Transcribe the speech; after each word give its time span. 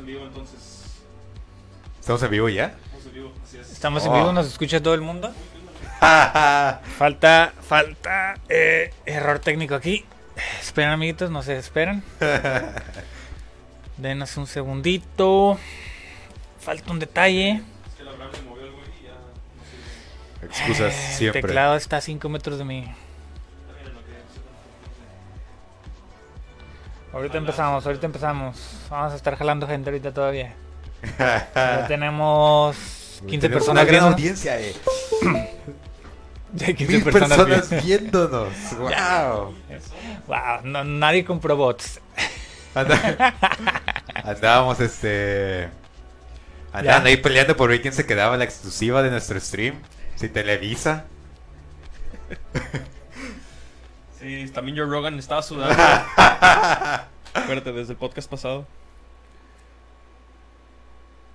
en 0.00 0.06
vivo 0.06 0.24
entonces. 0.26 0.58
¿Estamos 2.00 2.22
en 2.24 2.30
vivo 2.30 2.48
ya? 2.48 2.74
Estamos 2.84 3.06
en 3.06 3.14
vivo, 3.14 3.32
así 3.44 3.58
es. 3.58 3.70
Estamos 3.70 4.04
en 4.04 4.10
Oh. 4.10 4.14
vivo, 4.16 4.32
nos 4.32 4.46
escucha 4.46 4.82
todo 4.82 4.94
el 4.94 5.00
mundo. 5.02 5.32
Falta, 6.00 7.52
falta 7.60 8.34
eh, 8.48 8.92
error 9.04 9.38
técnico 9.38 9.74
aquí. 9.74 10.04
Esperen, 10.60 10.90
amiguitos, 10.90 11.30
no 11.30 11.42
se 11.42 11.52
desesperan. 11.54 12.02
Denos 13.98 14.36
un 14.38 14.46
segundito. 14.46 15.58
Falta 16.58 16.90
un 16.90 16.98
detalle. 16.98 17.50
Es 17.50 17.94
que 17.98 18.04
la 18.04 18.12
movió 18.12 18.64
el 18.64 18.72
güey 18.72 18.84
y 19.00 19.04
ya 19.04 19.12
no 19.12 20.40
sirve. 20.40 20.46
Excusas, 20.46 20.94
Eh, 20.94 21.14
siempre. 21.18 21.40
El 21.40 21.46
teclado 21.46 21.76
está 21.76 21.98
a 21.98 22.00
5 22.00 22.28
metros 22.30 22.56
de 22.58 22.64
mí. 22.64 22.90
Ahorita 27.20 27.36
empezamos, 27.36 27.84
ahorita 27.84 28.06
empezamos. 28.06 28.56
Vamos 28.88 29.12
a 29.12 29.16
estar 29.16 29.36
jalando 29.36 29.66
gente 29.66 29.90
ahorita 29.90 30.12
todavía. 30.12 30.54
Ya 31.54 31.86
tenemos 31.86 32.76
15 33.26 33.38
Tenemos 33.40 33.50
personas 33.52 33.82
Una 33.82 33.84
gran 33.84 34.12
audiencia, 34.12 34.58
eh. 34.58 34.74
Ya 36.54 36.66
hay 36.68 36.74
15 36.74 36.92
Mil 36.94 37.04
personas 37.04 37.84
viéndonos. 37.84 38.54
Wow. 38.78 39.54
Wow, 40.26 40.60
no- 40.64 40.84
nadie 40.84 41.22
compró 41.26 41.56
bots. 41.56 42.00
Andábamos, 44.24 44.80
este. 44.80 45.68
Andaban 46.72 47.06
ahí 47.06 47.18
peleando 47.18 47.54
por 47.54 47.68
ver 47.68 47.82
quién 47.82 47.92
se 47.92 48.06
quedaba 48.06 48.38
la 48.38 48.44
exclusiva 48.44 49.02
de 49.02 49.10
nuestro 49.10 49.38
stream. 49.38 49.74
Si 50.16 50.30
Televisa. 50.30 51.04
Sí, 54.20 54.50
también 54.52 54.76
Joe 54.76 54.86
Rogan 54.86 55.18
estaba 55.18 55.42
sudando. 55.42 55.74
Acuérdate, 57.34 57.72
desde 57.72 57.92
el 57.92 57.98
podcast 57.98 58.28
pasado. 58.30 58.66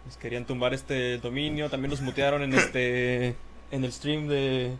Nos 0.05 0.17
querían 0.17 0.45
tumbar 0.45 0.73
este 0.73 1.17
dominio. 1.17 1.69
También 1.69 1.89
nos 1.89 2.01
mutearon 2.01 2.43
en 2.43 2.53
este. 2.53 3.35
En 3.71 3.83
el 3.83 3.91
stream 3.91 4.27
de 4.27 4.75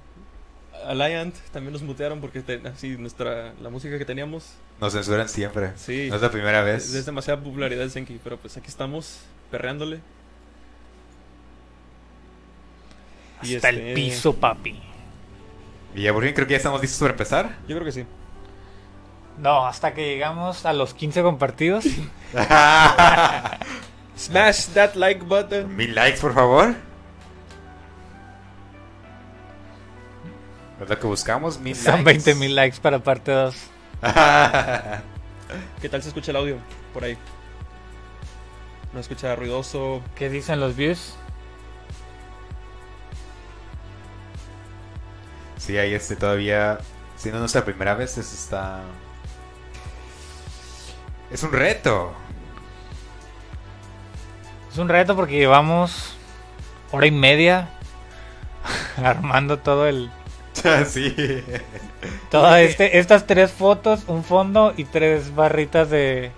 Alliant. 0.85 1.33
También 1.51 1.73
nos 1.73 1.81
mutearon 1.81 2.21
porque 2.21 2.41
te- 2.41 2.61
así 2.67 2.89
nuestra. 2.97 3.53
La 3.61 3.69
música 3.69 3.97
que 3.97 4.05
teníamos. 4.05 4.53
Nos 4.79 4.93
censuran 4.93 5.27
siempre. 5.27 5.71
Sí. 5.75 6.07
No 6.09 6.17
es 6.17 6.21
la 6.21 6.29
primera 6.29 6.61
vez. 6.61 6.93
es 6.93 7.05
demasiada 7.07 7.41
popularidad 7.41 7.87
Senki. 7.89 8.19
Pero 8.23 8.37
pues 8.37 8.55
aquí 8.55 8.67
estamos. 8.67 9.21
Perreándole. 9.49 9.99
Y 13.41 13.55
Hasta 13.55 13.69
este- 13.69 13.89
el 13.89 13.93
piso, 13.95 14.35
papi. 14.35 14.79
Y 15.95 16.01
ya 16.01 16.13
por 16.13 16.23
fin 16.23 16.33
creo 16.33 16.45
que 16.45 16.51
ya 16.51 16.57
estamos 16.57 16.81
listos 16.81 16.99
para 16.99 17.13
empezar. 17.13 17.57
Yo 17.67 17.75
creo 17.75 17.85
que 17.85 17.93
sí. 17.93 18.05
No, 19.37 19.65
hasta 19.65 19.93
que 19.93 20.05
llegamos 20.05 20.65
a 20.65 20.73
los 20.73 20.93
15 20.93 21.23
compartidos. 21.23 21.85
Smash 24.17 24.67
that 24.73 24.95
like 24.95 25.23
button. 25.23 25.73
Mil 25.75 25.95
likes, 25.95 26.19
por 26.19 26.33
favor. 26.33 26.75
¿Es 30.81 30.89
lo 30.89 30.99
que 30.99 31.07
buscamos? 31.07 31.59
Mil 31.59 31.75
Son 31.75 32.03
likes. 32.03 32.25
20 32.25 32.35
mil 32.35 32.55
likes 32.55 32.77
para 32.81 32.99
parte 32.99 33.31
2. 33.31 33.55
¿Qué 35.81 35.89
tal 35.89 36.03
se 36.03 36.09
escucha 36.09 36.31
el 36.31 36.37
audio 36.37 36.57
por 36.93 37.05
ahí? 37.05 37.17
No 38.93 38.99
escucha 38.99 39.35
ruidoso. 39.35 40.01
¿Qué 40.15 40.29
dicen 40.29 40.59
los 40.59 40.75
views? 40.75 41.15
Sí, 45.65 45.77
ahí 45.77 45.93
este 45.93 46.15
todavía. 46.15 46.79
Si 47.17 47.31
no, 47.31 47.39
no 47.39 47.45
es 47.45 47.55
la 47.55 47.65
primera 47.65 47.95
vez, 47.95 48.17
eso 48.17 48.35
está. 48.35 48.81
Es 51.31 51.43
un 51.43 51.51
reto. 51.51 52.13
Es 54.71 54.77
un 54.77 54.89
reto 54.89 55.15
porque 55.15 55.37
llevamos 55.37 56.15
hora 56.91 57.07
y 57.07 57.11
media 57.11 57.69
armando 59.03 59.59
todo 59.59 59.87
el. 59.87 60.11
sí. 60.87 61.43
Todas 62.29 62.59
este, 62.61 62.99
estas 62.99 63.25
tres 63.25 63.51
fotos, 63.51 64.01
un 64.07 64.23
fondo 64.23 64.73
y 64.77 64.85
tres 64.85 65.33
barritas 65.33 65.89
de 65.89 66.31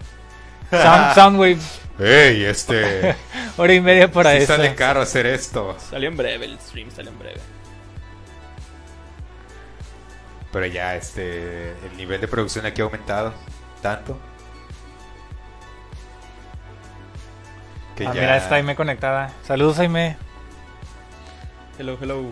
sound, 0.71 1.13
Soundwaves. 1.15 1.79
Ey, 1.99 2.43
este. 2.45 3.15
Hora 3.57 3.73
y 3.73 3.81
media 3.81 4.11
para 4.11 4.31
sí 4.31 4.37
eso. 4.37 4.55
sale 4.55 4.75
caro 4.75 5.01
hacer 5.01 5.25
esto. 5.25 5.75
Salió 5.89 6.09
en 6.09 6.17
breve 6.17 6.45
el 6.45 6.59
stream, 6.59 6.91
salió 6.91 7.11
en 7.11 7.19
breve. 7.19 7.56
Pero 10.57 10.73
ya, 10.73 10.95
este. 10.95 11.69
El 11.85 11.97
nivel 11.97 12.19
de 12.19 12.27
producción 12.27 12.65
aquí 12.65 12.81
ha 12.81 12.85
aumentado 12.85 13.31
tanto. 13.79 14.17
Que 17.95 18.07
Ah, 18.07 18.11
ya. 18.15 18.21
mira, 18.21 18.37
está 18.37 18.55
Aime 18.55 18.75
conectada. 18.75 19.31
Saludos, 19.43 19.77
Aime. 19.77 20.17
Hello, 21.77 21.95
hello. 22.01 22.23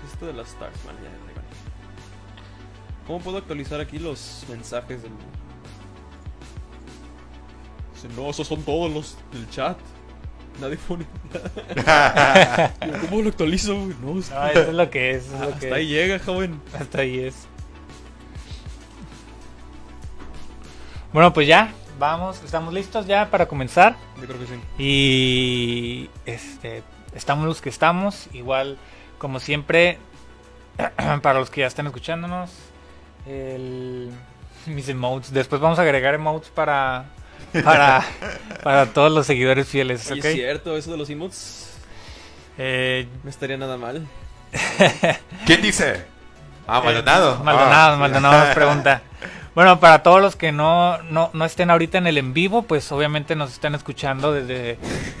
¿Qué 0.00 0.06
es 0.06 0.12
esto 0.14 0.24
de 0.28 0.32
las 0.32 0.48
stars, 0.48 0.82
man? 0.86 0.96
Ya, 1.02 1.10
van. 1.10 1.44
¿Cómo 3.06 3.20
puedo 3.20 3.36
actualizar 3.36 3.82
aquí 3.82 3.98
los 3.98 4.46
mensajes 4.48 5.02
del. 5.02 5.12
No, 8.16 8.30
esos 8.30 8.46
son 8.46 8.62
todos 8.62 8.90
los 8.90 9.18
del 9.30 9.50
chat. 9.50 9.76
Nadie 10.60 10.76
pone 10.76 11.06
nada. 11.86 12.74
Yo, 12.86 13.00
¿Cómo 13.08 13.22
lo 13.22 13.28
actualizo? 13.30 13.74
güey? 13.76 13.94
No, 14.00 14.14
No, 14.14 14.20
eso 14.20 14.60
es 14.60 14.74
lo 14.74 14.90
que 14.90 15.10
es. 15.12 15.28
lo 15.30 15.38
que 15.38 15.66
hasta 15.66 15.74
ahí 15.76 15.84
es. 15.84 15.90
llega, 15.90 16.18
joven. 16.18 16.60
Hasta 16.78 17.00
ahí 17.00 17.20
es. 17.20 17.46
Bueno, 21.12 21.32
pues 21.32 21.48
ya, 21.48 21.72
vamos, 21.98 22.40
estamos 22.44 22.72
listos 22.72 23.06
ya 23.06 23.30
para 23.30 23.46
comenzar. 23.46 23.96
Yo 24.20 24.26
creo 24.26 24.38
que 24.38 24.46
sí. 24.46 24.54
Y 24.78 26.10
este, 26.24 26.82
estamos 27.14 27.46
los 27.46 27.60
que 27.60 27.68
estamos. 27.68 28.28
Igual, 28.32 28.78
como 29.18 29.40
siempre, 29.40 29.98
para 31.22 31.40
los 31.40 31.50
que 31.50 31.62
ya 31.62 31.66
están 31.66 31.86
escuchándonos, 31.86 32.50
el, 33.26 34.10
mis 34.66 34.88
emotes. 34.88 35.32
Después 35.32 35.60
vamos 35.60 35.78
a 35.78 35.82
agregar 35.82 36.14
emotes 36.14 36.50
para, 36.50 37.06
para, 37.64 38.04
para 38.62 38.86
todos 38.86 39.10
los 39.12 39.26
seguidores 39.26 39.66
fieles. 39.68 40.10
Oye, 40.10 40.20
¿ok? 40.20 40.26
es 40.26 40.34
cierto, 40.34 40.76
eso 40.76 40.90
de 40.92 40.96
los 40.96 41.10
emotes. 41.10 41.70
Eh, 42.58 43.06
No 43.24 43.30
estaría 43.30 43.56
nada 43.56 43.76
mal. 43.76 44.06
¿Quién 45.46 45.62
dice? 45.62 46.04
Ah, 46.66 46.80
Maldonado. 46.84 47.34
Eh, 47.34 47.44
Maldonado, 47.44 47.94
Ah. 47.94 47.96
Maldonado 47.96 48.44
nos 48.46 48.54
pregunta. 48.54 49.02
Bueno, 49.52 49.80
para 49.80 50.04
todos 50.04 50.22
los 50.22 50.36
que 50.36 50.52
no, 50.52 51.02
no, 51.02 51.30
no 51.32 51.44
estén 51.44 51.70
ahorita 51.72 51.98
en 51.98 52.06
el 52.06 52.18
en 52.18 52.32
vivo, 52.32 52.62
pues 52.62 52.90
obviamente 52.92 53.34
nos 53.34 53.50
están 53.52 53.74
escuchando 53.74 54.32
desde, 54.32 54.78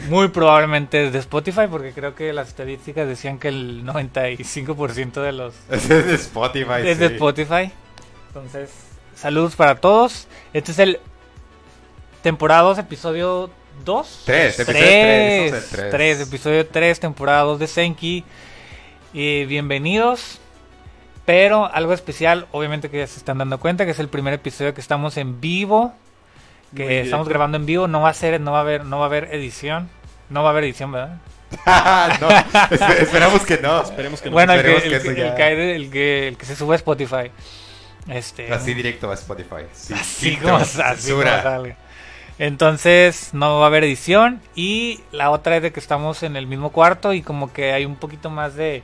muy 0.08 0.28
probablemente 0.28 0.98
desde 0.98 1.18
Spotify, 1.18 1.62
porque 1.68 1.92
creo 1.92 2.14
que 2.14 2.32
las 2.32 2.46
estadísticas 2.46 3.08
decían 3.08 3.40
que 3.40 3.48
el 3.48 3.84
95% 3.84 5.20
de 5.20 5.32
los... 5.32 5.54
Es 5.70 5.88
de 5.88 6.14
Spotify. 6.14 6.80
Desde 6.84 7.08
sí. 7.08 7.14
Spotify. 7.14 7.72
Entonces, 8.28 8.70
saludos 9.16 9.56
para 9.56 9.74
todos. 9.74 10.28
Este 10.52 10.70
es 10.70 10.78
el 10.78 11.00
temporada 12.22 12.62
2, 12.62 12.78
episodio 12.78 13.50
2. 13.84 14.22
Tres, 14.26 14.58
episodio 14.60 14.80
tres, 14.80 15.52
estamos 15.52 15.72
en 15.78 15.84
el 15.84 15.90
tres. 15.90 16.20
episodio 16.20 16.66
3, 16.66 17.00
temporada 17.00 17.42
2 17.42 17.58
de 17.58 17.66
Senki. 17.66 18.24
Y 19.12 19.44
bienvenidos. 19.46 20.38
Pero 21.24 21.66
algo 21.72 21.92
especial, 21.92 22.46
obviamente 22.50 22.90
que 22.90 22.98
ya 22.98 23.06
se 23.06 23.18
están 23.18 23.38
dando 23.38 23.60
cuenta, 23.60 23.84
que 23.84 23.92
es 23.92 23.98
el 23.98 24.08
primer 24.08 24.34
episodio 24.34 24.74
que 24.74 24.80
estamos 24.80 25.16
en 25.16 25.40
vivo. 25.40 25.94
Que 26.74 26.84
Muy 26.84 26.94
estamos 26.94 27.28
grabando 27.28 27.56
en 27.56 27.66
vivo. 27.66 27.88
No 27.88 28.00
va 28.00 28.10
a 28.10 28.14
ser, 28.14 28.40
no 28.40 28.52
va 28.52 28.58
a 28.58 28.62
haber, 28.62 28.84
no 28.84 28.98
va 28.98 29.04
a 29.04 29.06
haber 29.06 29.34
edición. 29.34 29.88
No 30.28 30.42
va 30.42 30.50
a 30.50 30.52
haber 30.52 30.64
edición, 30.64 30.92
¿verdad? 30.92 31.16
no, 32.20 32.28
espe- 32.30 33.00
esperamos 33.02 33.42
que 33.42 33.58
no. 33.58 33.82
Esperemos 33.82 34.20
que 34.22 34.28
no. 34.30 34.34
bueno, 34.34 34.52
el 34.52 34.62
que, 34.62 34.76
esperemos 34.76 35.04
el, 35.04 35.14
que 35.14 35.20
el 35.20 35.26
ya- 35.28 35.34
que 35.34 35.74
el 35.76 35.90
que, 35.90 36.28
el 36.28 36.36
que 36.36 36.46
se 36.46 36.54
sube 36.56 36.74
a 36.74 36.76
Spotify. 36.76 37.30
Este, 38.08 38.52
Así 38.52 38.72
directo 38.72 39.10
a 39.10 39.14
Spotify. 39.14 39.66
Sí, 39.72 39.92
así 39.94 40.36
como, 40.36 40.56
así 40.56 41.10
como. 41.10 41.22
Entonces 42.40 43.34
no 43.34 43.58
va 43.58 43.64
a 43.64 43.66
haber 43.66 43.84
edición 43.84 44.40
y 44.54 45.00
la 45.12 45.30
otra 45.30 45.58
es 45.58 45.62
de 45.62 45.72
que 45.72 45.78
estamos 45.78 46.22
en 46.22 46.36
el 46.36 46.46
mismo 46.46 46.72
cuarto 46.72 47.12
y 47.12 47.20
como 47.20 47.52
que 47.52 47.74
hay 47.74 47.84
un 47.84 47.96
poquito 47.96 48.30
más 48.30 48.54
de 48.54 48.82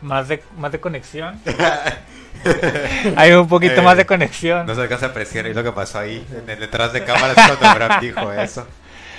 más 0.00 0.26
de 0.28 0.42
más 0.56 0.72
de 0.72 0.80
conexión. 0.80 1.38
hay 3.16 3.32
un 3.32 3.46
poquito 3.46 3.82
Eh, 3.82 3.82
más 3.82 3.98
de 3.98 4.06
conexión. 4.06 4.66
No 4.66 4.74
se 4.74 4.80
alcanza 4.80 5.04
a 5.04 5.08
apreciar 5.10 5.44
ahí 5.44 5.52
lo 5.52 5.62
que 5.62 5.70
pasó 5.70 5.98
ahí. 5.98 6.26
En 6.34 6.48
el 6.48 6.60
detrás 6.60 6.94
de 6.94 7.04
cámaras 7.04 7.34
cuando 7.34 7.66
Abraham 7.66 8.00
dijo 8.00 8.32
eso. 8.32 8.66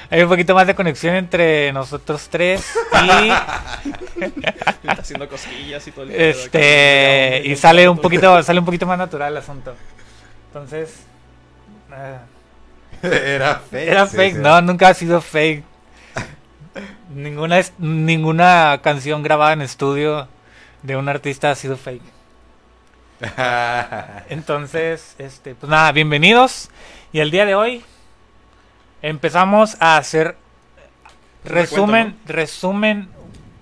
Hay 0.10 0.24
un 0.24 0.30
poquito 0.30 0.56
más 0.56 0.66
de 0.66 0.74
conexión 0.74 1.14
entre 1.14 1.72
nosotros 1.72 2.28
tres 2.28 2.66
y 3.04 3.30
Está 4.82 4.94
haciendo 4.94 5.30
cosquillas 5.30 5.88
y 5.88 5.92
todo 5.92 6.06
el 6.06 6.12
este 6.12 7.44
y 7.46 7.56
sale 7.56 7.88
un 7.88 8.00
poquito 8.00 8.42
sale 8.42 8.60
un 8.60 8.66
poquito 8.66 8.88
más 8.88 8.98
natural 8.98 9.32
el 9.32 9.38
asunto. 9.38 9.76
Entonces 10.48 11.04
ah, 11.92 12.22
Era 13.04 13.56
fake. 13.56 13.90
Era 13.90 14.08
sí, 14.08 14.18
fake, 14.18 14.36
sí. 14.36 14.42
no, 14.42 14.62
nunca 14.62 14.90
ha 14.90 14.94
sido 14.94 15.22
fake. 15.22 15.64
Ninguna, 17.14 17.62
ninguna 17.78 18.80
canción 18.84 19.24
grabada 19.24 19.54
en 19.54 19.62
estudio 19.62 20.28
de 20.84 20.96
un 20.96 21.10
artista 21.10 21.52
ha 21.52 21.56
sido 21.56 21.78
fake. 21.78 22.04
Entonces, 24.30 25.16
este, 25.18 25.56
pues 25.56 25.70
nada, 25.70 25.92
bienvenidos. 25.92 26.70
Y 27.12 27.20
el 27.20 27.32
día 27.32 27.46
de 27.46 27.56
hoy 27.56 27.84
empezamos 29.02 29.78
a 29.80 29.98
hacer 29.98 30.36
Un 31.46 31.52
resumen, 31.52 32.18
resumen 32.26 33.10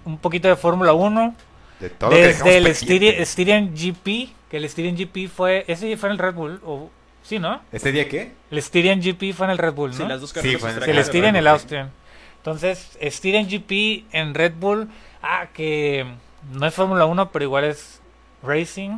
un 0.05 0.17
poquito 0.17 0.47
de 0.47 0.55
Fórmula 0.55 0.93
1 0.93 1.35
De 1.79 1.89
todo 1.89 2.11
lo 2.11 2.15
que 2.15 2.27
dejamos 2.27 2.45
desde 2.45 2.57
el. 2.57 2.75
Styrian, 2.75 3.25
Styrian 3.25 3.75
GP, 3.75 4.05
que 4.49 4.57
el 4.57 4.69
Styrian 4.69 4.95
GP 4.95 5.29
fue, 5.29 5.65
ese 5.67 5.95
fue 5.97 6.09
en 6.09 6.13
el 6.13 6.19
Red 6.19 6.33
Bull, 6.33 6.61
o 6.65 6.89
sí, 7.27 7.39
¿no? 7.39 7.61
¿Este 7.71 7.91
día 7.91 8.07
qué? 8.07 8.31
El 8.49 8.61
Styrian 8.61 9.01
GP 9.01 9.33
fue 9.33 9.45
en 9.47 9.51
el 9.51 9.57
Red 9.57 9.73
Bull, 9.73 9.91
¿no? 9.91 9.97
Sí, 9.97 10.03
las 10.05 10.21
dos 10.21 10.29
Sí, 10.29 10.35
carreras 10.35 10.61
fue 10.61 10.71
en- 10.71 10.97
el 10.97 11.03
Styrian 11.05 11.35
y 11.35 11.39
el 11.39 11.47
ok. 11.47 11.53
Austrian. 11.53 11.91
Entonces, 12.37 12.97
Styrian 13.03 13.47
GP 13.49 14.05
en 14.13 14.33
Red 14.33 14.53
Bull, 14.57 14.87
ah, 15.21 15.47
que 15.53 16.05
no 16.53 16.65
es 16.65 16.73
Fórmula 16.73 17.05
1, 17.05 17.31
pero 17.31 17.43
igual 17.43 17.65
es 17.65 17.99
Racing. 18.43 18.97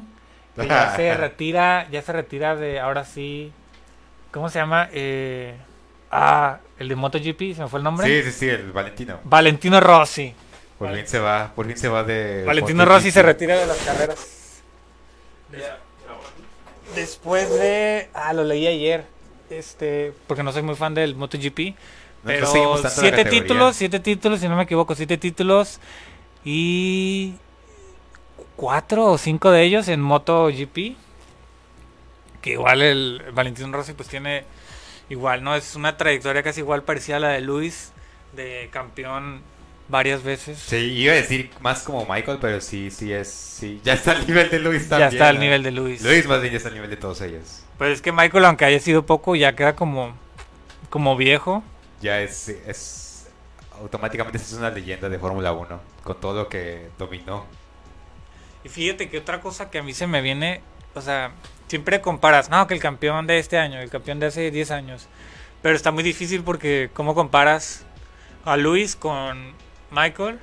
que 0.55 0.67
ya 0.67 0.95
se 0.95 1.13
retira, 1.17 1.87
ya 1.89 2.01
se 2.01 2.11
retira 2.11 2.55
de, 2.55 2.79
ahora 2.79 3.05
sí, 3.05 3.51
¿cómo 4.31 4.49
se 4.49 4.59
llama? 4.59 4.89
Eh, 4.91 5.55
ah, 6.11 6.59
el 6.77 6.89
de 6.89 6.95
MotoGP, 6.95 7.55
se 7.55 7.61
me 7.63 7.67
fue 7.67 7.79
el 7.79 7.83
nombre. 7.83 8.05
Sí, 8.05 8.29
sí, 8.31 8.37
sí, 8.39 8.49
el 8.49 8.71
Valentino. 8.71 9.19
Valentino 9.23 9.79
Rossi. 9.79 10.33
Por 10.77 10.93
fin 10.95 11.07
se 11.07 11.19
va, 11.19 11.51
por 11.55 11.65
fin 11.65 11.77
se 11.77 11.87
va 11.89 12.03
de... 12.03 12.43
Valentino 12.45 12.83
MotoGP. 12.83 12.95
Rossi 12.95 13.11
se 13.11 13.21
retira 13.23 13.57
de 13.57 13.65
las 13.65 13.77
carreras. 13.79 14.61
Después 16.95 17.49
de, 17.49 18.09
ah, 18.13 18.33
lo 18.33 18.43
leí 18.43 18.67
ayer, 18.67 19.05
este, 19.49 20.13
porque 20.27 20.43
no 20.43 20.51
soy 20.51 20.63
muy 20.63 20.75
fan 20.75 20.93
del 20.93 21.15
MotoGP. 21.15 21.75
Pero 22.23 22.77
siete 22.89 23.25
títulos, 23.25 23.75
siete 23.75 23.99
títulos, 23.99 24.39
si 24.39 24.49
no 24.49 24.55
me 24.57 24.63
equivoco, 24.63 24.93
siete 24.95 25.17
títulos 25.17 25.79
y 26.43 27.35
cuatro 28.55 29.05
o 29.05 29.17
cinco 29.17 29.51
de 29.51 29.63
ellos 29.63 29.87
en 29.87 30.01
MotoGP. 30.01 30.97
Que 32.41 32.51
igual 32.51 32.81
el 32.81 33.23
Valentino 33.33 33.71
Rossi 33.71 33.93
pues 33.93 34.09
tiene 34.09 34.43
igual, 35.09 35.43
¿no? 35.43 35.55
Es 35.55 35.75
una 35.75 35.95
trayectoria 35.97 36.43
casi 36.43 36.61
igual 36.61 36.83
parecida 36.83 37.17
a 37.17 37.19
la 37.19 37.29
de 37.29 37.41
Luis, 37.41 37.91
de 38.33 38.69
campeón 38.71 39.41
varias 39.89 40.23
veces. 40.23 40.57
Sí, 40.59 40.77
iba 40.77 41.13
a 41.13 41.15
decir 41.17 41.51
más 41.59 41.83
como 41.83 42.05
Michael, 42.05 42.37
pero 42.39 42.61
sí, 42.61 42.89
sí 42.91 43.11
es, 43.11 43.27
sí. 43.27 43.81
Ya 43.83 43.93
está 43.93 44.11
al 44.11 44.25
nivel 44.25 44.49
de 44.49 44.59
Luis 44.59 44.83
ya 44.83 44.89
también. 44.89 45.11
está 45.11 45.29
al 45.29 45.35
¿no? 45.35 45.41
nivel 45.41 45.63
de 45.63 45.71
Luis. 45.71 46.01
Luis 46.01 46.27
más 46.27 46.41
bien 46.41 46.53
ya 46.53 46.57
está 46.57 46.69
al 46.69 46.75
nivel 46.75 46.89
de 46.89 46.97
todos 46.97 47.19
ellos. 47.21 47.63
Pues 47.77 47.91
es 47.91 48.01
que 48.01 48.11
Michael, 48.11 48.45
aunque 48.45 48.65
haya 48.65 48.79
sido 48.79 49.05
poco, 49.05 49.35
ya 49.35 49.55
queda 49.55 49.75
como, 49.75 50.13
como 50.89 51.17
viejo. 51.17 51.63
Ya 52.01 52.21
es, 52.21 52.47
es 52.49 53.27
automáticamente 53.81 54.37
es 54.37 54.53
una 54.53 54.69
leyenda 54.69 55.09
de 55.09 55.19
Fórmula 55.19 55.51
1 55.51 55.81
con 56.03 56.19
todo 56.19 56.43
lo 56.43 56.49
que 56.49 56.89
dominó. 56.97 57.45
Y 58.63 58.69
fíjate 58.69 59.09
que 59.09 59.17
otra 59.17 59.41
cosa 59.41 59.69
que 59.69 59.79
a 59.79 59.83
mí 59.83 59.93
se 59.93 60.05
me 60.05 60.21
viene, 60.21 60.61
o 60.93 61.01
sea, 61.01 61.31
siempre 61.67 62.01
comparas, 62.01 62.49
no, 62.49 62.67
que 62.67 62.73
el 62.73 62.81
campeón 62.81 63.25
de 63.25 63.39
este 63.39 63.57
año, 63.57 63.79
el 63.79 63.89
campeón 63.89 64.19
de 64.19 64.27
hace 64.27 64.51
10 64.51 64.71
años. 64.71 65.07
Pero 65.61 65.75
está 65.75 65.91
muy 65.91 66.03
difícil 66.03 66.43
porque 66.43 66.89
¿cómo 66.93 67.15
comparas 67.15 67.85
a 68.45 68.57
Luis 68.57 68.95
con 68.95 69.53
Michael 69.91 70.39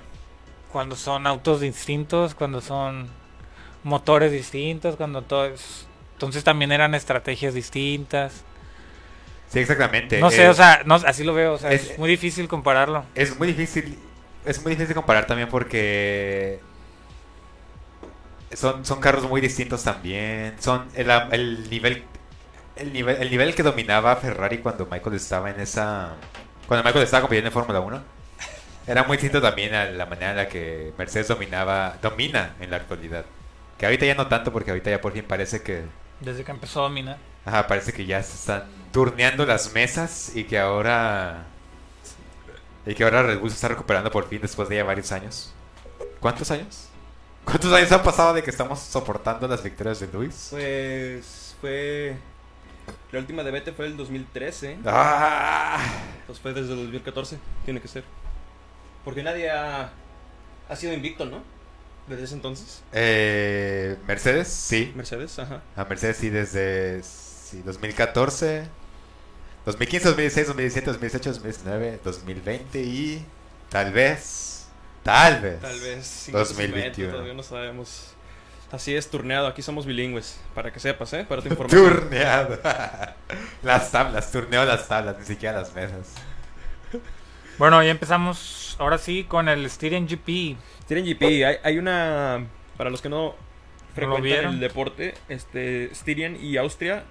cuando 0.72 0.96
son 0.96 1.26
autos 1.26 1.60
distintos, 1.60 2.34
cuando 2.34 2.60
son 2.60 3.08
motores 3.84 4.32
distintos, 4.32 4.96
cuando 4.96 5.22
todo 5.22 5.46
es... 5.46 5.86
Entonces 6.14 6.44
también 6.44 6.72
eran 6.72 6.94
estrategias 6.94 7.54
distintas. 7.54 8.44
Sí, 9.48 9.60
exactamente. 9.60 10.20
No 10.20 10.30
sé, 10.30 10.44
Eh, 10.44 10.48
o 10.48 10.54
sea, 10.54 10.82
no, 10.84 10.96
así 10.96 11.24
lo 11.24 11.34
veo, 11.34 11.54
o 11.54 11.58
sea, 11.58 11.72
es, 11.72 11.90
es- 11.92 11.98
muy 11.98 12.08
difícil 12.10 12.48
compararlo. 12.48 13.04
Es 13.14 13.38
muy 13.38 13.48
difícil, 13.48 13.98
es 14.44 14.62
muy 14.62 14.72
difícil 14.74 14.94
comparar 14.94 15.26
también 15.26 15.48
porque 15.48 16.60
son, 18.52 18.84
son 18.84 19.00
carros 19.00 19.28
muy 19.28 19.40
distintos 19.40 19.82
también. 19.84 20.54
Son 20.60 20.86
el, 20.94 21.10
el 21.32 21.70
nivel 21.70 22.04
el 22.76 22.92
nivel 22.92 23.16
el 23.22 23.30
nivel 23.30 23.54
que 23.54 23.62
dominaba 23.62 24.16
Ferrari 24.16 24.58
cuando 24.58 24.86
Michael 24.86 25.16
estaba 25.16 25.50
en 25.50 25.60
esa 25.60 26.14
cuando 26.68 26.84
Michael 26.84 27.04
estaba 27.04 27.22
compitiendo 27.22 27.48
en 27.48 27.52
Fórmula 27.52 27.80
1 27.80 28.02
era 28.86 29.02
muy 29.04 29.16
distinto 29.16 29.40
también 29.40 29.74
a 29.74 29.86
la 29.86 30.06
manera 30.06 30.30
en 30.30 30.36
la 30.36 30.48
que 30.48 30.92
Mercedes 30.96 31.28
dominaba 31.28 31.96
domina 32.00 32.54
en 32.60 32.70
la 32.70 32.76
actualidad. 32.76 33.24
Que 33.78 33.86
ahorita 33.86 34.06
ya 34.06 34.14
no 34.14 34.28
tanto 34.28 34.52
porque 34.52 34.70
ahorita 34.70 34.90
ya 34.90 35.00
por 35.00 35.12
fin 35.12 35.24
parece 35.24 35.62
que 35.62 35.84
Desde 36.20 36.44
que 36.44 36.50
empezó 36.50 36.80
a 36.80 36.82
dominar. 36.84 37.18
Ajá, 37.44 37.66
parece 37.66 37.92
que 37.92 38.06
ya 38.06 38.22
se 38.22 38.34
están 38.34 38.64
turneando 38.92 39.44
las 39.44 39.72
mesas 39.74 40.34
y 40.34 40.44
que 40.44 40.58
ahora. 40.58 41.44
Y 42.86 42.94
que 42.94 43.04
ahora 43.04 43.22
Red 43.24 43.40
Bull 43.40 43.50
se 43.50 43.56
está 43.56 43.68
recuperando 43.68 44.10
por 44.10 44.28
fin 44.28 44.40
después 44.40 44.68
de 44.68 44.76
ya 44.76 44.84
varios 44.84 45.10
años. 45.12 45.52
¿Cuántos 46.20 46.50
años? 46.50 46.88
¿Cuántos 47.44 47.72
años 47.72 47.90
han 47.92 48.02
pasado 48.02 48.34
de 48.34 48.42
que 48.42 48.50
estamos 48.50 48.80
soportando 48.80 49.46
las 49.46 49.62
victorias 49.62 50.00
de 50.00 50.08
Luis? 50.08 50.48
Pues 50.50 51.54
fue. 51.60 52.16
La 53.12 53.18
última 53.18 53.42
de 53.42 53.50
Vete 53.50 53.72
fue 53.72 53.86
el 53.86 53.96
2013. 53.96 54.78
¡Ah! 54.84 55.78
Pues 56.26 56.38
fue 56.40 56.52
desde 56.52 56.72
el 56.72 56.78
2014. 56.78 57.38
Tiene 57.64 57.80
que 57.80 57.88
ser. 57.88 58.04
Porque 59.06 59.22
nadie 59.22 59.48
ha, 59.48 59.92
ha 60.68 60.74
sido 60.74 60.92
invicto, 60.92 61.26
¿no? 61.26 61.40
Desde 62.08 62.24
ese 62.24 62.34
entonces. 62.34 62.82
Eh, 62.90 63.96
Mercedes, 64.04 64.48
sí. 64.48 64.92
Mercedes, 64.96 65.38
ajá. 65.38 65.62
A 65.76 65.84
Mercedes 65.84 66.16
sí 66.16 66.28
desde 66.28 67.04
sí, 67.04 67.62
2014, 67.64 68.66
2015, 69.64 70.08
2016, 70.08 70.46
2017, 70.48 70.90
2018, 70.90 71.30
2019, 71.34 72.00
2020 72.02 72.82
y 72.82 73.24
tal 73.68 73.92
vez, 73.92 74.66
tal 75.04 75.40
vez. 75.40 75.60
Tal 75.60 75.78
vez. 75.78 76.04
sí, 76.04 76.32
2021. 76.32 77.12
Todavía 77.12 77.34
no 77.34 77.44
sabemos. 77.44 78.08
Así 78.72 78.92
es, 78.96 79.08
turneado. 79.08 79.46
Aquí 79.46 79.62
somos 79.62 79.86
bilingües. 79.86 80.40
Para 80.52 80.72
que 80.72 80.80
sepas, 80.80 81.12
¿eh? 81.12 81.24
Para 81.28 81.42
tu 81.42 81.48
información. 81.50 81.92
Turneado. 81.92 82.58
las 83.62 83.92
tablas, 83.92 84.32
turneo 84.32 84.64
las 84.64 84.88
tablas, 84.88 85.16
ni 85.16 85.24
siquiera 85.24 85.60
las 85.60 85.72
mesas. 85.76 86.08
Bueno, 87.56 87.80
ya 87.84 87.90
empezamos 87.92 88.65
ahora 88.78 88.98
sí 88.98 89.24
con 89.24 89.48
el 89.48 89.68
Styrian 89.70 90.06
GP. 90.06 90.56
Styrian 90.82 91.06
GP, 91.06 91.22
hay, 91.44 91.56
hay 91.62 91.78
una. 91.78 92.46
Para 92.76 92.90
los 92.90 93.00
que 93.00 93.08
no 93.08 93.34
frecuentan 93.94 94.52
el 94.54 94.60
deporte, 94.60 95.14
este 95.28 95.90
Styrian 95.94 96.36
y 96.42 96.56
Austria 96.58 97.04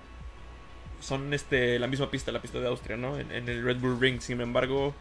son 1.02 1.34
este 1.34 1.78
la 1.80 1.88
misma 1.88 2.10
pista, 2.10 2.32
la 2.32 2.42
pista 2.42 2.60
de 2.60 2.68
Austria, 2.68 2.98
¿no? 2.98 3.18
En, 3.18 3.32
en 3.32 3.50
el 3.50 3.64
Red 3.64 3.78
Bull 3.78 4.00
Ring. 4.00 4.22
Sin 4.22 4.42
embargo, 4.42 4.94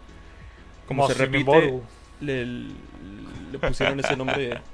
como 0.87 1.07
se 1.09 1.15
repite, 1.15 1.81
le, 2.21 2.45
le 2.47 3.59
pusieron 3.61 4.01
ese 4.01 4.17
nombre. 4.17 4.61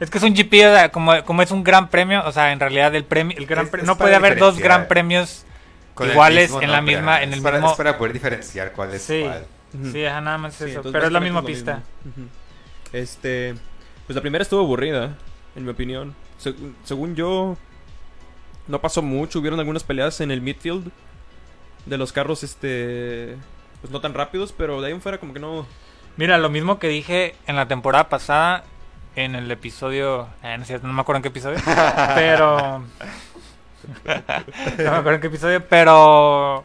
Es 0.00 0.10
que 0.10 0.18
es 0.18 0.22
un 0.22 0.32
GP, 0.32 0.52
o 0.54 0.74
sea, 0.76 0.92
como, 0.92 1.24
como 1.24 1.42
es 1.42 1.50
un 1.50 1.64
gran 1.64 1.88
premio, 1.90 2.22
o 2.24 2.30
sea, 2.30 2.52
en 2.52 2.60
realidad 2.60 2.94
el 2.94 3.02
premio, 3.04 3.36
el 3.36 3.46
gran 3.46 3.64
Es- 3.64 3.70
pre- 3.72 3.80
es 3.80 3.86
no 3.88 3.98
puede 3.98 4.14
haber 4.14 4.38
dos 4.38 4.56
gran 4.56 4.86
premios 4.86 5.44
iguales 6.00 6.50
mismo 6.50 6.62
en 6.62 6.70
la 6.70 6.80
misma, 6.80 7.20
en 7.20 7.30
el 7.32 7.38
es 7.38 7.42
para, 7.42 7.56
mismo. 7.58 7.72
es 7.72 7.76
para 7.76 7.98
poder 7.98 8.12
diferenciar 8.12 8.70
cuál 8.70 8.94
es 8.94 9.02
Sí. 9.02 9.22
cuál. 9.24 9.44
Sí, 9.92 10.04
ajá, 10.04 10.20
nada 10.20 10.38
más 10.38 10.54
Sí, 10.54 10.64
eso. 10.64 10.82
Pero 10.90 11.06
es 11.06 11.12
la 11.12 11.20
misma 11.20 11.42
pista. 11.42 11.82
Este, 12.92 13.54
pues 14.06 14.14
la 14.16 14.22
primera 14.22 14.42
estuvo 14.42 14.60
aburrida, 14.60 15.16
en 15.56 15.64
mi 15.64 15.70
opinión. 15.70 16.14
Se- 16.38 16.54
según 16.84 17.14
yo, 17.16 17.56
no 18.66 18.80
pasó 18.80 19.02
mucho. 19.02 19.40
Hubieron 19.40 19.58
algunas 19.58 19.84
peleas 19.84 20.20
en 20.20 20.30
el 20.30 20.40
midfield 20.40 20.90
de 21.86 21.98
los 21.98 22.12
carros, 22.12 22.42
este, 22.44 23.36
pues 23.80 23.90
no 23.92 24.00
tan 24.00 24.14
rápidos, 24.14 24.52
pero 24.56 24.80
de 24.80 24.86
ahí 24.88 24.92
en 24.92 25.00
fuera 25.02 25.18
como 25.18 25.32
que 25.34 25.40
no. 25.40 25.66
Mira, 26.16 26.38
lo 26.38 26.48
mismo 26.48 26.78
que 26.78 26.88
dije 26.88 27.34
en 27.46 27.56
la 27.56 27.68
temporada 27.68 28.08
pasada, 28.08 28.64
en 29.16 29.34
el 29.34 29.50
episodio. 29.50 30.28
eh, 30.42 30.56
no, 30.56 30.62
es 30.62 30.68
cierto, 30.68 30.86
no 30.86 30.92
me 30.94 31.00
acuerdo 31.02 31.18
en 31.18 31.22
qué 31.24 31.28
episodio. 31.28 31.58
pero. 32.14 32.78
no 32.78 32.84
me 34.06 34.86
acuerdo 34.88 35.12
en 35.14 35.20
qué 35.20 35.26
episodio, 35.28 35.64
pero. 35.68 36.64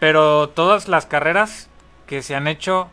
Pero 0.00 0.48
todas 0.48 0.88
las 0.88 1.06
carreras 1.06 1.68
que 2.12 2.20
se 2.22 2.34
han 2.34 2.46
hecho. 2.46 2.90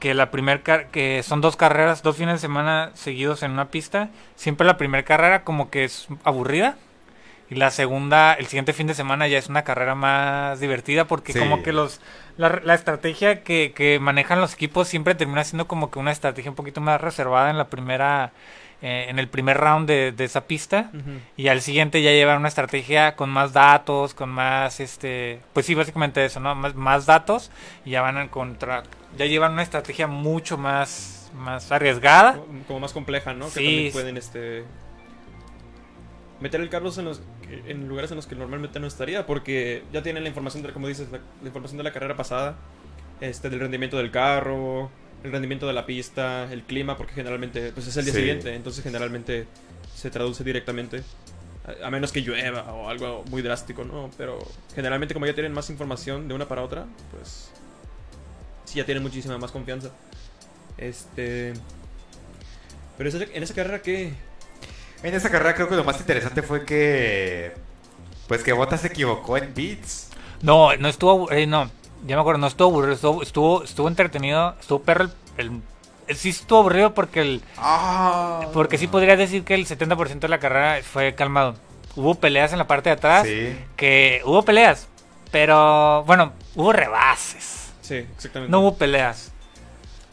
Que 0.00 0.14
la 0.14 0.32
primer 0.32 0.62
car- 0.64 0.88
que 0.88 1.22
son 1.22 1.40
dos 1.40 1.54
carreras, 1.56 2.02
dos 2.02 2.16
fines 2.16 2.34
de 2.34 2.38
semana 2.40 2.90
seguidos 2.94 3.44
en 3.44 3.52
una 3.52 3.66
pista. 3.68 4.10
Siempre 4.34 4.66
la 4.66 4.76
primera 4.76 5.04
carrera 5.04 5.44
como 5.44 5.70
que 5.70 5.84
es 5.84 6.08
aburrida. 6.24 6.76
Y 7.50 7.54
la 7.54 7.70
segunda, 7.70 8.34
el 8.34 8.46
siguiente 8.46 8.72
fin 8.74 8.86
de 8.86 8.94
semana 8.94 9.26
ya 9.26 9.38
es 9.38 9.48
una 9.48 9.64
carrera 9.64 9.94
más 9.94 10.60
divertida 10.60 11.06
porque 11.06 11.32
Sí. 11.32 11.38
como 11.38 11.62
que 11.62 11.72
los 11.72 12.00
la, 12.36 12.60
la 12.62 12.74
estrategia 12.74 13.42
que, 13.42 13.72
que 13.74 13.98
manejan 14.00 14.40
los 14.40 14.52
equipos 14.54 14.86
siempre 14.88 15.14
termina 15.14 15.42
siendo 15.44 15.66
como 15.66 15.90
que 15.90 15.98
una 15.98 16.12
estrategia 16.12 16.50
un 16.50 16.56
poquito 16.56 16.80
más 16.80 17.00
reservada 17.00 17.50
en 17.50 17.56
la 17.58 17.68
primera 17.68 18.32
eh, 18.82 19.06
en 19.08 19.18
el 19.18 19.26
primer 19.28 19.56
round 19.56 19.88
de, 19.88 20.12
de 20.12 20.24
esa 20.24 20.42
pista 20.46 20.92
y 21.36 21.48
al 21.48 21.62
siguiente 21.62 22.00
ya 22.00 22.10
llevan 22.12 22.36
una 22.38 22.46
estrategia 22.48 23.16
con 23.16 23.28
más 23.30 23.52
datos, 23.52 24.14
con 24.14 24.28
más 24.28 24.78
este, 24.78 25.40
pues 25.52 25.66
sí, 25.66 25.74
básicamente 25.74 26.24
eso, 26.24 26.38
¿no? 26.38 26.54
Más, 26.54 26.74
más 26.76 27.06
datos 27.06 27.50
y 27.84 27.90
ya 27.90 28.02
van 28.02 28.18
a 28.18 28.22
encontrar 28.22 28.84
ya 29.16 29.24
llevan 29.26 29.54
una 29.54 29.62
estrategia 29.62 30.06
mucho 30.06 30.58
más 30.58 31.30
más 31.34 31.72
arriesgada. 31.72 32.34
Como- 32.34 32.62
Como 32.64 32.80
más 32.80 32.92
compleja, 32.92 33.32
¿no? 33.34 33.48
Sí. 33.48 33.54
Que 33.54 33.60
también 33.64 33.92
pueden, 33.92 34.16
este. 34.16 34.64
Meter 36.40 36.60
el 36.60 36.68
carro 36.68 36.90
en, 36.96 37.04
los, 37.04 37.20
en 37.66 37.88
lugares 37.88 38.10
en 38.12 38.16
los 38.16 38.26
que 38.26 38.34
normalmente 38.36 38.78
no 38.78 38.86
estaría, 38.86 39.26
porque 39.26 39.82
ya 39.92 40.02
tienen 40.02 40.22
la 40.22 40.28
información, 40.28 40.62
de, 40.62 40.72
como 40.72 40.86
dices, 40.86 41.10
la, 41.10 41.18
la 41.42 41.46
información 41.48 41.78
de 41.78 41.84
la 41.84 41.92
carrera 41.92 42.16
pasada, 42.16 42.56
este, 43.20 43.50
del 43.50 43.58
rendimiento 43.60 43.96
del 43.96 44.10
carro, 44.12 44.90
el 45.24 45.32
rendimiento 45.32 45.66
de 45.66 45.72
la 45.72 45.84
pista, 45.84 46.50
el 46.52 46.62
clima, 46.62 46.96
porque 46.96 47.12
generalmente 47.14 47.72
pues 47.72 47.88
es 47.88 47.96
el 47.96 48.04
día 48.04 48.14
Sí. 48.14 48.20
siguiente, 48.20 48.54
entonces 48.54 48.84
generalmente 48.84 49.46
se 49.96 50.10
traduce 50.10 50.44
directamente, 50.44 51.02
a, 51.82 51.88
a 51.88 51.90
menos 51.90 52.12
que 52.12 52.20
llueva 52.20 52.72
o 52.72 52.88
algo 52.88 53.24
muy 53.28 53.42
drástico, 53.42 53.82
¿no? 53.82 54.08
Pero 54.16 54.38
generalmente 54.76 55.14
como 55.14 55.26
ya 55.26 55.34
tienen 55.34 55.52
más 55.52 55.70
información 55.70 56.28
de 56.28 56.34
una 56.34 56.46
para 56.46 56.62
otra, 56.62 56.86
pues 57.10 57.50
sí 58.64 58.78
ya 58.78 58.84
tienen 58.84 59.02
muchísima 59.02 59.36
más 59.38 59.50
confianza. 59.50 59.90
Este. 60.76 61.52
Pero 62.96 63.10
en 63.10 63.42
esa 63.42 63.54
carrera, 63.54 63.82
¿qué? 63.82 64.12
En 65.02 65.14
esa 65.14 65.30
carrera 65.30 65.54
creo 65.54 65.68
que 65.68 65.76
lo 65.76 65.84
más 65.84 65.98
interesante 66.00 66.42
fue 66.42 66.64
que... 66.64 67.54
Pues 68.26 68.42
que 68.42 68.52
Bottas 68.52 68.80
se 68.82 68.88
equivocó 68.88 69.36
en 69.38 69.54
beats. 69.54 70.10
No, 70.42 70.76
no 70.76 70.88
estuvo, 70.88 71.30
eh, 71.32 71.46
no, 71.46 71.70
ya 72.06 72.14
me 72.16 72.20
acuerdo, 72.20 72.38
no 72.40 72.46
estuvo 72.46 72.68
aburrido, 72.68 72.94
estuvo, 72.94 73.22
estuvo, 73.22 73.62
estuvo 73.64 73.88
entretenido, 73.88 74.54
estuvo 74.60 74.80
perro 74.82 75.04
el, 75.04 75.10
el- 75.38 75.60
el- 76.08 76.16
sí 76.16 76.28
estuvo 76.30 76.58
aburrido 76.60 76.94
porque 76.94 77.20
el, 77.22 77.42
Ah. 77.56 78.40
porque 78.52 78.76
sí 78.78 78.86
podría 78.86 79.16
decir 79.16 79.44
que 79.44 79.54
el 79.54 79.66
70% 79.66 80.20
de 80.20 80.28
la 80.28 80.38
carrera 80.38 80.80
fue 80.82 81.14
calmado. 81.14 81.54
Hubo 81.96 82.14
peleas 82.16 82.52
en 82.52 82.58
la 82.58 82.66
parte 82.66 82.90
de 82.90 82.94
atrás, 82.96 83.26
Sí. 83.26 83.56
que 83.76 84.20
hubo 84.24 84.42
peleas, 84.44 84.88
pero 85.30 86.04
bueno, 86.04 86.32
hubo 86.54 86.72
rebases, 86.72 87.72
Sí, 87.80 87.94
exactamente. 88.14 88.50
no 88.52 88.60
hubo 88.60 88.76
peleas. 88.76 89.32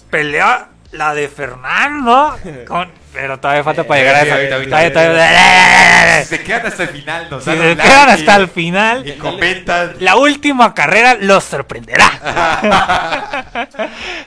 Pelea 0.10 0.70
la 0.98 1.14
de 1.14 1.28
Fernando, 1.28 2.38
con- 2.68 2.92
pero 3.14 3.40
todavía 3.40 3.64
falta 3.64 3.84
para 3.86 4.00
llegar 4.02 4.16
a 4.16 4.22
esa. 4.24 4.36
todavía- 4.68 4.92
todavía- 4.94 6.24
se 6.26 6.44
quedan 6.44 6.66
hasta 6.66 6.84
el 6.84 6.90
final, 6.90 7.28
nos 7.30 7.44
se 7.46 7.52
quedan 7.54 7.78
like 7.78 7.84
hasta 8.12 8.38
y- 8.38 8.42
el 8.42 8.48
final, 8.50 9.08
Y 9.08 9.14
comentan. 9.14 9.94
la 10.00 10.16
última 10.18 10.74
carrera 10.74 11.16
los 11.20 11.44
sorprenderá. 11.44 12.10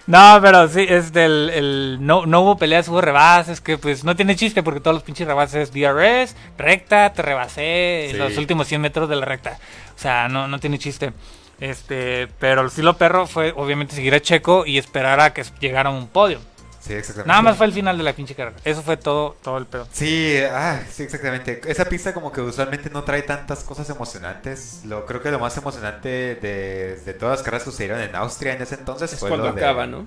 no, 0.06 0.38
pero 0.42 0.68
sí, 0.68 0.86
este, 0.88 1.24
el, 1.24 1.50
el- 1.54 1.98
no, 2.00 2.24
no 2.26 2.40
hubo 2.40 2.56
peleas, 2.56 2.88
hubo 2.88 3.00
rebases, 3.00 3.60
que 3.60 3.78
pues 3.78 4.04
no 4.04 4.16
tiene 4.16 4.36
chiste 4.36 4.62
porque 4.62 4.80
todos 4.80 4.94
los 4.94 5.02
pinches 5.02 5.26
rebases 5.26 5.72
DRS, 5.72 6.34
recta, 6.56 7.12
te 7.12 7.22
rebasé 7.22 8.08
Sí. 8.12 8.16
los 8.16 8.36
últimos 8.38 8.66
100 8.68 8.80
metros 8.80 9.08
de 9.08 9.16
la 9.16 9.24
recta. 9.26 9.58
O 9.96 9.98
sea, 10.00 10.28
no, 10.28 10.48
no 10.48 10.58
tiene 10.60 10.78
chiste. 10.78 11.12
Este, 11.60 12.28
pero 12.38 12.60
el 12.60 12.68
estilo 12.68 12.96
perro 12.96 13.26
fue 13.26 13.52
obviamente 13.56 13.94
seguir 13.96 14.14
a 14.14 14.20
Checo 14.20 14.64
y 14.64 14.78
esperar 14.78 15.18
a 15.20 15.32
que 15.32 15.44
llegara 15.60 15.90
a 15.90 15.92
un 15.92 16.06
podio. 16.08 16.40
Sí, 16.88 16.94
exactamente. 16.94 17.28
Nada 17.28 17.42
más 17.42 17.56
fue 17.58 17.66
el 17.66 17.72
final 17.74 17.98
de 17.98 18.02
la 18.02 18.14
pinche 18.14 18.34
carrera. 18.34 18.56
Eso 18.64 18.82
fue 18.82 18.96
todo, 18.96 19.36
todo 19.42 19.58
el 19.58 19.66
pedo. 19.66 19.86
Sí, 19.92 20.38
ah, 20.50 20.80
sí, 20.90 21.02
exactamente. 21.02 21.60
Esa 21.66 21.84
pista 21.84 22.14
como 22.14 22.32
que 22.32 22.40
usualmente 22.40 22.88
no 22.88 23.04
trae 23.04 23.20
tantas 23.22 23.62
cosas 23.62 23.90
emocionantes. 23.90 24.80
Lo 24.86 25.04
creo 25.04 25.20
que 25.22 25.30
lo 25.30 25.38
más 25.38 25.54
emocionante 25.58 26.08
de, 26.36 26.96
de 27.04 27.12
todas 27.14 27.38
las 27.40 27.44
carreras 27.44 27.64
que 27.64 27.70
sucedieron 27.72 28.00
en 28.00 28.16
Austria 28.16 28.54
en 28.54 28.62
ese 28.62 28.76
entonces 28.76 29.12
Es 29.12 29.20
fue 29.20 29.28
cuando 29.28 29.48
lo 29.48 29.52
de, 29.52 29.60
acaba, 29.62 29.86
¿no? 29.86 30.06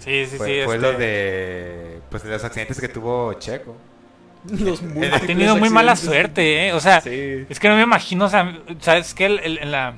Sí, 0.00 0.26
sí, 0.26 0.36
Fue, 0.36 0.46
sí. 0.46 0.60
fue 0.64 0.74
este, 0.76 0.78
lo 0.92 0.98
de 0.98 2.00
pues 2.10 2.22
de 2.22 2.30
los 2.30 2.44
accidentes 2.44 2.80
que 2.80 2.88
tuvo 2.88 3.32
Checo. 3.34 3.76
Los 4.50 4.80
Ha 5.12 5.20
tenido 5.20 5.56
muy 5.56 5.70
mala 5.70 5.94
suerte, 5.96 6.66
¿eh? 6.68 6.72
O 6.72 6.80
sea, 6.80 7.00
Sí. 7.00 7.46
Es 7.48 7.58
que 7.60 7.68
no 7.68 7.76
me 7.76 7.82
imagino, 7.82 8.26
o 8.26 8.28
sea, 8.28 8.58
sabes 8.80 9.14
que 9.14 9.26
el- 9.26 9.38
el- 9.40 9.58
en 9.58 9.70
la 9.72 9.94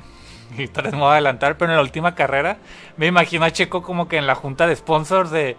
tal 0.73 0.85
vez 0.85 0.93
me 0.93 1.01
voy 1.01 1.09
a 1.09 1.13
adelantar, 1.13 1.57
pero 1.57 1.71
en 1.73 1.77
la 1.77 1.83
última 1.83 2.15
carrera 2.15 2.59
me 2.97 3.07
imagino 3.07 3.45
a 3.45 3.51
Checo 3.51 3.83
como 3.83 4.09
que 4.09 4.17
en 4.17 4.27
la 4.27 4.35
junta 4.35 4.67
de 4.67 4.77
sponsors 4.77 5.31
de 5.31 5.57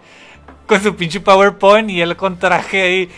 con 0.66 0.80
su 0.82 0.94
pinche 0.94 1.20
PowerPoint 1.20 1.90
y 1.90 2.00
él 2.00 2.16
con 2.16 2.38
traje 2.38 2.82
ahí. 2.82 3.10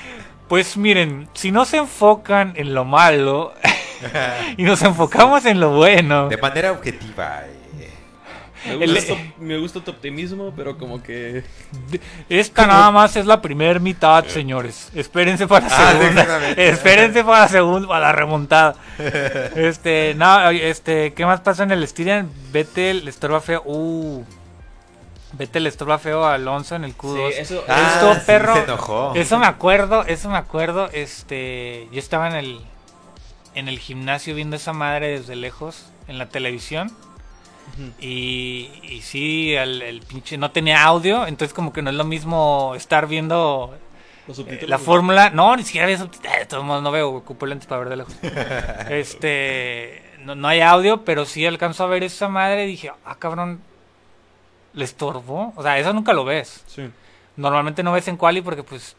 Pues 0.48 0.76
miren, 0.76 1.28
si 1.34 1.50
no 1.50 1.64
se 1.64 1.78
enfocan 1.78 2.52
en 2.56 2.74
lo 2.74 2.84
malo 2.84 3.54
y 4.56 4.62
nos 4.64 4.82
enfocamos 4.82 5.44
en 5.46 5.60
lo 5.60 5.70
bueno. 5.70 6.28
De 6.28 6.36
manera 6.36 6.72
objetiva. 6.72 7.42
eh, 7.46 7.61
Me 8.66 8.84
El- 8.84 8.94
gusta, 8.94 9.14
tu- 9.14 9.42
me 9.42 9.58
gusta 9.58 9.80
tu 9.84 9.90
optimismo, 9.90 10.52
pero 10.56 10.78
como 10.78 11.02
que. 11.02 11.42
Esta 12.28 12.66
nada 12.66 12.90
más 12.90 13.16
es 13.16 13.26
la 13.26 13.40
primera 13.42 13.78
mitad, 13.80 14.24
señores. 14.26 14.90
Espérense 14.94 15.46
para 15.48 15.68
la 15.68 15.76
Ah, 15.76 15.92
segunda. 15.92 16.50
Espérense 16.52 17.24
para 17.24 17.40
la 17.40 17.48
segunda, 17.48 17.88
para 17.88 18.00
la 18.06 18.12
remontada. 18.12 18.74
Este, 19.56 20.14
no, 20.16 20.50
este, 20.50 21.12
¿qué 21.14 21.26
más 21.26 21.40
pasa 21.40 21.62
en 21.64 21.72
el 21.72 21.86
Styrian? 21.86 22.30
Vettel 22.52 23.04
le 23.04 23.10
estorba 23.10 23.40
feo. 23.40 23.62
Uh. 23.64 24.24
Vettel 25.32 25.62
le 25.64 25.68
estorba 25.70 25.98
feo 25.98 26.24
a 26.24 26.34
Alonso 26.34 26.76
en 26.76 26.84
el 26.84 26.96
Q2. 26.96 27.32
Sí, 27.32 27.38
eso. 27.40 27.64
Ah, 27.68 27.92
Esto, 27.94 28.14
sí, 28.14 28.20
perro. 28.26 28.54
se 28.54 28.64
enojó. 28.64 29.12
Eso 29.14 29.38
me 29.38 29.46
acuerdo, 29.46 30.04
eso 30.06 30.28
me 30.28 30.36
acuerdo. 30.36 30.88
Este, 30.92 31.88
yo 31.90 31.98
estaba 31.98 32.28
en 32.28 32.34
el 32.36 32.60
en 33.54 33.68
el 33.68 33.78
gimnasio 33.78 34.34
viendo 34.34 34.56
esa 34.56 34.72
madre 34.72 35.08
desde 35.08 35.36
lejos 35.36 35.86
en 36.08 36.18
la 36.18 36.28
televisión. 36.28 36.90
Y, 38.00 38.70
y 38.82 39.00
sí, 39.02 39.54
el, 39.54 39.82
el 39.82 40.00
pinche 40.00 40.36
no 40.36 40.50
tenía 40.50 40.84
audio, 40.84 41.26
entonces 41.26 41.54
como 41.54 41.72
que 41.72 41.82
no 41.82 41.90
es 41.90 41.96
lo 41.96 42.04
mismo 42.04 42.74
estar 42.76 43.06
viendo 43.06 43.74
eh, 44.28 44.66
la 44.66 44.78
fórmula. 44.78 45.30
No, 45.30 45.56
ni 45.56 45.62
siquiera 45.62 45.86
había 45.86 45.98
subtítulos. 45.98 46.36
De 46.38 46.46
todos 46.46 46.64
modos 46.64 46.82
no 46.82 46.90
veo, 46.90 47.10
ocupo 47.10 47.46
lentes 47.46 47.66
para 47.66 47.80
ver 47.80 47.88
de 47.88 47.96
lejos. 47.96 48.14
este, 48.90 50.02
no, 50.20 50.34
no 50.34 50.48
hay 50.48 50.60
audio, 50.60 51.04
pero 51.04 51.24
sí 51.24 51.46
alcanzo 51.46 51.84
a 51.84 51.88
ver 51.88 52.02
esa 52.02 52.28
madre 52.28 52.64
y 52.64 52.68
dije, 52.68 52.92
ah, 53.04 53.16
cabrón, 53.18 53.60
le 54.74 54.84
estorbó. 54.84 55.52
O 55.56 55.62
sea, 55.62 55.78
eso 55.78 55.92
nunca 55.92 56.12
lo 56.12 56.24
ves. 56.24 56.64
Sí. 56.66 56.90
Normalmente 57.36 57.82
no 57.82 57.92
ves 57.92 58.08
en 58.08 58.16
quali 58.16 58.42
porque 58.42 58.62
pues 58.62 58.96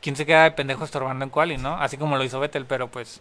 ¿quién 0.00 0.16
se 0.16 0.26
queda 0.26 0.44
de 0.44 0.50
pendejo 0.52 0.84
estorbando 0.84 1.24
en 1.24 1.30
quali, 1.30 1.56
no? 1.56 1.76
Así 1.76 1.96
como 1.96 2.16
lo 2.16 2.24
hizo 2.24 2.40
Vettel, 2.40 2.66
pero 2.66 2.88
pues 2.88 3.20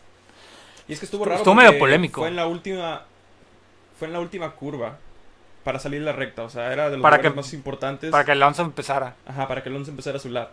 Y 0.87 0.93
es 0.93 0.99
que 0.99 1.05
estuvo 1.05 1.25
raro. 1.25 1.37
Estuvo 1.37 1.55
medio 1.55 1.77
polémico. 1.77 2.21
Fue 2.21 2.29
en 2.29 2.35
la 2.35 2.47
última. 2.47 3.03
Fue 3.97 4.07
en 4.07 4.13
la 4.13 4.19
última 4.19 4.51
curva. 4.51 4.99
Para 5.63 5.79
salir 5.79 6.01
la 6.03 6.11
recta. 6.13 6.43
O 6.43 6.49
sea, 6.49 6.71
era 6.71 6.89
de 6.91 6.97
los 6.97 7.01
Para 7.01 7.19
que- 7.21 7.29
más 7.31 7.51
importantes. 7.53 8.11
para 8.11 8.23
que 8.23 8.31
Alonso 8.33 8.61
empezara. 8.61 9.15
Ajá, 9.25 9.47
para 9.47 9.63
que 9.63 9.69
Alonso 9.69 9.89
empezara 9.91 10.19
su 10.19 10.29
lap. 10.29 10.51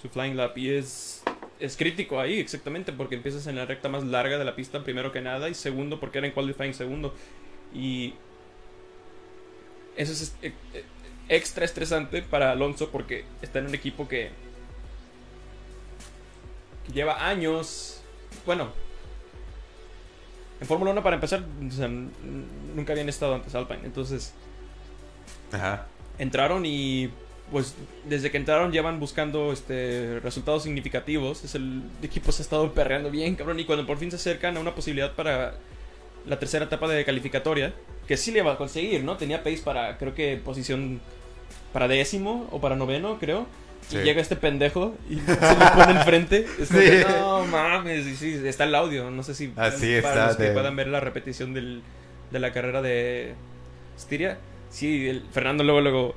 Su 0.00 0.08
flying 0.08 0.36
lap. 0.36 0.56
Y 0.56 0.70
es. 0.70 1.22
Es 1.58 1.76
crítico 1.76 2.20
ahí, 2.20 2.38
exactamente, 2.38 2.92
porque 2.92 3.14
empiezas 3.14 3.46
en 3.46 3.56
la 3.56 3.64
recta 3.64 3.88
más 3.88 4.04
larga 4.04 4.36
de 4.36 4.44
la 4.44 4.54
pista, 4.54 4.84
primero 4.84 5.10
que 5.10 5.22
nada, 5.22 5.48
y 5.48 5.54
segundo, 5.54 5.98
porque 5.98 6.18
era 6.18 6.26
en 6.26 6.32
qualifying 6.34 6.74
segundo. 6.74 7.14
Y. 7.74 8.14
Eso 9.96 10.12
es 10.12 10.36
eh, 10.42 10.52
eh, 10.74 10.84
extra 11.30 11.64
estresante 11.64 12.20
para 12.22 12.52
Alonso 12.52 12.90
porque 12.90 13.24
está 13.42 13.58
en 13.58 13.66
un 13.66 13.74
equipo 13.74 14.06
que. 14.08 14.30
que 16.86 16.92
lleva 16.92 17.26
años. 17.26 18.02
Bueno. 18.44 18.70
En 20.60 20.66
Fórmula 20.66 20.90
1, 20.92 21.02
para 21.02 21.16
empezar, 21.16 21.44
o 21.66 21.70
sea, 21.70 21.86
n- 21.86 22.08
nunca 22.74 22.92
habían 22.92 23.08
estado 23.08 23.34
antes 23.34 23.54
Alpine. 23.54 23.80
Entonces, 23.84 24.32
Ajá. 25.52 25.86
entraron 26.18 26.64
y 26.64 27.10
pues 27.52 27.74
desde 28.08 28.30
que 28.32 28.38
entraron 28.38 28.72
llevan 28.72 28.98
buscando 28.98 29.52
este 29.52 30.18
resultados 30.20 30.64
significativos. 30.64 31.44
Es 31.44 31.54
el 31.54 31.82
equipo 32.02 32.32
se 32.32 32.42
ha 32.42 32.44
estado 32.44 32.72
perreando 32.72 33.10
bien, 33.10 33.34
cabrón. 33.36 33.60
Y 33.60 33.64
cuando 33.64 33.86
por 33.86 33.98
fin 33.98 34.10
se 34.10 34.16
acercan 34.16 34.56
a 34.56 34.60
una 34.60 34.74
posibilidad 34.74 35.14
para 35.14 35.54
la 36.26 36.38
tercera 36.40 36.64
etapa 36.64 36.88
de 36.88 37.04
calificatoria, 37.04 37.72
que 38.08 38.16
sí 38.16 38.32
le 38.32 38.42
va 38.42 38.52
a 38.54 38.56
conseguir, 38.56 39.04
¿no? 39.04 39.16
Tenía 39.16 39.44
pace 39.44 39.60
para, 39.64 39.96
creo 39.98 40.14
que 40.14 40.36
posición 40.38 41.00
para 41.72 41.86
décimo 41.86 42.48
o 42.50 42.60
para 42.60 42.74
noveno, 42.76 43.18
creo. 43.20 43.46
Sí. 43.88 43.98
Y 43.98 44.02
llega 44.02 44.20
este 44.20 44.34
pendejo 44.36 44.94
y 45.08 45.16
se 45.20 45.30
le 45.32 45.66
pone 45.76 45.92
enfrente. 45.92 46.46
Es 46.60 46.68
como 46.68 46.80
Sí. 46.80 46.86
que, 46.88 47.04
no 47.20 47.44
mames. 47.46 48.06
Y 48.06 48.16
sí, 48.16 48.40
está 48.44 48.64
el 48.64 48.74
audio. 48.74 49.10
No 49.10 49.22
sé 49.22 49.34
si 49.34 49.52
Así 49.56 50.00
para 50.02 50.14
está 50.14 50.26
los 50.28 50.36
que 50.36 50.42
de- 50.44 50.50
puedan 50.52 50.74
ver 50.76 50.88
la 50.88 51.00
repetición 51.00 51.54
del, 51.54 51.82
de 52.32 52.38
la 52.40 52.52
carrera 52.52 52.82
de 52.82 53.34
Styria. 53.98 54.38
Sí, 54.70 55.08
el 55.08 55.22
Fernando 55.32 55.62
luego, 55.64 55.80
luego. 55.80 56.14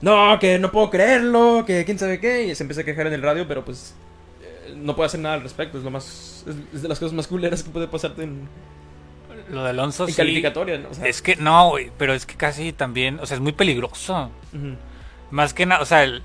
No, 0.00 0.36
que 0.40 0.58
no 0.58 0.72
puedo 0.72 0.90
creerlo, 0.90 1.64
que 1.66 1.84
quién 1.84 1.98
sabe 1.98 2.18
qué. 2.18 2.44
Y 2.46 2.54
se 2.56 2.64
empieza 2.64 2.80
a 2.80 2.84
quejar 2.84 3.06
en 3.06 3.12
el 3.12 3.22
radio, 3.22 3.46
pero 3.46 3.64
pues. 3.64 3.94
eh, 4.42 4.74
No 4.76 4.96
puede 4.96 5.06
hacer 5.06 5.20
nada 5.20 5.36
al 5.36 5.42
respecto. 5.42 5.78
Es 5.78 5.84
lo 5.84 5.90
más. 5.92 6.44
Es, 6.48 6.56
es 6.74 6.82
de 6.82 6.88
las 6.88 6.98
cosas 6.98 7.12
más 7.14 7.28
culeras 7.28 7.62
que 7.62 7.70
puede 7.70 7.86
pasarte 7.86 8.24
en, 8.24 8.48
Lo 9.48 9.62
de 9.62 9.70
Alonso 9.70 10.08
sí. 10.08 10.14
calificatoria, 10.14 10.78
¿no? 10.78 10.88
O 10.90 10.94
sea, 10.94 11.06
Es 11.06 11.22
que 11.22 11.36
no, 11.36 11.68
güey, 11.70 11.92
pero 11.98 12.14
es 12.14 12.26
que 12.26 12.34
casi 12.34 12.72
también, 12.72 13.20
o 13.20 13.26
sea, 13.26 13.36
es 13.36 13.40
muy 13.40 13.52
peligroso. 13.52 14.30
Más 15.30 15.54
que 15.54 15.64
nada, 15.66 15.80
o 15.80 15.86
sea, 15.86 16.02
el, 16.02 16.22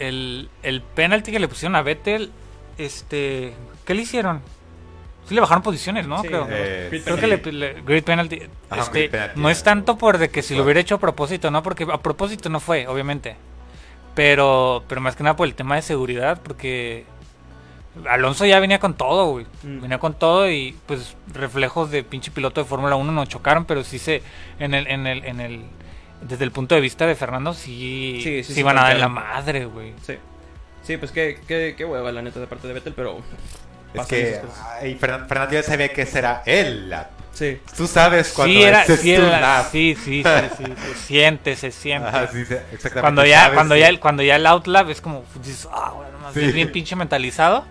el, 0.00 0.48
el 0.62 0.82
penalti 0.82 1.30
que 1.32 1.38
le 1.38 1.48
pusieron 1.48 1.76
a 1.76 1.82
Vettel, 1.82 2.30
este, 2.78 3.54
¿qué 3.84 3.94
le 3.94 4.02
hicieron? 4.02 4.40
Sí 5.28 5.34
le 5.34 5.40
bajaron 5.42 5.62
posiciones, 5.62 6.06
¿no? 6.08 6.22
Sí, 6.22 6.28
Creo. 6.28 6.46
Eh, 6.50 7.02
Creo 7.04 7.16
que 7.16 7.26
le, 7.28 7.36
le- 7.52 7.82
great 7.82 8.04
penalty. 8.04 8.42
Ajá, 8.68 8.82
este, 8.82 8.98
great 9.08 9.10
penalty, 9.12 9.40
no 9.40 9.48
es 9.50 9.62
tanto 9.62 9.96
por 9.96 10.18
de 10.18 10.28
que 10.30 10.42
si 10.42 10.56
lo 10.56 10.64
hubiera 10.64 10.80
hecho 10.80 10.96
a 10.96 10.98
propósito, 10.98 11.50
¿no? 11.50 11.62
Porque 11.62 11.84
a 11.84 11.98
propósito 12.02 12.48
no 12.48 12.58
fue, 12.58 12.86
obviamente. 12.88 13.36
Pero, 14.14 14.82
pero 14.88 15.00
más 15.00 15.14
que 15.14 15.22
nada 15.22 15.36
por 15.36 15.46
el 15.46 15.54
tema 15.54 15.76
de 15.76 15.82
seguridad, 15.82 16.40
porque 16.42 17.04
Alonso 18.08 18.44
ya 18.44 18.58
venía 18.58 18.80
con 18.80 18.94
todo, 18.94 19.26
güey. 19.30 19.46
Mm. 19.62 19.82
Venía 19.82 19.98
con 19.98 20.14
todo 20.14 20.50
y 20.50 20.76
pues 20.86 21.16
reflejos 21.32 21.90
de 21.90 22.02
pinche 22.02 22.30
piloto 22.30 22.60
de 22.60 22.66
Fórmula 22.66 22.96
1 22.96 23.12
no 23.12 23.24
chocaron, 23.26 23.64
pero 23.66 23.84
sí 23.84 23.98
se 23.98 24.22
en 24.58 24.74
el 24.74 24.86
en 24.88 25.06
el 25.06 25.24
en 25.24 25.40
el 25.40 25.62
desde 26.22 26.44
el 26.44 26.52
punto 26.52 26.74
de 26.74 26.80
vista 26.80 27.06
de 27.06 27.14
Fernando 27.14 27.54
sí 27.54 28.20
Sí, 28.22 28.42
sí 28.44 28.54
sí, 28.54 28.60
iban 28.60 28.78
a 28.78 28.82
dar 28.82 28.92
en 28.92 29.00
la 29.00 29.08
madre, 29.08 29.64
güey. 29.64 29.94
Sí. 30.06 30.14
Sí, 30.82 30.96
pues 30.96 31.10
qué, 31.12 31.38
qué, 31.46 31.74
qué 31.76 31.84
hueva 31.84 32.10
la 32.12 32.22
neta 32.22 32.40
de 32.40 32.46
parte 32.46 32.66
de 32.68 32.74
Vettel, 32.74 32.94
pero. 32.94 33.20
Es 33.92 34.06
que 34.06 34.30
esas 34.30 34.44
cosas. 34.46 34.66
ay, 34.80 34.96
Fernan- 35.00 35.26
Fernando 35.28 35.52
ya 35.54 35.62
sabía 35.62 35.88
que 35.92 36.06
será 36.06 36.42
el 36.46 36.88
lap. 36.90 37.10
Sí. 37.32 37.58
Tú 37.76 37.86
sabes 37.86 38.32
cuando 38.34 38.54
Sí, 38.54 38.62
era, 38.62 38.84
sí, 38.84 38.96
tu 39.16 39.22
era- 39.22 39.40
lap. 39.40 39.66
sí, 39.70 39.96
sí, 39.96 40.22
sí, 40.22 40.64
sí, 40.64 40.64
se 40.76 40.94
siente, 41.06 41.56
se 41.56 41.70
siente. 41.70 42.08
Ajá, 42.08 42.26
sí, 42.28 42.44
sí, 42.44 42.54
exactamente. 42.54 43.00
cuando 43.00 43.24
ya, 43.24 43.40
sabes 43.42 43.54
cuando 43.54 43.76
ya, 43.76 43.88
el, 43.88 44.00
cuando 44.00 44.22
ya 44.22 44.36
el 44.36 44.46
outlap 44.46 44.88
es 44.90 45.00
como, 45.00 45.24
dices, 45.42 45.68
ah, 45.72 45.92
bueno, 45.96 46.18
más 46.18 46.34
bien 46.34 46.70
pinche 46.72 46.96
mentalizado. 46.96 47.64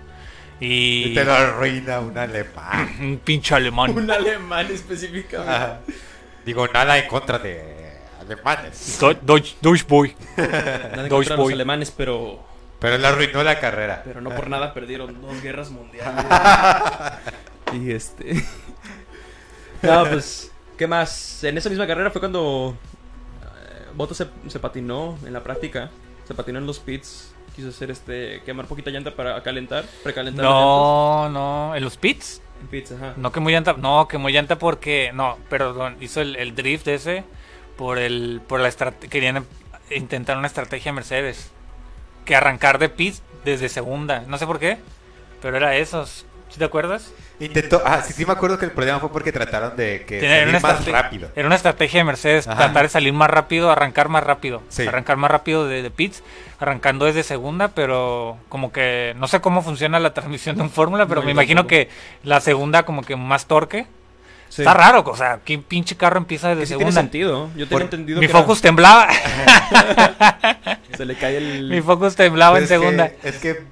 Y, 0.59 1.05
Y 1.07 1.13
te 1.13 1.23
lo 1.23 1.33
arruina 1.33 1.99
un 1.99 2.17
alemán. 2.17 2.89
un 3.01 3.17
pinche 3.19 3.55
alemán. 3.55 3.91
Un 3.91 4.09
alemán 4.11 4.67
específicamente. 4.71 5.51
Ajá. 5.53 5.79
Digo, 6.45 6.67
nada 6.67 6.97
en 6.97 7.07
contra 7.07 7.39
de 7.39 7.78
alemanes. 8.33 8.97
Do- 8.99 9.13
Deutsch, 9.13 9.55
Deutsch 9.61 9.85
Boy. 9.87 10.15
Deutsch 11.09 11.29
los 11.29 11.51
alemanes, 11.51 11.91
pero, 11.95 12.39
Pero 12.79 12.97
le 12.97 13.07
arruinó 13.07 13.43
la 13.43 13.59
carrera. 13.59 14.01
pero 14.05 14.21
no 14.21 14.29
por 14.35 14.49
nada 14.49 14.73
perdieron 14.73 15.21
dos 15.21 15.41
guerras 15.41 15.69
mundiales. 15.69 16.25
y 17.73 17.91
este. 17.91 18.43
no, 19.81 20.05
pues, 20.05 20.51
¿qué 20.77 20.87
más? 20.87 21.43
En 21.43 21.57
esa 21.57 21.69
misma 21.69 21.87
carrera 21.87 22.11
fue 22.11 22.21
cuando 22.21 22.75
eh, 23.43 23.87
Bottas 23.95 24.17
se, 24.17 24.27
se 24.47 24.59
patinó 24.59 25.17
en 25.25 25.33
la 25.33 25.41
práctica. 25.43 25.89
Se 26.27 26.33
patinó 26.33 26.59
en 26.59 26.65
los 26.67 26.79
pits. 26.79 27.33
Quiso 27.55 27.69
hacer 27.69 27.91
este. 27.91 28.41
quemar 28.45 28.67
poquita 28.67 28.89
llanta 28.91 29.15
para 29.15 29.41
calentar, 29.43 29.83
precalentar. 30.03 30.45
No, 30.45 31.29
no. 31.29 31.75
¿En 31.75 31.83
los 31.83 31.97
pits? 31.97 32.41
En 32.61 32.67
pits, 32.67 32.91
ajá. 32.91 33.13
No 33.17 33.31
quemó 33.31 33.49
llanta. 33.49 33.73
No, 33.73 34.07
quemó 34.07 34.29
llanta 34.29 34.57
porque. 34.57 35.11
No, 35.13 35.37
perdón. 35.49 35.97
Hizo 35.99 36.21
el, 36.21 36.35
el 36.35 36.55
drift 36.55 36.87
ese 36.87 37.23
por 37.79 37.97
el. 37.97 38.41
Por 38.45 38.59
la 38.59 38.69
Querían 39.09 39.45
intentar 39.89 40.37
una 40.37 40.47
estrategia 40.47 40.91
Mercedes. 40.91 41.49
Que 42.25 42.35
arrancar 42.35 42.77
de 42.77 42.89
pits 42.89 43.23
desde 43.45 43.69
segunda. 43.69 44.23
No 44.27 44.37
sé 44.37 44.45
por 44.45 44.59
qué. 44.59 44.77
Pero 45.41 45.55
era 45.55 45.77
eso. 45.77 46.05
¿Sí 46.05 46.57
te 46.57 46.65
acuerdas? 46.65 47.13
Intentó, 47.39 47.81
ah, 47.85 48.01
sí, 48.01 48.11
sí 48.11 48.25
me 48.25 48.33
acuerdo 48.33 48.57
que 48.57 48.65
el 48.65 48.71
problema 48.71 48.99
fue 48.99 49.11
porque 49.11 49.31
trataron 49.31 49.77
de 49.77 50.03
que 50.05 50.19
salir 50.19 50.61
más 50.61 50.85
rápido. 50.87 51.29
Era 51.35 51.45
una 51.45 51.55
estrategia 51.55 51.99
de 51.99 52.03
Mercedes, 52.03 52.47
Ajá. 52.47 52.57
tratar 52.57 52.83
de 52.83 52.89
salir 52.89 53.13
más 53.13 53.29
rápido, 53.29 53.71
arrancar 53.71 54.09
más 54.09 54.23
rápido. 54.23 54.63
Sí. 54.67 54.85
Arrancar 54.85 55.15
más 55.17 55.29
rápido 55.29 55.67
de, 55.67 55.83
de 55.83 55.91
pits, 55.91 56.23
arrancando 56.59 57.05
desde 57.05 57.21
segunda, 57.21 57.69
pero 57.69 58.37
como 58.49 58.73
que 58.73 59.13
no 59.17 59.27
sé 59.27 59.41
cómo 59.41 59.61
funciona 59.61 59.99
la 59.99 60.13
transmisión 60.15 60.57
de 60.57 60.63
un 60.63 60.71
fórmula, 60.71 61.05
pero 61.05 61.21
me 61.21 61.31
imagino 61.31 61.67
que 61.67 61.87
la 62.23 62.41
segunda 62.41 62.83
como 62.83 63.03
que 63.03 63.15
más 63.15 63.45
torque. 63.45 63.85
Sí. 64.49 64.63
Está 64.63 64.73
raro, 64.73 65.03
o 65.05 65.15
sea, 65.15 65.39
¿qué 65.45 65.57
pinche 65.59 65.95
carro 65.95 66.17
empieza 66.17 66.49
desde 66.49 66.65
sí 66.65 66.69
tiene 66.69 66.91
segunda? 66.91 67.01
sentido. 67.01 67.47
Yo 67.49 67.53
tenía 67.65 67.69
Por- 67.69 67.81
entendido 67.83 68.19
Mi 68.19 68.25
que 68.25 68.31
era- 68.31 68.41
Focus 68.41 68.61
temblaba, 68.61 69.07
se 70.97 71.05
le 71.05 71.15
cae 71.15 71.37
el. 71.37 71.69
mi 71.69 71.81
Focus 71.81 72.15
temblaba 72.15 72.57
Pues 72.57 72.61
en 72.61 72.63
es 72.63 72.69
que- 72.69 72.85
segunda. 72.85 73.11
es 73.23 73.35
que 73.37 73.63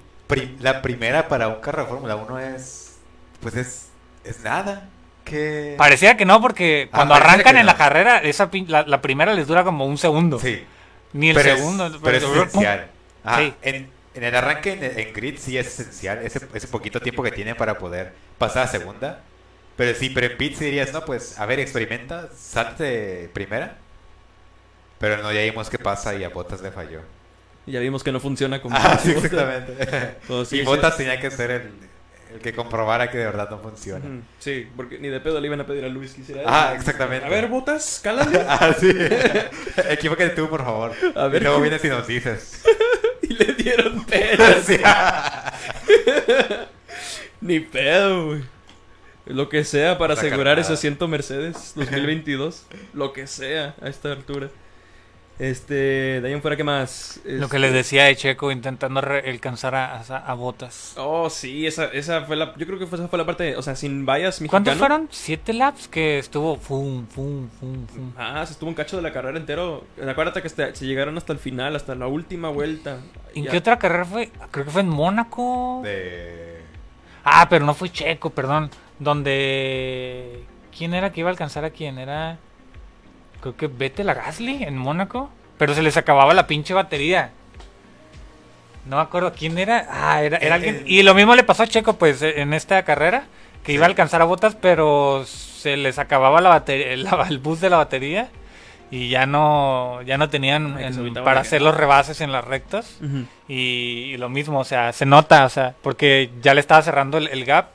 la 0.60 0.82
primera 0.82 1.28
para 1.28 1.48
un 1.48 1.56
carro 1.62 1.84
de 1.84 1.88
Fórmula 1.90 2.16
1 2.16 2.40
es. 2.40 2.98
Pues 3.42 3.56
es. 3.56 3.88
Es 4.24 4.42
nada. 4.44 4.90
Que. 5.24 5.76
Parecía 5.78 6.16
que 6.18 6.26
no, 6.26 6.42
porque 6.42 6.90
Ah, 6.92 6.96
cuando 6.96 7.14
arrancan 7.16 7.58
en 7.58 7.66
no. 7.66 7.72
la 7.72 7.78
carrera, 7.78 8.18
esa 8.20 8.50
pin- 8.52 8.68
la, 8.68 8.84
la 8.84 9.02
primera 9.02 9.34
les 9.34 9.48
dura 9.48 9.64
como 9.64 9.86
un 9.86 9.98
segundo. 9.98 10.40
Sí. 10.40 10.64
Ni 11.14 11.30
el 11.30 11.36
pero 11.36 11.56
segundo. 11.56 11.88
Es, 11.88 11.94
pero 12.04 12.18
es 12.18 12.24
esencial. 12.24 12.88
Ajá, 13.24 13.40
Sí. 13.40 13.54
en, 13.62 13.90
en 14.14 14.24
el 14.24 14.36
arranque 14.36 14.74
en, 14.74 15.00
en 15.08 15.14
grid 15.14 15.38
sí 15.40 15.58
es 15.58 15.68
esencial. 15.68 16.20
Ese, 16.24 16.42
ese 16.54 16.68
poquito 16.68 17.00
tiempo 17.02 17.24
que 17.24 17.32
tienen 17.32 17.56
para 17.56 17.78
poder 17.78 18.14
pasar 18.38 18.64
a 18.64 18.68
segunda. 18.68 19.22
Pero 19.78 19.96
sí, 19.96 20.10
pero 20.10 20.28
en 20.28 20.38
dirías, 20.38 20.92
no, 20.92 21.06
pues, 21.06 21.40
a 21.40 21.46
ver, 21.46 21.60
experimenta, 21.60 22.30
salte 22.36 23.30
primera. 23.32 23.78
Pero 25.00 25.22
no, 25.22 25.32
ya 25.32 25.42
vimos 25.44 25.70
qué 25.70 25.78
pasa 25.78 26.16
y 26.16 26.24
a 26.24 26.30
Botas 26.30 26.62
le 26.62 26.72
falló. 26.72 27.02
Y 27.68 27.74
ya 27.74 27.80
vimos 27.80 28.04
que 28.04 28.12
no 28.12 28.20
funciona 28.20 28.60
como. 28.62 28.76
Ah, 28.76 28.98
sí, 29.02 29.12
exactamente. 29.12 30.18
Oh, 30.30 30.44
sí, 30.44 30.58
y 30.58 30.60
sí. 30.60 30.66
Botas 30.66 30.98
tenía 30.98 31.20
que 31.20 31.30
ser 31.30 31.52
el, 31.52 31.72
el 32.34 32.40
que 32.40 32.54
comprobara 32.54 33.12
que 33.12 33.20
de 33.20 33.26
verdad 33.26 33.50
no 33.52 33.60
funciona. 33.60 34.04
Sí, 34.40 34.68
porque 34.76 34.98
ni 34.98 35.10
de 35.10 35.20
pedo 35.20 35.40
le 35.40 35.46
iban 35.46 35.62
a 35.62 35.68
pedir 35.68 35.86
a 35.86 35.90
Luis 35.90 36.14
que 36.14 36.22
hiciera 36.22 36.42
Ah, 36.48 36.74
exactamente. 36.76 37.28
A 37.28 37.30
ver, 37.30 37.48
botas, 37.48 38.00
cálale. 38.04 38.44
Ah, 38.48 38.74
sí. 38.80 38.90
Equivócate 39.90 40.32
tú, 40.32 40.50
por 40.50 40.64
favor. 40.64 40.94
A 41.16 41.28
ver, 41.28 41.44
y 41.44 41.46
luego 41.46 41.62
vienes 41.62 41.86
y 41.86 41.90
nos 41.90 42.08
dices. 42.08 42.64
y 43.22 43.34
le 43.34 43.54
dieron 43.54 44.04
pedo. 44.06 44.44
Sí. 44.66 44.78
Ni 47.42 47.60
pedo, 47.60 48.26
güey. 48.28 48.57
Lo 49.30 49.50
que 49.50 49.64
sea 49.64 49.98
para 49.98 50.14
asegurar 50.14 50.58
ese 50.60 50.74
asiento 50.74 51.08
Mercedes 51.08 51.74
2022. 51.76 52.66
Lo 52.94 53.14
que 53.14 53.28
sea 53.28 53.76
a 53.82 53.88
esta 53.90 54.12
altura. 54.12 54.50
Este, 55.40 56.20
de 56.20 56.28
ahí 56.28 56.34
en 56.34 56.42
fuera, 56.42 56.58
¿qué 56.58 56.64
más? 56.64 57.20
Lo 57.24 57.48
que 57.48 57.58
Este- 57.58 57.60
les 57.60 57.72
decía 57.74 58.06
de 58.06 58.16
Checo 58.16 58.50
intentando 58.52 59.02
re- 59.02 59.30
alcanzar 59.30 59.76
a, 59.76 59.98
a, 60.02 60.18
a 60.18 60.34
Botas. 60.34 60.94
Oh, 60.98 61.30
sí, 61.30 61.68
esa, 61.68 61.86
esa 61.86 62.22
fue 62.24 62.36
la. 62.36 62.56
Yo 62.58 62.66
creo 62.66 62.80
que 62.80 62.88
fue- 62.88 62.98
esa 62.98 63.08
fue 63.08 63.20
la 63.20 63.26
parte. 63.28 63.56
O 63.56 63.62
sea, 63.62 63.76
sin 63.76 64.04
vallas 64.04 64.42
mexicano. 64.42 64.50
¿Cuántos 64.50 64.78
fueron? 64.80 65.08
¿Siete 65.12 65.54
laps? 65.54 65.88
Que 65.90 66.18
estuvo 66.18 66.56
fum, 66.56 67.06
fum, 67.06 67.50
fum, 67.60 67.86
fum. 67.86 68.12
Ah, 68.18 68.44
se 68.48 68.54
estuvo 68.54 68.68
un 68.70 68.74
cacho 68.76 68.96
de 68.96 69.04
la 69.04 69.14
carrera 69.14 69.38
entero. 69.38 69.84
Acuérdate 70.10 70.42
que 70.42 70.48
hasta- 70.48 70.74
se 70.74 70.88
llegaron 70.88 71.16
hasta 71.20 71.34
el 71.34 71.40
final, 71.40 71.76
hasta 71.76 71.94
la 71.94 72.08
última 72.08 72.50
vuelta. 72.50 72.98
¿En 73.36 73.44
Ya. 73.44 73.52
qué 73.52 73.58
otra 73.58 73.78
carrera 73.78 74.06
fue? 74.06 74.32
Creo 74.50 74.66
que 74.66 74.72
fue 74.72 74.82
en 74.82 74.90
Mónaco. 74.90 75.82
De... 75.84 76.62
Ah, 77.24 77.46
pero 77.48 77.64
no 77.64 77.76
fue 77.76 77.92
Checo, 77.92 78.32
perdón. 78.32 78.72
Donde... 79.00 80.44
¿Quién 80.78 80.94
era 80.94 81.12
que 81.12 81.22
iba 81.22 81.30
a 81.30 81.32
alcanzar 81.32 81.66
a 81.66 81.70
quién? 81.72 81.98
Era... 81.98 82.38
Creo 83.42 83.56
que 83.56 83.68
Vettel 83.68 84.10
a 84.10 84.14
Gasly 84.14 84.64
en 84.64 84.78
Mónaco. 84.78 85.30
Pero 85.58 85.74
se 85.74 85.82
les 85.82 85.98
acababa 85.98 86.34
la 86.34 86.48
pinche 86.48 86.74
batería. 86.74 87.32
No 88.86 88.98
me 88.98 89.02
acuerdo 89.02 89.34
quién 89.34 89.58
era. 89.58 89.88
Ah, 89.90 90.22
era, 90.24 90.38
era 90.38 90.56
alguien. 90.56 90.76
eh. 90.78 90.84
Y 90.86 91.04
lo 91.04 91.14
mismo 91.14 91.36
le 91.36 91.44
pasó 91.44 91.64
a 91.64 91.68
Checo, 91.68 91.94
pues, 91.94 92.22
eh, 92.22 92.42
en 92.42 92.54
esta 92.54 92.84
carrera. 92.84 93.26
Que 93.64 93.74
iba 93.74 93.86
a 93.86 93.90
alcanzar 93.90 94.22
a 94.22 94.26
botas, 94.26 94.56
pero 94.56 95.26
se 95.26 95.76
les 95.76 96.00
acababa 96.00 96.40
la 96.42 96.50
batería, 96.50 96.94
el, 96.94 97.06
el 97.30 97.40
bus 97.40 97.60
de 97.60 97.70
la 97.70 97.78
batería. 97.78 98.30
Y 98.90 99.10
ya 99.10 99.26
no, 99.26 100.02
ya 100.04 100.18
no 100.18 100.30
tenían 100.30 100.80
en- 100.80 101.14
para 101.16 101.42
hacer 101.42 101.62
los 101.62 101.76
rebases 101.76 102.22
en 102.22 102.32
las 102.32 102.46
rectas. 102.46 102.98
Y, 103.50 103.54
y 104.14 104.18
lo 104.18 104.30
mismo, 104.30 104.60
o 104.60 104.64
sea, 104.64 104.94
se 104.94 105.06
nota, 105.06 105.44
o 105.46 105.50
sea, 105.50 105.74
porque 105.82 106.30
ya 106.42 106.54
le 106.54 106.62
estaba 106.62 106.82
cerrando 106.82 107.18
el 107.18 107.44
gap 107.46 107.68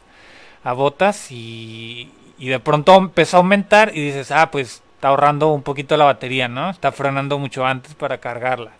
a 0.64 0.72
botas 0.72 1.31
y, 1.31 2.11
y 2.38 2.48
de 2.48 2.61
pronto 2.61 2.96
empezó 2.96 3.37
a 3.37 3.40
aumentar 3.40 3.92
y 3.96 4.07
dices, 4.07 4.31
ah, 4.31 4.51
pues 4.51 4.83
está 4.94 5.09
ahorrando 5.09 5.48
un 5.48 5.62
poquito 5.62 5.96
la 5.96 6.05
batería, 6.05 6.48
¿no? 6.48 6.70
Está 6.70 6.92
frenando 6.92 7.38
mucho 7.38 7.66
antes 7.66 7.94
para 7.94 8.18
cargarla. 8.18 8.72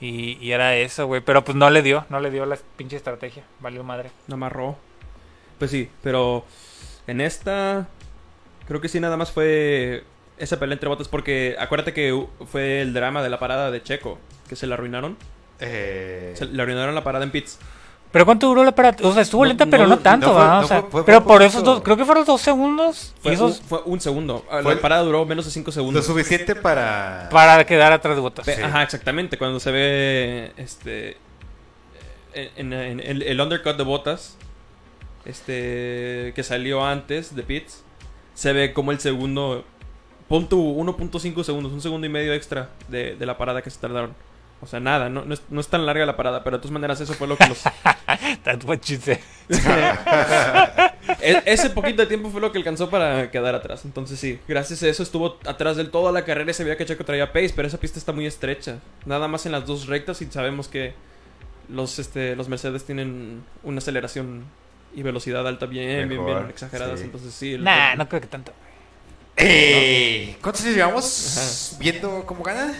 Y, 0.00 0.38
y 0.40 0.52
era 0.52 0.76
eso, 0.76 1.06
güey, 1.06 1.20
pero 1.20 1.44
pues 1.44 1.56
no 1.56 1.70
le 1.70 1.82
dio, 1.82 2.04
no 2.08 2.20
le 2.20 2.30
dio 2.30 2.44
la 2.46 2.58
pinche 2.76 2.96
estrategia, 2.96 3.44
valió 3.60 3.84
madre. 3.84 4.10
No 4.26 4.34
amarró. 4.34 4.76
Pues 5.58 5.70
sí, 5.70 5.88
pero 6.02 6.44
en 7.06 7.20
esta 7.20 7.86
creo 8.66 8.80
que 8.80 8.88
sí 8.88 9.00
nada 9.00 9.16
más 9.16 9.30
fue 9.30 10.04
esa 10.36 10.58
pelea 10.58 10.74
entre 10.74 10.88
botas 10.88 11.08
porque 11.08 11.54
acuérdate 11.58 11.92
que 11.92 12.26
fue 12.50 12.80
el 12.80 12.92
drama 12.92 13.22
de 13.22 13.28
la 13.30 13.38
parada 13.38 13.70
de 13.70 13.82
Checo, 13.82 14.18
que 14.48 14.56
se 14.56 14.66
la 14.66 14.74
arruinaron. 14.74 15.16
Eh, 15.60 16.34
Se 16.36 16.46
le 16.46 16.60
arruinaron 16.60 16.94
la 16.94 17.04
parada 17.04 17.24
en 17.24 17.30
pits. 17.30 17.58
Pero 18.14 18.24
¿cuánto 18.26 18.46
duró 18.46 18.62
la 18.62 18.72
parada? 18.72 18.96
O 19.02 19.12
sea, 19.12 19.22
estuvo 19.22 19.42
No- 19.42 19.48
lenta, 19.48 19.66
pero 19.66 19.82
no, 19.82 19.96
no 19.96 19.98
tanto, 19.98 20.28
fue- 20.32 20.36
¿va? 20.40 20.60
no 20.60 20.64
O 20.64 20.68
sea, 20.68 20.80
fue- 20.82 20.90
fue- 20.90 21.04
pero 21.04 21.20
fue 21.20 21.26
por 21.32 21.42
esos 21.42 21.64
dos, 21.64 21.82
creo 21.82 21.96
que 21.96 22.04
fueron 22.04 22.24
dos 22.24 22.40
segundos. 22.40 23.12
Fue, 23.20 23.32
y 23.32 23.34
esos 23.34 23.58
un, 23.60 23.66
fue 23.66 23.82
un 23.86 24.00
segundo. 24.00 24.44
Fue- 24.62 24.74
La 24.76 24.80
parada 24.80 25.02
duró 25.02 25.26
menos 25.26 25.44
de 25.44 25.50
5 25.50 25.66
lo 25.68 25.72
segundos. 25.72 26.06
suficiente 26.06 26.54
para... 26.54 27.28
para 27.32 27.66
quedar 27.66 27.92
atrás 27.92 28.14
de 28.14 28.20
botas. 28.22 28.46
Sí. 28.46 28.52
Ajá, 28.52 28.84
exactamente. 28.84 29.36
Cuando 29.36 29.58
se 29.58 29.72
ve 29.72 30.52
este 30.56 31.16
en, 32.34 32.72
en- 32.72 32.72
en 32.72 33.00
el, 33.00 33.22
el 33.22 33.40
undercut 33.40 33.76
de 33.76 33.82
botas, 33.82 34.36
este 35.24 36.32
que 36.36 36.42
salió 36.44 36.84
antes 36.84 37.34
de 37.34 37.42
pits, 37.42 37.82
se 38.34 38.52
ve 38.52 38.72
como 38.72 38.92
el 38.92 39.00
segundo, 39.00 39.64
punto 40.28 40.56
1.5 40.56 41.42
segundos, 41.42 41.72
un 41.72 41.80
segundo 41.80 42.06
y 42.06 42.10
medio 42.10 42.32
extra 42.32 42.70
de, 42.88 43.16
de 43.16 43.26
la 43.26 43.36
parada 43.36 43.60
que 43.62 43.70
se 43.70 43.78
tardaron. 43.80 44.14
O 44.64 44.66
sea, 44.66 44.80
nada, 44.80 45.08
no, 45.08 45.24
no, 45.24 45.34
es, 45.34 45.42
no 45.50 45.60
es 45.60 45.68
tan 45.68 45.86
larga 45.86 46.04
la 46.06 46.16
parada, 46.16 46.42
pero 46.42 46.56
de 46.56 46.62
todas 46.62 46.72
maneras 46.72 47.00
eso 47.00 47.14
fue 47.14 47.28
lo 47.28 47.36
que 47.36 47.46
los... 47.48 47.62
That's 48.42 48.64
what 48.64 48.80
she 48.82 48.96
said. 48.96 49.18
E- 51.20 51.42
ese 51.46 51.70
poquito 51.70 52.02
de 52.02 52.06
tiempo 52.06 52.30
fue 52.30 52.40
lo 52.40 52.50
que 52.52 52.58
alcanzó 52.58 52.90
para 52.90 53.30
quedar 53.30 53.54
atrás. 53.54 53.84
Entonces 53.84 54.18
sí, 54.18 54.38
gracias 54.48 54.82
a 54.82 54.88
eso 54.88 55.02
estuvo 55.02 55.38
atrás 55.46 55.76
del 55.76 55.90
toda 55.90 56.12
la 56.12 56.24
carrera 56.24 56.50
y 56.50 56.54
se 56.54 56.64
veía 56.64 56.76
que 56.76 56.86
Checo 56.86 57.04
traía 57.04 57.32
pace, 57.32 57.52
pero 57.54 57.68
esa 57.68 57.78
pista 57.78 57.98
está 57.98 58.12
muy 58.12 58.26
estrecha. 58.26 58.78
Nada 59.04 59.28
más 59.28 59.46
en 59.46 59.52
las 59.52 59.66
dos 59.66 59.86
rectas 59.86 60.20
y 60.22 60.26
sabemos 60.26 60.68
que 60.68 60.94
los, 61.68 61.98
este, 61.98 62.36
los 62.36 62.48
Mercedes 62.48 62.84
tienen 62.84 63.42
una 63.62 63.78
aceleración 63.78 64.44
y 64.94 65.02
velocidad 65.02 65.46
alta 65.46 65.66
bien, 65.66 66.08
bien, 66.08 66.20
Mejor, 66.20 66.38
bien 66.40 66.50
exageradas. 66.50 66.98
sí. 67.00 67.06
Entonces 67.06 67.34
sí. 67.34 67.54
el- 67.54 67.64
Nah, 67.64 67.94
no 67.96 68.08
creo 68.08 68.20
que 68.20 68.28
tanto. 68.28 68.52
Eh, 69.36 70.36
¿Cuántos 70.40 70.62
años 70.62 70.76
llevamos 70.76 71.72
Ajá. 71.72 71.78
viendo 71.80 72.24
cómo 72.26 72.44
gana? 72.44 72.74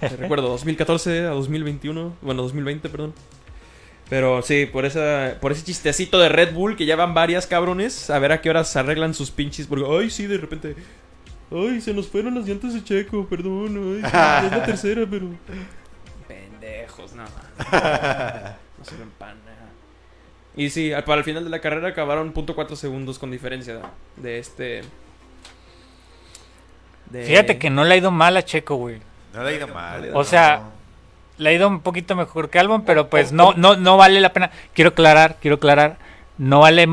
Te 0.00 0.16
recuerdo, 0.16 0.48
2014 0.48 1.20
a 1.20 1.30
2021, 1.30 2.16
bueno, 2.20 2.42
2020, 2.42 2.88
perdón. 2.88 3.14
Pero 4.08 4.42
sí, 4.42 4.66
por 4.66 4.84
esa 4.84 5.36
por 5.40 5.52
ese 5.52 5.64
chistecito 5.64 6.18
de 6.18 6.28
Red 6.28 6.52
Bull 6.52 6.76
que 6.76 6.84
ya 6.84 6.96
van 6.96 7.14
varias 7.14 7.46
cabrones, 7.46 8.10
a 8.10 8.18
ver 8.18 8.32
a 8.32 8.40
qué 8.40 8.50
horas 8.50 8.74
arreglan 8.76 9.14
sus 9.14 9.30
pinches 9.30 9.66
porque 9.68 9.86
ay, 9.88 10.10
sí, 10.10 10.26
de 10.26 10.36
repente 10.36 10.74
ay, 11.52 11.80
se 11.80 11.94
nos 11.94 12.08
fueron 12.08 12.34
las 12.34 12.46
llantas 12.46 12.74
de 12.74 12.82
Checo, 12.82 13.26
perdón, 13.26 13.76
ay, 13.94 14.00
sí, 14.02 14.46
es 14.46 14.52
la 14.52 14.62
tercera, 14.66 15.06
pero 15.08 15.28
pendejos, 16.28 17.12
no. 17.12 17.24
No 18.80 18.84
sirven 18.86 19.10
para 19.18 19.34
nada. 19.34 19.68
Y 20.56 20.70
sí, 20.70 20.90
para 21.04 21.18
el 21.18 21.24
final 21.24 21.44
de 21.44 21.50
la 21.50 21.60
carrera 21.60 21.88
acabaron 21.88 22.32
.4 22.32 22.74
segundos 22.76 23.18
con 23.18 23.30
diferencia 23.30 23.80
de 24.16 24.38
este 24.38 24.80
de- 27.10 27.24
Fíjate 27.24 27.58
que 27.58 27.70
no 27.70 27.84
le 27.84 27.94
ha 27.94 27.96
ido 27.98 28.10
mal 28.10 28.36
a 28.36 28.42
Checo, 28.44 28.76
güey. 28.76 29.00
No 29.34 29.42
le 29.44 29.50
ha 29.50 29.52
ido 29.52 29.68
mal. 29.68 30.10
O 30.14 30.24
sea, 30.24 30.62
Le 31.38 31.50
ha 31.50 31.52
ido 31.52 31.68
un 31.68 31.80
poquito 31.80 32.14
mejor 32.16 32.50
que 32.50 32.58
Albon, 32.58 32.82
pero 32.84 33.08
pues 33.08 33.32
no, 33.32 33.54
no, 33.56 33.74
no 33.76 33.96
vale 33.96 34.20
la 34.20 34.32
pena. 34.32 34.50
Quiero 34.74 34.90
aclarar, 34.90 35.36
quiero 35.40 35.56
aclarar. 35.56 35.96
No 36.36 36.60
vale. 36.60 36.86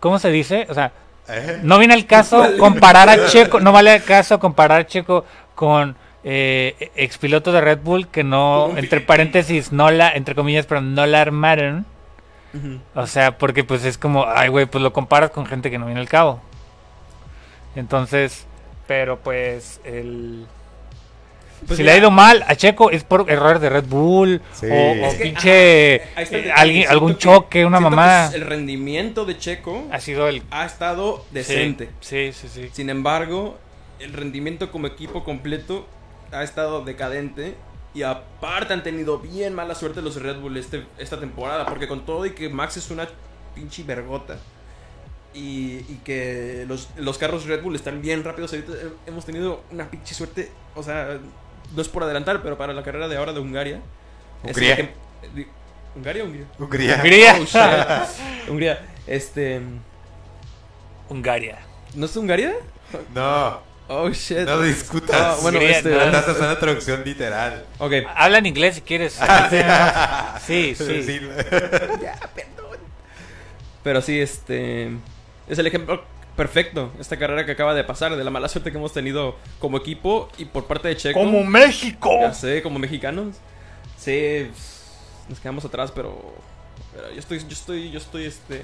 ¿Cómo 0.00 0.18
se 0.18 0.30
dice? 0.30 0.66
O 0.68 0.74
sea, 0.74 0.92
¿Eh? 1.28 1.60
No 1.62 1.78
viene 1.78 1.94
al 1.94 2.06
caso 2.06 2.44
comparar 2.58 3.08
a 3.08 3.26
Checo, 3.28 3.60
no 3.60 3.72
vale 3.72 3.94
el 3.94 4.02
caso 4.04 4.38
comparar 4.38 4.80
a 4.82 4.86
Checo 4.86 5.24
con 5.54 5.96
eh, 6.24 6.90
expiloto 6.96 7.52
de 7.52 7.60
Red 7.60 7.78
Bull 7.82 8.08
que 8.08 8.24
no, 8.24 8.72
entre 8.76 9.00
paréntesis, 9.00 9.72
no 9.72 9.90
la, 9.90 10.10
entre 10.12 10.34
comillas, 10.34 10.66
pero 10.66 10.80
no 10.80 11.06
la 11.06 11.20
armaron. 11.22 11.86
O 12.94 13.06
sea, 13.06 13.38
porque 13.38 13.64
pues 13.64 13.84
es 13.86 13.96
como, 13.96 14.26
ay, 14.28 14.48
güey, 14.50 14.66
pues 14.66 14.82
lo 14.82 14.92
comparas 14.92 15.30
con 15.30 15.46
gente 15.46 15.70
que 15.70 15.78
no 15.78 15.86
viene 15.86 16.00
al 16.02 16.08
cabo. 16.08 16.42
Entonces, 17.74 18.46
pero 18.92 19.18
pues 19.20 19.80
el... 19.84 20.44
Pues 21.66 21.78
si 21.78 21.82
mira, 21.82 21.92
le 21.92 21.96
ha 21.96 22.00
ido 22.00 22.10
mal 22.10 22.44
a 22.46 22.54
Checo 22.56 22.90
es 22.90 23.04
por 23.04 23.30
errores 23.30 23.62
de 23.62 23.70
Red 23.70 23.84
Bull 23.86 24.42
Sí. 24.52 24.66
o, 24.66 24.74
o 24.74 24.94
Es 25.06 25.14
que, 25.14 25.22
pinche 25.24 26.02
ajá, 26.14 26.22
eh, 26.36 26.52
alguien, 26.54 26.88
algún 26.90 27.12
que- 27.14 27.18
choque, 27.20 27.64
una 27.64 27.80
mamá. 27.80 28.30
El 28.34 28.42
rendimiento 28.42 29.24
de 29.24 29.38
Checo 29.38 29.86
Ha 29.90 29.98
sido 30.00 30.28
el... 30.28 30.42
ha 30.50 30.66
estado 30.66 31.24
decente. 31.30 31.88
Sí, 32.00 32.32
sí, 32.34 32.48
sí. 32.48 32.68
Sin 32.72 32.90
embargo, 32.90 33.56
el 33.98 34.12
rendimiento 34.12 34.70
como 34.70 34.88
equipo 34.88 35.24
completo 35.24 35.86
ha 36.32 36.42
estado 36.42 36.84
decadente. 36.84 37.54
Y 37.94 38.02
aparte 38.02 38.74
han 38.74 38.82
tenido 38.82 39.18
bien 39.20 39.54
mala 39.54 39.74
suerte 39.74 40.02
los 40.02 40.20
Red 40.20 40.36
Bull 40.40 40.56
este, 40.58 40.84
esta 40.98 41.18
temporada. 41.18 41.64
Porque 41.64 41.88
con 41.88 42.04
todo 42.04 42.26
y 42.26 42.32
que 42.32 42.48
Max 42.50 42.76
es 42.76 42.90
una 42.90 43.08
pinche 43.54 43.84
vergota. 43.84 44.36
Y, 45.34 45.78
y 45.88 46.00
que 46.04 46.64
los, 46.68 46.90
los 46.96 47.16
carros 47.18 47.46
Red 47.46 47.62
Bull 47.62 47.74
están 47.74 48.02
bien 48.02 48.22
rápidos. 48.22 48.52
Ahorita 48.52 48.72
he- 48.72 49.08
hemos 49.10 49.24
tenido 49.24 49.62
una 49.70 49.90
pinche 49.90 50.14
suerte. 50.14 50.50
O 50.74 50.82
sea, 50.82 51.18
no 51.74 51.80
es 51.82 51.88
por 51.88 52.02
adelantar, 52.02 52.42
pero 52.42 52.58
para 52.58 52.72
la 52.74 52.82
carrera 52.82 53.08
de 53.08 53.16
ahora 53.16 53.32
de 53.32 53.40
Hungaria. 53.40 53.80
Hungría. 54.44 54.76
que- 54.76 54.94
¿Hungaria 55.96 56.22
o 56.22 56.26
Hungría? 56.26 56.46
Hungría. 56.58 56.96
Hungría. 56.96 57.36
Oh. 58.46 58.50
Hungría. 58.50 58.80
Este. 59.06 59.60
Hungaria. 61.08 61.58
¿No 61.94 62.06
es 62.06 62.16
Hungaria? 62.16 62.54
No, 63.14 63.60
Oh 63.88 64.08
shit. 64.10 64.38
no 64.46 64.60
discutas. 64.62 65.10
Ah, 65.14 65.36
bueno, 65.42 65.58
Hungría, 65.58 65.78
este. 65.78 65.90
no. 65.90 66.00
Estás 66.02 66.28
usando 66.28 66.58
traducción 66.58 67.02
literal. 67.04 67.64
Ok. 67.78 67.92
Habla 68.14 68.38
en 68.38 68.46
inglés 68.46 68.76
si 68.76 68.80
quieres. 68.82 69.16
Ah, 69.20 70.38
Sí, 70.46 70.74
sí. 70.74 71.20
Pero 73.82 74.00
sí, 74.00 74.20
este. 74.20 74.90
Es 75.48 75.58
el 75.58 75.66
ejemplo 75.66 76.02
perfecto. 76.36 76.90
Esta 77.00 77.18
carrera 77.18 77.44
que 77.46 77.52
acaba 77.52 77.74
de 77.74 77.84
pasar. 77.84 78.16
De 78.16 78.24
la 78.24 78.30
mala 78.30 78.48
suerte 78.48 78.70
que 78.72 78.78
hemos 78.78 78.92
tenido 78.92 79.36
como 79.58 79.76
equipo 79.78 80.28
y 80.38 80.44
por 80.46 80.66
parte 80.66 80.88
de 80.88 80.96
Checo. 80.96 81.18
Como 81.18 81.42
México. 81.44 82.10
Ya 82.20 82.32
sé, 82.34 82.62
como 82.62 82.78
mexicanos. 82.78 83.36
Sí, 83.98 84.48
nos 85.28 85.38
quedamos 85.40 85.64
atrás, 85.64 85.92
pero. 85.94 86.34
pero 86.94 87.10
yo 87.12 87.18
estoy, 87.18 87.38
yo 87.40 87.46
estoy, 87.48 87.90
yo 87.90 87.98
estoy, 87.98 88.24
este. 88.26 88.62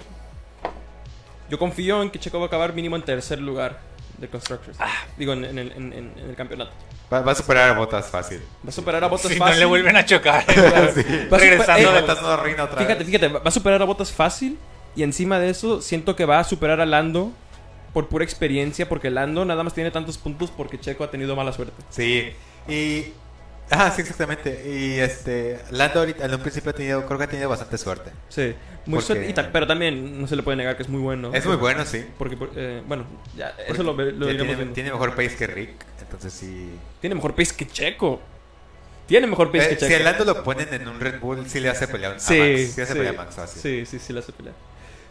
Yo 1.50 1.58
confío 1.58 2.02
en 2.02 2.10
que 2.10 2.18
Checo 2.18 2.38
va 2.38 2.44
a 2.44 2.48
acabar 2.48 2.72
mínimo 2.74 2.96
en 2.96 3.02
tercer 3.02 3.38
lugar 3.40 3.78
de 4.18 4.28
Constructors. 4.28 4.76
Ah. 4.80 4.90
Digo, 5.16 5.32
en, 5.32 5.44
en 5.44 5.58
el- 5.58 5.72
en- 5.72 5.92
en- 5.92 6.12
en 6.18 6.28
el 6.30 6.36
campeonato. 6.36 6.72
Va, 7.10 7.20
va 7.22 7.32
a 7.32 7.34
superar 7.34 7.70
a 7.70 7.72
Botas 7.72 8.06
fácil. 8.10 8.42
Va 8.64 8.68
a 8.68 8.72
superar 8.72 9.02
a 9.02 9.06
Bottas 9.06 9.32
Si 9.32 9.38
no 9.38 9.44
fácil. 9.46 9.60
le 9.60 9.64
vuelven 9.66 9.96
a 9.96 10.04
chocar. 10.04 10.44
Sí. 10.94 11.02
Va 11.32 11.36
a 11.36 11.40
Regresando 11.40 11.90
eh, 11.90 11.94
de 11.94 12.00
Botas 12.02 12.20
no 12.22 12.36
Fíjate, 12.76 12.94
vez. 12.96 13.06
fíjate, 13.06 13.28
va 13.28 13.40
a 13.44 13.50
superar 13.50 13.80
a 13.80 13.84
Bottas 13.86 14.12
fácil. 14.12 14.58
Y 14.98 15.04
encima 15.04 15.38
de 15.38 15.48
eso, 15.50 15.80
siento 15.80 16.16
que 16.16 16.24
va 16.24 16.40
a 16.40 16.44
superar 16.44 16.80
a 16.80 16.87
Lando 16.87 17.30
por 17.94 18.08
pura 18.08 18.24
experiencia. 18.24 18.88
Porque 18.88 19.11
Lando 19.11 19.44
nada 19.44 19.62
más 19.62 19.72
tiene 19.72 19.92
tantos 19.92 20.18
puntos 20.18 20.50
porque 20.50 20.78
Checo 20.80 21.04
ha 21.04 21.11
tenido 21.11 21.37
mala 21.37 21.52
suerte. 21.52 21.74
Sí, 21.88 22.30
y... 22.68 23.12
Ah, 23.70 23.92
sí, 23.94 24.00
exactamente. 24.00 24.64
Y 24.66 24.98
este... 24.98 25.61
Lando 25.70 26.00
ahorita, 26.00 26.24
en 26.24 26.34
un 26.34 26.40
principio 26.40 26.70
ha 26.70 26.74
tenido, 26.74 27.06
creo 27.06 27.16
que 27.18 27.24
ha 27.24 27.28
tenido 27.28 27.48
bastante 27.48 27.78
suerte. 27.78 28.11
Sí, 28.28 28.54
muy 28.87 29.00
Porque- 29.00 29.32
ta- 29.34 29.50
pero 29.52 29.66
también 29.68 30.20
no 30.20 30.26
se 30.26 30.34
le 30.34 30.42
puede 30.42 30.56
negar 30.56 30.76
que 30.76 30.82
es 30.82 30.88
muy 30.88 31.00
bueno. 31.00 31.30
Es 31.32 31.46
muy 31.46 31.54
bueno, 31.56 31.84
sí. 31.84 32.04
Porque, 32.18 32.37
por- 32.37 32.50
eh, 32.56 32.82
bueno, 32.88 33.04
ya, 33.37 33.54
eso 33.68 33.82
lo, 33.84 33.92
lo 33.92 34.26
Ya 34.26 34.37
tiene, 34.37 34.54
viendo. 34.56 34.74
tiene 34.74 34.90
mejor 34.90 35.11
pace 35.14 35.37
que 35.37 35.46
Rick, 35.46 35.84
entonces 36.00 36.32
sí... 36.32 36.70
Tiene 37.00 37.14
mejor 37.14 37.37
pace 37.37 37.54
que 37.54 37.68
Checo. 37.68 38.20
Tiene 39.06 39.26
mejor 39.28 39.52
pace 39.52 39.66
Eh, 39.66 39.68
que 39.68 39.76
Checo. 39.76 39.87
si 39.87 39.94
a 39.94 39.98
Lando 40.00 40.24
lo 40.24 40.42
ponen 40.42 40.72
en 40.72 40.88
un 40.88 40.98
Red 40.98 41.20
Bull, 41.20 41.46
sí 41.48 41.61
le 41.61 41.68
hace 41.68 41.87
pelear 41.87 42.14
a 42.14 42.18
Sí, 42.18 42.38
Max. 42.38 42.72
Sí 42.74 42.80
hace 42.80 42.92
sí, 42.94 42.98
pelear 42.98 43.14
a 43.14 43.18
Max 43.18 43.34
fácil. 43.37 43.62
sí, 43.62 43.87
sí, 43.87 43.98
sí, 43.98 44.12
le 44.12 44.18
hace 44.20 44.32
pelear. 44.32 44.54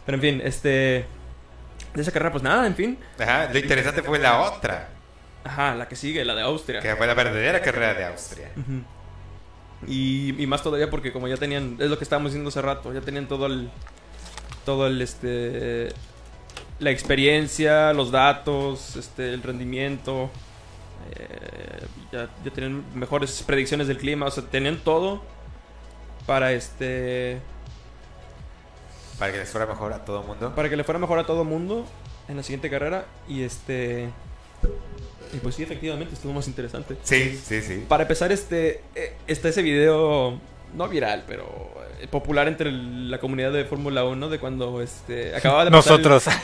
Pero 0.08 0.16
en 0.16 0.22
fin, 0.22 0.40
este. 0.42 1.04
De 1.92 2.00
esa 2.00 2.10
carrera, 2.10 2.32
pues 2.32 2.42
nada, 2.42 2.66
en 2.66 2.74
fin. 2.74 2.98
Ajá, 3.18 3.52
lo 3.52 3.58
interesante 3.58 4.02
fue 4.02 4.18
la 4.18 4.40
otra, 4.40 4.88
Ajá, 5.44 5.74
la 5.74 5.86
que 5.86 5.96
sigue, 5.96 6.24
la 6.24 6.34
de 6.34 6.40
Austria. 6.40 6.80
que 6.80 6.96
fue 6.96 7.06
la 7.06 7.12
verdadera 7.12 7.60
carrera 7.60 7.92
de 7.92 8.06
Austria. 8.06 8.50
Ujú. 8.56 8.84
Y, 9.86 10.34
y 10.42 10.46
más 10.46 10.62
todavía 10.62 10.88
porque 10.88 11.12
como 11.12 11.28
ya 11.28 11.36
tenían, 11.36 11.76
es 11.78 11.90
lo 11.90 11.98
que 11.98 12.04
estábamos 12.04 12.32
diciendo 12.32 12.48
hace 12.48 12.62
rato, 12.62 12.90
ya 12.94 13.02
tenían 13.02 13.28
todo 13.28 13.44
el, 13.44 13.68
todo 14.64 14.86
el, 14.86 15.02
este, 15.02 15.90
la 16.78 16.90
experiencia, 16.90 17.92
los 17.92 18.10
datos, 18.10 18.96
este, 18.96 19.34
el 19.34 19.42
rendimiento, 19.42 20.30
eh, 21.14 21.84
ya, 22.12 22.30
ya 22.46 22.50
tenían 22.50 22.82
mejores 22.94 23.42
predicciones 23.42 23.88
del 23.88 23.98
clima, 23.98 24.24
o 24.24 24.30
sea, 24.30 24.42
tenían 24.44 24.78
todo 24.78 25.22
para, 26.24 26.52
este, 26.52 27.42
Para 29.18 29.32
que 29.32 29.38
les 29.38 29.48
fuera 29.48 29.66
mejor 29.66 29.92
a 29.92 30.04
todo 30.04 30.20
el 30.22 30.26
mundo. 30.26 30.54
para 30.54 30.68
que 30.68 30.76
le 30.76 30.84
fuera 30.84 30.98
mejor 30.98 31.18
a 31.18 31.24
todo 31.26 31.44
mundo 31.44 31.84
en 32.28 32.36
la 32.36 32.42
siguiente 32.42 32.70
carrera 32.70 33.06
y 33.28 33.42
este, 33.42 34.10
y 35.32 35.36
pues 35.38 35.54
sí, 35.54 35.62
efectivamente 35.62 36.14
estuvo 36.14 36.32
más 36.32 36.46
interesante. 36.48 36.96
Sí, 37.02 37.38
sí, 37.42 37.60
sí. 37.62 37.84
Para 37.88 38.02
empezar, 38.04 38.30
este 38.32 38.82
eh, 38.94 39.14
está 39.26 39.48
ese 39.48 39.62
video, 39.62 40.38
no 40.74 40.88
viral, 40.88 41.24
pero 41.26 41.44
eh, 42.00 42.06
popular 42.06 42.46
entre 42.48 42.70
la 42.70 43.18
comunidad 43.18 43.52
de 43.52 43.64
Fórmula 43.64 44.04
1 44.04 44.28
de 44.28 44.38
cuando 44.38 44.80
este 44.82 45.34
acababa 45.34 45.64
de 45.64 45.70
pasar 45.70 45.94
el- 45.98 46.02
Nosotros. 46.02 46.34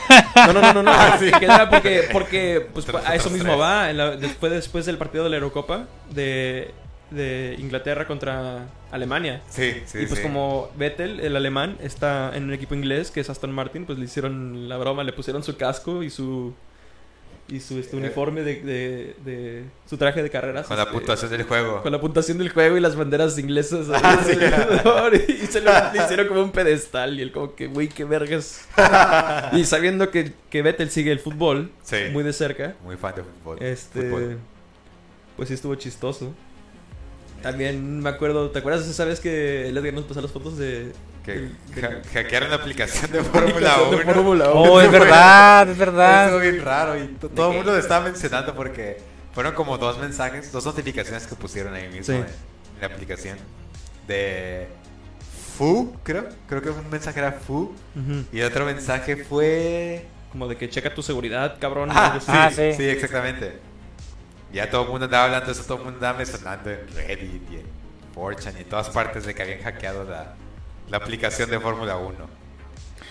No, 0.47 0.53
no, 0.53 0.61
no, 0.61 0.73
no, 0.73 0.83
no. 0.83 0.91
que 1.39 1.45
era 1.45 1.69
porque 1.69 2.09
porque 2.11 2.67
pues 2.73 2.87
a 2.89 3.15
eso 3.15 3.29
mismo 3.29 3.49
tres. 3.49 3.59
va, 3.61 3.89
en 3.89 3.97
la- 3.97 4.15
después 4.17 4.51
después 4.51 4.85
del 4.85 4.97
partido 4.97 5.23
de 5.23 5.29
la 5.29 5.35
Eurocopa 5.37 5.85
de 6.09 6.73
de 7.11 7.55
Inglaterra 7.59 8.05
contra 8.07 8.67
Alemania. 8.91 9.41
Sí, 9.49 9.73
sí, 9.85 9.99
y 9.99 10.05
pues 10.07 10.19
sí. 10.19 10.23
como 10.23 10.69
Vettel, 10.77 11.19
el 11.19 11.35
alemán, 11.35 11.77
está 11.81 12.35
en 12.35 12.45
un 12.45 12.53
equipo 12.53 12.73
inglés 12.75 13.11
que 13.11 13.19
es 13.21 13.29
Aston 13.29 13.51
Martin, 13.51 13.85
pues 13.85 13.97
le 13.99 14.05
hicieron 14.05 14.67
la 14.69 14.77
broma, 14.77 15.03
le 15.03 15.13
pusieron 15.13 15.43
su 15.43 15.55
casco 15.57 16.03
y 16.03 16.09
su 16.09 16.53
y 17.47 17.59
su 17.59 17.77
este, 17.77 17.95
Eh. 17.95 17.99
uniforme 17.99 18.41
de, 18.41 18.55
de, 18.63 19.15
de- 19.23 19.63
su 19.87 19.97
traje 19.97 20.23
de 20.23 20.31
carreras. 20.31 20.65
Con 20.65 20.77
la 20.77 20.89
puntuación 20.89 21.29
del 21.29 21.43
juego. 21.43 21.83
con 21.83 21.91
la 21.91 22.01
puntuación 22.01 22.39
del 22.39 22.49
juego 22.49 22.75
y 22.75 22.79
las 22.79 22.95
banderas 22.95 23.37
inglesas. 23.37 23.85
Ah, 23.93 24.19
sí. 24.25 24.31
y 25.43 25.45
se 25.45 25.61
lo 25.61 25.71
le 25.93 26.03
hicieron 26.03 26.27
como 26.27 26.41
un 26.41 26.51
pedestal. 26.51 27.19
Y 27.19 27.21
él, 27.21 27.31
como 27.31 27.53
que, 27.53 27.67
güey, 27.67 27.87
qué 27.87 28.03
vergas. 28.03 28.67
y 29.53 29.63
sabiendo 29.65 30.09
que, 30.09 30.33
que 30.49 30.63
Vettel 30.63 30.89
sigue 30.89 31.11
el 31.11 31.19
fútbol 31.19 31.69
Sí. 31.83 31.97
muy 32.11 32.23
de 32.23 32.33
cerca, 32.33 32.73
Muy 32.83 32.95
fan 32.97 33.13
de 33.15 33.21
fútbol. 33.21 33.61
este. 33.61 34.09
Fútbol. 34.09 34.39
Pues 35.37 35.49
sí 35.49 35.53
estuvo 35.53 35.75
chistoso. 35.75 36.33
También 37.45 37.99
me 38.01 38.09
acuerdo, 38.09 38.49
¿te 38.49 38.57
acuerdas 38.59 38.87
esa 38.87 39.05
vez 39.05 39.19
que 39.19 39.69
el 39.69 39.77
Edgar 39.77 39.93
nos 39.93 40.05
pasó 40.05 40.19
las 40.21 40.31
fotos 40.31 40.57
de. 40.57 40.91
Que 41.23 41.31
de- 41.33 41.85
ha- 41.85 41.89
de- 41.89 42.03
hackearon 42.13 42.49
la 42.49 42.55
aplicación 42.55 43.11
de 43.11 43.23
Fórmula 43.23 43.51
aplicación 43.75 43.89
de 43.91 43.95
1. 43.97 44.13
Fórmula 44.13 44.51
1? 44.51 44.53
Oh, 44.71 44.81
es 44.81 44.91
verdad, 44.91 45.63
es 45.69 45.77
Estuvo 45.77 45.85
verdad. 45.93 46.39
bien 46.41 46.61
raro 46.65 46.97
y 46.97 47.07
todo 47.35 47.51
el 47.51 47.57
mundo 47.57 47.71
lo 47.73 47.77
estaba 47.77 48.05
mencionando 48.05 48.55
porque 48.55 48.97
fueron 49.33 49.53
como 49.53 49.77
dos 49.77 49.99
mensajes, 49.99 50.51
dos 50.51 50.65
notificaciones 50.65 51.27
que 51.27 51.35
pusieron 51.35 51.73
ahí 51.75 51.87
mismo 51.89 52.03
Sí. 52.05 52.11
en, 52.13 52.17
en 52.25 52.81
la 52.81 52.87
aplicación. 52.87 53.37
De 54.07 54.67
Fu, 55.57 55.95
creo. 56.03 56.27
Creo 56.47 56.61
que 56.61 56.69
un 56.69 56.89
mensaje 56.89 57.19
era 57.19 57.31
Fu. 57.31 57.73
Ujú. 57.95 58.23
Y 58.31 58.41
otro 58.41 58.65
mensaje 58.65 59.17
fue... 59.17 60.05
Como 60.31 60.47
de 60.49 60.57
que 60.57 60.69
checa 60.69 60.93
tu 60.93 61.01
seguridad, 61.01 61.57
cabrón. 61.61 61.89
Ah, 61.93 62.17
sí, 62.19 62.25
Ah, 62.29 62.49
sí, 62.53 62.73
sí. 62.75 62.83
exactamente. 62.89 63.53
Ya 64.55 64.69
todo 64.69 64.83
el 64.83 64.87
mundo 64.89 65.05
andaba 65.05 65.25
hablando 65.25 65.45
de 65.47 65.51
eso, 65.51 65.63
todo 65.63 65.77
el 65.79 65.83
mundo 65.83 65.97
andaba 65.97 66.17
mencionando 66.17 66.69
en 66.71 66.79
Reddit 66.95 67.51
y 67.51 67.55
en 67.57 67.65
4chan 68.15 68.53
y 68.57 68.61
en 68.61 68.69
todas 68.69 68.89
partes 68.89 69.25
de 69.25 69.35
que 69.35 69.41
habían 69.43 69.61
hackeado 69.61 70.05
la, 70.05 70.33
la 70.89 70.97
aplicación 70.97 71.49
de 71.49 71.59
Fórmula 71.59 71.97
1. 71.97 72.15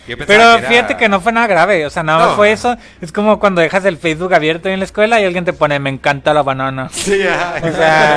Yo 0.07 0.18
pensaba 0.18 0.26
Pero 0.26 0.59
era- 0.59 0.68
fíjate 0.68 0.96
que 0.96 1.09
no 1.09 1.20
fue 1.20 1.33
nada 1.33 1.46
grave, 1.46 1.85
o 1.87 1.90
sea, 1.90 2.02
nada 2.02 2.18
más 2.18 2.28
No. 2.30 2.37
fue 2.37 2.52
eso. 2.52 2.76
Es 3.00 3.12
como 3.12 3.38
cuando 3.38 3.61
dejas 3.61 3.85
el 3.85 3.96
Facebook 3.98 4.33
abierto 4.35 4.68
en 4.68 4.78
la 4.78 4.85
escuela 4.87 5.20
y 5.20 5.24
alguien 5.24 5.44
te 5.44 5.52
pone, 5.52 5.78
me 5.78 5.90
encanta 5.90 6.33
la 6.35 6.42
banana. 6.42 6.88
Sí, 6.92 7.22
ajá, 7.26 7.54
O 7.57 7.61
sea, 7.61 7.68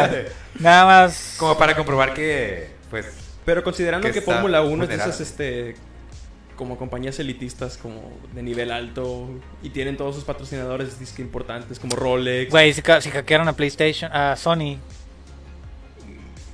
exactamente. 0.06 0.32
nada 0.60 0.86
más... 0.86 1.36
Como 1.38 1.58
para 1.58 1.76
comprobar 1.76 2.14
que, 2.14 2.72
pues, 2.90 3.06
Pero 3.46 3.64
considerando 3.64 4.08
Que 4.08 4.14
que, 4.14 4.22
Fórmula 4.22 4.62
1 4.62 4.84
es 4.84 4.90
de 4.90 4.96
esas, 4.96 5.20
este, 5.22 5.76
como 6.58 6.78
compañías 6.78 7.18
elitistas, 7.20 7.78
como 7.78 8.12
de 8.34 8.44
nivel 8.44 8.72
alto, 8.72 9.30
y 9.64 9.70
tienen 9.70 9.96
todos 9.96 10.16
sus 10.16 10.26
patrocinadores 10.26 11.00
disque 11.00 11.22
importantes, 11.22 11.80
como 11.80 11.96
Rolex. 11.96 12.52
Güey, 12.52 12.74
si, 12.74 12.82
si 13.02 13.10
hackearon 13.12 13.48
a 13.48 13.54
PlayStation, 13.54 14.12
a 14.12 14.36
Sony, 14.36 14.78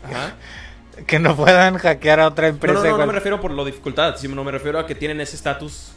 Ajá. 0.04 0.36
que 1.08 1.18
no 1.20 1.36
puedan 1.36 1.78
hackear 1.78 2.20
a 2.20 2.28
otra 2.28 2.48
empresa. 2.50 2.84
no, 2.84 2.90
no, 2.92 2.98
no 3.00 3.08
me 3.08 3.14
refiero 3.14 3.42
por 3.42 3.52
la 3.52 3.64
dificultad, 3.64 4.16
sino 4.18 4.44
me 4.44 4.52
refiero 4.52 4.78
a 4.80 4.86
que 4.86 4.94
tienen 4.96 5.20
ese 5.22 5.36
estatus, 5.36 5.94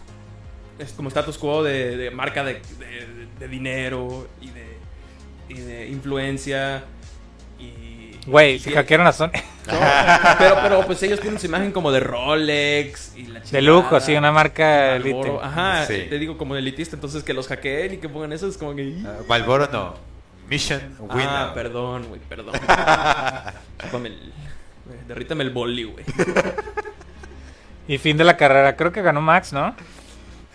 es 0.79 0.93
como 0.93 1.09
status 1.09 1.37
quo 1.39 1.63
de, 1.63 1.97
de 1.97 2.11
marca 2.11 2.45
de, 2.45 2.55
de- 2.55 3.27
de 3.39 3.49
dinero 3.49 4.29
y 4.41 4.49
de, 4.49 4.77
y 5.51 5.55
de 5.61 5.89
influencia. 5.89 6.85
Y, 7.59 7.65
Güey, 8.27 8.59
si 8.59 8.71
hackearon 8.73 9.07
a 9.07 9.13
Sony. 9.13 9.31
No, 9.67 9.73
pero, 10.39 10.57
pero 10.63 10.87
pues 10.87 11.03
ellos 11.03 11.19
tienen 11.19 11.41
su 11.41 11.47
imagen 11.47 11.73
como 11.73 11.91
de 11.91 11.99
Rolex 11.99 13.17
y 13.17 13.25
la 13.25 13.41
De 13.41 13.47
chingada, 13.47 13.63
lujo, 13.63 13.99
sí, 13.99 14.15
una 14.15 14.31
marca 14.31 14.95
elite. 14.95 15.33
Ajá, 15.43 15.85
Sí. 15.87 16.07
te 16.09 16.21
digo 16.21 16.39
como 16.39 16.55
de 16.55 16.61
elitista, 16.61 16.95
entonces 16.95 17.25
que 17.25 17.35
los 17.35 17.49
hackeen 17.49 17.95
y 17.95 17.97
que 17.97 18.09
pongan 18.09 18.33
eso 18.33 18.47
es 18.47 18.57
como 18.59 18.77
que... 18.77 18.95
Malboro 19.29 19.69
no. 19.73 19.95
Mission 20.49 20.81
Winner. 21.01 21.27
Ah, 21.29 21.51
perdón, 21.53 22.07
güey, 22.09 22.21
perdón. 22.29 22.55
Chúpame 23.83 24.09
el... 24.11 24.33
Derrítame 25.09 25.43
el 25.43 25.51
boli, 25.51 25.83
güey. 25.83 26.05
Y 27.89 27.99
fin 27.99 28.17
de 28.17 28.23
la 28.23 28.37
carrera. 28.37 28.77
Creo 28.77 28.93
que 28.93 29.03
ganó 29.03 29.21
Max, 29.21 29.53
¿no? 29.53 29.75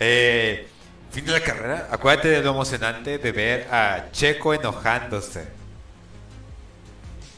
Eh, 0.00 0.66
fin 1.10 1.24
de 1.26 1.32
la 1.32 1.40
carrera. 1.40 1.88
Acuérdate 1.90 2.28
de 2.28 2.42
lo 2.42 2.50
emocionante 2.52 3.18
de 3.18 3.32
ver 3.32 3.68
a 3.70 4.06
Checo 4.10 4.54
enojándose. 4.54 5.46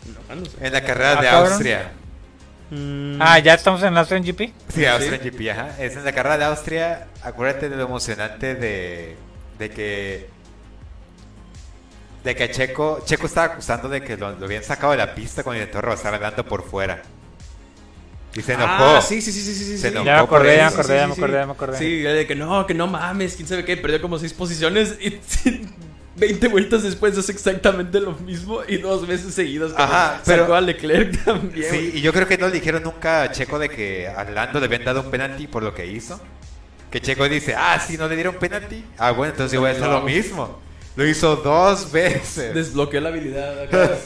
Enojándose. 0.08 0.56
En 0.66 0.72
la 0.72 0.84
carrera 0.84 1.12
Ah, 1.18 1.22
de 1.22 1.28
cabrón. 1.28 1.52
Austria. 1.52 1.92
Mm, 2.70 3.20
Ah, 3.20 3.38
ya 3.38 3.54
estamos 3.54 3.82
en 3.82 3.96
Austrian 3.96 4.22
GP. 4.24 4.52
Sí, 4.72 4.84
Austria 4.86 5.18
GP, 5.18 5.50
ajá. 5.50 5.76
Es 5.82 5.96
en 5.96 6.04
la 6.04 6.12
carrera 6.12 6.38
de 6.38 6.44
Austria. 6.44 7.06
Acuérdate 7.22 7.68
de 7.68 7.76
lo 7.76 7.82
emocionante 7.84 8.54
de, 8.54 9.16
de 9.58 9.70
que. 9.70 10.28
De 12.24 12.34
que 12.34 12.50
Checo, 12.50 13.02
Checo 13.04 13.26
estaba 13.26 13.52
acusando 13.52 13.88
de 13.90 14.02
que 14.02 14.16
lo, 14.16 14.30
lo 14.32 14.46
habían 14.46 14.64
sacado 14.64 14.92
de 14.92 14.98
la 14.98 15.14
pista 15.14 15.42
cuando 15.42 15.60
intentó 15.62 15.82
rebasar 15.82 16.14
andando 16.14 16.44
por 16.46 16.64
fuera. 16.64 17.02
Y 18.34 18.40
se 18.40 18.54
enojó. 18.54 18.96
Ah, 18.96 19.02
sí, 19.02 19.20
sí, 19.20 19.30
sí, 19.30 19.42
sí, 19.42 19.54
sí, 19.54 19.64
sí. 19.64 19.78
Se 19.78 19.82
sí. 19.82 19.86
enojó 19.88 20.06
Ya 20.06 20.16
me 20.16 20.20
acordé, 20.22 20.56
ya 20.56 20.62
me 20.70 20.74
acordé, 20.74 20.96
ya 20.96 21.06
me 21.06 21.12
acordé, 21.12 21.32
ya 21.34 21.46
me 21.46 21.52
acordé. 21.52 21.78
Sí, 21.78 21.98
de 22.00 22.26
que 22.26 22.34
no, 22.34 22.66
que 22.66 22.72
no 22.74 22.86
mames, 22.86 23.36
quién 23.36 23.46
sabe 23.46 23.64
qué, 23.66 23.76
perdió 23.76 24.00
como 24.00 24.18
seis 24.18 24.32
posiciones 24.32 24.96
y 25.00 25.10
20 26.16 26.48
vueltas 26.48 26.82
después 26.82 27.16
es 27.18 27.28
exactamente 27.28 28.00
lo 28.00 28.12
mismo 28.12 28.60
y 28.68 28.76
dos 28.76 29.06
veces 29.06 29.34
seguidas. 29.34 29.72
Ajá, 29.76 30.20
sacó 30.22 30.44
pero- 30.44 30.54
a 30.54 30.60
Leclerc 30.60 31.24
también. 31.24 31.70
Sí, 31.70 31.92
y 31.94 32.00
yo 32.00 32.12
creo 32.12 32.26
que 32.28 32.38
no 32.38 32.46
le 32.46 32.52
dijeron 32.54 32.82
nunca 32.82 33.22
a 33.22 33.32
Checo 33.32 33.58
de 33.58 33.68
que 33.68 34.08
a 34.08 34.24
Lando 34.24 34.60
le 34.60 34.66
habían 34.66 34.84
dado 34.84 35.00
un 35.02 35.10
penalti 35.10 35.46
por 35.46 35.62
lo 35.62 35.74
que 35.74 35.86
hizo. 35.86 36.20
Que 36.90 37.00
Checo 37.00 37.28
dice, 37.28 37.54
ah, 37.56 37.78
sí, 37.84 37.96
no 37.98 38.06
le 38.06 38.14
dieron 38.14 38.36
penalti. 38.36 38.84
Ah, 38.98 39.10
bueno, 39.10 39.32
entonces 39.32 39.52
yo 39.52 39.60
voy 39.60 39.70
a 39.70 39.72
hacer 39.72 39.88
lo 39.88 40.02
mismo. 40.02 40.60
Lo 40.96 41.04
hizo 41.04 41.34
dos 41.36 41.90
veces. 41.90 42.54
Desbloqueó 42.54 43.00
la 43.00 43.08
habilidad. 43.08 43.62
acá. 43.64 43.98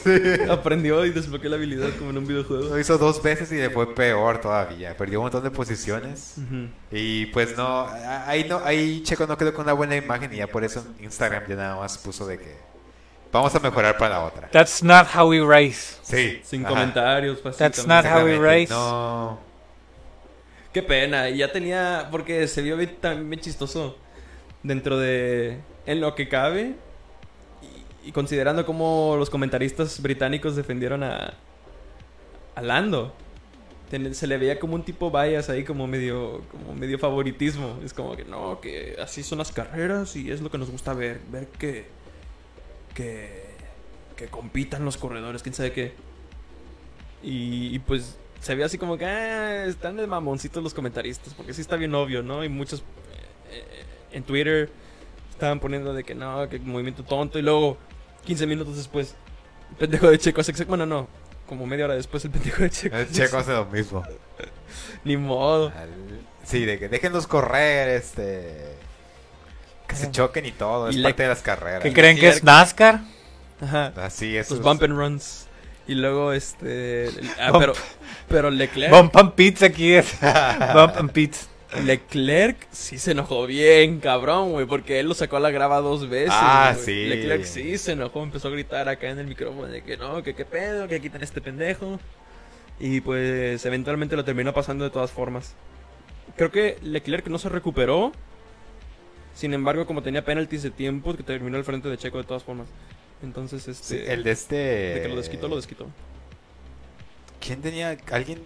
Aprendió 0.51 1.05
y 1.05 1.11
desbloqueó 1.11 1.49
la 1.49 1.55
habilidad 1.57 1.89
como 1.99 2.09
en 2.09 2.17
un 2.17 2.27
videojuego. 2.27 2.63
Lo 2.69 2.79
hizo 2.79 2.97
dos 2.97 3.21
veces 3.21 3.51
y 3.51 3.55
le 3.55 3.69
fue 3.69 3.93
peor 3.93 4.41
todavía. 4.41 4.97
Perdió 4.97 5.19
un 5.19 5.25
montón 5.25 5.43
de 5.43 5.51
posiciones. 5.51 6.35
Y 6.91 7.27
pues 7.27 7.55
no, 7.55 7.87
ahí 8.25 8.45
no, 8.49 8.59
ahí 8.63 9.03
Checo 9.03 9.27
no 9.27 9.37
quedó 9.37 9.53
con 9.53 9.65
una 9.65 9.73
buena 9.73 9.95
imagen 9.95 10.33
y 10.33 10.37
ya 10.37 10.47
por 10.47 10.63
eso 10.63 10.83
Instagram 10.99 11.43
ya 11.47 11.55
nada 11.55 11.75
más 11.75 11.97
puso 11.99 12.25
de 12.25 12.39
que 12.39 12.69
vamos 13.31 13.53
a 13.53 13.59
mejorar 13.59 13.97
para 13.97 14.15
la 14.15 14.25
otra. 14.25 14.49
That's 14.49 14.83
not 14.83 15.07
how 15.13 15.29
we 15.29 15.41
race. 15.41 15.97
Sí. 16.01 16.41
Sin 16.43 16.65
ajá. 16.65 16.73
comentarios, 16.73 17.39
That's 17.57 17.85
not 17.85 18.05
how 18.05 18.23
we 18.25 18.37
race. 18.37 18.69
No. 18.69 19.39
Qué 20.73 20.83
pena, 20.83 21.29
y 21.29 21.37
ya 21.37 21.51
tenía, 21.51 22.07
porque 22.11 22.47
se 22.47 22.61
vio 22.61 22.77
bien, 22.77 22.95
también 23.01 23.27
bien 23.27 23.41
chistoso 23.41 23.97
dentro 24.61 24.99
de, 24.99 25.59
en 25.89 26.01
lo 26.01 26.13
que 26.13 26.29
cabe, 26.29 26.75
y, 28.03 28.09
y 28.09 28.11
considerando 28.11 28.63
cómo 28.63 29.15
los 29.17 29.31
comentaristas 29.31 29.99
británicos 30.03 30.55
defendieron 30.55 31.03
a, 31.03 31.33
a 32.53 32.61
Lando. 32.61 33.15
Se 34.11 34.27
le 34.27 34.37
veía 34.37 34.59
como 34.59 34.75
un 34.75 34.83
tipo 34.83 35.09
bias 35.09 35.49
ahí, 35.49 35.63
como 35.63 35.87
medio, 35.87 36.43
como 36.51 36.75
medio 36.75 36.99
favoritismo. 36.99 37.79
Es 37.83 37.91
como 37.95 38.15
que 38.15 38.23
no, 38.23 38.61
que 38.61 38.97
así 39.01 39.23
son 39.23 39.39
las 39.39 39.51
carreras 39.51 40.15
y 40.15 40.29
es 40.29 40.41
lo 40.41 40.51
que 40.51 40.59
nos 40.59 40.69
gusta 40.69 40.93
ver, 40.93 41.21
ver 41.31 41.47
que, 41.47 41.87
que, 42.93 43.45
que 44.15 44.27
compitan 44.27 44.85
los 44.85 44.95
corredores, 44.95 45.41
quién 45.41 45.55
sabe 45.55 45.71
qué. 45.71 45.93
Y, 47.23 47.73
y, 47.73 47.79
pues 47.79 48.19
se 48.41 48.53
ve 48.53 48.63
así 48.63 48.77
como 48.77 48.95
que 48.95 49.05
ah, 49.05 49.65
están 49.65 49.97
de 49.97 50.05
mamoncitos 50.05 50.61
los 50.61 50.75
comentaristas, 50.75 51.33
porque 51.33 51.55
sí 51.55 51.61
está 51.61 51.77
bien 51.77 51.95
obvio, 51.95 52.21
¿no? 52.21 52.43
Y 52.43 52.49
muchos 52.49 52.81
eh, 52.81 52.83
eh, 53.53 53.85
en 54.11 54.21
Twitter 54.21 54.69
estaban 55.39 55.59
poniendo 55.61 55.93
de 55.93 56.03
que 56.03 56.13
no, 56.13 56.49
que 56.49 56.59
movimiento 56.59 57.03
tonto, 57.03 57.39
y 57.39 57.41
luego 57.41 57.77
15 58.25 58.45
minutos 58.45 58.75
después, 58.75 59.15
el 59.71 59.77
pendejo 59.77 60.09
de 60.09 60.19
Checo 60.19 60.41
hace 60.41 60.51
Bueno, 60.65 60.85
no, 60.85 61.07
como 61.47 61.65
media 61.65 61.85
hora 61.85 61.95
después 61.95 62.23
el 62.25 62.31
pendejo 62.31 62.63
de 62.63 62.69
Checo. 62.69 62.97
El 62.97 63.09
Checo 63.09 63.37
hace 63.37 63.51
lo 63.53 63.65
mismo. 63.65 64.03
Ni 65.05 65.17
modo. 65.17 65.71
Al- 65.75 66.19
Sí, 66.43 66.65
de 66.65 66.79
que 66.79 66.89
déjenlos 66.89 67.27
correr, 67.27 67.89
este. 67.89 68.75
Que 69.87 69.95
se 69.95 70.11
choquen 70.11 70.45
y 70.45 70.51
todo, 70.51 70.89
es 70.89 70.95
Y 70.95 71.03
parte 71.03 71.23
de 71.23 71.29
las 71.29 71.41
carreras. 71.41 71.83
¿Qué 71.83 71.93
creen 71.93 72.17
que 72.17 72.29
es 72.29 72.43
NASCAR? 72.43 73.01
Ajá. 73.61 73.93
Así 73.97 74.35
es. 74.35 74.49
Los 74.49 74.61
bump 74.61 74.81
and 74.83 74.95
runs. 74.97 75.47
Y 75.87 75.95
luego 75.95 76.33
este. 76.33 77.09
ah, 77.39 77.51
pero, 77.57 77.73
pero 78.27 78.49
Leclerc. 78.49 78.91
Bump 78.91 79.15
and 79.17 79.33
Pits 79.33 79.61
aquí 79.63 79.93
es. 79.93 80.11
Bump 80.73 80.95
and 80.97 81.11
Pits. 81.11 81.48
Leclerc 81.85 82.67
sí 82.71 82.97
se 82.97 83.11
enojó 83.11 83.45
bien, 83.45 83.99
cabrón, 83.99 84.51
güey, 84.51 84.65
porque 84.65 84.99
él 84.99 85.07
lo 85.07 85.13
sacó 85.13 85.37
a 85.37 85.39
la 85.39 85.51
grava 85.51 85.81
dos 85.81 86.09
veces. 86.09 86.31
Ah, 86.33 86.75
sí. 86.77 87.05
Leclerc 87.05 87.43
sí 87.43 87.77
se 87.77 87.91
enojó, 87.91 88.23
empezó 88.23 88.47
a 88.47 88.51
gritar 88.51 88.89
acá 88.89 89.09
en 89.09 89.19
el 89.19 89.27
micrófono 89.27 89.67
de 89.67 89.83
que 89.83 89.95
no, 89.95 90.23
que 90.23 90.33
qué 90.33 90.45
pedo, 90.45 90.87
que 90.87 90.99
quitan 90.99 91.21
este 91.21 91.41
pendejo. 91.41 91.99
Y 92.79 93.01
pues 93.01 93.65
eventualmente 93.65 94.15
lo 94.15 94.25
terminó 94.25 94.53
pasando 94.53 94.83
de 94.83 94.89
todas 94.89 95.11
formas. 95.11 95.53
Creo 96.37 96.51
que 96.51 96.77
Leclerc 96.81 97.27
no 97.27 97.37
se 97.37 97.49
recuperó. 97.49 98.13
Sin 99.35 99.53
embargo, 99.53 99.85
como 99.85 100.01
tenía 100.01 100.25
penalties 100.25 100.63
de 100.63 100.71
tiempo, 100.71 101.15
que 101.15 101.23
terminó 101.23 101.57
al 101.57 101.63
frente 101.63 101.87
de 101.87 101.97
Checo 101.97 102.17
de 102.17 102.23
todas 102.23 102.43
formas. 102.43 102.67
Entonces, 103.21 103.67
este. 103.67 103.99
Sí, 103.99 104.03
el 104.07 104.23
de 104.23 104.31
este. 104.31 104.55
de 104.55 105.01
que 105.01 105.07
lo 105.09 105.17
desquitó, 105.17 105.47
lo 105.47 105.55
desquitó. 105.55 105.87
¿Quién 107.39 107.61
tenía? 107.61 107.97
¿Alguien? 108.11 108.39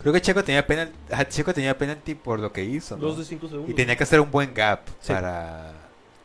Creo 0.00 0.12
que 0.12 0.20
Checo 0.20 0.44
tenía 0.44 0.66
penalti. 0.66 0.94
Checo 1.28 1.52
tenía 1.54 1.76
penalti 1.76 2.14
por 2.14 2.38
lo 2.38 2.52
que 2.52 2.64
hizo. 2.64 2.96
¿no? 2.96 3.02
Dos 3.06 3.18
de 3.18 3.24
cinco 3.24 3.48
segundos. 3.48 3.70
Y 3.70 3.74
tenía 3.74 3.96
que 3.96 4.02
hacer 4.04 4.20
un 4.20 4.30
buen 4.30 4.52
gap 4.54 4.80
Sí. 5.00 5.12
para 5.12 5.72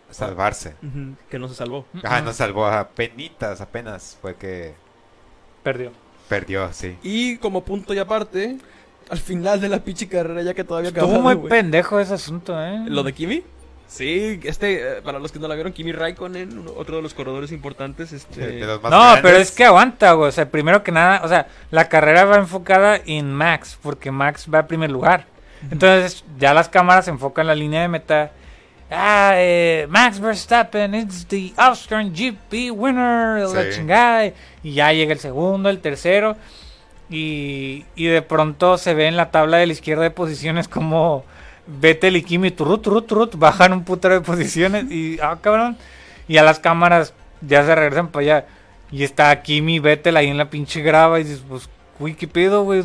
salvarse. 0.09 0.75
Que 1.29 1.39
no 1.39 1.47
se 1.47 1.55
salvó. 1.55 1.85
Ajá, 2.03 2.21
no 2.21 2.33
salvó 2.33 2.65
a 2.67 2.89
penitas 2.89 3.61
apenas. 3.61 4.17
Fue 4.21 4.35
que 4.35 4.73
Perdió. 5.63 5.91
perdió, 6.27 6.71
sí. 6.73 6.97
Y 7.01 7.37
como 7.37 7.63
punto 7.63 7.93
y 7.93 7.99
aparte, 7.99 8.57
al 9.09 9.17
final 9.19 9.61
de 9.61 9.69
la 9.69 9.79
pinche 9.83 10.07
carrera, 10.07 10.41
ya 10.41 10.53
que 10.53 10.63
todavía 10.63 10.89
Estuvo 10.89 11.05
acababa, 11.05 11.35
muy 11.35 11.49
pendejo 11.49 11.99
ese 11.99 12.13
asunto, 12.13 12.61
¿eh? 12.61 12.83
¿Lo 12.87 13.03
de 13.03 13.13
Kimi? 13.13 13.43
Sí, 13.91 14.39
este, 14.43 14.99
eh, 14.99 15.01
para 15.01 15.19
los 15.19 15.33
que 15.33 15.39
no 15.39 15.49
la 15.49 15.55
vieron, 15.55 15.73
Kimi 15.73 15.91
Raikkonen, 15.91 16.65
otro 16.77 16.95
de 16.95 17.01
los 17.01 17.13
corredores 17.13 17.51
importantes, 17.51 18.13
este... 18.13 18.39
De 18.47 18.65
los 18.65 18.81
más 18.81 18.89
No, 18.89 18.99
grandes. 18.99 19.21
pero 19.21 19.37
es 19.37 19.51
que 19.51 19.65
aguanta, 19.65 20.13
güey. 20.13 20.29
O 20.29 20.31
sea, 20.31 20.49
primero 20.49 20.81
que 20.81 20.93
nada, 20.93 21.21
o 21.25 21.27
sea, 21.27 21.47
la 21.71 21.89
carrera 21.89 22.23
va 22.23 22.37
enfocada 22.37 23.01
en 23.05 23.33
Max, 23.33 23.77
porque 23.81 24.09
Max 24.09 24.47
va 24.51 24.59
a 24.59 24.67
primer 24.67 24.89
lugar. 24.89 25.25
Entonces, 25.69 26.23
ya 26.39 26.53
las 26.53 26.69
cámaras 26.69 27.03
se 27.05 27.11
enfocan 27.11 27.43
en 27.43 27.47
la 27.47 27.55
línea 27.55 27.81
de 27.81 27.89
meta. 27.89 28.31
Ah, 28.89 29.33
eh, 29.35 29.85
Max 29.89 30.19
Verstappen, 30.21 30.95
it's 30.95 31.27
the 31.27 31.51
Austrian 31.57 32.13
GP 32.13 32.71
winner, 32.71 33.45
la 33.47 33.63
Sí. 33.63 33.69
chingada. 33.77 34.25
Y 34.63 34.73
ya 34.73 34.93
llega 34.93 35.11
el 35.11 35.19
segundo, 35.19 35.69
el 35.69 35.79
tercero. 35.81 36.37
Y, 37.09 37.85
y 37.95 38.05
de 38.05 38.21
pronto 38.21 38.77
se 38.77 38.93
ve 38.93 39.07
en 39.07 39.17
la 39.17 39.31
tabla 39.31 39.57
de 39.57 39.67
la 39.67 39.73
izquierda 39.73 40.03
de 40.03 40.11
posiciones 40.11 40.67
como 40.69 41.25
Vettel 41.79 42.17
y 42.17 42.23
Kimi 42.23 42.51
turut, 42.51 42.81
turut, 42.81 43.07
turut, 43.07 43.35
bajan 43.35 43.73
un 43.73 43.83
putero 43.83 44.15
de 44.15 44.21
posiciones 44.21 44.91
y, 44.91 45.19
ah, 45.21 45.37
cabrón. 45.41 45.77
Y 46.27 46.37
a 46.37 46.43
las 46.43 46.59
cámaras 46.59 47.13
ya 47.41 47.65
se 47.65 47.75
regresan 47.75 48.09
para 48.09 48.23
allá. 48.23 48.45
Y 48.91 49.03
está 49.03 49.41
Kimi 49.41 49.75
y 49.75 49.79
Vettel 49.79 50.17
ahí 50.17 50.27
en 50.27 50.37
la 50.37 50.49
pinche 50.49 50.81
grava 50.81 51.19
y 51.19 51.23
dices, 51.23 51.43
pues, 51.47 51.69
uy, 51.99 52.13
¿qué 52.13 52.27
pedo, 52.27 52.63
güey? 52.63 52.83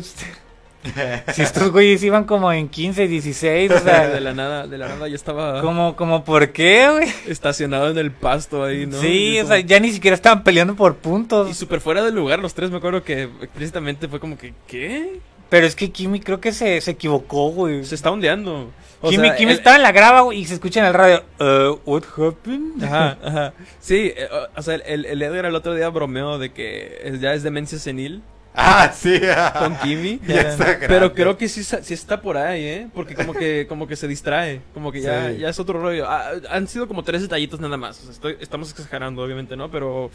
si 1.33 1.41
estos 1.41 1.71
güeyes 1.71 2.03
iban 2.03 2.23
como 2.23 2.51
en 2.51 2.69
15, 2.69 3.07
16, 3.07 3.71
o 3.71 3.73
de 3.73 3.79
sea, 3.81 4.19
la 4.19 4.33
nada, 4.33 4.67
de 4.67 4.77
la 4.77 4.87
nada 4.87 5.07
ya 5.07 5.15
estaba 5.15 5.61
como, 5.61 5.95
como, 5.95 6.23
¿por 6.23 6.51
qué, 6.51 6.89
güey? 6.89 7.09
estacionado 7.27 7.89
en 7.89 7.97
el 7.97 8.11
pasto 8.11 8.63
ahí, 8.63 8.85
¿no? 8.85 8.99
sí, 8.99 9.39
o 9.39 9.47
sea, 9.47 9.59
ya 9.59 9.79
ni 9.79 9.91
siquiera 9.91 10.15
estaban 10.15 10.43
peleando 10.43 10.75
por 10.75 10.95
puntos. 10.95 11.49
Y 11.49 11.53
súper 11.53 11.81
fuera 11.81 12.03
de 12.03 12.11
lugar 12.11 12.39
los 12.39 12.53
tres, 12.53 12.71
me 12.71 12.77
acuerdo 12.77 13.03
que 13.03 13.23
explícitamente 13.23 14.07
fue 14.07 14.19
como 14.19 14.37
que, 14.37 14.53
¿qué? 14.67 15.19
Pero 15.49 15.65
es 15.65 15.75
que 15.75 15.91
Kimi 15.91 16.19
creo 16.19 16.41
que 16.41 16.51
se, 16.51 16.79
se 16.81 16.91
equivocó, 16.91 17.49
güey. 17.51 17.85
Se 17.85 17.95
está 17.95 18.11
ondeando. 18.11 18.69
O 19.01 19.09
Kimi, 19.09 19.27
sea, 19.27 19.35
Kimi 19.37 19.51
él- 19.51 19.57
estaba 19.57 19.75
en 19.75 19.83
la 19.83 19.91
grava 19.91 20.21
güey, 20.21 20.39
y 20.39 20.45
se 20.45 20.55
escucha 20.55 20.79
en 20.81 20.87
el 20.87 20.93
radio, 20.93 21.23
uh, 21.39 21.79
what 21.85 22.03
happened? 22.17 22.83
Ajá, 22.83 23.17
ajá. 23.23 23.53
Sí, 23.79 24.11
eh, 24.15 24.27
o- 24.31 24.59
o 24.59 24.61
sea, 24.61 24.75
el, 24.75 25.05
el 25.05 25.21
Edgar 25.21 25.45
el 25.45 25.55
otro 25.55 25.73
día 25.75 25.87
bromeó 25.89 26.37
de 26.39 26.51
que 26.51 27.17
ya 27.21 27.33
es 27.33 27.43
demencia 27.43 27.77
senil 27.77 28.23
Ah, 28.55 28.91
sí. 28.91 29.21
con 29.59 29.77
Kimi. 29.77 30.19
Ya 30.27 30.41
está 30.41 30.65
grande. 30.65 30.87
Pero 30.87 31.13
creo 31.13 31.37
que 31.37 31.47
sí, 31.47 31.63
sí 31.63 31.93
está 31.93 32.19
por 32.21 32.37
ahí, 32.37 32.63
¿eh? 32.65 32.87
Porque 32.93 33.13
como 33.13 33.33
que, 33.33 33.67
como 33.69 33.87
que 33.87 33.95
se 33.95 34.07
distrae. 34.07 34.61
Como 34.73 34.91
que 34.91 34.99
ya, 35.01 35.29
Sí. 35.29 35.37
ya 35.37 35.49
es 35.49 35.59
otro 35.59 35.79
rollo. 35.79 36.07
Ah, 36.09 36.31
han 36.49 36.67
sido 36.67 36.87
como 36.87 37.03
tres 37.03 37.21
detallitos 37.21 37.59
nada 37.59 37.77
más. 37.77 37.99
O 37.99 38.03
sea, 38.03 38.11
estoy- 38.13 38.37
estamos 38.41 38.71
exagerando, 38.71 39.21
obviamente, 39.23 39.55
¿no? 39.55 39.69
Pero 39.69 40.09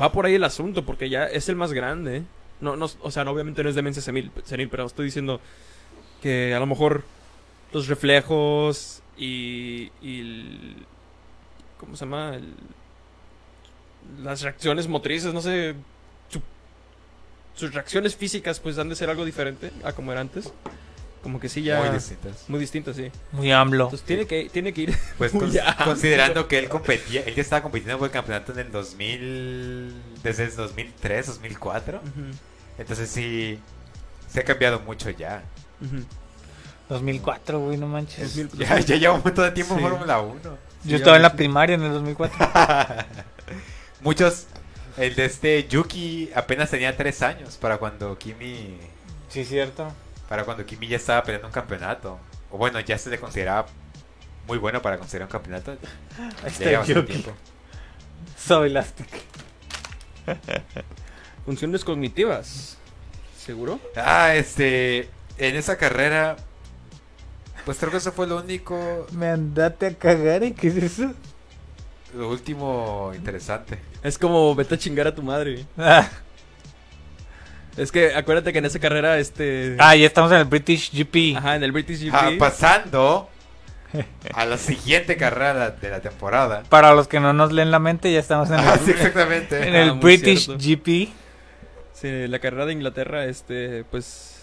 va 0.00 0.12
por 0.12 0.26
ahí 0.26 0.34
el 0.34 0.44
asunto, 0.44 0.84
porque 0.84 1.08
ya 1.08 1.24
es 1.24 1.48
el 1.48 1.56
más 1.56 1.72
grande. 1.72 2.22
No, 2.64 2.76
no, 2.76 2.88
o 3.02 3.10
sea, 3.10 3.24
no, 3.24 3.30
obviamente 3.30 3.62
no 3.62 3.68
es 3.68 3.74
demencia 3.74 4.02
senil, 4.02 4.30
senil, 4.44 4.68
pero 4.68 4.86
estoy 4.86 5.04
diciendo 5.06 5.40
que 6.22 6.54
a 6.54 6.58
lo 6.58 6.66
mejor 6.66 7.04
los 7.72 7.86
reflejos 7.88 9.02
y, 9.16 9.90
y 10.02 10.20
el- 10.20 10.86
¿cómo 11.78 11.94
se 11.96 12.04
llama? 12.04 12.36
El- 12.36 12.54
las 14.22 14.42
reacciones 14.42 14.88
motrices, 14.88 15.32
no 15.32 15.40
sé, 15.40 15.74
su 16.28 16.40
sus 17.54 17.72
reacciones 17.72 18.16
físicas 18.16 18.58
pues 18.60 18.78
han 18.78 18.88
de 18.88 18.96
ser 18.96 19.08
algo 19.10 19.24
diferente 19.24 19.70
a 19.84 19.92
como 19.92 20.12
era 20.12 20.20
antes. 20.20 20.52
Como 21.22 21.40
que 21.40 21.48
sí 21.48 21.62
ya... 21.62 21.80
Muy 21.80 21.88
distintas. 21.88 22.44
Muy 22.48 22.60
distintas, 22.60 22.96
sí. 22.96 23.10
Muy 23.32 23.50
AMLO. 23.50 23.84
Entonces 23.84 24.06
tiene 24.06 24.26
que, 24.26 24.50
tiene 24.50 24.74
que 24.74 24.82
ir... 24.82 24.94
Pues 25.18 25.32
Muy 25.32 25.44
con- 25.44 25.52
ya. 25.52 25.74
considerando 25.82 26.46
que 26.48 26.58
él 26.58 26.68
competía, 26.68 27.22
él 27.22 27.34
ya 27.34 27.40
estaba 27.40 27.62
compitiendo 27.62 27.96
por 27.98 28.08
el 28.08 28.12
campeonato 28.12 28.52
en 28.52 28.58
el 28.58 28.70
2000, 28.70 29.94
desde 30.22 30.44
el 30.44 30.54
2003, 30.56 31.26
2004. 31.28 31.98
Ujú, 31.98 32.10
Entonces 32.78 33.08
sí, 33.10 33.58
se 34.28 34.40
ha 34.40 34.44
cambiado 34.44 34.80
mucho 34.80 35.10
ya. 35.10 35.42
ujú. 35.80 36.04
2004, 36.88 37.60
güey, 37.60 37.78
no 37.78 37.86
manches. 37.86 38.36
2000. 38.36 38.58
Ya, 38.68 38.78
ya 38.78 38.96
lleva 38.96 39.14
un 39.14 39.22
montón 39.24 39.44
de 39.46 39.50
tiempo 39.52 39.74
Sí. 39.76 39.82
en 39.82 39.88
Fórmula 39.90 40.20
1. 40.20 40.40
Yo 40.84 40.96
estaba 40.96 41.16
en 41.16 41.22
la 41.22 41.30
sí. 41.30 41.36
primaria 41.36 41.74
en 41.76 41.82
el 41.82 41.92
2004. 41.92 42.36
Muchos, 44.02 44.46
el 44.98 45.14
de 45.14 45.24
este 45.24 45.66
Yuki 45.66 46.30
apenas 46.34 46.68
tenía 46.70 46.94
3 46.94 47.22
años 47.22 47.56
para 47.56 47.78
cuando 47.78 48.18
Kimi, 48.18 48.76
sí, 49.30 49.44
cierto. 49.46 49.90
para 50.28 50.44
cuando 50.44 50.66
Kimi 50.66 50.86
ya 50.88 50.96
estaba 50.96 51.22
peleando 51.22 51.48
un 51.48 51.54
campeonato. 51.54 52.18
O 52.50 52.58
bueno, 52.58 52.78
ya 52.80 52.98
se 52.98 53.08
le 53.08 53.18
consideraba 53.18 53.66
muy 54.46 54.58
bueno 54.58 54.82
para 54.82 54.98
considerar 54.98 55.26
un 55.26 55.32
campeonato. 55.32 55.70
Ahí 55.72 55.78
Ya 56.60 56.80
está 56.82 56.84
Yuki. 56.84 57.12
tiempo. 57.12 57.32
Soy 58.36 58.68
Elastic. 58.68 59.08
Funciones 61.44 61.84
cognitivas. 61.84 62.78
¿Seguro? 63.38 63.78
Ah, 63.96 64.34
este, 64.34 65.08
en 65.38 65.56
esa 65.56 65.76
carrera, 65.76 66.36
pues 67.66 67.78
creo 67.78 67.90
que 67.90 67.98
eso 67.98 68.12
fue 68.12 68.26
lo 68.26 68.38
único, 68.38 69.06
Me 69.12 69.28
andate 69.28 69.86
a 69.86 69.94
cagar, 69.94 70.42
¿y 70.44 70.52
qué 70.52 70.68
es 70.68 70.76
eso? 70.76 71.12
lo 72.16 72.30
último 72.30 73.10
interesante. 73.16 73.76
Es 74.04 74.16
como 74.18 74.54
vete 74.54 74.76
a 74.76 74.78
chingar 74.78 75.08
a 75.08 75.14
tu 75.14 75.22
madre. 75.22 75.66
Ah, 75.76 76.08
Es 77.76 77.90
que 77.90 78.14
acuérdate 78.14 78.52
que 78.52 78.60
en 78.60 78.64
esa 78.66 78.78
carrera, 78.78 79.18
este... 79.18 79.74
ah, 79.80 79.96
ya 79.96 80.06
estamos 80.06 80.30
en 80.30 80.38
el 80.38 80.44
British 80.44 80.92
GP. 80.92 81.36
Ajá, 81.36 81.56
en 81.56 81.64
el 81.64 81.72
British 81.72 82.04
GP. 82.04 82.14
Ah, 82.14 82.30
pasando 82.38 83.28
a 84.32 84.44
la 84.46 84.58
siguiente 84.58 85.16
carrera 85.16 85.70
de 85.70 85.90
la 85.90 86.00
temporada. 86.00 86.62
Para 86.68 86.94
los 86.94 87.08
que 87.08 87.18
no 87.18 87.32
nos 87.32 87.50
leen 87.52 87.72
la 87.72 87.80
mente, 87.80 88.12
ya 88.12 88.20
estamos 88.20 88.48
en 88.48 88.60
el, 88.60 88.60
Ah, 88.60 88.78
sí, 88.82 88.92
exactamente. 88.92 89.66
en 89.68 89.74
el 89.74 89.90
Ah, 89.90 89.92
British 89.94 90.44
cierto. 90.46 90.62
GP. 90.64 91.12
Sí, 92.04 92.28
la 92.28 92.38
carrera 92.38 92.66
de 92.66 92.74
Inglaterra, 92.74 93.24
este, 93.24 93.82
pues... 93.90 94.42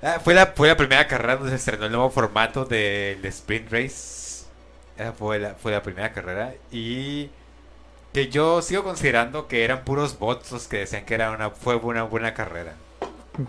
Ah, 0.00 0.20
fue, 0.24 0.32
la, 0.32 0.46
fue 0.46 0.68
la 0.68 0.76
primera 0.78 1.06
carrera 1.06 1.36
donde 1.36 1.50
se 1.50 1.56
estrenó 1.56 1.84
el 1.84 1.92
nuevo 1.92 2.08
formato 2.08 2.64
del 2.64 3.22
Sprint 3.26 3.70
Race. 3.70 4.44
Esa 4.96 5.12
fue 5.12 5.38
la, 5.38 5.54
fue 5.54 5.72
la 5.72 5.82
primera 5.82 6.14
carrera. 6.14 6.54
Y 6.72 7.28
que 8.14 8.28
yo 8.30 8.62
sigo 8.62 8.84
considerando 8.84 9.48
que 9.48 9.64
eran 9.64 9.84
puros 9.84 10.18
bots 10.18 10.50
los 10.52 10.66
que 10.66 10.78
decían 10.78 11.04
que 11.04 11.12
era 11.12 11.30
una, 11.30 11.50
fue 11.50 11.76
una 11.76 12.04
buena 12.04 12.32
carrera. 12.32 12.72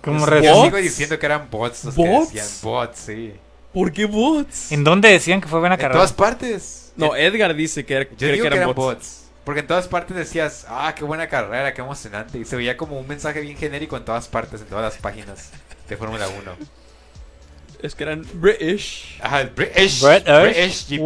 ¿Cómo 0.04 0.20
Yo 0.20 0.26
res- 0.26 0.64
sigo 0.64 0.76
diciendo 0.78 1.18
que 1.20 1.26
eran 1.28 1.50
bots 1.50 1.86
los 1.86 1.96
que 1.96 2.02
¿Bots? 2.10 2.34
decían 2.34 2.48
bots, 2.62 3.00
sí. 3.00 3.34
¿Por 3.74 3.94
qué 3.94 4.04
bots? 4.04 4.74
¿En 4.74 4.84
dónde 4.84 5.08
decían 5.12 5.40
que 5.40 5.48
fue 5.48 5.60
buena 5.62 5.76
En 5.76 5.80
carrera? 5.82 6.00
todas 6.00 6.12
partes. 6.12 6.92
No, 6.98 7.16
En- 7.16 7.24
Edgar 7.26 7.56
dice 7.56 7.86
que, 7.86 7.94
era- 7.94 8.10
yo 8.10 8.18
cree 8.18 8.32
digo 8.34 8.44
que 8.44 8.50
que 8.50 8.56
eran 8.58 8.70
eran 8.70 8.76
bots. 8.76 8.96
bots. 8.98 9.27
Porque 9.48 9.62
en 9.62 9.68
todas 9.68 9.88
partes 9.88 10.18
decías, 10.18 10.66
ah, 10.68 10.94
qué 10.94 11.06
buena 11.06 11.30
carrera, 11.30 11.74
qué 11.74 11.80
emocionante. 11.80 12.38
Y 12.38 12.44
se 12.44 12.58
veía 12.58 12.76
como 12.76 13.00
un 13.00 13.08
mensaje 13.08 13.40
bien 13.40 13.56
genérico 13.56 13.96
en 13.96 14.04
todas 14.04 14.28
partes, 14.28 14.60
en 14.60 14.68
todas 14.68 14.84
las 14.84 15.02
páginas 15.02 15.52
de 15.88 15.96
Fórmula 15.96 16.28
1. 16.28 16.52
Es 17.82 17.96
que 17.96 18.04
eran 18.04 18.26
British. 18.34 19.18
Ajá, 19.24 19.40
el 19.40 19.52
British, 19.52 20.04
British, 20.04 20.42
British 20.42 20.90
GP. 20.90 21.00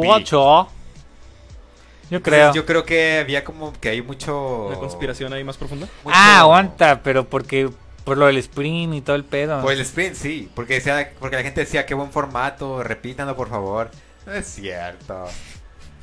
Yo 2.10 2.18
Entonces, 2.18 2.22
creo. 2.24 2.54
Yo 2.56 2.66
creo 2.66 2.84
que 2.84 3.20
había 3.20 3.44
como 3.44 3.74
que 3.80 3.90
hay 3.90 4.02
mucho. 4.02 4.66
Una 4.70 4.80
conspiración 4.80 5.32
ahí 5.34 5.44
más 5.44 5.58
profunda. 5.58 5.88
mucho- 6.04 6.18
Ah, 6.20 6.40
aguanta, 6.40 7.04
pero 7.04 7.30
porque 7.30 7.70
por 8.04 8.18
lo 8.18 8.26
del 8.26 8.38
sprint 8.38 8.96
y 8.96 9.02
todo 9.02 9.18
el 9.18 9.24
pedo. 9.24 9.62
Por 9.62 9.74
el 9.74 9.82
sprint, 9.82 10.16
sí. 10.16 10.50
Porque, 10.56 10.74
decía, 10.74 11.14
porque 11.20 11.36
la 11.36 11.44
gente 11.44 11.62
decía, 11.62 11.86
qué 11.86 11.94
buen 11.94 12.12
formato, 12.12 12.82
repítanlo 12.82 13.36
por 13.36 13.50
favor. 13.50 13.92
No 14.26 14.34
es 14.34 14.48
cierto. 14.48 15.28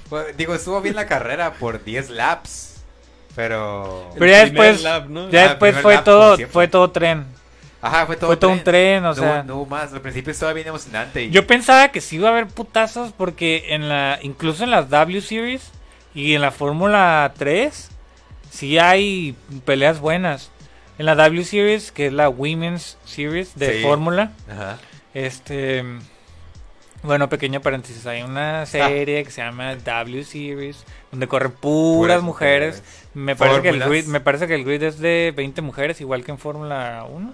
Pues, 0.08 0.36
digo, 0.36 0.54
estuvo 0.54 0.80
bien 0.80 0.94
la 0.96 1.06
carrera 1.06 1.52
por 1.54 1.84
10 1.84 2.10
laps. 2.10 2.76
Pero. 3.36 4.10
Pero 4.18 4.26
ya 4.30 4.40
después- 4.44 4.82
lap, 4.82 5.06
¿no? 5.08 5.30
ya 5.30 5.44
Ah, 5.44 5.48
después 5.50 5.76
fue 5.76 5.98
todo, 5.98 6.36
fue 6.50 6.66
todo 6.68 6.90
tren. 6.90 7.24
Ajá, 7.80 8.06
fue 8.06 8.16
todo, 8.16 8.26
fue 8.26 8.36
todo 8.36 8.50
un 8.50 8.64
tren, 8.64 9.04
o 9.04 9.08
No, 9.08 9.14
sea. 9.14 9.42
no 9.44 9.64
más. 9.64 9.92
Al 9.92 10.00
principio 10.00 10.32
estaba 10.32 10.52
bien 10.52 10.66
emocionante. 10.66 11.22
Y... 11.24 11.30
Yo 11.30 11.46
pensaba 11.46 11.88
que 11.92 12.00
sí 12.00 12.16
iba 12.16 12.28
a 12.28 12.32
haber 12.32 12.48
putazos 12.48 13.12
porque 13.16 13.66
en 13.68 13.88
la, 13.88 14.18
incluso 14.22 14.64
en 14.64 14.72
las 14.72 14.90
W 14.90 15.20
Series 15.20 15.70
y 16.14 16.34
en 16.34 16.40
la 16.40 16.50
Fórmula 16.50 17.32
3 17.38 17.90
sí 18.50 18.78
hay 18.78 19.36
peleas 19.64 20.00
buenas. 20.00 20.50
En 20.98 21.06
la 21.06 21.14
W 21.14 21.44
Series, 21.44 21.92
que 21.92 22.06
es 22.08 22.12
la 22.12 22.28
Women's 22.28 22.98
Series 23.04 23.56
de 23.56 23.74
Sí. 23.76 23.82
Fórmula, 23.84 24.32
Ajá. 24.50 24.78
este 25.14 25.84
bueno, 27.02 27.28
pequeño 27.28 27.60
paréntesis, 27.60 28.06
hay 28.06 28.22
una 28.22 28.66
serie 28.66 29.24
que 29.24 29.30
se 29.30 29.40
llama 29.40 29.76
W 29.76 30.24
Series 30.24 30.84
donde 31.10 31.28
corren 31.28 31.52
puras, 31.52 32.16
Puras 32.18 32.22
mujeres. 32.22 32.82
Me 33.14 33.36
parece 33.36 33.62
que 33.62 33.68
el 33.68 33.80
grid, 33.80 34.06
me 34.06 34.20
parece 34.20 34.46
que 34.46 34.54
el 34.54 34.64
grid 34.64 34.82
es 34.82 34.98
de 34.98 35.32
20 35.36 35.62
mujeres 35.62 36.00
igual 36.00 36.24
que 36.24 36.32
en 36.32 36.38
Fórmula 36.38 37.06
1. 37.10 37.32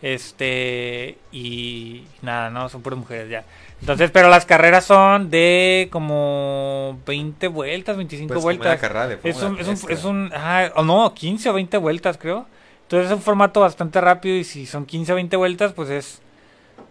Este 0.00 1.18
y 1.32 2.04
nada, 2.22 2.50
no, 2.50 2.68
son 2.68 2.82
puras 2.82 2.98
mujeres 2.98 3.28
ya. 3.30 3.44
Entonces, 3.80 4.10
pero 4.12 4.28
las 4.28 4.46
carreras 4.46 4.84
son 4.84 5.30
de 5.30 5.88
como 5.90 6.98
20 7.06 7.48
vueltas, 7.48 7.96
25 7.96 8.28
Pues, 8.28 8.36
como 8.36 8.46
una 8.46 8.56
vueltas. 8.58 8.80
carrera 8.80 9.08
de 9.08 9.18
Es 9.24 9.42
un, 9.42 9.58
es 9.58 9.66
un, 9.66 9.76
3, 9.76 9.98
es 9.98 10.04
un 10.04 10.32
ajá, 10.32 10.72
o 10.76 10.84
no, 10.84 11.14
15 11.14 11.50
o 11.50 11.52
20 11.54 11.78
vueltas, 11.78 12.18
creo. 12.18 12.46
Entonces 12.82 13.10
es 13.10 13.16
un 13.16 13.22
formato 13.22 13.60
bastante 13.60 14.00
rápido 14.00 14.36
y 14.36 14.44
si 14.44 14.66
son 14.66 14.86
15 14.86 15.12
o 15.12 15.14
20 15.16 15.36
vueltas, 15.36 15.72
pues 15.72 15.90
es 15.90 16.22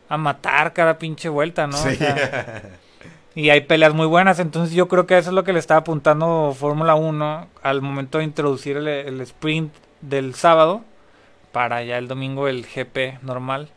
a 0.09 0.17
matar 0.17 0.73
cada 0.73 0.97
pinche 0.97 1.29
vuelta, 1.29 1.67
¿no? 1.67 1.77
O 1.77 1.81
Sí. 1.89 1.95
sea, 1.95 2.63
y 3.35 3.49
hay 3.49 3.61
peleas 3.61 3.93
muy 3.93 4.07
buenas, 4.07 4.39
entonces 4.39 4.73
yo 4.75 4.87
creo 4.87 5.05
que 5.05 5.17
eso 5.17 5.29
es 5.29 5.35
lo 5.35 5.43
que 5.43 5.53
le 5.53 5.59
estaba 5.59 5.81
apuntando 5.81 6.55
Fórmula 6.57 6.95
1 6.95 7.47
al 7.61 7.81
momento 7.81 8.17
de 8.17 8.23
introducir 8.23 8.77
el, 8.77 8.87
el 8.87 9.21
sprint 9.21 9.73
del 10.01 10.33
sábado 10.35 10.81
para 11.51 11.83
ya 11.83 11.97
el 11.97 12.07
domingo 12.07 12.47
el 12.47 12.65
GP 12.65 13.21
normal. 13.23 13.69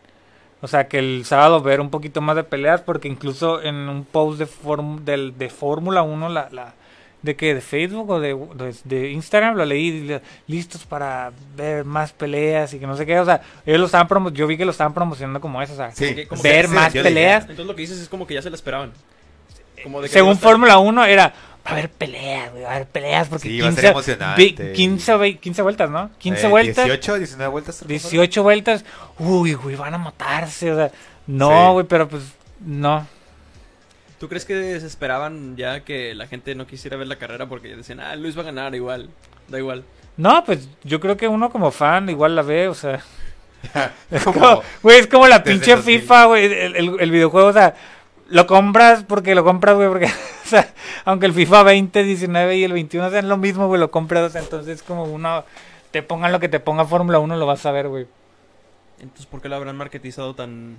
O 0.62 0.68
sea, 0.68 0.88
que 0.88 0.98
el 0.98 1.24
sábado 1.24 1.62
ver 1.62 1.80
un 1.80 1.88
poquito 1.90 2.20
más 2.20 2.36
de 2.36 2.44
peleas, 2.44 2.82
porque 2.82 3.08
incluso 3.08 3.62
en 3.62 3.74
un 3.88 4.04
post 4.04 4.38
de 4.38 5.48
Fórmula 5.50 6.02
1, 6.02 6.28
la, 6.28 6.48
la, 6.50 6.74
de 7.22 7.36
que 7.36 7.54
de 7.54 7.60
Facebook 7.60 8.08
o 8.10 8.18
de, 8.20 8.34
de, 8.34 8.74
de 8.84 9.10
Instagram, 9.10 9.54
lo 9.56 9.64
leí, 9.64 10.00
le- 10.02 10.22
listos 10.46 10.84
para 10.86 11.32
ver 11.56 11.84
más 11.84 12.12
peleas 12.12 12.72
y 12.74 12.78
que 12.78 12.86
no 12.86 12.96
sé 12.96 13.04
qué. 13.06 13.18
O 13.20 13.24
sea, 13.24 13.42
ellos 13.66 13.80
lo 13.80 13.86
estaban 13.86 14.08
promo 14.08 14.30
yo 14.30 14.46
vi 14.46 14.56
que 14.56 14.64
lo 14.64 14.70
estaban 14.70 14.94
promocionando 14.94 15.40
como 15.40 15.60
eso, 15.60 15.74
o 15.74 15.76
sea, 15.76 15.92
Sí, 15.92 16.26
Como 16.26 16.42
que- 16.42 16.48
ver 16.50 16.66
sí, 16.68 16.72
más 16.74 16.94
leí. 16.94 17.02
peleas. 17.02 17.42
Entonces 17.42 17.66
lo 17.66 17.74
que 17.74 17.82
dices 17.82 17.98
es 18.00 18.08
como 18.08 18.26
que 18.26 18.34
ya 18.34 18.42
se 18.42 18.48
la 18.50 18.56
esperaban. 18.56 18.92
Como 19.82 20.00
de 20.02 20.08
que 20.08 20.12
Según 20.12 20.36
Fórmula 20.38 20.78
1 20.78 21.04
era, 21.06 21.28
va 21.66 21.70
a 21.70 21.72
haber 21.72 21.90
peleas, 21.90 22.50
güey, 22.52 22.62
va 22.64 22.70
a 22.70 22.74
haber 22.76 22.86
peleas, 22.86 23.28
porque 23.28 23.48
Sí, 23.48 23.60
va 23.60 23.68
a 23.68 23.72
ser 23.72 23.76
15, 23.80 23.88
emocionante. 23.90 24.42
vi- 24.42 24.72
15, 24.74 25.12
o 25.14 25.18
vei- 25.18 25.38
15 25.38 25.62
vueltas, 25.62 25.90
¿no? 25.90 26.10
15 26.18 26.46
Eh, 26.46 26.50
vueltas. 26.50 26.84
18, 26.86 27.18
19 27.18 27.50
vueltas. 27.50 27.86
18 27.86 28.42
vueltas, 28.42 28.84
uy, 29.18 29.54
güey, 29.54 29.76
van 29.76 29.94
a 29.94 29.98
matarse, 29.98 30.72
o 30.72 30.76
sea, 30.76 30.88
Sí. 30.88 30.94
no, 31.26 31.72
güey, 31.74 31.86
pero 31.86 32.08
pues, 32.08 32.22
no. 32.60 33.06
¿Tú 34.20 34.28
crees 34.28 34.44
que 34.44 34.54
desesperaban 34.54 35.56
ya 35.56 35.80
que 35.80 36.14
la 36.14 36.26
gente 36.28 36.54
no 36.54 36.66
quisiera 36.66 36.96
ver 36.96 37.08
la 37.08 37.16
carrera 37.16 37.48
porque 37.48 37.74
decían, 37.74 37.98
ah, 38.00 38.14
Luis 38.14 38.36
va 38.36 38.42
a 38.42 38.44
ganar 38.44 38.74
igual, 38.74 39.08
da 39.48 39.58
igual? 39.58 39.82
No, 40.16 40.44
pues 40.44 40.68
yo 40.84 41.00
creo 41.00 41.16
que 41.16 41.26
uno 41.26 41.50
como 41.50 41.70
fan 41.70 42.08
igual 42.10 42.36
la 42.36 42.42
ve, 42.42 42.68
o 42.68 42.74
sea, 42.74 43.00
como- 44.24 44.62
güey, 44.82 45.00
es 45.00 45.06
como 45.06 45.26
la 45.26 45.42
pinche 45.42 45.72
el 45.72 45.78
2000. 45.78 46.00
FIFA, 46.02 46.24
güey, 46.26 46.44
el, 46.44 46.76
el- 46.76 47.00
el 47.00 47.10
videojuego, 47.10 47.48
o 47.48 47.52
sea, 47.52 47.74
lo 48.28 48.46
compras 48.46 49.04
porque 49.08 49.34
lo 49.34 49.42
compras, 49.42 49.74
güey, 49.76 49.88
porque, 49.88 50.06
o 50.44 50.48
sea, 50.48 50.68
aunque 51.06 51.24
el 51.26 51.32
FIFA 51.32 51.62
20, 51.62 52.02
19 52.04 52.56
y 52.58 52.64
el 52.64 52.72
21 52.74 53.10
sean 53.10 53.28
lo 53.28 53.38
mismo, 53.38 53.66
güey, 53.68 53.80
lo 53.80 53.90
compras, 53.90 54.22
o 54.24 54.30
sea, 54.30 54.42
entonces 54.42 54.82
como 54.82 55.04
uno, 55.04 55.44
te 55.92 56.02
pongan 56.02 56.30
lo 56.30 56.40
que 56.40 56.48
te 56.50 56.60
ponga 56.60 56.84
Fórmula 56.84 57.18
1, 57.18 57.36
lo 57.36 57.46
vas 57.46 57.64
a 57.64 57.72
ver, 57.72 57.88
güey. 57.88 58.06
Entonces, 59.00 59.24
¿por 59.24 59.40
qué 59.40 59.48
lo 59.48 59.56
habrán 59.56 59.76
marketizado 59.78 60.34
tan...? 60.34 60.76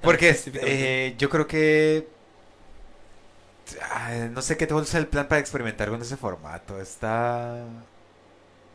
Porque 0.00 0.26
tan 0.26 0.34
específicamente? 0.36 1.06
eh, 1.08 1.14
yo 1.18 1.28
creo 1.28 1.46
que. 1.48 2.06
No 4.32 4.42
sé 4.42 4.56
qué 4.56 4.66
todo 4.66 4.82
es 4.82 4.94
el 4.94 5.06
plan 5.06 5.26
para 5.28 5.40
experimentar 5.40 5.88
con 5.88 6.00
ese 6.02 6.16
formato. 6.16 6.80
Está. 6.80 7.64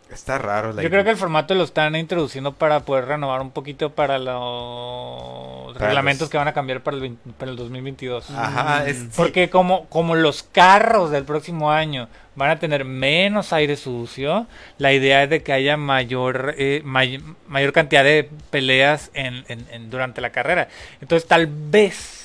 Está 0.09 0.38
raro. 0.38 0.71
la 0.71 0.81
Yo 0.83 0.89
creo 0.89 1.03
que 1.03 1.09
el 1.09 1.17
formato 1.17 1.53
lo 1.53 1.65
están 1.65 1.93
introduciendo 1.97 2.53
para 2.53 2.79
poder 2.79 3.05
renovar 3.07 3.41
un 3.41 3.51
poquito 3.51 3.91
para 3.91 4.17
los 4.17 5.73
Para 5.73 5.88
reglamentos 5.88 6.21
los- 6.21 6.29
que 6.29 6.38
van 6.38 6.47
a 6.47 6.53
cambiar 6.53 6.81
para 6.81 6.95
el, 6.95 7.01
20 7.01 7.31
para 7.38 7.51
el 7.51 7.57
2022. 7.57 8.29
Ajá, 8.31 8.88
es. 8.88 8.97
sí. 8.97 9.09
Porque 9.17 9.49
como, 9.49 9.85
como 9.88 10.15
los 10.15 10.43
carros 10.43 11.11
del 11.11 11.25
próximo 11.25 11.71
año 11.71 12.07
van 12.35 12.51
a 12.51 12.59
tener 12.59 12.85
menos 12.85 13.51
aire 13.51 13.75
sucio, 13.75 14.47
la 14.77 14.93
idea 14.93 15.23
es 15.23 15.29
de 15.29 15.43
que 15.43 15.51
haya 15.51 15.75
mayor 15.75 16.55
eh, 16.57 16.81
may- 16.85 17.21
mayor 17.49 17.73
cantidad 17.73 18.05
de 18.05 18.29
peleas 18.49 19.11
en, 19.13 19.43
en- 19.49 19.67
en- 19.71 19.89
durante 19.89 20.21
la 20.21 20.29
carrera. 20.29 20.69
Entonces 21.01 21.27
tal 21.27 21.47
vez, 21.47 22.16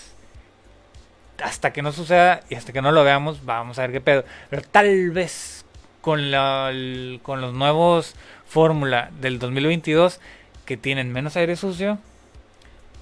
hasta 1.43 1.73
que 1.73 1.83
no 1.83 1.93
suceda 1.93 2.41
y 2.49 2.55
hasta 2.55 2.73
que 2.73 2.83
no 2.83 2.93
lo 2.93 3.05
veamos, 3.05 3.45
vamos 3.45 3.79
a 3.79 3.83
ver 3.83 3.93
qué 3.93 4.01
pedo. 4.01 4.25
Pero 4.51 4.63
tal 4.63 5.11
vez 5.11 5.65
con, 6.01 6.31
la, 6.31 6.69
el- 6.71 7.21
con 7.23 7.41
los 7.41 7.53
nuevos 7.55 8.15
fórmula 8.49 9.11
del 9.21 9.39
2022 9.39 10.21
que 10.65 10.77
tienen 10.77 11.13
menos 11.13 11.37
aire 11.37 11.57
sucio, 11.57 11.99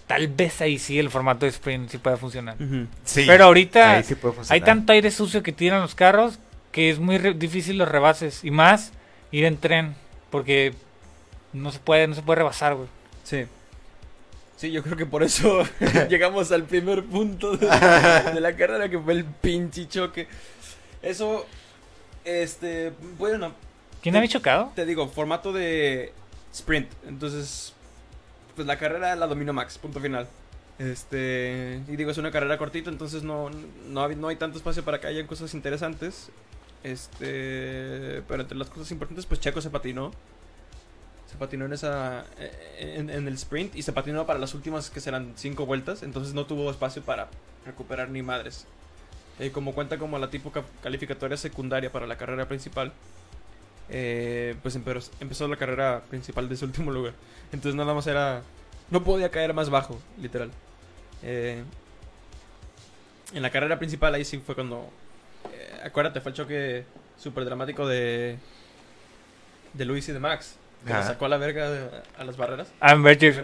tal 0.06 0.28
vez 0.28 0.60
ahí 0.60 0.78
sí 0.78 0.98
el 0.98 1.10
formato 1.10 1.46
de 1.46 1.50
sprint 1.50 1.90
sí 1.90 1.98
pueda 1.98 2.16
funcionar. 2.16 2.56
Sí, 3.04 3.24
Pero 3.26 3.44
ahorita 3.44 3.96
ahí 3.96 4.02
sí 4.04 4.14
puede 4.14 4.34
Hay 4.48 4.60
tanto 4.60 4.92
aire 4.92 5.10
sucio 5.10 5.42
que 5.42 5.52
tiran 5.52 5.80
los 5.80 5.94
carros 5.94 6.38
que 6.72 6.90
es 6.90 6.98
muy 6.98 7.18
re- 7.18 7.34
difícil 7.34 7.78
los 7.78 7.88
rebases 7.88 8.44
y 8.44 8.50
más 8.50 8.92
ir 9.32 9.44
en 9.44 9.56
tren 9.56 9.94
porque 10.30 10.74
no 11.52 11.72
se 11.72 11.78
puede 11.80 12.06
no 12.06 12.14
se 12.14 12.22
puede 12.22 12.38
rebasar, 12.38 12.74
güey. 12.74 12.88
Sí. 13.24 13.46
Sí, 14.60 14.70
yo 14.70 14.82
creo 14.82 14.94
que 14.94 15.06
por 15.06 15.22
eso 15.22 15.62
llegamos 16.10 16.52
al 16.52 16.64
primer 16.64 17.02
punto 17.02 17.56
de, 17.56 17.66
de 17.66 18.40
la 18.42 18.54
carrera, 18.54 18.90
que 18.90 18.98
fue 18.98 19.14
el 19.14 19.24
pinche 19.24 19.88
choque. 19.88 20.28
Eso, 21.00 21.46
este, 22.26 22.92
bueno, 23.16 23.54
¿Quién 24.02 24.16
había 24.16 24.28
chocado? 24.28 24.70
te 24.74 24.84
digo, 24.84 25.08
formato 25.08 25.54
de 25.54 26.12
sprint. 26.52 26.90
Entonces, 27.08 27.72
pues 28.54 28.66
la 28.66 28.76
carrera 28.78 29.16
la 29.16 29.26
dominó 29.26 29.54
Max, 29.54 29.78
punto 29.78 29.98
final. 29.98 30.28
Este, 30.78 31.80
y 31.88 31.96
digo, 31.96 32.10
es 32.10 32.18
una 32.18 32.30
carrera 32.30 32.58
cortita, 32.58 32.90
entonces 32.90 33.22
no, 33.22 33.48
no, 33.88 34.04
hay, 34.04 34.14
no 34.14 34.28
hay 34.28 34.36
tanto 34.36 34.58
espacio 34.58 34.84
para 34.84 35.00
que 35.00 35.06
hayan 35.06 35.26
cosas 35.26 35.54
interesantes. 35.54 36.28
Este, 36.84 38.22
pero 38.28 38.42
entre 38.42 38.58
las 38.58 38.68
cosas 38.68 38.90
importantes, 38.90 39.24
pues 39.24 39.40
Checo 39.40 39.62
se 39.62 39.70
patinó. 39.70 40.12
Se 41.30 41.36
patinó 41.36 41.64
en 41.66 41.72
esa, 41.72 42.24
en, 42.78 43.08
en 43.08 43.28
el 43.28 43.34
sprint 43.34 43.76
y 43.76 43.82
se 43.82 43.92
patinó 43.92 44.26
para 44.26 44.40
las 44.40 44.52
últimas 44.52 44.90
que 44.90 45.00
serán 45.00 45.32
cinco 45.36 45.64
vueltas, 45.64 46.02
entonces 46.02 46.34
no 46.34 46.44
tuvo 46.44 46.68
espacio 46.70 47.02
para 47.02 47.28
recuperar 47.64 48.10
ni 48.10 48.20
madres. 48.20 48.66
Eh, 49.38 49.52
como 49.52 49.72
cuenta 49.72 49.96
como 49.96 50.18
la 50.18 50.28
tipo 50.28 50.50
ca- 50.50 50.64
calificatoria 50.82 51.36
secundaria 51.36 51.92
para 51.92 52.06
la 52.08 52.18
carrera 52.18 52.48
principal, 52.48 52.92
eh, 53.88 54.56
pues 54.60 54.76
empe- 54.76 55.08
empezó 55.20 55.46
la 55.46 55.56
carrera 55.56 56.02
principal 56.10 56.48
de 56.48 56.56
su 56.56 56.64
último 56.64 56.90
lugar. 56.90 57.14
Entonces 57.52 57.76
nada 57.76 57.94
más 57.94 58.06
era... 58.08 58.42
No 58.90 59.04
podía 59.04 59.30
caer 59.30 59.54
más 59.54 59.70
bajo, 59.70 60.00
literal. 60.20 60.50
Eh, 61.22 61.62
en 63.32 63.42
la 63.42 63.50
carrera 63.50 63.78
principal 63.78 64.12
ahí 64.14 64.24
sí 64.24 64.38
fue 64.44 64.56
cuando... 64.56 64.90
eh, 65.52 65.80
acuérdate, 65.84 66.20
fue 66.20 66.32
el 66.32 66.36
choque 66.36 66.84
súper 67.16 67.44
dramático 67.44 67.86
de... 67.86 68.36
De 69.74 69.84
Luis 69.84 70.08
y 70.08 70.12
de 70.12 70.18
Max. 70.18 70.56
Que 70.86 70.92
sacó 70.94 71.26
a 71.26 71.28
la 71.28 71.36
verga 71.36 71.70
de- 71.70 71.88
a 72.18 72.24
las 72.24 72.36
barreras. 72.38 72.68
Ah, 72.80 72.94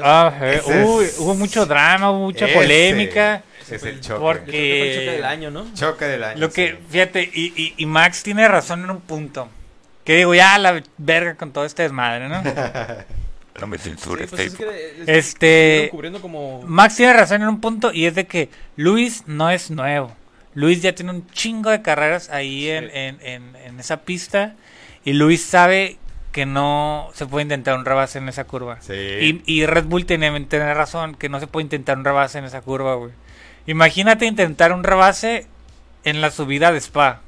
ah, 0.03 0.33
eh, 0.41 0.61
Ese 0.65 0.85
uy, 0.85 1.05
es- 1.05 1.19
hubo 1.19 1.35
mucho 1.35 1.67
drama, 1.67 2.11
hubo 2.11 2.21
mucha 2.25 2.47
Ese 2.47 2.55
polémica. 2.55 3.43
Es 3.71 3.81
fue 3.81 3.91
el 3.91 4.01
choque. 4.01 4.21
Porque- 4.21 4.45
fue 4.51 4.89
el 4.89 4.95
choque 4.95 5.11
del 5.17 5.25
año, 5.25 5.51
¿no? 5.51 5.67
Choque 5.75 6.05
del 6.07 6.25
año. 6.25 6.41
Lo 6.41 6.51
que, 6.51 6.71
sí. 6.71 6.77
fíjate, 6.91 7.31
y, 7.35 7.53
y, 7.57 7.75
y 7.77 7.87
Max 7.87 8.23
tiene 8.23 8.49
razón 8.49 8.85
en 8.85 8.91
un 8.91 9.01
punto. 9.01 9.49
Que 10.05 10.17
digo, 10.17 10.35
ya 10.35 10.57
la 10.59 10.83
verga 10.99 11.35
con 11.35 11.53
todo 11.53 11.65
este 11.65 11.83
desmadre, 11.83 12.29
¿no? 12.29 12.43
No 13.61 13.67
me 13.67 13.79
Sí, 13.79 13.85
censures, 13.89 14.29
pues 14.29 14.49
es 14.49 14.55
que 14.55 14.95
es- 15.03 15.09
Este- 15.09 15.91
como... 16.21 16.61
Max 16.67 16.97
tiene 16.97 17.15
razón 17.15 17.41
en 17.41 17.49
un 17.49 17.61
punto 17.61 17.91
y 17.91 18.05
es 18.05 18.15
de 18.15 18.27
que 18.27 18.51
Luis 18.77 19.25
no 19.27 19.49
es 19.51 19.71
nuevo. 19.71 20.15
Luis 20.55 20.83
ya 20.83 20.95
tiene 20.95 21.11
un 21.13 21.27
chingo 21.31 21.71
de 21.71 21.81
carreras 21.81 22.29
ahí 22.29 22.65
Sí. 22.65 22.69
en, 22.71 22.91
en, 22.95 23.19
en, 23.23 23.57
en 23.57 23.81
esa 23.81 24.03
pista 24.03 24.55
y 25.07 25.15
Luis 25.15 25.43
sabe 25.43 25.97
que 26.37 26.45
no 26.45 27.09
se 27.15 27.25
puede 27.25 27.45
intentar 27.45 27.79
un 27.79 27.87
rebase 27.87 28.19
en 28.19 28.29
esa 28.29 28.45
curva. 28.45 28.77
Sí. 28.83 28.93
Y, 28.93 29.43
y 29.47 29.65
Red 29.65 29.87
Bull 29.87 30.05
tiene, 30.05 30.39
tiene 30.45 30.75
razón 30.75 31.15
que 31.15 31.31
no 31.31 31.41
se 31.41 31.47
puede 31.47 31.65
intentar 31.65 31.97
un 31.97 32.05
rebase 32.05 32.37
en 32.39 32.45
esa 32.45 32.61
curva, 32.61 32.95
güey. 32.97 33.13
Imagínate 33.67 34.27
intentar 34.27 34.73
un 34.73 34.85
rebase 34.85 35.47
en 36.05 36.21
la 36.21 36.31
subida 36.31 36.73
de 36.73 36.79
Spa. 36.83 37.23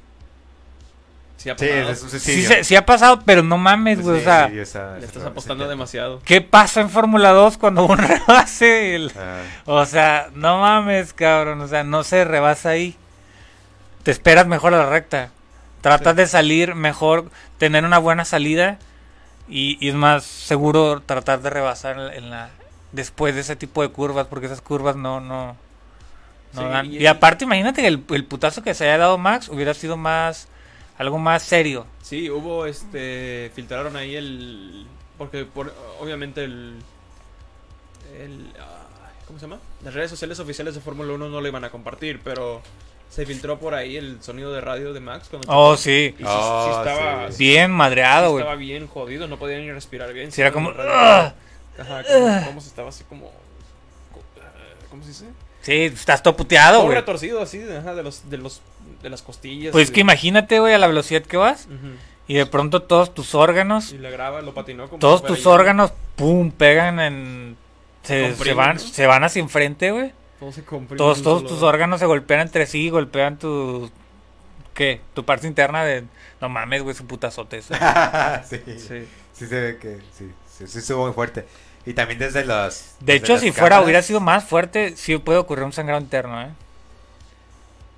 Sí, 1.39 1.49
ha 1.49 1.57
Sí, 1.57 1.67
pasado. 1.67 1.95
Sí, 1.95 2.11
suicidio. 2.11 2.49
se- 2.49 2.65
sí 2.65 2.77
ha 2.77 2.85
pasado, 2.85 3.23
pero 3.25 3.43
no 3.43 3.57
mames, 3.57 4.03
güey. 4.03 4.17
Sí, 4.17 4.23
o 4.23 4.25
sea, 4.25 4.49
sí, 4.51 4.59
esa- 4.59 4.99
Le 4.99 5.07
estás 5.07 5.23
esa- 5.23 5.29
apostando 5.31 5.65
esa- 5.65 5.71
demasiado. 5.71 6.21
¿qué 6.27 6.43
pasa 6.43 6.83
en 6.83 6.91
Fórmula 6.91 7.31
2 7.31 7.57
cuando 7.57 7.87
un 7.87 7.97
rebase? 8.27 8.95
El- 8.95 9.13
Ah, 9.17 9.41
O 9.65 9.87
sea, 9.87 10.29
no 10.35 10.59
mames, 10.61 11.15
cabrón. 11.15 11.63
O 11.63 11.67
sea, 11.69 11.83
no 11.83 12.05
se 12.05 12.25
rebasa 12.25 12.69
ahí. 12.69 12.95
Te 14.03 14.11
esperas 14.11 14.47
mejor 14.47 14.75
a 14.75 14.79
la 14.85 14.91
recta. 14.91 15.31
Tratas 15.81 16.13
Sí. 16.13 16.17
de 16.19 16.27
salir 16.27 16.75
mejor, 16.75 17.31
tener 17.57 17.85
una 17.87 17.97
buena 17.99 18.27
salida. 18.27 18.79
Y, 19.49 19.79
y 19.85 19.89
es 19.89 19.95
más 19.95 20.25
seguro 20.25 21.01
tratar 21.05 21.41
de 21.43 21.51
rebasar 21.51 22.15
en 22.15 22.31
la, 22.31 22.51
después 22.93 23.35
de 23.35 23.41
ese 23.41 23.57
tipo 23.57 23.83
de 23.83 23.89
curvas, 23.89 24.27
porque 24.27 24.47
esas 24.47 24.61
curvas 24.61 24.95
no, 24.97 25.21
no, 25.21 25.57
no 26.53 26.61
Sí, 26.61 26.67
dan. 26.69 26.87
y- 26.93 26.99
Y, 26.99 27.07
aparte, 27.07 27.45
imagínate 27.45 27.81
que 27.83 27.89
el, 27.89 28.05
el 28.11 28.25
putazo 28.25 28.63
que 28.63 28.75
se 28.75 28.85
haya 28.85 28.99
dado 28.99 29.17
Max 29.19 29.49
hubiera 29.49 29.73
sido 29.75 29.97
más, 29.97 30.49
algo 30.99 31.19
más 31.19 31.43
serio. 31.43 31.87
Sí, 32.03 32.29
hubo, 32.31 32.67
este, 32.67 33.51
filtraron 33.55 33.97
ahí 33.97 34.17
el, 34.17 34.87
porque 35.17 35.45
por, 35.45 35.75
obviamente 36.01 36.45
el, 36.45 36.75
el, 38.19 38.53
ah, 38.61 38.87
¿cómo 39.27 39.39
se 39.39 39.47
llama? 39.47 39.61
Las 39.85 39.95
redes 39.95 40.11
sociales 40.11 40.39
oficiales 40.41 40.75
de 40.75 40.81
Fórmula 40.81 41.13
1 41.15 41.29
no 41.29 41.41
lo 41.41 41.47
iban 41.49 41.65
a 41.65 41.71
compartir, 41.71 42.21
pero 42.23 42.61
se 43.11 43.27
filtró 43.27 43.59
por 43.59 43.75
ahí 43.75 43.97
el 43.97 44.23
sonido 44.23 44.53
de 44.53 44.61
radio 44.61 44.93
de 44.93 45.01
Max 45.01 45.29
cuando 45.29 45.47
Oh, 45.51 45.77
sí. 45.77 46.15
Y 46.19 46.23
sí, 46.23 46.25
Oh, 46.29 46.65
sí 46.85 46.89
estaba, 46.91 47.27
sí. 47.31 47.37
sí 47.37 47.45
Bien 47.45 47.71
madreado, 47.71 48.31
güey. 48.33 48.43
estaba 48.43 48.57
bien 48.57 48.87
jodido, 48.87 49.27
no 49.27 49.39
podía 49.39 49.59
ni 49.59 49.71
respirar 49.73 50.13
bien. 50.13 50.31
Sí, 50.33 50.41
era 50.41 50.53
como... 50.53 50.71
Radio. 50.73 50.91
"Ugh". 50.93 51.33
Ajá, 51.81 52.03
como, 52.05 52.47
como 52.47 52.61
se 52.61 52.69
estaba 52.69 52.89
así 52.89 53.05
como, 53.09 53.31
¿cómo 54.91 55.03
se 55.03 55.09
dice? 55.09 55.25
Sí, 55.63 55.75
estás 55.85 56.23
todo 56.23 56.37
puteado, 56.37 56.79
Todo 56.79 56.87
güey. 56.87 56.97
retorcido 56.97 57.43
así, 57.43 57.63
ajá, 57.63 57.95
de 57.95 58.03
los, 58.03 58.29
de 58.31 58.39
los, 58.39 58.63
de 59.03 59.11
las 59.11 59.23
costillas. 59.23 59.73
Pues 59.73 59.91
y 59.91 59.93
que 59.93 60.01
imagínate, 60.01 60.61
güey, 60.61 60.75
a 60.75 60.79
la 60.79 60.87
velocidad 60.87 61.23
que 61.23 61.37
vas. 61.37 61.67
Ujú. 61.67 61.93
Y 62.27 62.35
de 62.35 62.47
pronto 62.47 62.83
todos 62.83 63.15
tus 63.15 63.35
órganos, 63.35 63.93
Y 63.93 63.99
la 63.99 64.11
graba, 64.11 64.41
lo 64.43 64.55
patinó 64.55 64.87
como 64.89 64.99
todos 65.01 65.21
si 65.23 65.27
tus 65.27 65.45
yo. 65.45 65.51
órganos, 65.51 65.93
pum, 66.17 66.51
pegan 66.51 67.01
en... 67.01 67.57
Se, 68.03 68.35
se 68.35 68.55
van, 68.55 68.77
¿no? 68.77 68.81
se 68.81 69.07
van 69.07 69.25
hacia 69.25 69.41
enfrente, 69.41 69.91
güey. 69.91 70.13
Todo 70.39 70.53
se 70.53 70.63
comprime 70.65 70.97
Todos, 70.99 71.23
todos 71.23 71.47
tus 71.47 71.63
órganos 71.63 72.01
se 72.01 72.07
golpean 72.07 72.41
entre 72.41 72.67
sí, 72.67 72.89
golpean 72.91 73.39
tu... 73.39 73.91
¿Qué? 74.75 75.01
Tu 75.15 75.25
parte 75.25 75.47
interna 75.47 75.85
de... 75.85 76.05
No 76.41 76.49
mames, 76.49 76.83
güey, 76.83 76.95
es 76.95 77.01
un 77.01 77.09
putazote 77.09 77.59
eso. 77.59 77.75
sí. 78.49 78.61
Sí. 78.67 79.09
Sí 79.33 79.47
se 79.47 79.61
ve 79.61 79.79
que 79.79 79.99
sí, 80.17 80.31
sí, 80.57 80.67
sí 80.67 80.79
estuvo 80.79 81.05
muy 81.05 81.13
fuerte. 81.13 81.47
Y 81.87 81.95
también 81.95 82.19
desde 82.19 82.45
los... 82.45 82.95
De 83.01 83.13
desde 83.13 83.17
hecho, 83.17 83.33
las 83.35 83.43
si 83.43 83.53
fuera, 83.53 83.81
hubiera 83.81 84.03
sido 84.03 84.21
más 84.21 84.45
fuerte, 84.45 84.97
sí 84.97 85.17
puede 85.19 85.39
ocurrir 85.39 85.65
un 85.65 85.73
sangrado 85.73 86.01
interno, 86.01 86.43
¿eh? 86.43 86.51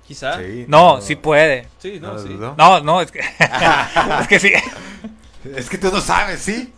Quizá. 0.07 0.37
Sí, 0.37 0.43
Sí, 0.43 0.65
No, 0.67 1.01
sí 1.01 1.15
puede. 1.15 1.67
no, 1.83 2.07
no 2.07 2.13
lo 2.13 2.19
sí. 2.19 2.29
dudo. 2.29 2.55
No, 2.57 2.79
no, 2.81 3.01
es 3.01 3.11
que... 3.11 3.19
es 4.21 4.27
que 4.27 4.39
sí. 4.39 4.53
Es 5.55 5.69
que 5.69 5.77
tú 5.77 5.91
no 5.91 6.01
sabes, 6.01 6.41
¿sí? 6.41 6.73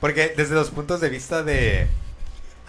Porque 0.00 0.34
desde 0.36 0.54
los 0.54 0.70
puntos 0.70 1.00
de 1.00 1.08
vista 1.08 1.42
de, 1.42 1.86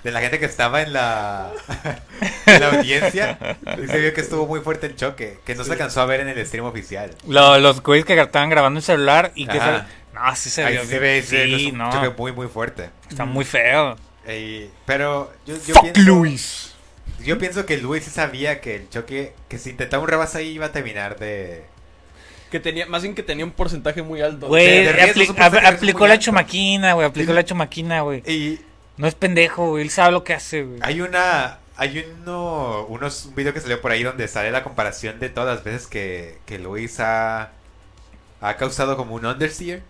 de 0.06 0.12
la 0.12 0.22
gente 0.22 0.40
que 0.40 0.46
estaba 0.46 0.82
en 0.84 0.94
la, 0.94 1.52
en 2.46 2.62
la 2.62 2.68
audiencia, 2.70 3.38
sí 3.76 3.88
se 3.88 4.00
vio 4.00 4.14
que 4.14 4.22
estuvo 4.22 4.46
muy 4.48 4.60
fuerte 4.62 4.86
el 4.88 4.96
choque, 4.96 5.40
que 5.44 5.56
no 5.56 5.64
se 5.64 5.72
alcanzó 5.74 6.00
a 6.02 6.06
ver 6.06 6.20
en 6.22 6.30
el 6.30 6.46
stream 6.48 6.66
oficial. 6.66 7.12
Lo- 7.28 7.58
los 7.60 7.82
güeyes 7.82 8.06
que 8.06 8.18
estaban 8.20 8.50
grabando 8.50 8.78
en 8.80 8.84
celular 8.84 9.32
y 9.36 9.48
que... 9.48 9.60
Se- 9.60 9.82
No, 10.14 10.36
sí 10.36 10.50
se 10.50 10.64
Ahí 10.64 10.74
vio. 10.74 10.84
sí 10.84 10.88
se 10.90 11.00
ve, 11.00 11.24
sí, 11.24 11.70
un 11.72 11.80
no. 11.80 11.92
choque 11.92 12.10
muy, 12.18 12.32
muy 12.32 12.48
fuerte. 12.48 12.90
Está 13.10 13.26
muy 13.26 13.44
feo. 13.44 13.98
Pero 14.86 15.34
yo, 15.46 15.56
yo 15.68 15.74
Fuck 15.74 15.84
pienso, 15.92 16.02
Luis. 16.02 16.72
Yo 17.24 17.38
pienso 17.40 17.66
que 17.66 17.78
Luis 17.78 18.04
sí 18.04 18.12
sabía 18.12 18.62
que 18.62 18.76
el 18.76 18.90
choque, 18.90 19.34
que 19.50 19.58
si 19.58 19.72
intentaba 19.72 20.04
un 20.04 20.10
rebase 20.10 20.38
ahí 20.38 20.50
iba 20.50 20.68
a 20.68 20.72
terminar 20.72 21.18
de... 21.18 21.66
Que 22.52 22.60
tenía, 22.60 22.86
más 22.86 23.02
bien 23.02 23.16
que 23.16 23.24
tenía 23.24 23.44
un 23.44 23.52
porcentaje 23.52 24.04
muy 24.04 24.22
alto. 24.22 24.48
Güey, 24.48 24.86
apli- 24.88 25.66
aplicó 25.66 26.06
la 26.08 26.14
alto. 26.14 26.26
chumaquina, 26.26 26.94
güey. 26.94 27.08
Aplicó 27.08 27.32
Sí. 27.32 27.36
la 27.36 27.44
chumaquina, 27.44 28.02
güey. 28.02 28.22
Y 28.32 28.62
No 28.98 29.08
es 29.08 29.16
pendejo, 29.16 29.70
güey. 29.70 29.84
Él 29.84 29.90
sabe 29.90 30.12
lo 30.12 30.24
que 30.24 30.34
hace, 30.34 30.64
güey. 30.64 30.80
Hay 30.82 31.02
una. 31.02 31.60
Hay 31.78 32.00
uno. 32.22 32.86
Unos, 32.88 33.26
un 33.26 33.36
video 33.36 33.54
que 33.54 33.60
salió 33.62 33.82
por 33.82 33.92
ahí 33.92 34.04
donde 34.04 34.28
sale 34.28 34.52
la 34.52 34.64
comparación 34.64 35.20
de 35.20 35.30
todas 35.30 35.56
las 35.56 35.64
veces 35.66 35.88
que, 35.88 36.38
que 36.46 36.60
Luis 36.60 37.00
ha. 37.00 37.52
Ha 38.42 38.58
causado 38.58 38.96
como 38.98 39.16
un 39.16 39.26
understeer. 39.26 39.82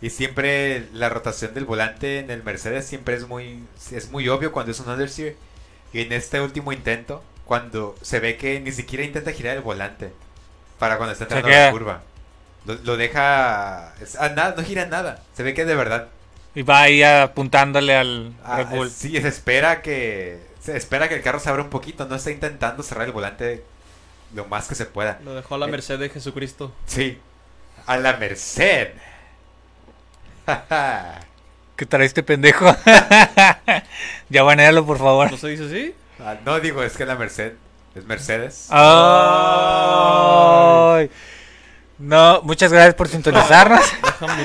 Y 0.00 0.10
siempre 0.10 0.86
la 0.92 1.08
rotación 1.08 1.54
del 1.54 1.64
volante 1.64 2.18
en 2.18 2.30
el 2.30 2.42
Mercedes 2.42 2.86
siempre 2.86 3.14
es 3.16 3.26
muy. 3.26 3.64
Es 3.90 4.10
muy 4.10 4.28
obvio 4.28 4.52
cuando 4.52 4.72
es 4.72 4.80
un 4.80 4.88
understeer. 4.90 5.36
Y 5.92 6.02
en 6.02 6.12
este 6.12 6.40
último 6.40 6.72
intento, 6.72 7.22
cuando 7.44 7.96
se 8.02 8.20
ve 8.20 8.36
que 8.36 8.60
ni 8.60 8.72
siquiera 8.72 9.04
intenta 9.04 9.32
girar 9.32 9.56
el 9.56 9.62
volante. 9.62 10.12
Para 10.78 10.96
cuando 10.98 11.12
está 11.12 11.24
entrando 11.24 11.48
a 11.48 11.50
queda. 11.50 11.66
la 11.66 11.72
curva. 11.72 12.02
Lo, 12.66 12.74
lo 12.74 12.96
deja. 12.96 13.94
es- 14.00 14.16
ah, 14.20 14.28
nada, 14.30 14.54
no 14.56 14.62
gira 14.62 14.86
nada. 14.86 15.22
Se 15.36 15.42
ve 15.42 15.54
que 15.54 15.64
de 15.64 15.74
verdad 15.74 16.08
Y 16.54 16.62
va 16.62 16.82
ahí 16.82 17.02
apuntándole 17.02 17.96
al 17.96 18.32
Ah, 18.44 18.58
Red 18.58 18.66
Bull. 18.68 18.90
sí, 18.90 19.20
se 19.20 19.26
espera 19.28 19.82
que 19.82 20.38
se 20.60 20.76
espera 20.76 21.08
que 21.08 21.16
el 21.16 21.22
carro 21.22 21.40
se 21.40 21.48
abra 21.50 21.62
un 21.62 21.68
poquito, 21.70 22.06
no 22.06 22.14
está 22.16 22.30
intentando 22.30 22.82
cerrar 22.82 23.06
el 23.06 23.12
volante 23.12 23.64
lo 24.34 24.44
más 24.46 24.66
que 24.68 24.74
se 24.74 24.86
pueda. 24.86 25.18
Lo 25.24 25.34
dejó 25.34 25.56
a 25.56 25.58
la 25.58 25.66
Eh. 25.66 25.70
merced 25.70 25.98
de 25.98 26.08
Jesucristo. 26.10 26.72
Sí, 26.86 27.18
a 27.86 27.96
la 27.96 28.16
merced. 28.16 28.88
¿Qué 31.76 31.86
trae 31.86 32.06
este 32.06 32.22
pendejo? 32.22 32.66
ya 34.28 34.42
banealo, 34.44 34.86
por 34.86 34.98
favor. 34.98 35.30
¿No 35.30 35.36
se 35.36 35.48
dice 35.48 35.64
así? 35.66 35.94
Ah, 36.20 36.36
no 36.44 36.60
digo, 36.60 36.82
es 36.84 36.96
que 36.96 37.04
la 37.04 37.16
merced 37.16 37.54
es 37.96 38.04
Mercedes. 38.04 38.68
Ay. 40.96 41.10
No, 42.04 42.40
muchas 42.42 42.72
gracias 42.72 42.94
por 42.94 43.08
sintonizarnos. 43.08 43.80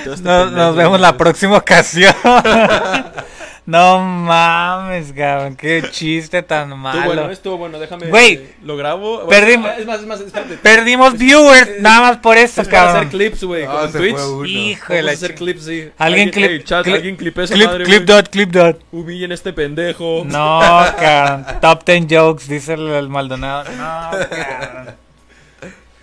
Este 0.06 0.24
Nos, 0.24 0.52
nos 0.52 0.76
vemos 0.76 1.00
la 1.00 1.16
próxima 1.16 1.58
ocasión. 1.58 2.14
no 3.66 4.00
mames, 4.00 5.14
cabrón. 5.14 5.56
Qué 5.56 5.84
chiste 5.92 6.42
tan 6.42 6.72
Estuvo 6.72 6.92
bueno, 7.06 7.22
malo. 7.22 7.32
estuvo 7.32 7.58
bueno, 7.58 7.80
déjame. 7.80 8.08
Güey, 8.08 8.34
eh, 8.34 8.56
lo 8.64 8.76
grabo. 8.78 9.28
perdimos- 9.28 9.70
Ah, 9.70 9.76
Es 9.80 9.86
más, 9.86 10.00
es 10.00 10.06
más, 10.08 10.20
espérate. 10.22 10.58
Perdimos 10.58 11.18
viewers 11.18 11.80
nada 11.82 12.02
más 12.02 12.18
por 12.18 12.38
eso, 12.38 12.62
Es 12.62 12.68
para 12.68 12.84
hacer 12.84 12.94
cabrón. 12.94 13.10
clips, 13.10 13.44
güey, 13.44 13.66
Ah, 13.66 13.82
con 13.82 13.92
Twitch. 13.94 14.18
Hijo 14.48 14.94
de 14.94 15.04
la 15.04 15.12
hacer 15.12 15.36
clips, 15.36 15.64
sí. 15.66 15.90
Alguien 15.98 16.32
clip. 16.32 16.50
Ey, 16.50 16.64
chat, 16.64 16.86
clip- 16.86 16.96
alguien 16.96 17.16
clipe 17.16 17.44
esa 17.44 17.54
clip, 17.54 17.68
madre, 17.68 17.84
clip 17.86 18.04
dot, 18.06 18.30
clip 18.30 18.50
dot. 18.50 18.82
Humillen 18.92 19.32
este 19.32 19.54
pendejo. 19.54 20.24
No, 20.26 20.60
cabrón. 21.00 21.46
Top 21.62 21.84
10 21.86 22.08
jokes, 22.10 22.48
dice 22.48 22.74
el, 22.74 22.88
el 22.90 23.08
Maldonado. 23.10 23.66
No, 23.72 24.10
cabrón. 24.12 24.96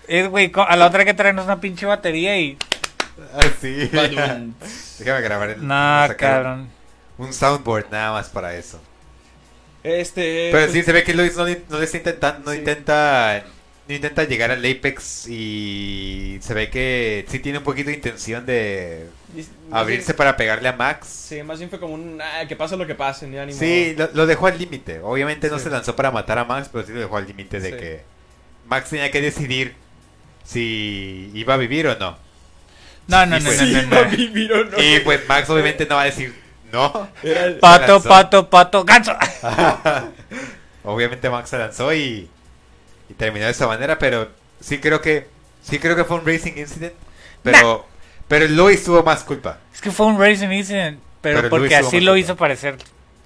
Es, 0.07 0.27
güey, 0.29 0.51
a 0.55 0.75
la 0.75 0.87
otra 0.87 0.99
hay 1.01 1.05
que 1.05 1.13
traernos 1.13 1.45
una 1.45 1.59
pinche 1.59 1.85
batería 1.85 2.39
y. 2.39 2.57
Ah, 3.33 3.41
sí. 3.61 3.89
Badum. 3.93 4.53
Déjame 4.99 5.21
grabar 5.21 5.49
el. 5.49 5.67
No, 5.67 6.07
cabrón. 6.17 6.69
Un 7.17 7.33
soundboard 7.33 7.87
nada 7.91 8.11
más 8.13 8.29
para 8.29 8.55
eso. 8.55 8.79
Este. 9.83 10.49
Pero 10.51 10.65
pues, 10.65 10.71
sí 10.73 10.83
se 10.83 10.91
ve 10.91 11.03
que 11.03 11.13
Luis 11.13 11.35
no, 11.35 11.45
no 11.45 11.77
le 11.79 11.85
está 11.85 11.97
intentando, 11.97 12.45
no 12.45 12.51
Sí. 12.51 12.59
intenta, 12.59 13.43
no 13.87 13.95
intenta 13.95 14.23
llegar 14.25 14.51
al 14.51 14.59
Apex 14.65 15.27
y 15.27 16.37
se 16.41 16.53
ve 16.53 16.69
que 16.69 17.25
sí 17.29 17.39
tiene 17.39 17.59
un 17.59 17.63
poquito 17.63 17.89
de 17.89 17.95
intención 17.95 18.45
de 18.45 19.07
abrirse 19.71 20.07
bien- 20.13 20.17
para 20.17 20.35
pegarle 20.37 20.67
a 20.69 20.73
Max. 20.73 21.07
Sí, 21.07 21.41
más 21.43 21.57
bien 21.57 21.69
fue 21.69 21.79
como 21.79 21.93
un. 21.93 22.21
Ah, 22.21 22.45
que 22.47 22.55
pase 22.55 22.75
lo 22.77 22.85
que 22.85 22.95
pase, 22.95 23.27
ni 23.27 23.37
ánimo. 23.37 23.57
Sí, 23.57 23.95
lo, 23.97 24.09
lo 24.13 24.25
dejó 24.25 24.47
al 24.47 24.57
límite. 24.57 24.99
Obviamente 24.99 25.49
no 25.49 25.57
Sí. 25.57 25.65
se 25.65 25.69
lanzó 25.69 25.95
para 25.95 26.11
matar 26.11 26.37
a 26.37 26.45
Max, 26.45 26.69
pero 26.71 26.85
sí 26.85 26.91
lo 26.93 26.99
dejó 26.99 27.17
al 27.17 27.27
límite 27.27 27.59
de 27.59 27.71
Sí. 27.71 27.77
que 27.77 28.01
Max 28.67 28.89
tenía 28.89 29.09
que 29.09 29.21
decidir 29.21 29.75
si 30.47 31.29
iba 31.33 31.53
a 31.55 31.57
vivir 31.57 31.87
o 31.87 31.99
no. 31.99 32.17
No, 33.07 33.25
no, 33.25 33.37
Y 33.37 33.39
no, 33.41 33.45
pues- 33.45 33.61
no, 33.61 33.65
no, 33.67 33.81
iba 33.81 33.97
a 33.99 34.03
no. 34.05 34.09
vivir 34.17 34.53
o 34.53 34.63
no. 34.65 34.77
Y 34.81 34.99
pues 35.01 35.27
Max 35.27 35.49
obviamente 35.49 35.85
no 35.85 35.95
va 35.95 36.01
a 36.03 36.05
decir 36.05 36.33
no. 36.71 37.07
Era 37.23 37.45
el- 37.45 37.55
Pato, 37.59 37.93
lanzó. 37.93 38.09
pato, 38.09 38.49
pato, 38.49 38.83
ganso. 38.85 39.13
Obviamente 40.83 41.29
Max 41.29 41.49
se 41.49 41.57
lanzó 41.57 41.93
y, 41.93 42.29
y 43.09 43.13
terminó 43.15 43.45
de 43.45 43.51
esa 43.51 43.67
manera, 43.67 43.99
pero 43.99 44.29
sí 44.59 44.79
creo 44.79 45.01
que 45.01 45.27
sí 45.61 45.79
creo 45.79 45.95
que 45.95 46.05
fue 46.05 46.17
un 46.17 46.25
racing 46.25 46.53
incident, 46.57 46.93
pero 47.43 47.85
pero 48.27 48.47
Luis 48.47 48.83
tuvo 48.83 49.03
más 49.03 49.23
culpa. 49.23 49.59
Es 49.73 49.81
que 49.81 49.91
fue 49.91 50.05
un 50.05 50.19
racing 50.19 50.49
incident, 50.51 50.99
pero, 51.21 51.37
Pero 51.39 51.49
porque 51.49 51.75
así 51.75 51.99
lo 51.99 52.11
culpa. 52.11 52.19
hizo 52.19 52.35
parecer 52.37 52.77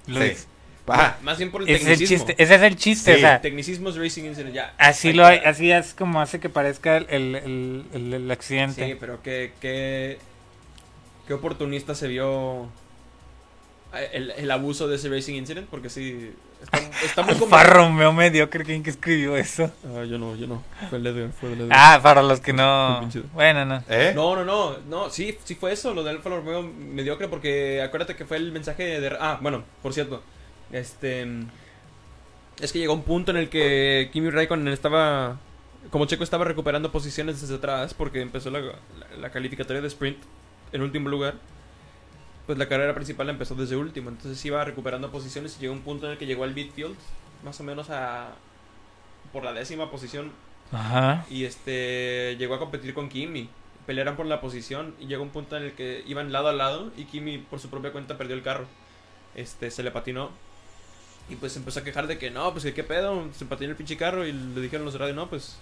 Luis. 0.06 0.38
Sí. 0.40 0.46
Ajá. 0.92 1.18
Más 1.22 1.38
bien 1.38 1.50
por 1.50 1.62
el 1.62 1.68
Ese 1.68 1.76
es 1.76 1.80
el 1.82 1.88
tecnicismo. 1.98 2.26
chiste, 2.26 2.42
ese 2.42 2.54
es 2.54 2.62
el 2.62 2.76
chiste, 2.76 3.12
Sí. 3.12 3.16
o 3.18 3.20
sea, 3.20 3.40
Tecnicismo 3.40 3.88
es 3.90 3.96
Racing 3.96 4.24
Incident, 4.24 4.54
ya. 4.54 4.74
así 4.78 5.12
lo 5.12 5.24
hay, 5.26 5.38
así 5.44 5.70
es 5.70 5.94
como 5.94 6.20
hace 6.20 6.40
que 6.40 6.48
parezca 6.48 6.96
el, 6.98 7.06
el, 7.10 7.84
el, 7.92 8.14
el- 8.14 8.30
accidente. 8.30 8.86
Sí, 8.86 8.96
pero 8.98 9.22
qué, 9.22 9.52
qué, 9.60 10.18
qué 11.26 11.34
oportunista 11.34 11.94
se 11.94 12.08
vio 12.08 12.64
eh, 13.94 14.10
el, 14.12 14.30
el 14.32 14.50
abuso 14.50 14.88
de 14.88 14.96
ese 14.96 15.08
Racing 15.08 15.34
Incident, 15.34 15.68
porque 15.68 15.90
sí, 15.90 16.32
está, 16.62 16.78
está 17.04 17.22
muy 17.22 17.34
Alfa 17.42 17.62
Romeo 17.64 18.12
mediocre, 18.12 18.64
¿quién 18.64 18.82
que 18.82 18.90
escribió 18.90 19.36
eso? 19.36 19.70
Ah, 19.84 20.04
yo 20.04 20.16
no, 20.18 20.34
yo 20.34 20.46
no. 20.46 20.62
Fue 20.88 20.98
el 20.98 21.06
Edgar, 21.06 21.30
fue 21.38 21.52
el 21.52 21.60
Edgar. 21.62 21.78
Ah, 21.78 22.00
para 22.02 22.22
los 22.22 22.40
que 22.40 22.52
no. 22.54 23.06
Bueno, 23.34 23.64
no. 23.66 23.82
¿Eh? 23.90 24.12
No, 24.14 24.34
no, 24.34 24.44
no, 24.44 24.78
no, 24.88 25.10
sí, 25.10 25.36
sí 25.44 25.54
fue 25.56 25.72
eso, 25.72 25.92
lo 25.92 26.02
de 26.02 26.10
Alfa 26.10 26.30
Romeo 26.30 26.62
mediocre, 26.62 27.28
porque 27.28 27.82
acuérdate 27.82 28.16
que 28.16 28.24
fue 28.24 28.38
el 28.38 28.50
mensaje 28.52 28.98
de... 29.00 29.16
Ah, 29.20 29.38
bueno, 29.42 29.62
por 29.82 29.92
cierto, 29.92 30.22
este... 30.72 31.26
Es 32.60 32.72
que 32.72 32.78
llegó 32.78 32.92
un 32.94 33.02
punto 33.02 33.30
en 33.30 33.36
el 33.38 33.48
que 33.48 34.10
Kimi 34.12 34.30
Raikkonen 34.30 34.68
estaba... 34.68 35.38
Como 35.90 36.06
Checo 36.06 36.22
estaba 36.22 36.44
recuperando 36.44 36.92
posiciones 36.92 37.40
desde 37.40 37.56
atrás, 37.56 37.92
porque 37.94 38.20
empezó 38.20 38.50
la, 38.50 38.60
la- 38.60 38.76
la 39.20 39.30
calificatoria 39.30 39.82
de 39.82 39.88
sprint 39.88 40.18
en 40.72 40.80
último 40.82 41.08
lugar, 41.08 41.34
pues 42.46 42.56
la 42.56 42.68
carrera 42.68 42.94
principal 42.94 43.28
empezó 43.28 43.54
desde 43.56 43.76
último, 43.76 44.08
entonces 44.08 44.42
iba 44.44 44.64
recuperando 44.64 45.10
posiciones 45.10 45.56
y 45.56 45.60
llegó 45.60 45.72
un 45.74 45.80
punto 45.82 46.06
en 46.06 46.12
el 46.12 46.18
que 46.18 46.26
llegó 46.26 46.44
al 46.44 46.54
midfield, 46.54 46.94
más 47.44 47.58
o 47.60 47.64
menos 47.64 47.90
a... 47.90 48.30
por 49.32 49.42
la 49.44 49.52
décima 49.52 49.90
posición 49.90 50.30
Ajá. 50.70 51.26
y 51.28 51.44
este 51.44 52.36
llegó 52.38 52.54
a 52.54 52.58
competir 52.60 52.94
con 52.94 53.08
Kimi. 53.08 53.48
Pelearon 53.86 54.14
por 54.14 54.26
la 54.26 54.40
posición 54.40 54.94
y 55.00 55.06
llegó 55.06 55.24
un 55.24 55.30
punto 55.30 55.56
en 55.56 55.64
el 55.64 55.72
que 55.72 56.04
iban 56.06 56.30
lado 56.30 56.46
a 56.48 56.52
lado 56.52 56.92
y 56.96 57.04
Kimi 57.06 57.38
por 57.38 57.58
su 57.58 57.68
propia 57.68 57.90
cuenta 57.90 58.16
perdió 58.16 58.36
el 58.36 58.42
carro. 58.42 58.66
Este 59.34 59.70
se 59.72 59.82
le 59.82 59.90
patinó. 59.90 60.30
Y 61.28 61.36
pues 61.36 61.52
se 61.52 61.58
empezó 61.58 61.80
a 61.80 61.84
quejar 61.84 62.06
de 62.06 62.18
que 62.18 62.30
no, 62.30 62.52
pues 62.52 62.64
que 62.64 62.74
qué 62.74 62.84
pedo, 62.84 63.28
se 63.36 63.44
patinó 63.44 63.70
el 63.70 63.76
pinche 63.76 63.96
carro 63.96 64.26
y 64.26 64.32
le 64.32 64.60
dijeron 64.60 64.84
los 64.84 64.94
de 64.94 64.98
radio, 64.98 65.14
no, 65.14 65.30
pues 65.30 65.56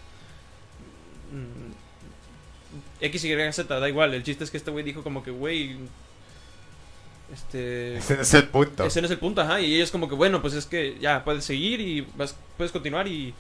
mm, 1.33 3.03
X, 3.03 3.25
Y, 3.25 3.53
Z, 3.53 3.81
da 3.81 3.89
igual. 3.89 4.15
El 4.15 4.23
chiste 4.23 4.45
es 4.45 4.51
que 4.51 4.57
este 4.57 4.71
güey 4.71 4.85
dijo 4.85 5.03
como 5.03 5.23
que, 5.23 5.31
güey, 5.31 5.77
este 7.33 7.97
Ese 7.97 8.17
no 8.17 8.23
es 8.23 8.35
el 8.35 8.49
punto. 8.49 8.85
ese 8.85 9.01
no 9.01 9.07
es 9.07 9.11
el 9.13 9.19
punto, 9.19 9.41
ajá. 9.41 9.61
Y 9.61 9.75
ellos 9.75 9.91
como 9.91 10.09
que, 10.09 10.15
bueno, 10.15 10.41
pues 10.41 10.55
es 10.55 10.67
que 10.67 10.99
ya 11.01 11.25
puedes 11.25 11.45
seguir 11.45 11.81
y 11.81 12.07
vas, 12.17 12.35
puedes 12.57 12.73
continuar 12.73 13.07
y, 13.07 13.35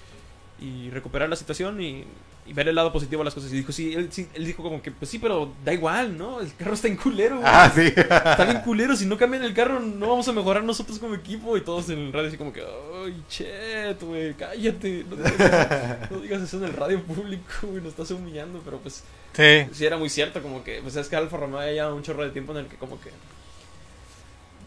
y 0.60 0.90
recuperar 0.90 1.28
la 1.28 1.36
situación 1.36 1.80
y, 1.80 2.04
y 2.46 2.52
ver 2.52 2.68
el 2.68 2.74
lado 2.74 2.92
positivo 2.92 3.20
de 3.20 3.24
las 3.26 3.34
cosas. 3.34 3.52
Y 3.52 3.56
dijo, 3.56 3.72
sí 3.72 3.94
él, 3.94 4.08
sí, 4.12 4.28
él 4.34 4.44
dijo 4.44 4.62
como 4.62 4.82
que, 4.82 4.90
pues 4.90 5.10
sí, 5.10 5.18
pero 5.18 5.52
da 5.64 5.72
igual, 5.72 6.16
¿no? 6.18 6.40
El 6.40 6.54
carro 6.54 6.74
está 6.74 6.88
en 6.88 6.96
culero, 6.96 7.36
güey. 7.36 7.48
Ah, 7.52 7.70
sí. 7.74 7.86
Está 7.96 8.44
bien 8.44 8.60
culero, 8.62 8.94
si 8.96 9.06
no 9.06 9.16
cambian 9.16 9.42
el 9.44 9.54
carro 9.54 9.80
no 9.80 10.08
vamos 10.08 10.28
a 10.28 10.32
mejorar 10.32 10.62
nosotros 10.62 10.98
como 10.98 11.14
equipo. 11.14 11.56
Y 11.56 11.62
todos 11.62 11.88
en 11.90 11.98
el 11.98 12.12
radio 12.12 12.28
así 12.28 12.36
como 12.36 12.52
que, 12.52 12.62
ay, 12.62 13.22
chet, 13.28 14.02
güey, 14.02 14.34
cállate. 14.34 15.04
No 15.08 15.16
digas, 15.16 16.10
no 16.10 16.20
digas 16.20 16.42
eso 16.42 16.56
en 16.58 16.64
el 16.64 16.72
radio 16.72 17.02
público, 17.02 17.44
güey, 17.62 17.76
nos 17.82 17.90
estás 17.92 18.10
humillando. 18.10 18.60
Pero 18.64 18.78
pues 18.78 19.02
Sí. 19.32 19.66
sí 19.72 19.86
era 19.86 19.96
muy 19.96 20.08
cierto, 20.10 20.42
como 20.42 20.64
que, 20.64 20.80
pues 20.82 20.96
es 20.96 21.08
que 21.08 21.14
Alfa 21.16 21.36
Romeo 21.36 21.60
ya 21.60 21.70
lleva 21.70 21.94
un 21.94 22.02
chorro 22.02 22.24
de 22.24 22.30
tiempo 22.30 22.52
en 22.52 22.58
el 22.58 22.66
que 22.66 22.76
como 22.76 23.00
que... 23.00 23.10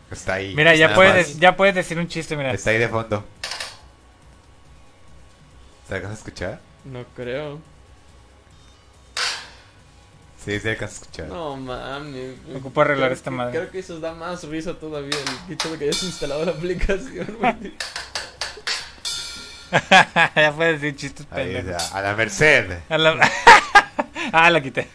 Está 0.09 0.35
ahí. 0.35 0.53
Mira, 0.55 0.75
ya 0.75 0.93
puedes, 0.93 1.29
más. 1.29 1.39
ya 1.39 1.55
puedes 1.57 1.73
decir 1.75 1.97
un 1.99 2.07
chiste, 2.07 2.37
mira. 2.37 2.53
Está 2.53 2.69
ahí 2.69 2.77
de 2.77 2.87
fondo. 2.87 3.25
¿Se 5.93 5.97
alcanza 5.97 6.15
a 6.15 6.17
escuchar? 6.17 6.59
No 6.85 7.05
creo. 7.15 7.59
Sí, 10.43 10.59
se 10.59 10.71
alcanza 10.71 10.95
a 10.95 10.97
escuchar. 11.03 11.27
No 11.27 11.55
mames. 11.55 12.33
Ocupo 12.55 12.81
arreglar 12.81 13.09
Creo 13.09 13.15
esta 13.17 13.29
que- 13.29 13.35
madre. 13.37 13.51
Creo 13.59 13.69
que 13.69 13.77
eso 13.77 13.99
da 13.99 14.15
más 14.15 14.43
risa 14.45 14.73
todavía. 14.73 15.15
El 15.47 15.53
hecho 15.53 15.69
de 15.71 15.77
que 15.77 15.83
hayas 15.85 16.01
instalado 16.01 16.45
la 16.45 16.51
aplicación, 16.53 17.27
güey. 17.39 17.73
ya 20.35 20.53
puedes 20.55 20.81
decir 20.81 20.95
chistes 20.97 21.27
pendejos. 21.27 21.91
a 21.93 22.01
la 22.01 22.15
merced. 22.15 22.71
A 22.89 22.97
la- 22.97 23.31
ah, 24.33 24.49
la 24.49 24.61
quité. 24.63 24.87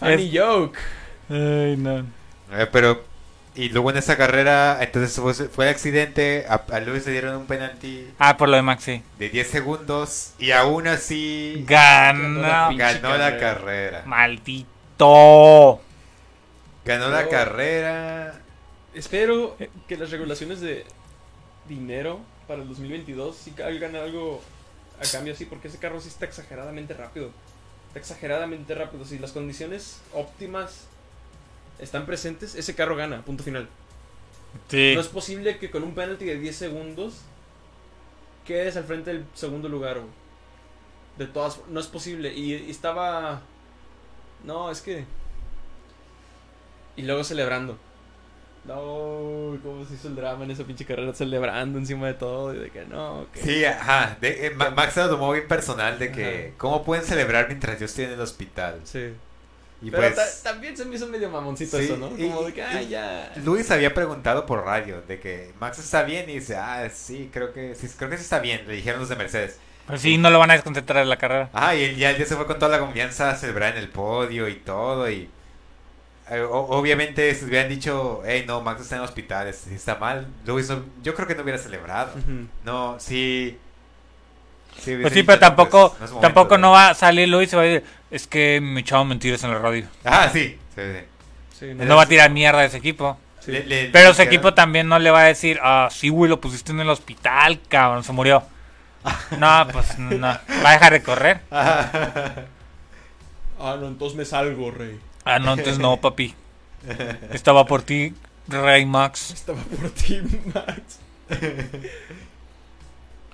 Funny 0.00 0.30
joke. 0.36 0.78
Ay, 1.30 1.76
no. 1.78 2.00
Eh, 2.52 2.66
pero, 2.70 3.04
y 3.56 3.68
luego 3.68 3.90
en 3.90 3.96
esa 3.98 4.16
carrera, 4.16 4.78
entonces 4.82 5.14
fue, 5.20 5.32
fue 5.48 5.66
el 5.66 5.70
accidente. 5.70 6.44
A, 6.48 6.54
a 6.72 6.80
Lewis 6.80 7.06
le 7.06 7.12
dieron 7.12 7.36
un 7.36 7.46
penalti 7.46 8.08
Ah, 8.18 8.36
por 8.36 8.48
lo 8.48 8.56
de 8.56 8.62
Maxi. 8.62 9.02
de 9.18 9.28
10 9.28 9.48
segundos. 9.48 10.32
Y 10.38 10.50
aún 10.50 10.86
así 10.88 11.64
Ganó. 11.66 12.76
Ganó 12.76 13.16
la 13.16 13.38
carrera. 13.38 13.38
carrera. 13.38 14.02
Maldito. 14.06 15.80
Ganó 16.84 17.08
la 17.10 17.28
carrera. 17.28 18.40
Espero 18.94 19.56
que 19.88 19.96
las 19.96 20.10
regulaciones 20.10 20.60
de 20.60 20.84
dinero 21.68 22.20
para 22.46 22.62
el 22.62 22.68
2022 22.68 23.36
sí 23.36 23.54
hagan 23.62 23.96
algo 23.96 24.42
a 25.00 25.10
cambio 25.10 25.32
así, 25.32 25.44
porque 25.46 25.68
ese 25.68 25.78
carro 25.78 26.00
sí 26.00 26.08
está 26.08 26.26
exageradamente 26.26 26.94
rápido. 26.94 27.30
Está 27.88 27.98
exageradamente 28.00 28.74
rápido. 28.74 29.04
Si 29.04 29.18
las 29.18 29.32
condiciones 29.32 30.00
óptimas 30.12 30.86
están 31.78 32.06
presentes, 32.06 32.54
ese 32.54 32.74
carro 32.74 32.96
gana, 32.96 33.22
punto 33.24 33.42
final. 33.44 33.68
Sí. 34.68 34.92
No 34.94 35.00
es 35.00 35.08
posible 35.08 35.58
que 35.58 35.70
con 35.70 35.82
un 35.82 35.94
penalty 35.94 36.24
de 36.24 36.38
10 36.38 36.54
segundos 36.56 37.22
quedes 38.46 38.76
al 38.76 38.84
frente 38.84 39.12
del 39.12 39.24
segundo 39.34 39.68
lugar, 39.68 39.98
güey. 39.98 40.10
De 41.18 41.26
todas 41.26 41.60
no 41.68 41.80
es 41.80 41.86
posible. 41.86 42.32
Y, 42.34 42.54
y 42.54 42.70
estaba. 42.70 43.42
No, 44.44 44.70
es 44.70 44.80
que. 44.80 45.04
Y 46.96 47.02
luego 47.02 47.24
celebrando. 47.24 47.78
No, 48.64 49.58
cómo 49.62 49.84
se 49.86 49.94
hizo 49.94 50.08
el 50.08 50.16
drama 50.16 50.44
en 50.44 50.52
esa 50.52 50.64
pinche 50.64 50.86
carrera, 50.86 51.12
celebrando 51.12 51.78
encima 51.78 52.06
de 52.06 52.14
todo. 52.14 52.54
Y 52.54 52.58
de 52.58 52.70
que 52.70 52.84
no, 52.86 53.26
que. 53.32 53.40
Sí, 53.42 53.64
ajá. 53.64 54.16
de- 54.20 54.46
eh, 54.46 54.50
Ma- 54.50 54.70
Max 54.70 54.94
se 54.94 55.00
lo 55.02 55.10
tomó 55.10 55.32
bien 55.32 55.46
personal 55.46 55.98
de 55.98 56.10
que, 56.12 56.46
Ajá. 56.48 56.54
¿cómo 56.58 56.82
pueden 56.84 57.04
celebrar 57.04 57.46
mientras 57.48 57.78
yo 57.78 57.84
estoy 57.86 58.04
en 58.04 58.12
el 58.12 58.20
hospital? 58.20 58.80
Sí. 58.84 59.12
Y 59.84 59.90
Pero 59.90 60.02
pues, 60.02 60.14
ta- 60.42 60.50
también 60.52 60.76
se 60.76 60.84
me 60.86 60.96
hizo 60.96 61.06
medio 61.06 61.28
mamoncito 61.30 61.78
Sí, 61.78 61.84
eso, 61.84 61.96
¿no? 61.98 62.10
y- 62.16 62.28
Como 62.28 62.42
de 62.44 62.52
que, 62.54 62.62
ay, 62.62 62.88
ya. 62.88 63.32
Luis 63.44 63.70
había 63.70 63.92
preguntado 63.92 64.46
por 64.46 64.64
radio 64.64 65.02
de 65.02 65.20
que 65.20 65.52
Max 65.60 65.78
está 65.78 66.02
bien 66.04 66.28
y 66.30 66.34
dice, 66.36 66.56
ah, 66.56 66.88
sí, 66.92 67.28
creo 67.32 67.52
que 67.52 67.74
sí, 67.74 67.88
creo 67.96 68.08
que 68.08 68.16
sí 68.16 68.22
está 68.22 68.38
bien, 68.38 68.66
le 68.66 68.74
dijeron 68.76 69.00
los 69.00 69.08
de 69.10 69.16
Mercedes. 69.16 69.58
Pues 69.86 70.00
sí, 70.00 70.16
no 70.16 70.30
lo 70.30 70.38
van 70.38 70.50
a 70.50 70.54
desconcentrar 70.54 71.04
de 71.04 71.10
la 71.10 71.18
carrera. 71.18 71.50
Ajá, 71.52 71.74
y 71.76 71.84
él 71.84 71.96
ya, 71.96 72.16
ya 72.16 72.24
se 72.24 72.34
fue 72.36 72.46
con 72.46 72.58
toda 72.58 72.70
la 72.72 72.78
confianza 72.78 73.28
a 73.30 73.36
celebrar 73.36 73.72
en 73.76 73.82
el 73.82 73.90
podio 73.90 74.48
y 74.48 74.54
todo 74.54 75.10
y 75.10 75.28
eh, 76.30 76.40
o- 76.40 76.68
obviamente 76.78 77.34
si 77.34 77.44
hubieran 77.44 77.68
dicho, 77.68 78.22
hey, 78.24 78.44
no, 78.46 78.62
Max 78.62 78.80
está 78.80 78.94
en 78.96 79.02
el 79.02 79.08
hospital, 79.08 79.46
es- 79.48 79.66
está 79.66 79.96
mal, 79.96 80.26
Luis 80.46 80.70
no- 80.70 80.82
yo 81.02 81.14
creo 81.14 81.28
que 81.28 81.34
no 81.34 81.42
hubiera 81.42 81.58
celebrado. 81.58 82.12
No, 82.64 82.98
sí, 82.98 83.58
Sí, 84.82 84.96
Pues 85.00 85.12
sí, 85.14 85.22
pero 85.22 85.38
tampoco, 85.38 85.90
pues, 85.90 86.00
no 86.00 86.04
es 86.06 86.10
momento 86.12 86.20
tampoco 86.20 86.54
de- 86.56 86.60
no 86.60 86.70
va 86.72 86.90
a 86.90 86.94
salir 86.94 87.28
Luis 87.28 87.52
y 87.52 87.56
va 87.56 87.62
a 87.62 87.64
decir, 87.64 87.84
es 88.10 88.26
que 88.26 88.60
me 88.62 88.80
echaban 88.80 89.08
mentiras 89.08 89.42
en 89.44 89.50
la 89.52 89.58
radio. 89.58 89.86
Ah, 90.04 90.28
sí. 90.32 90.58
sí, 90.74 90.80
sí. 90.82 90.98
Sí, 91.58 91.64
Él 91.66 91.86
No 91.88 91.96
va 91.96 92.02
a 92.02 92.06
tirar 92.06 92.30
mierda 92.30 92.60
a 92.60 92.64
ese 92.64 92.76
equipo. 92.78 93.18
Sí. 93.40 93.52
Le- 93.52 93.64
le- 93.66 93.86
Pero 93.90 94.08
le 94.10 94.14
su 94.14 94.22
equipo 94.22 94.52
también 94.54 94.88
no 94.88 94.98
le 94.98 95.10
va 95.10 95.20
a 95.20 95.24
decir, 95.24 95.58
ah, 95.62 95.88
sí, 95.90 96.08
güey, 96.08 96.28
lo 96.28 96.40
pusiste 96.40 96.72
en 96.72 96.80
el 96.80 96.88
hospital, 96.90 97.60
cabrón, 97.68 98.04
se 98.04 98.12
murió. 98.12 98.42
No, 99.38 99.66
pues 99.72 99.98
no. 99.98 100.18
Va 100.26 100.70
a 100.70 100.72
dejar 100.72 100.92
de 100.92 101.02
correr. 101.02 101.40
Ah, 103.56 103.76
no, 103.80 103.86
entonces 103.86 104.18
me 104.18 104.24
salgo, 104.24 104.70
rey. 104.72 104.98
Ah, 105.24 105.38
no, 105.38 105.52
entonces 105.52 105.78
no, 105.78 105.96
papi. 106.00 106.34
Estaba 107.32 107.64
por 107.64 107.82
ti, 107.82 108.12
Rey 108.48 108.84
Max. 108.84 109.30
Estaba 109.30 109.62
por 109.62 109.90
ti, 109.90 110.20
Max. 110.52 110.98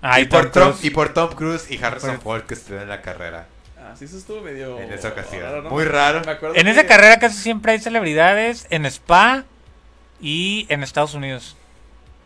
Ay, 0.02 0.22
y, 0.22 0.26
por 0.26 0.50
Tom 0.50 0.74
y 0.82 0.90
por 0.90 1.12
Tom 1.14 1.30
Cruise 1.34 1.70
y 1.70 1.82
Harrison 1.82 2.14
Por- 2.16 2.22
Ford 2.22 2.42
que 2.42 2.54
estuvieron 2.54 2.84
en 2.84 2.88
la 2.88 3.02
carrera 3.02 3.46
Ah, 3.78 3.94
sí, 3.98 4.04
eso 4.06 4.18
estuvo 4.18 4.40
medio. 4.40 4.78
en 4.80 4.92
esa 4.92 5.08
ocasión. 5.08 5.42
raro, 5.42 5.62
¿no? 5.62 5.70
Muy 5.70 5.84
raro. 5.84 6.22
En 6.54 6.64
que- 6.64 6.70
esa 6.70 6.86
carrera 6.86 7.18
casi 7.18 7.36
siempre 7.38 7.72
hay 7.72 7.80
celebridades 7.80 8.66
en 8.70 8.86
Spa 8.86 9.44
y 10.20 10.66
en 10.68 10.82
Estados 10.82 11.14
Unidos. 11.14 11.56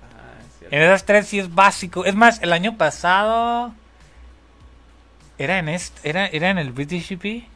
Ah, 0.02 0.40
es 0.46 0.58
cierto. 0.58 0.76
En 0.76 0.82
esas 0.82 1.04
tres 1.04 1.26
sí 1.28 1.38
es 1.38 1.54
básico. 1.54 2.04
Es 2.04 2.14
más, 2.14 2.42
el 2.42 2.52
año 2.52 2.76
pasado. 2.76 3.72
¿Era 5.38 5.58
en, 5.58 5.68
este, 5.68 6.08
era, 6.08 6.26
¿Era 6.26 6.50
en 6.50 6.58
el 6.58 6.70
British 6.72 7.08
GP? 7.10 7.46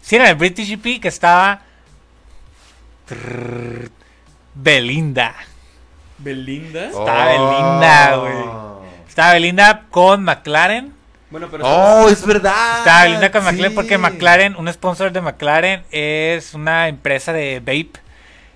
Sí, 0.00 0.16
era 0.16 0.24
en 0.26 0.30
el 0.30 0.36
British 0.36 0.68
GP 0.70 1.00
que 1.00 1.08
estaba. 1.08 1.62
Trrr, 3.06 3.90
Belinda. 4.54 5.34
Belinda. 6.18 6.86
Está 6.86 7.26
Belinda, 7.26 8.16
güey. 8.16 8.69
Estaba 9.10 9.32
Belinda 9.34 9.86
con 9.90 10.22
McLaren. 10.22 10.94
Bueno, 11.30 11.48
pero. 11.50 11.64
Oh, 11.66 12.08
es 12.08 12.24
verdad. 12.24 12.78
Estaba 12.78 13.02
Belinda 13.04 13.30
con 13.32 13.44
McLaren 13.44 13.70
sí. 13.72 13.74
porque 13.74 13.98
McLaren, 13.98 14.56
un 14.56 14.72
sponsor 14.72 15.12
de 15.12 15.20
McLaren, 15.20 15.82
es 15.90 16.54
una 16.54 16.88
empresa 16.88 17.32
de 17.32 17.58
vape. 17.60 17.90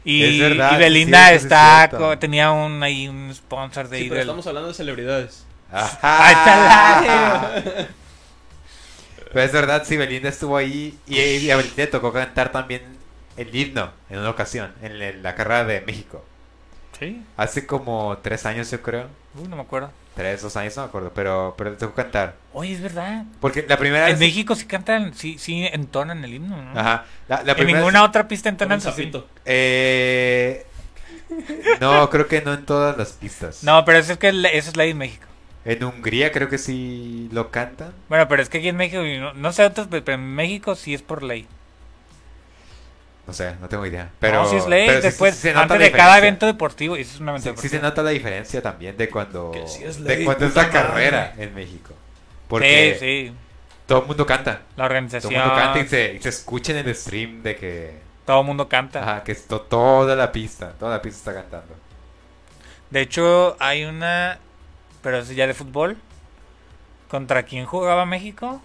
Y, 0.05 0.23
Es 0.23 0.39
verdad, 0.51 0.73
y 0.75 0.79
Belinda 0.79 1.29
cierto, 1.29 1.45
está 1.47 1.89
co- 1.91 2.19
tenía 2.19 2.51
un 2.53 2.83
ahí 2.83 3.09
un 3.09 3.35
sponsor 3.35 3.89
de 3.89 3.99
Sí, 3.99 4.07
pero 4.09 4.21
estamos 4.21 4.47
hablando 4.47 4.69
de 4.69 4.75
celebridades. 4.75 5.45
Ajá. 5.73 7.51
Pero 9.33 9.47
es 9.47 9.53
verdad, 9.53 9.83
sí, 9.85 9.97
Belinda 9.97 10.29
estuvo 10.29 10.57
ahí 10.57 10.97
y, 11.09 11.19
y 11.19 11.51
a 11.51 11.57
Belinda 11.57 11.75
le 11.79 11.87
tocó 11.89 12.13
cantar 12.13 12.53
también 12.53 12.83
el 13.37 13.53
himno 13.53 13.91
en 14.09 14.21
una 14.21 14.31
ocasión, 14.31 14.73
en 14.83 14.99
la, 15.01 15.11
la 15.11 15.35
carrera 15.35 15.65
de 15.65 15.81
México. 15.81 16.25
Sí, 16.99 17.21
Hace 17.37 17.67
como 17.67 18.17
tres 18.23 18.47
años, 18.47 18.71
yo 18.71 18.81
creo. 18.81 19.09
uy, 19.37 19.49
no 19.49 19.57
me 19.57 19.63
acuerdo. 19.63 19.91
Tres, 20.15 20.43
dos 20.43 20.57
años, 20.57 20.77
no 20.77 20.83
me 20.85 20.89
acuerdo, 20.89 21.13
pero, 21.15 21.55
pero 21.59 21.71
le 21.71 21.77
tocó 21.77 21.95
cantar. 21.95 22.37
Oye, 22.53 22.73
es 22.75 22.81
verdad. 22.81 23.25
Porque 23.41 23.65
la 23.69 23.77
primera 23.77 24.07
En 24.09 24.13
vez... 24.13 24.21
México 24.21 24.55
sí 24.55 24.65
cantan, 24.67 25.13
sí, 25.15 25.39
sí 25.39 25.67
entonan 25.73 26.25
el 26.25 26.35
himno, 26.35 26.57
¿no? 26.63 26.79
Ajá. 26.79 27.05
La, 27.29 27.43
la 27.43 27.53
En 27.55 27.67
ninguna 27.67 28.01
vez- 28.01 28.09
otra 28.09 28.29
pista 28.29 28.49
entonan 28.49 28.79
así. 28.79 28.91
sapito. 28.91 29.27
Eh... 29.45 30.67
No, 31.81 32.09
creo 32.11 32.29
que 32.29 32.43
no 32.43 32.55
en 32.55 32.65
todas 32.65 32.97
las 32.97 33.13
pistas. 33.13 33.65
No, 33.65 33.85
pero 33.85 33.99
eso 33.99 34.13
es 34.13 34.19
que 34.19 34.33
le- 34.33 34.57
eso 34.57 34.71
es 34.71 34.77
ley 34.77 34.91
en 34.91 34.99
México. 34.99 35.27
En 35.65 35.83
Hungría 35.83 36.31
creo 36.31 36.49
que 36.49 36.59
sí 36.59 37.29
lo 37.33 37.51
cantan. 37.51 37.93
Bueno, 38.09 38.29
pero 38.29 38.41
es 38.43 38.49
que 38.49 38.59
aquí 38.59 38.69
en 38.69 38.77
México, 38.77 39.03
no, 39.03 39.33
no 39.35 39.53
sé 39.53 39.65
otros, 39.65 39.89
pero 39.91 40.13
en 40.13 40.35
México 40.35 40.75
sí 40.77 40.95
es 40.95 41.03
por 41.03 41.23
ley. 41.25 41.49
No 43.27 43.33
sé, 43.33 43.55
no 43.61 43.69
tengo 43.69 43.87
idea. 43.87 44.11
Pero, 44.21 44.43
no, 44.43 44.49
sí 44.51 44.57
es 44.57 44.67
ley. 44.67 44.87
pero 44.87 45.01
sí- 45.01 45.07
Después, 45.07 45.35
sí 45.35 45.41
se 45.43 45.49
nota 45.55 45.63
antes 45.63 45.79
la 45.79 45.85
de 45.85 45.91
cada 45.93 46.03
diferencia. 46.17 46.29
evento 46.29 46.47
deportivo, 46.47 46.97
y 46.97 47.01
eso 47.01 47.15
es 47.15 47.21
un 47.21 47.29
evento 47.31 47.43
Sí, 47.43 47.45
sí 47.45 47.51
deportivo. 47.57 47.71
se 47.71 47.83
nota 47.83 48.03
la 48.03 48.11
diferencia 48.11 48.63
también 48.63 48.97
de 48.97 49.09
cuando, 49.09 49.53
es 49.55 50.03
de 50.05 50.17
ley, 50.17 50.25
cuando 50.25 50.47
es 50.47 50.55
la 50.55 50.69
carrera 50.71 51.35
en 51.39 51.55
México. 51.55 51.95
Porque 52.49 52.97
Sí, 53.01 53.29
sí. 53.31 53.35
todo 53.87 54.01
el 54.03 54.07
mundo 54.07 54.27
canta. 54.27 54.51
La 54.53 54.59
Todo 54.59 54.67
el 54.77 54.83
organización. 54.93 55.33
mundo 55.33 55.55
canta 55.55 55.79
y 55.81 55.89
se, 55.89 56.15
y 56.15 56.21
se 56.21 56.29
escucha 56.29 56.73
en 56.79 56.87
el 56.87 56.95
stream 56.95 57.43
de 57.43 57.57
que, 57.57 57.99
Todo 58.27 58.41
el 58.41 58.47
mundo 58.47 58.69
canta. 58.69 59.01
ajá, 59.03 59.25
que 59.25 59.33
es 59.33 59.47
to- 59.47 59.63
toda 59.63 60.15
la 60.17 60.31
pista, 60.31 60.73
toda 60.79 60.91
la 60.97 61.01
pista 61.03 61.31
está 61.31 61.41
cantando. 61.43 61.75
De 62.91 63.01
hecho, 63.01 63.57
hay 63.59 63.85
una, 63.87 64.39
pero 65.03 65.19
es 65.19 65.29
ya 65.35 65.47
de 65.47 65.55
fútbol. 65.55 65.97
¿Contra 67.09 67.43
quién 67.45 67.65
jugaba 67.65 68.05
México? 68.07 68.61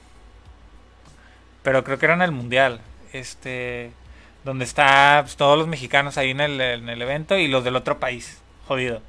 Pero 1.63 1.83
creo 1.83 1.97
que 1.97 2.05
era 2.05 2.15
en 2.15 2.21
el 2.23 2.31
Mundial. 2.31 2.81
Este, 3.13 3.91
donde 4.43 4.65
está 4.65 5.19
pues, 5.23 5.35
todos 5.35 5.57
los 5.57 5.67
mexicanos 5.67 6.17
ahí 6.17 6.31
en 6.31 6.41
el, 6.41 6.59
en 6.61 6.89
el 6.89 7.01
evento 7.01 7.37
y 7.37 7.47
los 7.47 7.63
del 7.63 7.75
otro 7.75 7.99
país. 7.99 8.39
Jodido. 8.67 9.01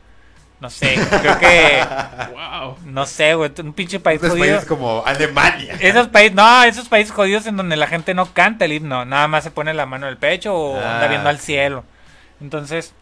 No 0.61 0.69
sé, 0.69 0.95
creo 1.21 1.39
que... 1.39 1.83
Wow. 2.35 2.77
No 2.85 3.07
sé, 3.07 3.35
güey, 3.35 3.51
un 3.63 3.73
pinche 3.73 3.99
país 4.01 4.19
Otros 4.19 4.33
jodido. 4.33 4.47
países 4.57 4.69
como 4.69 5.03
Alemania. 5.07 5.75
Esos 5.81 6.09
países, 6.09 6.35
no, 6.35 6.63
esos 6.65 6.89
países 6.89 7.13
jodidos 7.15 7.47
en 7.47 7.57
donde 7.57 7.77
la 7.77 7.87
gente 7.87 8.13
no 8.13 8.27
canta 8.35 8.67
el 8.67 8.73
himno, 8.73 9.05
nada 9.07 9.27
más 9.29 9.45
se 9.45 9.51
pone 9.51 9.73
la 9.73 9.87
mano 9.87 10.07
en 10.07 10.11
el 10.13 10.19
pecho 10.19 10.55
o 10.55 10.79
Ah, 10.79 10.97
anda 10.97 11.07
viendo 11.09 11.29
al 11.31 11.39
cielo. 11.39 11.85
Entonces, 12.41 12.93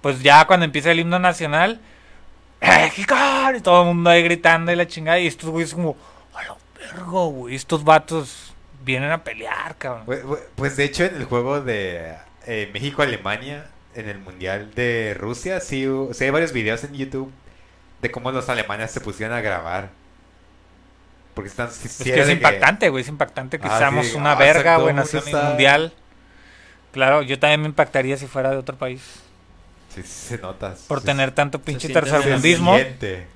pues 0.00 0.22
ya 0.22 0.46
cuando 0.46 0.64
empieza 0.64 0.90
el 0.92 1.00
himno 1.00 1.18
nacional, 1.18 1.78
México, 2.62 3.14
y 3.56 3.60
todo 3.60 3.82
el 3.82 3.88
mundo 3.88 4.10
ahí 4.10 4.22
gritando 4.22 4.72
y 4.72 4.76
la 4.76 4.86
chingada, 4.86 5.18
y 5.18 5.26
estos 5.26 5.50
güeyes 5.50 5.74
como, 5.74 5.96
a 6.34 6.44
lo 6.44 6.56
vergo, 6.78 7.26
güey, 7.28 7.54
estos 7.54 7.84
vatos 7.84 8.43
vienen 8.84 9.10
a 9.10 9.24
pelear, 9.24 9.76
cabrón. 9.78 10.04
Pues, 10.06 10.20
pues, 10.56 10.76
de 10.76 10.84
hecho 10.84 11.04
en 11.04 11.16
el 11.16 11.24
juego 11.24 11.60
de 11.60 12.14
eh, 12.46 12.70
México-Alemania, 12.72 13.66
en 13.94 14.08
el 14.08 14.18
Mundial 14.18 14.74
de 14.74 15.16
Rusia, 15.18 15.60
sí, 15.60 15.86
sí 16.12 16.24
hay 16.24 16.30
varios 16.30 16.52
videos 16.52 16.84
en 16.84 16.94
YouTube 16.94 17.32
de 18.02 18.10
cómo 18.10 18.30
los 18.32 18.48
alemanes 18.48 18.90
se 18.90 19.00
pusieron 19.00 19.36
a 19.36 19.40
grabar. 19.40 19.90
Porque 21.34 21.48
están... 21.48 21.70
sí- 21.70 21.88
Es 21.88 21.96
que 22.26 22.32
impactante, 22.32 22.88
güey, 22.90 23.02
es 23.02 23.08
impactante 23.08 23.58
que 23.58 23.66
Ah, 23.68 23.78
seamos 23.78 24.06
sí, 24.08 24.16
una 24.16 24.32
ah, 24.32 24.36
verga, 24.36 24.76
güey, 24.76 24.94
nación 24.94 25.24
mundial. 25.32 25.92
Claro, 26.92 27.22
yo 27.22 27.38
también 27.40 27.62
me 27.62 27.66
impactaría 27.68 28.16
si 28.16 28.26
fuera 28.26 28.50
de 28.50 28.56
otro 28.56 28.76
país. 28.76 29.00
Sí, 29.92 30.02
sí 30.02 30.08
se 30.28 30.38
nota. 30.38 30.74
Por 30.86 31.00
sí- 31.00 31.06
tener 31.06 31.32
tanto 31.32 31.60
pinche 31.60 31.88
tercermundismo. 31.88 32.76
se 32.76 32.82
siente. 32.84 33.26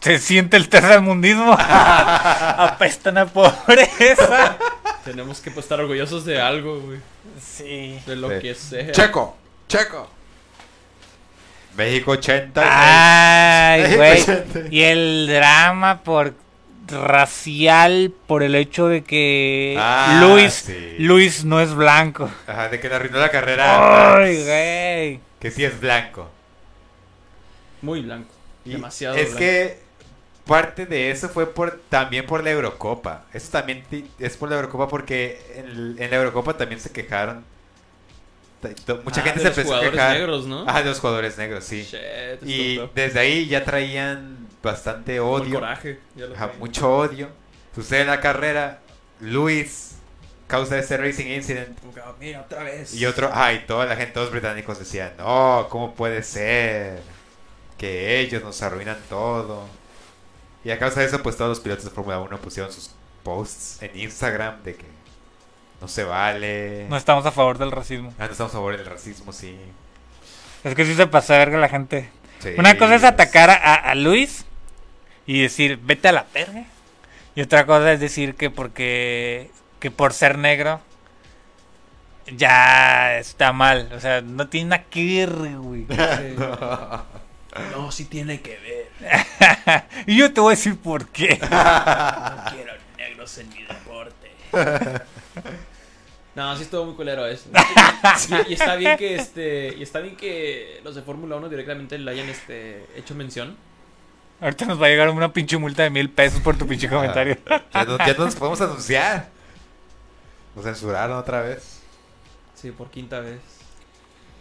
Se 0.00 0.18
siente 0.18 0.56
el 0.56 0.68
tercermundismo. 0.68 1.56
Apestan 1.58 3.18
a 3.18 3.26
pobreza. 3.26 4.56
Tenemos 5.04 5.40
que 5.40 5.50
pues, 5.50 5.64
estar 5.64 5.80
orgullosos 5.80 6.24
de 6.24 6.40
algo, 6.40 6.80
güey. 6.80 6.98
Sí. 7.40 7.98
De 8.06 8.16
lo 8.16 8.28
Sí. 8.30 8.40
que 8.40 8.54
sea. 8.54 8.92
Checo, 8.92 9.36
Checo. 9.68 10.10
México 11.76 12.10
80. 12.12 12.62
Ay, 13.74 13.94
güey. 13.96 14.20
80. 14.22 14.60
Y 14.70 14.82
el 14.82 15.26
drama 15.28 16.02
por 16.02 16.34
racial 16.88 18.12
por 18.26 18.42
el 18.42 18.54
hecho 18.54 18.88
de 18.88 19.04
que 19.04 19.76
Ah, 19.78 20.20
Luis 20.22 20.54
sí. 20.54 20.96
Luis 20.98 21.44
no 21.44 21.60
es 21.60 21.72
blanco. 21.74 22.30
Ajá, 22.46 22.68
de 22.68 22.80
que 22.80 22.88
le 22.88 22.94
arruinó 22.96 23.18
la 23.18 23.30
carrera. 23.30 24.16
Ay, 24.16 24.42
güey. 24.44 25.20
Que 25.38 25.50
sí 25.50 25.64
es 25.64 25.78
blanco. 25.78 26.28
Muy 27.82 28.00
blanco. 28.02 28.30
Y 28.64 28.70
Demasiado 28.72 29.16
Es 29.16 29.26
blanco. 29.28 29.38
que 29.38 29.78
parte 30.48 30.86
de 30.86 31.10
eso 31.12 31.28
fue 31.30 31.46
por 31.54 31.80
también 31.90 32.26
por 32.26 32.42
la 32.44 32.50
Eurocopa. 32.52 33.26
Eso 33.32 33.50
también 33.52 33.84
es 34.18 34.36
por 34.36 34.50
la 34.50 34.56
Eurocopa 34.56 34.88
porque 34.88 35.40
en, 35.56 35.96
en 36.02 36.10
la 36.10 36.16
Eurocopa 36.18 36.56
también 36.56 36.80
se 36.80 36.92
quejaron. 36.92 37.44
Mucha 39.04 39.20
Ah, 39.20 39.22
gente 39.22 39.40
de 39.40 39.40
se 39.40 39.48
los 39.48 39.58
empezó 39.58 39.76
a 39.76 39.78
jugadores 39.78 39.90
quejar. 39.92 40.16
negros, 40.18 40.46
¿no? 40.46 40.68
Ajá, 40.68 40.82
de 40.82 40.88
los 40.90 41.00
jugadores 41.00 41.38
negros, 41.38 41.64
sí. 41.64 41.82
Shit, 41.84 42.42
Y 42.42 42.78
desde 42.94 43.20
ahí 43.20 43.46
ya 43.46 43.64
traían 43.64 44.48
bastante 44.62 45.20
odio. 45.20 45.54
coraje. 45.60 46.00
Ajá, 46.34 46.52
mucho 46.58 46.90
odio. 46.96 47.28
Sucede 47.74 48.04
la 48.04 48.20
carrera. 48.20 48.80
Luis 49.20 49.96
causa 50.48 50.78
ese 50.78 50.96
racing 50.96 51.26
incident. 51.26 51.78
Ah, 52.02 52.14
Mira, 52.18 52.40
otra 52.42 52.64
vez. 52.64 52.94
Y 52.94 53.06
otro, 53.06 53.30
ay, 53.32 53.64
toda 53.66 53.86
la 53.86 53.96
gente, 53.96 54.12
todos 54.12 54.26
los 54.26 54.32
británicos 54.32 54.78
decían, 54.78 55.12
no, 55.18 55.68
¿cómo 55.70 55.94
puede 55.94 56.22
ser? 56.22 57.00
Que 57.78 58.20
ellos 58.20 58.42
nos 58.42 58.60
arruinan 58.62 58.98
todo. 59.08 59.68
Y 60.64 60.70
a 60.70 60.78
causa 60.78 61.00
de 61.00 61.06
eso, 61.06 61.22
pues 61.22 61.36
todos 61.36 61.50
los 61.50 61.60
pilotos 61.60 61.84
de 61.84 61.90
Fórmula 61.90 62.20
1 62.20 62.38
pusieron 62.38 62.72
sus 62.72 62.90
posts 63.22 63.82
en 63.82 63.98
Instagram 63.98 64.62
de 64.62 64.74
que 64.74 64.86
no 65.80 65.88
se 65.88 66.04
vale. 66.04 66.86
No 66.88 66.96
estamos 66.96 67.24
a 67.26 67.30
favor 67.32 67.58
del 67.58 67.70
racismo. 67.70 68.12
Ah, 68.18 68.26
no 68.26 68.32
estamos 68.32 68.52
a 68.52 68.56
favor 68.56 68.76
del 68.76 68.86
racismo, 68.86 69.32
sí. 69.32 69.56
Es 70.64 70.74
que 70.74 70.84
sí 70.84 70.94
se 70.94 71.06
pasa 71.06 71.36
a 71.36 71.38
verga 71.38 71.58
la 71.58 71.68
gente. 71.68 72.10
Sí, 72.40 72.50
Una 72.58 72.76
cosa 72.76 72.96
es 72.96 73.02
pues, 73.02 73.12
atacar 73.12 73.50
a, 73.50 73.74
a 73.74 73.94
Luis 73.94 74.44
y 75.26 75.40
decir, 75.42 75.78
vete 75.82 76.08
a 76.08 76.12
la 76.12 76.26
verga. 76.34 76.64
Y 77.34 77.42
otra 77.42 77.66
cosa 77.66 77.92
es 77.92 78.00
decir 78.00 78.34
que 78.34 78.50
porque 78.50 79.50
que 79.78 79.90
por 79.90 80.12
ser 80.12 80.38
negro 80.38 80.80
ya 82.36 83.16
está 83.18 83.52
mal. 83.52 83.90
O 83.94 84.00
sea, 84.00 84.20
no 84.20 84.48
tiene 84.48 84.70
nada 84.70 84.84
que 84.84 85.04
ver, 85.04 85.56
güey. 85.58 85.86
Sí. 86.18 86.36
No, 87.72 87.90
sí 87.90 88.04
tiene 88.04 88.40
que 88.40 88.58
ver. 89.00 89.84
y 90.06 90.16
yo 90.16 90.32
te 90.32 90.40
voy 90.40 90.52
a 90.52 90.56
decir 90.56 90.78
por 90.78 91.08
qué. 91.08 91.38
No 91.48 92.52
quiero 92.52 92.72
negros 92.96 93.38
en 93.38 93.48
mi 93.48 93.62
deporte. 93.62 94.30
No, 96.34 96.56
sí 96.56 96.62
estuvo 96.62 96.84
muy 96.84 96.94
culero 96.94 97.26
eso. 97.26 97.48
Y, 98.46 98.50
y 98.50 98.54
está 98.54 98.76
bien 98.76 98.96
que 98.96 99.16
este. 99.16 99.74
Y 99.76 99.82
está 99.82 100.00
bien 100.00 100.16
que 100.16 100.80
los 100.84 100.94
de 100.94 101.02
Fórmula 101.02 101.36
1 101.36 101.48
directamente 101.48 101.98
le 101.98 102.10
hayan 102.10 102.28
este 102.28 102.86
hecho 102.94 103.14
mención. 103.14 103.56
Ahorita 104.40 104.66
nos 104.66 104.80
va 104.80 104.86
a 104.86 104.88
llegar 104.88 105.10
una 105.10 105.32
pinche 105.32 105.56
multa 105.58 105.82
de 105.82 105.90
mil 105.90 106.10
pesos 106.10 106.40
por 106.40 106.56
tu 106.56 106.66
pinche 106.66 106.88
comentario. 106.88 107.38
Ya 107.74 107.84
ya 107.84 108.14
no 108.14 108.24
nos 108.26 108.36
podemos 108.36 108.60
anunciar. 108.60 109.28
Nos 110.54 110.64
censuraron 110.64 111.18
otra 111.18 111.42
vez. 111.42 111.80
Sí, 112.54 112.70
por 112.70 112.88
quinta 112.90 113.18
vez. 113.18 113.40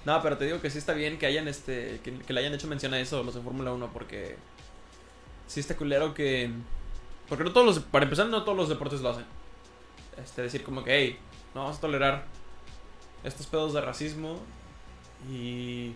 No, 0.07 0.21
pero 0.21 0.37
te 0.37 0.45
digo 0.45 0.61
que 0.61 0.69
sí 0.69 0.77
está 0.77 0.93
bien 0.93 1.19
que 1.19 1.25
hayan 1.25 1.49
este 1.49 1.99
que, 2.01 2.33
le 2.33 2.39
hayan 2.39 2.53
hecho 2.53 2.65
mención 2.69 2.93
a 2.93 2.99
eso 2.99 3.23
los 3.25 3.35
de 3.35 3.41
Fórmula 3.41 3.73
1 3.73 3.91
porque 3.91 4.37
sí 5.47 5.59
está 5.59 5.75
culero 5.75 6.13
que 6.13 6.49
porque 7.27 7.43
no 7.43 7.51
todos 7.51 7.65
los 7.65 7.79
para 7.79 8.05
empezar 8.05 8.27
no 8.27 8.43
todos 8.45 8.57
los 8.57 8.69
deportes 8.69 9.01
lo 9.01 9.09
hacen. 9.09 9.25
Este 10.23 10.43
decir 10.43 10.63
como 10.63 10.85
que 10.85 10.97
hey, 10.97 11.19
no 11.53 11.63
vamos 11.63 11.77
a 11.79 11.81
tolerar 11.81 12.23
estos 13.25 13.47
pedos 13.47 13.73
de 13.73 13.81
racismo 13.81 14.39
y 15.29 15.91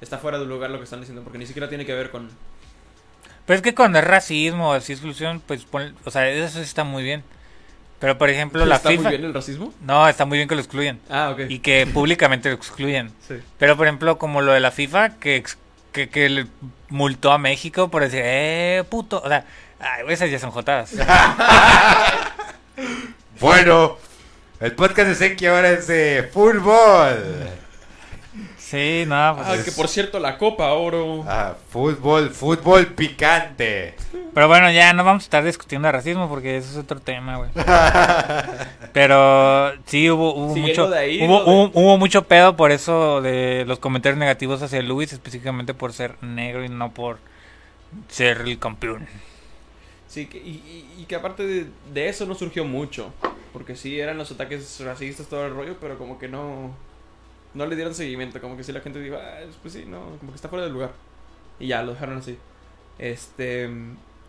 está 0.00 0.16
fuera 0.16 0.38
de 0.38 0.46
lugar 0.46 0.70
lo 0.70 0.78
que 0.78 0.84
están 0.84 1.00
diciendo 1.00 1.22
porque 1.22 1.36
ni 1.36 1.44
siquiera 1.44 1.68
tiene 1.68 1.84
que 1.84 1.92
ver 1.92 2.10
con 2.10 2.30
Pero 3.44 3.56
es 3.58 3.62
que 3.62 3.74
cuando 3.74 3.98
es 3.98 4.06
racismo 4.06 4.72
así 4.72 4.92
exclusión, 4.94 5.42
pues, 5.46 5.66
pon- 5.66 5.94
o 6.06 6.10
sea, 6.10 6.26
eso 6.30 6.56
sí 6.60 6.64
está 6.64 6.82
muy 6.82 7.02
bien. 7.02 7.22
Pero, 8.00 8.16
por 8.16 8.30
ejemplo, 8.30 8.64
la 8.64 8.76
¿Está 8.76 8.90
FIFA... 8.90 9.02
muy 9.02 9.10
bien 9.10 9.24
el 9.24 9.34
racismo? 9.34 9.74
No, 9.80 10.08
está 10.08 10.24
muy 10.24 10.38
bien 10.38 10.48
que 10.48 10.54
lo 10.54 10.60
excluyan. 10.60 11.00
Ah, 11.10 11.30
ok. 11.32 11.40
Y 11.48 11.58
que 11.58 11.86
públicamente 11.86 12.48
lo 12.48 12.54
excluyan. 12.54 13.10
Sí. 13.28 13.34
Pero, 13.58 13.76
por 13.76 13.86
ejemplo, 13.86 14.18
como 14.18 14.40
lo 14.40 14.52
de 14.52 14.60
la 14.60 14.70
FIFA, 14.70 15.16
que, 15.18 15.42
que, 15.92 16.08
que 16.08 16.28
le 16.28 16.46
multó 16.88 17.32
a 17.32 17.38
México 17.38 17.88
por 17.90 18.02
decir, 18.02 18.20
eh, 18.22 18.84
puto. 18.88 19.20
O 19.22 19.28
sea, 19.28 19.44
ay, 19.80 20.04
esas 20.08 20.30
ya 20.30 20.38
son 20.38 20.50
jotadas. 20.50 20.92
Bueno, 23.40 23.96
el 24.60 24.72
podcast 24.72 25.08
de 25.10 25.14
Senki 25.14 25.46
ahora 25.46 25.70
es 25.70 25.86
de 25.86 26.28
fútbol. 26.32 27.48
Sí, 28.70 29.04
no, 29.06 29.34
pues. 29.36 29.48
Ah, 29.48 29.64
que 29.64 29.72
por 29.72 29.88
cierto 29.88 30.20
la 30.20 30.36
Copa 30.36 30.72
Oro. 30.74 31.24
Ah, 31.26 31.54
fútbol, 31.70 32.28
fútbol 32.28 32.86
picante. 32.88 33.94
Pero 34.34 34.46
bueno, 34.46 34.70
ya 34.70 34.92
no 34.92 35.04
vamos 35.04 35.22
a 35.22 35.24
estar 35.24 35.42
discutiendo 35.42 35.86
de 35.88 35.92
racismo 35.92 36.28
porque 36.28 36.58
eso 36.58 36.70
es 36.72 36.76
otro 36.76 37.00
tema, 37.00 37.38
güey. 37.38 37.50
Pero 38.92 39.72
sí 39.86 40.10
hubo, 40.10 40.34
hubo 40.34 40.54
mucho 40.56 40.88
de 40.90 40.98
ahí, 40.98 41.22
hubo, 41.22 41.38
de- 41.44 41.50
hubo, 41.50 41.70
hubo 41.74 41.98
mucho 41.98 42.24
pedo 42.24 42.56
por 42.56 42.70
eso 42.70 43.20
de 43.22 43.64
los 43.66 43.78
comentarios 43.78 44.18
negativos 44.18 44.60
hacia 44.62 44.82
Luis, 44.82 45.12
específicamente 45.12 45.72
por 45.74 45.92
ser 45.92 46.22
negro 46.22 46.64
y 46.64 46.68
no 46.68 46.92
por 46.92 47.18
ser 48.08 48.42
el 48.42 48.58
campeón. 48.58 49.06
Sí, 50.08 50.26
que- 50.26 50.38
y, 50.38 50.50
y- 50.96 51.02
y 51.02 51.04
que 51.06 51.14
aparte 51.14 51.46
de, 51.46 51.66
de 51.92 52.08
eso 52.08 52.26
no 52.26 52.34
surgió 52.34 52.64
mucho. 52.64 53.12
Porque 53.52 53.76
sí 53.76 53.98
eran 53.98 54.18
los 54.18 54.30
ataques 54.30 54.78
racistas, 54.84 55.26
todo 55.26 55.46
el 55.46 55.54
rollo, 55.54 55.76
pero 55.80 55.96
como 55.96 56.18
que 56.18 56.28
no. 56.28 56.70
No 57.58 57.66
le 57.66 57.74
dieron 57.74 57.92
seguimiento. 57.92 58.40
Como 58.40 58.56
que 58.56 58.62
sí 58.62 58.70
la 58.70 58.80
gente 58.80 59.00
dijo, 59.00 59.16
ah, 59.16 59.40
pues 59.60 59.74
sí, 59.74 59.84
no, 59.84 60.16
como 60.20 60.30
que 60.30 60.36
está 60.36 60.48
fuera 60.48 60.64
del 60.64 60.72
lugar. 60.72 60.92
Y 61.58 61.66
ya, 61.66 61.82
lo 61.82 61.92
dejaron 61.92 62.18
así. 62.18 62.38
Este. 62.98 63.68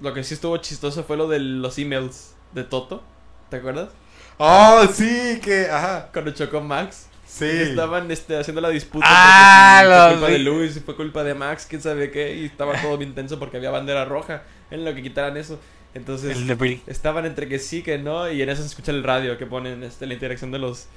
Lo 0.01 0.13
que 0.15 0.23
sí 0.23 0.33
estuvo 0.33 0.57
chistoso 0.57 1.03
fue 1.03 1.15
lo 1.15 1.27
de 1.27 1.37
los 1.37 1.77
emails 1.77 2.33
de 2.53 2.63
Toto. 2.63 3.03
¿Te 3.51 3.57
acuerdas? 3.57 3.89
Oh, 4.37 4.83
sí, 4.91 5.39
que, 5.43 5.69
ajá, 5.69 6.09
Cuando 6.11 6.31
chocó 6.31 6.59
Max. 6.61 7.07
sí. 7.27 7.45
Estaban 7.45 8.09
este, 8.09 8.35
haciendo 8.35 8.61
la 8.61 8.69
disputa. 8.69 9.05
Ah, 9.07 9.83
porque 9.83 9.89
si 9.89 9.89
los 9.89 9.99
fue 9.99 10.13
culpa 10.13 10.31
de 10.31 10.39
Luis, 10.39 10.73
si 10.73 10.79
fue 10.79 10.95
culpa 10.95 11.23
de 11.23 11.33
Max, 11.35 11.67
quién 11.69 11.81
sabe 11.83 12.09
qué. 12.09 12.35
Y 12.35 12.45
estaba 12.45 12.81
todo 12.81 12.97
bien 12.97 13.13
tenso 13.13 13.37
porque 13.37 13.57
había 13.57 13.69
bandera 13.69 14.05
roja. 14.05 14.41
En 14.71 14.85
lo 14.85 14.95
que 14.95 15.03
quitaran 15.03 15.37
eso. 15.37 15.59
Entonces. 15.93 16.35
El. 16.35 16.81
Estaban 16.87 17.25
entre 17.27 17.47
que 17.47 17.59
sí, 17.59 17.83
que 17.83 17.99
no, 17.99 18.31
y 18.31 18.41
en 18.41 18.49
eso 18.49 18.63
se 18.63 18.69
escucha 18.69 18.91
el 18.91 19.03
radio 19.03 19.37
que 19.37 19.45
ponen 19.45 19.83
este, 19.83 20.07
la 20.07 20.15
interacción 20.15 20.51
de 20.51 20.57
los. 20.57 20.87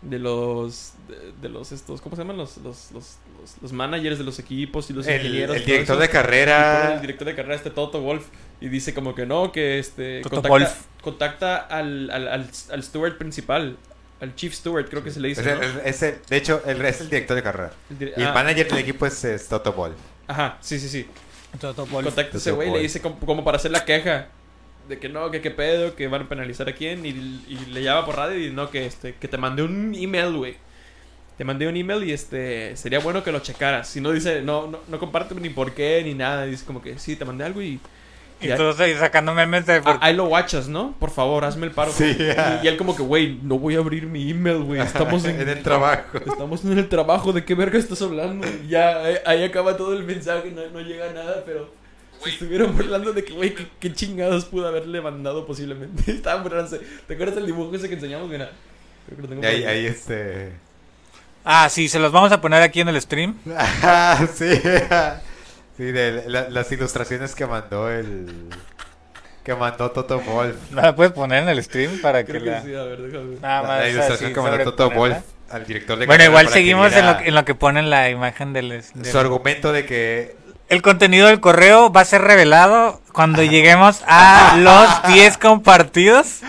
De 0.00 0.18
los. 0.20 0.92
De, 1.08 1.32
de 1.42 1.48
los 1.48 1.72
estos. 1.72 2.00
¿Cómo 2.00 2.14
se 2.14 2.22
llaman? 2.22 2.36
Los, 2.36 2.58
los, 2.58 2.92
los, 2.92 3.16
los, 3.40 3.56
los 3.60 3.72
managers 3.72 4.16
de 4.18 4.24
los 4.24 4.38
equipos 4.38 4.88
y 4.90 4.92
los 4.92 5.06
El, 5.08 5.16
ingenieros. 5.22 5.56
el 5.56 5.64
director 5.64 5.96
eso. 5.96 6.00
de 6.02 6.08
carrera. 6.08 6.94
el 6.94 7.00
director 7.00 7.26
de 7.26 7.34
carrera, 7.34 7.56
este 7.56 7.70
Toto 7.70 8.00
Wolf, 8.00 8.24
y 8.60 8.68
dice 8.68 8.94
como 8.94 9.14
que 9.14 9.26
no, 9.26 9.50
que 9.50 9.78
este. 9.80 10.20
Toto 10.22 10.36
contacta, 10.36 10.48
Wolf. 10.50 10.72
contacta 11.02 11.56
al, 11.56 12.10
al, 12.10 12.28
al, 12.28 12.50
al 12.70 12.82
steward 12.84 13.18
principal. 13.18 13.76
Al 14.20 14.34
chief 14.34 14.52
steward, 14.54 14.88
creo 14.88 15.02
que 15.04 15.10
se 15.10 15.20
le 15.20 15.28
dice. 15.28 15.40
Es 15.42 15.46
el- 15.46 15.58
¿no? 15.60 15.80
es 15.84 16.02
el- 16.02 16.18
de 16.28 16.36
hecho, 16.36 16.62
el, 16.66 16.84
es 16.84 17.00
el 17.00 17.08
director 17.10 17.36
de 17.36 17.42
carrera. 17.42 17.72
Y 17.98 18.04
el 18.04 18.26
ah, 18.26 18.32
manager 18.32 18.68
del 18.68 18.78
equipo 18.78 19.06
es, 19.06 19.24
es 19.24 19.48
Toto 19.48 19.72
Wolf. 19.72 19.94
Ajá, 20.26 20.58
sí, 20.60 20.78
sí, 20.78 20.88
sí. 20.88 21.08
Toto 21.60 21.86
Wolf. 21.86 22.06
Contacta 22.06 22.36
a 22.36 22.38
ese 22.40 22.50
güey 22.52 22.68
y 22.68 22.72
le 22.72 22.78
dice 22.80 23.00
como, 23.00 23.18
como 23.20 23.44
para 23.44 23.56
hacer 23.56 23.70
la 23.72 23.84
queja. 23.84 24.28
De 24.88 24.98
que 24.98 25.08
no, 25.08 25.30
que 25.30 25.40
qué 25.42 25.50
pedo, 25.50 25.94
que 25.94 26.08
van 26.08 26.22
a 26.22 26.28
penalizar 26.28 26.68
a 26.68 26.72
quién. 26.72 27.04
Y, 27.04 27.10
y 27.10 27.58
le 27.70 27.82
llama 27.82 28.06
por 28.06 28.16
radio 28.16 28.38
y 28.44 28.50
no, 28.50 28.70
que 28.70 28.86
este, 28.86 29.14
que 29.14 29.28
te 29.28 29.36
mandé 29.38 29.62
un 29.62 29.94
email, 29.94 30.32
güey. 30.34 30.56
Te 31.36 31.44
mandé 31.44 31.68
un 31.68 31.76
email 31.76 32.02
y 32.04 32.12
este, 32.12 32.76
sería 32.76 32.98
bueno 32.98 33.22
que 33.22 33.30
lo 33.30 33.38
checaras. 33.40 33.86
Si 33.88 34.00
no 34.00 34.10
dice, 34.10 34.42
no, 34.42 34.66
no, 34.66 34.80
no 34.88 34.98
comparte 34.98 35.34
ni 35.36 35.50
por 35.50 35.72
qué 35.72 36.02
ni 36.04 36.14
nada. 36.14 36.46
Dice 36.46 36.64
como 36.64 36.82
que 36.82 36.98
sí, 36.98 37.16
te 37.16 37.24
mandé 37.24 37.44
algo 37.44 37.62
y. 37.62 37.78
Y 38.40 38.46
y 38.46 38.50
ahí- 38.52 38.94
sacando 38.96 39.34
memes 39.34 39.66
de... 39.66 39.82
ah, 39.84 39.98
ahí 40.00 40.14
lo 40.14 40.26
watchas, 40.26 40.68
¿no? 40.68 40.94
Por 41.00 41.10
favor, 41.10 41.44
hazme 41.44 41.66
el 41.66 41.72
paro. 41.72 41.90
Sí, 41.90 42.16
y, 42.62 42.66
él 42.68 42.76
como 42.76 42.94
que, 42.94 43.02
güey, 43.02 43.36
no 43.42 43.58
voy 43.58 43.74
a 43.74 43.78
abrir 43.78 44.06
mi 44.06 44.30
email, 44.30 44.58
güey. 44.62 44.80
Estamos 44.80 45.24
en, 45.26 45.40
en 45.40 45.48
el 45.48 45.62
trabajo. 45.64 46.18
Estamos 46.24 46.64
en 46.64 46.78
el 46.78 46.88
trabajo, 46.88 47.32
¿de 47.32 47.44
qué 47.44 47.56
verga 47.56 47.78
estás 47.80 48.00
hablando? 48.00 48.46
Y 48.64 48.68
ya, 48.68 49.02
ahí, 49.02 49.16
ahí 49.26 49.44
acaba 49.44 49.76
todo 49.76 49.92
el 49.92 50.04
mensaje, 50.04 50.52
no, 50.52 50.62
no 50.72 50.80
llega 50.80 51.10
a 51.10 51.12
nada, 51.12 51.42
pero 51.44 51.68
se 52.24 52.30
estuvieron 52.30 52.76
burlando 52.76 53.12
de 53.12 53.24
que, 53.24 53.32
güey, 53.32 53.54
¿qué, 53.54 53.66
qué 53.80 53.92
chingados 53.92 54.44
pudo 54.46 54.68
haberle 54.68 55.00
mandado 55.00 55.46
posiblemente. 55.46 56.10
Estaban 56.12 56.42
burlándose. 56.42 56.80
¿Te 57.06 57.14
acuerdas 57.14 57.36
del 57.36 57.46
dibujo 57.46 57.74
ese 57.74 57.88
que 57.88 57.94
enseñamos? 57.94 58.28
Mira, 58.28 58.50
creo 59.06 59.16
que 59.16 59.22
lo 59.22 59.28
tengo 59.28 59.46
ahí, 59.46 59.64
ahí 59.64 59.86
este. 59.86 60.52
Ah, 61.44 61.68
sí, 61.70 61.88
se 61.88 61.98
los 61.98 62.12
vamos 62.12 62.30
a 62.32 62.40
poner 62.40 62.62
aquí 62.62 62.80
en 62.80 62.88
el 62.88 63.00
stream. 63.00 63.36
Ajá, 63.56 64.26
sí. 64.34 64.60
Sí, 65.78 65.84
de 65.84 66.24
la- 66.26 66.48
las 66.48 66.72
ilustraciones 66.72 67.36
que 67.36 67.46
mandó 67.46 67.88
el. 67.88 68.26
Que 69.44 69.54
mandó 69.54 69.92
Toto 69.92 70.18
Wolf. 70.18 70.56
¿No 70.72 70.82
la 70.82 70.96
puedes 70.96 71.12
poner 71.12 71.44
en 71.44 71.48
el 71.50 71.62
stream 71.62 72.00
para 72.02 72.24
que 72.24 72.32
Creo 72.32 72.42
que 72.42 72.50
la... 72.50 72.62
sí, 72.62 72.74
a 72.74 72.82
ver, 72.82 73.00
déjame 73.00 73.30
ver. 73.30 73.40
Nada 73.40 73.62
La, 73.62 73.68
más 73.68 73.78
la 73.82 73.88
ilustración 73.88 74.26
así 74.26 74.34
que 74.34 74.40
mandó 74.40 74.64
Toto. 74.74 74.90
Wolf 74.90 75.16
al 75.50 75.64
director 75.64 75.96
de 75.96 76.06
Bueno, 76.06 76.24
igual 76.24 76.48
seguimos 76.48 76.92
en 76.94 77.06
lo, 77.06 77.16
que- 77.18 77.28
en 77.28 77.34
lo 77.36 77.44
que 77.44 77.54
ponen 77.54 77.90
la 77.90 78.10
imagen 78.10 78.52
del... 78.52 78.68
del- 78.70 79.06
Su 79.06 79.18
argumento 79.20 79.72
de 79.72 79.86
que. 79.86 80.36
El 80.68 80.82
contenido 80.82 81.28
del 81.28 81.40
correo 81.40 81.90
va 81.90 82.02
a 82.02 82.04
ser 82.04 82.20
revelado 82.22 83.00
cuando 83.12 83.42
lleguemos 83.42 84.02
a 84.06 84.56
los 84.58 85.12
10 85.14 85.38
compartidos. 85.38 86.40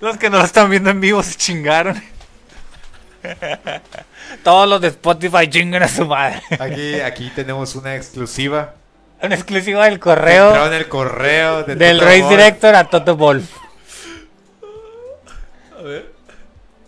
Los 0.00 0.16
que 0.18 0.30
no 0.30 0.38
lo 0.38 0.44
están 0.44 0.70
viendo 0.70 0.90
en 0.90 1.00
vivo 1.00 1.22
se 1.22 1.34
chingaron. 1.34 2.00
Todos 4.44 4.68
los 4.68 4.80
de 4.80 4.88
Spotify 4.88 5.48
chingan 5.48 5.82
a 5.82 5.88
su 5.88 6.06
madre. 6.06 6.40
Aquí, 6.58 7.00
aquí 7.00 7.30
tenemos 7.34 7.74
una 7.74 7.96
exclusiva. 7.96 8.74
Un 9.20 9.32
exclusivo 9.32 9.82
del 9.82 9.98
correo 9.98 10.66
en 10.66 10.72
el 10.72 10.88
correo 10.88 11.64
de 11.64 11.74
del 11.74 12.00
Race. 12.00 12.28
Director 12.28 12.74
a 12.74 12.84
Toto 12.84 13.16
Wolf. 13.16 13.50
A 15.78 15.82
ver. 15.82 16.12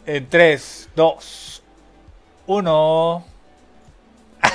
En 0.07 0.29
3, 0.29 0.89
2, 0.95 1.63
1. 2.47 3.27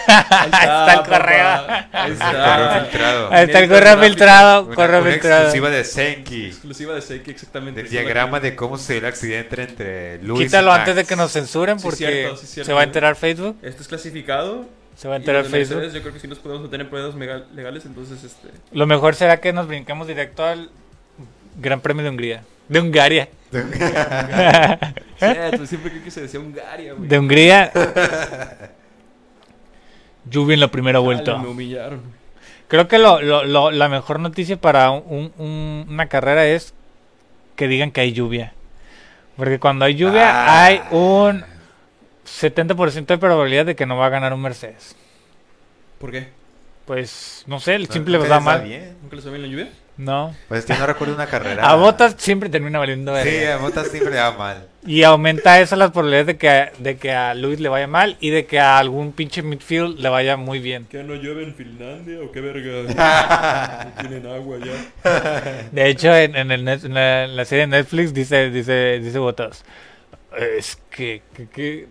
Ahí 0.08 0.50
está 0.52 0.94
el 0.94 1.00
correo. 1.02 1.44
papá. 1.46 1.88
Ahí 1.92 2.12
Correo 2.14 2.66
está. 2.66 2.80
filtrado. 2.82 3.30
Ahí 3.34 3.46
está 3.46 3.60
el 3.60 3.70
correo 3.70 3.98
filtrado. 4.00 4.64
Una, 4.66 4.76
Correo 4.76 5.02
una 5.02 5.12
filtrado. 5.12 5.42
exclusiva 5.44 5.70
de 5.70 5.84
Senki. 5.84 6.46
Exclusiva 6.48 6.94
de 6.96 7.02
Seiki, 7.02 7.32
exactamente. 7.32 7.84
La- 7.84 7.90
diagrama 7.90 8.40
de 8.40 8.56
cómo 8.56 8.78
se 8.78 8.94
dio 8.94 9.00
el 9.02 9.06
accidente 9.08 9.62
entre 9.62 10.24
Luis 10.24 10.46
Quítalo 10.48 10.68
y 10.68 10.72
Max. 10.72 10.80
antes 10.80 10.96
de 10.96 11.06
que 11.06 11.16
nos 11.16 11.32
censuren 11.32 11.80
Sí, 11.80 11.84
porque 11.84 11.98
cierto, 11.98 12.38
sí, 12.38 12.48
cierto. 12.48 12.68
se 12.68 12.74
va 12.74 12.82
a 12.82 12.84
enterar 12.84 13.16
Facebook. 13.16 13.58
Este 13.62 13.82
es 13.82 13.88
clasificado. 13.88 14.66
Se 14.96 15.08
va 15.08 15.14
a 15.14 15.18
enterar 15.18 15.44
de 15.44 15.50
Facebook. 15.50 15.84
Yo 15.94 16.02
creo 16.02 16.14
que 16.14 16.20
sí 16.20 16.28
nos 16.28 16.40
podemos 16.40 16.64
meter 16.64 16.82
en 16.82 16.90
pruebas 16.90 17.14
mega- 17.16 17.44
legales, 17.54 17.86
entonces 17.86 18.24
este. 18.24 18.48
Lo 18.72 18.88
mejor 18.88 19.14
será 19.16 19.38
que 19.38 19.54
nos 19.54 19.68
brinquemos 19.68 20.08
directo 20.08 20.44
al 20.46 20.70
Gran 21.60 21.82
Premio 21.82 22.04
de 22.04 22.10
Hungría. 22.10 22.44
De 22.68 22.80
Hungaria. 22.82 23.30
Cierto, 25.20 25.66
siempre 25.68 25.92
creo 25.92 26.04
que 26.04 26.12
se 26.12 26.22
decía 26.22 26.40
Hungaria, 26.40 26.94
güey. 26.94 27.08
De 27.08 27.20
Hungría. 27.20 27.72
Lluvia 30.30 30.54
en 30.56 30.60
la 30.60 30.68
primera 30.70 31.00
vuelta. 31.00 31.32
Dale, 31.34 31.44
me 31.44 31.50
humillaron. 31.50 32.02
Creo 32.68 32.88
que 32.88 32.98
lo, 32.98 33.22
lo- 33.22 33.46
lo- 33.46 33.72
la 33.72 33.88
mejor 33.90 34.20
noticia 34.20 34.60
para 34.60 34.92
un- 34.92 35.32
un- 35.38 35.86
una 35.90 36.08
carrera 36.08 36.46
es 36.46 36.74
que 37.56 37.68
digan 37.68 37.92
que 37.92 38.02
hay 38.02 38.12
lluvia. 38.14 38.54
Porque 39.38 39.60
cuando 39.60 39.86
hay 39.86 39.96
lluvia 39.96 40.30
Ah. 40.48 40.66
hay 40.66 40.82
un 40.92 41.44
70% 42.26 43.14
de 43.14 43.18
probabilidad 43.20 43.66
de 43.66 43.76
que 43.76 43.86
no 43.86 43.96
va 43.98 44.08
a 44.08 44.10
ganar 44.10 44.34
un 44.34 44.42
Mercedes. 44.42 44.96
¿Por 46.00 46.12
qué? 46.12 46.28
Pues 46.86 47.44
no 47.48 47.60
sé, 47.60 47.76
el 47.76 47.88
No, 47.88 47.94
simple 47.94 48.18
va 48.18 48.24
está 48.26 48.40
mal. 48.40 48.62
bien. 48.64 48.98
¿Nunca 49.02 49.16
les 49.16 49.26
va 49.28 49.30
bien 49.32 49.42
la 49.44 49.48
lluvia? 49.48 49.70
No. 49.98 50.36
Pues 50.48 50.66
yo 50.68 50.78
no 50.78 50.86
recuerdo 50.86 51.16
una 51.16 51.26
carrera. 51.26 51.68
A 51.68 51.76
Botas 51.76 52.16
siempre 52.20 52.50
termina 52.50 52.78
valiendo 52.78 53.14
verga. 53.14 53.32
Sí, 53.32 53.44
a 53.46 53.58
Botas 53.58 53.88
siempre 53.88 54.14
le 54.14 54.20
va 54.20 54.32
mal. 54.34 54.68
Y 54.86 55.04
aumenta 55.04 55.60
eso 55.60 55.76
las 55.76 55.90
probabilidades 55.92 56.28
de 56.28 56.38
que, 56.38 56.72
de 56.78 56.98
que 56.98 57.12
a 57.12 57.34
Luis 57.34 57.60
le 57.60 57.68
vaya 57.68 57.88
mal 57.88 58.16
y 58.22 58.30
de 58.30 58.46
que 58.46 58.60
a 58.60 58.78
algún 58.78 59.12
pinche 59.12 59.42
midfield 59.42 60.00
le 60.00 60.08
vaya 60.10 60.38
muy 60.38 60.60
bien. 60.60 60.86
¿Que 60.86 61.04
no 61.04 61.16
llueve 61.16 61.44
en 61.44 61.56
Finlandia 61.56 62.20
o 62.22 62.32
qué 62.32 62.42
verga? 62.42 63.84
no 63.96 64.02
tienen 64.08 64.28
agua 64.32 64.58
ya. 64.64 65.70
De 65.72 65.90
hecho, 65.90 66.16
en, 66.16 66.36
en 66.36 66.52
el 66.52 66.64
net- 66.64 66.86
en 66.86 66.94
la, 66.94 67.26
en 67.26 67.36
la 67.36 67.46
serie 67.46 67.62
de 67.66 67.68
Netflix 67.78 68.14
dice, 68.14 68.50
dice, 68.52 69.00
dice 69.00 69.18
Botas, 69.20 69.66
es 70.38 70.78
que, 70.90 71.22
que- 71.36 71.48
que 71.50 71.88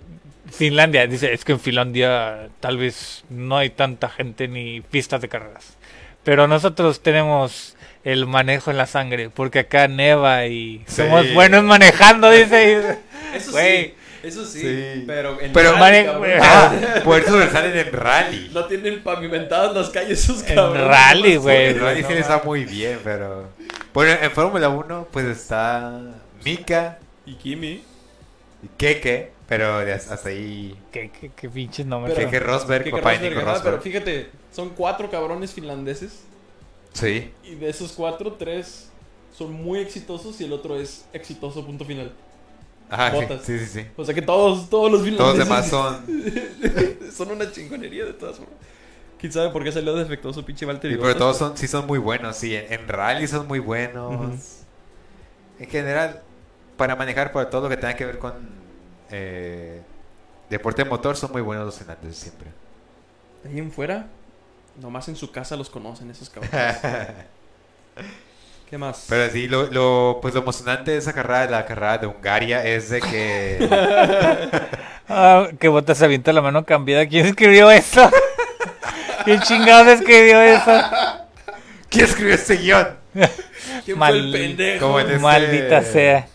Finlandia, 0.51 1.07
dice, 1.09 1.33
es 1.33 1.45
que 1.45 1.53
en 1.53 1.61
Finlandia 1.61 2.49
tal 2.61 2.77
vez 2.79 3.25
no 3.29 3.57
hay 3.59 3.71
tanta 3.71 4.09
gente 4.09 4.47
ni 4.49 4.81
pistas 4.81 5.21
de 5.21 5.29
carreras. 5.29 5.77
Pero 6.23 6.49
nosotros 6.49 7.01
tenemos 7.03 7.76
el 8.07 8.25
manejo 8.27 8.71
en 8.71 8.77
la 8.77 8.87
sangre, 8.87 9.31
porque 9.31 9.59
acá 9.61 9.89
neva 9.89 10.47
y 10.47 10.85
Sí. 10.87 10.97
somos 11.03 11.35
buenos 11.35 11.65
manejando, 11.65 12.31
dice. 12.31 12.99
Eso 13.35 13.51
Güey. 13.51 13.87
sí, 13.89 13.95
eso 14.23 14.45
sí, 14.47 14.61
Sí. 14.61 15.05
pero 15.09 15.41
en 15.41 15.53
Pero- 15.53 15.73
rally, 15.73 15.81
Mane- 15.81 16.05
cabrón, 16.07 16.31
Ah, 16.41 16.73
por 17.05 17.19
eso 17.21 17.31
sobresalen 17.33 17.77
en 17.77 17.93
rally. 17.93 18.51
no 18.55 18.65
tienen 18.67 19.03
pavimentadas 19.03 19.75
las 19.75 19.91
calles 19.91 20.21
sus 20.23 20.43
En 20.45 20.55
cabrones. 20.55 20.87
rally, 20.87 21.35
No 21.35 21.41
güey. 21.43 21.67
En 21.71 21.81
rally 21.81 22.03
no 22.03 22.09
sí 22.09 22.15
les 22.15 22.31
va 22.31 22.41
muy 22.45 22.65
bien, 22.65 23.01
pero... 23.03 23.49
Bueno, 23.93 24.17
en 24.23 24.31
Fórmula 24.31 24.69
1 24.69 25.09
pues 25.11 25.27
está 25.27 26.01
Mika 26.45 26.99
Y 27.27 27.35
Kimi. 27.35 27.83
y 28.63 28.69
Keke, 28.77 29.33
pero 29.49 29.79
hasta 29.79 30.29
ahí... 30.29 30.77
Qué, 30.93 31.11
qué, 31.21 31.33
qué 31.35 31.49
pinches 31.49 31.85
nombres. 31.87 32.15
Pero- 32.17 32.31
Keke 32.31 32.41
Rosberg, 32.41 32.91
papá 32.91 33.11
de 33.11 33.17
Rosberg, 33.17 33.35
Nico 33.37 33.41
ajá, 33.51 33.61
Pero 33.65 33.77
Rosberg. 33.77 33.83
fíjate, 33.83 34.31
son 34.55 34.71
cuatro 34.71 35.11
cabrones 35.11 35.53
finlandeses. 35.53 36.23
Sí. 36.97 37.31
Y 37.45 37.55
de 37.57 37.69
esos 37.69 37.93
cuatro, 37.93 38.33
tres 38.33 38.91
son 39.37 39.53
muy 39.53 39.81
exitosos 39.81 40.41
y 40.41 40.45
el 40.45 40.53
otro 40.53 40.77
es 40.79 41.07
exitoso, 41.13 41.65
punto 41.65 41.85
final. 41.85 42.13
Ajá, 42.89 43.11
sí, 43.11 43.17
Botas. 43.17 43.45
sí, 43.45 43.59
sí, 43.59 43.67
sí. 43.67 43.87
O 43.97 44.05
sea 44.05 44.15
que 44.15 44.23
todos, 44.23 44.71
todos 44.71 44.91
los 44.91 45.03
Todos 45.17 45.37
finlandeses 45.37 45.39
los 45.39 45.49
demás 45.49 45.69
son... 45.69 47.13
son 47.13 47.31
una 47.33 47.51
chingonería 47.53 48.05
de 48.07 48.15
todas 48.15 48.37
formas. 48.39 48.57
¿Quién 49.19 49.33
sabe 49.33 49.51
por 49.51 49.65
qué 49.65 49.73
salió 49.73 49.95
defectuoso 49.95 50.45
pinche 50.45 50.67
Valtteri 50.67 50.95
Sí, 50.95 51.01
pero 51.01 51.17
todos 51.17 51.37
son, 51.39 51.57
sí 51.57 51.67
son 51.69 51.87
muy 51.87 51.99
buenos, 51.99 52.37
sí. 52.37 52.55
En, 52.55 52.73
en 52.73 52.89
rally 52.89 53.27
son 53.27 53.47
muy 53.47 53.59
buenos. 53.59 54.65
En 55.59 55.69
general, 55.69 56.23
para 56.77 56.97
manejar 56.97 57.33
por 57.33 57.49
todo 57.51 57.63
lo 57.63 57.69
que 57.71 57.77
tenga 57.77 57.97
que 57.97 58.05
ver 58.07 58.19
con 58.19 58.35
eh, 59.11 59.83
deporte 60.51 60.85
motor, 60.85 61.17
son 61.17 61.33
muy 61.33 61.43
buenos 61.43 61.67
los 61.67 61.79
finlandeses 61.79 62.17
siempre. 62.19 62.51
Ahí 63.45 63.59
en 63.59 63.71
fuera, 63.73 64.09
nomás 64.81 65.09
en 65.09 65.17
su 65.17 65.31
casa 65.31 65.57
los 65.57 65.71
conocen 65.71 66.11
esos 66.11 66.29
cabrones. 66.31 66.77
¿Qué 68.69 68.79
más? 68.79 69.07
Pero 69.09 69.33
sí, 69.33 69.47
lo, 69.47 69.67
lo, 69.71 70.19
pues 70.21 70.35
lo 70.35 70.41
emocionante 70.41 70.91
de 70.91 70.97
esa 70.99 71.13
carrera, 71.13 71.47
la 71.49 71.65
carrera 71.67 71.99
de 71.99 72.07
Hungaria, 72.09 72.65
es 72.65 72.91
de 72.91 73.01
que... 73.01 73.69
Ah, 75.09 75.47
que 75.61 75.69
botas 75.69 75.99
se 75.99 76.05
avienta 76.05 76.33
la 76.33 76.43
mano 76.43 76.65
cambiada. 76.65 77.07
¿Quién 77.07 77.27
escribió 77.27 77.71
eso? 77.71 78.11
¿Quién 79.25 79.41
chingados 79.41 79.87
escribió 80.01 80.41
eso? 80.43 80.83
¿Quién 81.89 82.05
escribió 82.07 82.35
este 82.35 82.57
guion? 82.57 82.89
¿Quién 83.85 83.97
mal- 83.99 84.15
fue 84.15 84.19
el 84.19 84.33
pendejo? 84.33 84.85
como 84.85 84.99
en 84.99 85.07
este- 85.07 85.19
Maldita 85.21 85.83
sea. 85.85 86.27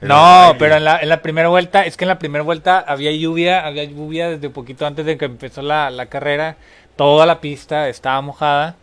No, 0.00 0.54
pero 0.58 0.76
en 0.76 0.84
la, 0.84 0.98
en 1.00 1.08
la 1.08 1.22
primera 1.22 1.48
vuelta, 1.48 1.84
es 1.84 1.96
que 1.96 2.04
en 2.04 2.08
la 2.08 2.18
primera 2.18 2.44
vuelta 2.44 2.78
había 2.78 3.10
lluvia, 3.12 3.66
había 3.66 3.84
lluvia 3.84 4.30
desde 4.30 4.48
poquito 4.50 4.86
antes 4.86 5.04
de 5.04 5.18
que 5.18 5.24
empezó 5.24 5.60
la, 5.62 5.90
la 5.90 6.06
carrera. 6.06 6.56
Toda 6.96 7.26
la 7.26 7.40
pista 7.40 7.88
estaba 7.88 8.20
mojada. 8.20 8.76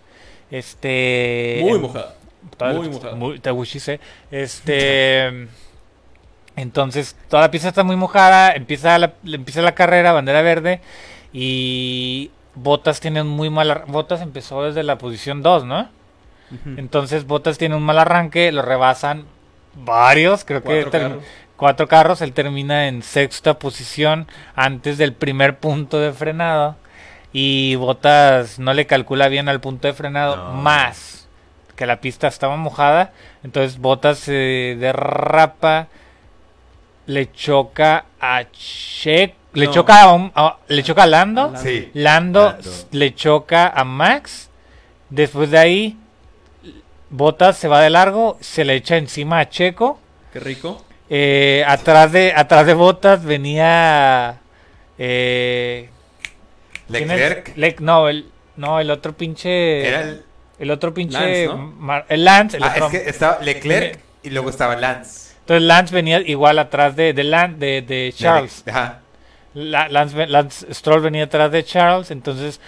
Este. 0.51 1.59
Muy 1.61 1.71
en- 1.73 1.81
mojada. 1.81 2.15
toda- 2.57 2.73
muy 2.73 2.89
mojada. 2.89 3.15
Muy, 3.15 3.39
te. 3.39 3.99
Este. 4.31 5.47
Entonces, 6.55 7.15
toda 7.29 7.43
la 7.43 7.51
pista 7.51 7.67
está 7.69 7.83
muy 7.83 7.95
mojada. 7.95 8.51
Empieza 8.53 8.97
la, 8.97 9.13
empieza 9.25 9.61
la 9.61 9.73
carrera, 9.75 10.11
bandera 10.13 10.41
verde. 10.41 10.81
Y. 11.33 12.31
Botas 12.57 13.01
tiene 13.01 13.21
un 13.21 13.27
muy 13.27 13.49
mal. 13.49 13.83
Botas 13.87 14.21
empezó 14.21 14.63
desde 14.63 14.83
la 14.83 14.97
posición 14.97 15.41
2, 15.41 15.65
¿no? 15.65 15.89
Entonces 16.77 17.25
Bottas 17.25 17.57
tiene 17.57 17.75
un 17.75 17.81
mal 17.83 17.97
arranque, 17.97 18.51
lo 18.51 18.61
rebasan 18.61 19.25
varios, 19.75 20.43
creo 20.45 20.61
que 20.63 20.83
Cuatro 20.83 20.91
carros. 20.91 21.23
cuatro 21.57 21.87
carros, 21.87 22.21
él 22.21 22.33
termina 22.33 22.87
en 22.87 23.01
sexta 23.03 23.59
posición 23.59 24.27
antes 24.55 24.97
del 24.97 25.13
primer 25.13 25.57
punto 25.57 25.99
de 25.99 26.11
frenado 26.13 26.75
y 27.33 27.75
Bottas 27.75 28.59
no 28.59 28.73
le 28.73 28.85
calcula 28.85 29.27
bien 29.27 29.49
al 29.49 29.59
punto 29.61 29.87
de 29.87 29.93
frenado 29.93 30.35
No. 30.37 30.51
más 30.53 31.27
que 31.75 31.85
la 31.85 31.99
pista 31.99 32.27
estaba 32.27 32.55
mojada, 32.55 33.11
entonces 33.43 33.79
Bottas 33.79 34.19
se 34.19 34.77
derrapa, 34.79 35.87
le 37.05 37.31
choca 37.33 38.05
a 38.19 38.43
Checo, 38.51 39.35
le 39.53 39.65
No. 39.67 39.71
choca 39.71 40.01
a, 40.03 40.13
un- 40.13 40.31
a- 40.35 40.57
le 40.67 40.83
choca 40.83 41.03
a 41.03 41.07
Lando. 41.07 41.43
Lando. 41.51 41.59
Sí. 41.61 41.91
Lando, 41.93 42.45
Lando. 42.51 42.69
le 42.91 43.13
choca 43.15 43.67
a 43.67 43.83
Max. 43.83 44.49
Después 45.09 45.51
de 45.51 45.57
ahí, 45.59 45.97
Botas 47.15 47.57
se 47.57 47.67
va 47.67 47.81
de 47.81 47.89
largo, 47.89 48.37
se 48.41 48.65
le 48.65 48.75
echa 48.75 48.97
encima 48.97 49.39
a 49.39 49.49
Checo. 49.49 49.99
Qué 50.33 50.39
rico. 50.39 50.83
Eh, 51.09 51.63
atrás 51.67 52.11
de 52.11 52.33
atrás 52.35 52.65
de 52.65 52.73
Botas 52.73 53.23
venía 53.23 54.37
eh. 54.97 55.89
Leclerc 56.87 57.55
Le- 57.57 57.75
no, 57.79 58.07
el 58.09 58.29
no, 58.57 58.79
el 58.79 58.89
otro 58.91 59.13
pinche 59.13 59.87
era 59.87 60.01
el... 60.01 60.23
el 60.59 60.71
otro 60.71 60.93
pinche 60.93 61.17
Lance, 61.19 61.47
¿no? 61.47 61.57
Mar- 61.57 62.05
el 62.09 62.23
Lance, 62.23 62.57
el 62.57 62.63
Ah, 62.63 62.71
otro- 62.75 62.85
es 62.87 62.91
que 63.03 63.09
estaba 63.09 63.39
Leclerc 63.41 63.99
y 64.23 64.29
luego 64.29 64.49
estaba 64.49 64.75
Lance. 64.75 65.33
entonces 65.41 65.63
Lance 65.63 65.93
venía 65.93 66.19
igual 66.21 66.59
atrás 66.59 66.95
de 66.95 67.13
de, 67.13 67.23
Lan- 67.23 67.57
de, 67.57 67.81
de 67.81 68.13
Charles. 68.15 68.63
Ajá. 68.67 68.99
La- 69.53 69.87
Lance, 69.89 70.27
Lance 70.27 70.73
Stroll 70.73 71.01
venía 71.01 71.23
atrás 71.25 71.51
de 71.51 71.63
Charles, 71.63 72.11
entonces 72.11 72.59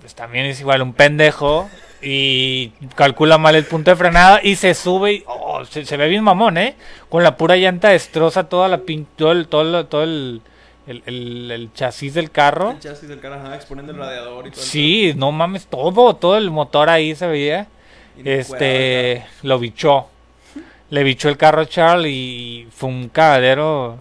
pues 0.00 0.14
también 0.14 0.46
es 0.46 0.60
igual 0.60 0.82
un 0.82 0.92
pendejo 0.94 1.68
y 2.08 2.68
calcula 2.94 3.36
mal 3.36 3.54
el 3.56 3.64
punto 3.64 3.90
de 3.90 3.96
frenada 3.96 4.40
y 4.42 4.54
se 4.56 4.74
sube 4.74 5.12
y 5.14 5.24
oh, 5.26 5.64
se, 5.64 5.84
se 5.84 5.96
ve 5.96 6.06
bien 6.08 6.22
mamón, 6.22 6.56
¿eh? 6.56 6.76
Con 7.08 7.22
la 7.24 7.36
pura 7.36 7.56
llanta 7.56 7.88
destroza 7.88 8.48
toda 8.48 8.68
la 8.68 8.78
pin, 8.78 9.06
todo 9.16 9.32
el, 9.32 9.48
todo 9.48 9.62
el, 9.80 9.86
todo 9.86 10.02
el, 10.04 10.40
el- 10.86 11.50
el- 11.50 11.72
chasis 11.72 12.14
del 12.14 12.30
carro. 12.30 12.70
El 12.72 12.78
chasis 12.80 13.08
del 13.08 13.18
carro, 13.18 13.34
ajá, 13.36 13.56
exponiendo 13.56 13.92
el 13.92 13.98
radiador 13.98 14.46
y 14.46 14.50
todo. 14.52 14.60
el 14.60 14.66
Sí, 14.68 15.12
no 15.16 15.32
mames, 15.32 15.66
todo, 15.66 16.14
todo 16.14 16.36
el 16.36 16.50
motor 16.50 16.88
ahí 16.90 17.14
se 17.16 17.26
veía. 17.26 17.66
Y 18.16 18.28
Este, 18.28 19.26
lo 19.42 19.58
bichó. 19.58 20.06
Le 20.90 21.02
bichó 21.02 21.28
el 21.28 21.36
carro 21.36 21.62
a 21.62 21.66
Charles 21.66 22.12
y 22.12 22.68
fue 22.70 22.88
un 22.88 23.08
cagadero. 23.08 23.98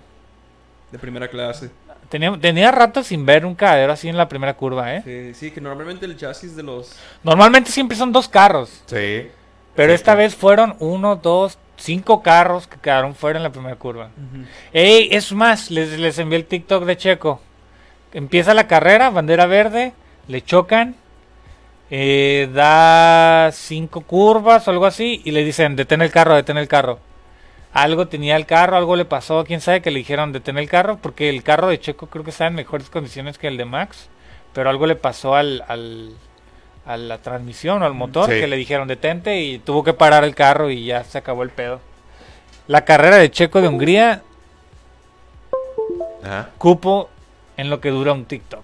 De 0.92 1.00
primera 1.00 1.28
clase. 1.28 1.72
Tenía, 2.10 2.38
tenía 2.40 2.72
rato 2.72 3.04
sin 3.04 3.26
ver 3.26 3.46
un 3.46 3.56
cagadero 3.56 3.94
así 3.94 4.08
en 4.10 4.18
la 4.18 4.28
primera 4.30 4.54
curva, 4.56 4.96
¿eh? 4.96 5.02
Sí, 5.04 5.34
sí, 5.34 5.52
que 5.52 5.60
normalmente 5.62 6.06
el 6.06 6.16
chasis 6.18 6.56
de 6.56 6.64
los... 6.64 6.92
Normalmente 7.24 7.72
siempre 7.72 7.98
son 7.98 8.12
dos 8.12 8.28
carros, 8.30 8.70
Sí. 8.86 9.28
pero 9.76 9.92
Sí, 9.92 9.96
esta 9.96 10.12
sí. 10.14 10.18
vez 10.20 10.36
fueron 10.36 10.76
uno, 10.80 11.16
dos, 11.16 11.58
cinco 11.78 12.22
carros 12.22 12.68
que 12.68 12.78
quedaron 12.80 13.16
fuera 13.16 13.38
en 13.38 13.44
la 13.44 13.52
primera 13.52 13.76
curva. 13.76 14.10
Ey, 14.72 15.10
es 15.12 15.32
más, 15.32 15.72
les, 15.72 15.98
les 16.00 16.18
envié 16.20 16.38
el 16.38 16.46
TikTok 16.46 16.86
de 16.86 16.96
Checo. 16.98 17.42
Empieza 18.14 18.54
la 18.54 18.68
carrera, 18.68 19.10
bandera 19.10 19.46
verde, 19.46 19.94
le 20.28 20.42
chocan, 20.44 20.96
eh, 21.92 22.50
da 22.54 23.50
cinco 23.52 24.02
curvas 24.02 24.68
o 24.68 24.72
algo 24.72 24.86
así 24.86 25.22
y 25.26 25.32
le 25.32 25.44
dicen, 25.44 25.76
detén 25.76 26.02
el 26.02 26.12
carro, 26.12 26.36
detén 26.36 26.58
el 26.58 26.68
carro. 26.68 27.00
Algo 27.76 28.08
tenía 28.08 28.36
el 28.38 28.46
carro, 28.48 28.78
algo 28.78 28.96
le 28.96 29.06
pasó, 29.06 29.44
quién 29.44 29.62
sabe 29.62 29.82
que 29.82 29.92
le 29.92 30.00
dijeron 30.00 30.32
detén 30.32 30.58
el 30.58 30.68
carro, 30.70 30.98
porque 31.02 31.30
el 31.30 31.44
carro 31.44 31.68
de 31.68 31.80
Checo 31.80 32.08
creo 32.08 32.24
que 32.24 32.30
está 32.32 32.48
en 32.48 32.56
mejores 32.56 32.90
condiciones 32.90 33.38
que 33.38 33.48
el 33.48 33.58
de 33.58 33.66
Max, 33.66 34.08
pero 34.54 34.70
algo 34.70 34.88
le 34.88 34.96
pasó 34.96 35.36
al, 35.36 35.64
al- 35.68 36.16
a 36.86 36.98
la 36.98 37.18
transmisión 37.18 37.84
o 37.84 37.86
al 37.86 37.94
motor, 37.94 38.30
Sí. 38.32 38.40
que 38.40 38.48
le 38.48 38.56
dijeron 38.58 38.88
detente 38.88 39.42
y 39.42 39.60
tuvo 39.60 39.84
que 39.84 39.94
parar 39.94 40.24
el 40.24 40.34
carro 40.36 40.70
y 40.70 40.86
ya 40.86 41.04
se 41.04 41.18
acabó 41.18 41.44
el 41.44 41.50
pedo. 41.50 41.82
La 42.68 42.86
carrera 42.86 43.18
de 43.18 43.30
Checo 43.30 43.60
de 43.62 43.68
Hungría 43.68 44.22
Ajá. 46.24 46.50
cupo 46.58 47.10
en 47.58 47.70
lo 47.70 47.80
que 47.82 47.90
dura 47.90 48.14
un 48.14 48.26
TikTok. 48.26 48.64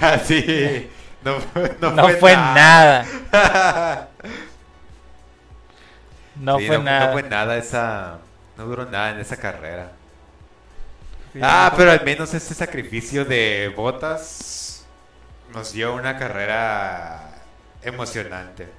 Ah, 0.00 0.18
sí. 0.22 0.88
No, 1.24 1.34
fue- 1.40 1.76
no 1.80 1.90
No, 1.92 2.08
fue, 2.10 2.34
nada. 2.36 3.06
No 6.34 6.58
Sí, 6.58 6.66
fue 6.66 6.78
no, 6.78 6.84
nada. 6.84 7.06
No 7.06 7.08
fue 7.08 7.22
nada 7.22 7.56
esa. 7.58 8.28
No 8.56 8.66
duró 8.66 8.86
nada 8.86 9.10
en 9.12 9.20
esa 9.20 9.38
carrera. 9.38 9.92
Sí, 11.32 11.40
Ah, 11.40 11.70
no, 11.70 11.76
pero 11.76 11.90
al 11.90 12.04
menos 12.04 12.34
este 12.34 12.54
sacrificio 12.54 13.24
de 13.24 13.72
botas 13.74 14.86
nos 15.48 15.72
dio 15.72 15.94
una 15.94 16.16
carrera 16.16 17.44
emocionante. 17.82 18.78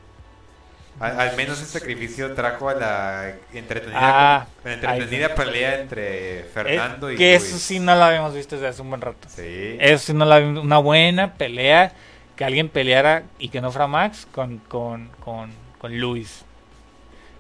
Al, 1.00 1.20
al 1.20 1.36
menos 1.36 1.60
ese 1.62 1.72
sacrificio 1.72 2.34
trajo 2.34 2.70
a 2.70 2.76
la 2.76 3.36
entretenida, 3.52 4.22
Ah, 4.42 4.48
la 4.64 4.74
entretenida 4.74 5.36
pelea 5.36 5.76
entre 5.76 6.44
Eh, 6.66 6.84
Fernando 6.84 7.12
y 7.12 7.18
que 7.18 7.34
Luis. 7.36 7.44
eso 7.44 7.58
sí 7.60 7.80
no 7.80 7.96
lo 7.96 8.04
habíamos 8.04 8.34
visto 8.34 8.56
desde 8.56 8.68
hace 8.70 8.82
un 8.82 8.90
buen 8.90 9.02
rato. 9.02 9.28
Sí. 9.28 9.78
Eso 9.80 10.06
sí 10.08 10.14
no 10.14 10.26
la 10.26 10.40
vimos. 10.40 10.64
Una 10.64 10.78
buena 10.80 11.36
pelea. 11.36 11.94
Que 12.36 12.46
alguien 12.46 12.70
peleara 12.70 13.24
y 13.38 13.50
que 13.50 13.62
no 13.62 13.72
fuera 13.72 13.86
Max 13.88 14.28
con, 14.32 14.58
con, 14.60 15.10
con, 15.20 15.52
con 15.78 16.00
Luis. 16.00 16.46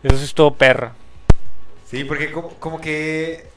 Eso 0.03 0.17
sí 0.17 0.25
estuvo 0.25 0.53
perra. 0.53 0.93
Sí, 1.89 2.03
porque 2.03 2.31
como, 2.31 2.49
como 2.55 2.81
que 2.81 3.47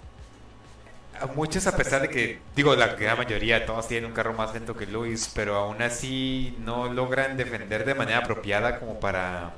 a 1.21 1.27
muchos 1.27 1.67
a 1.67 1.77
pesar 1.77 2.03
de 2.03 2.09
que, 2.11 2.39
digo, 2.55 2.77
la 2.77 2.89
gran 2.89 3.17
mayoría, 3.17 3.65
todos 3.65 3.89
tienen 3.89 4.11
un 4.11 4.15
carro 4.15 4.35
más 4.35 4.53
lento 4.53 4.77
que 4.77 4.87
Luis, 4.87 5.31
pero 5.35 5.57
aún 5.57 5.81
así 5.83 6.55
no 6.61 6.93
logran 6.93 7.37
defender 7.37 7.85
de 7.85 7.95
manera 7.95 8.19
apropiada 8.19 8.79
como 8.79 9.01
para, 9.01 9.53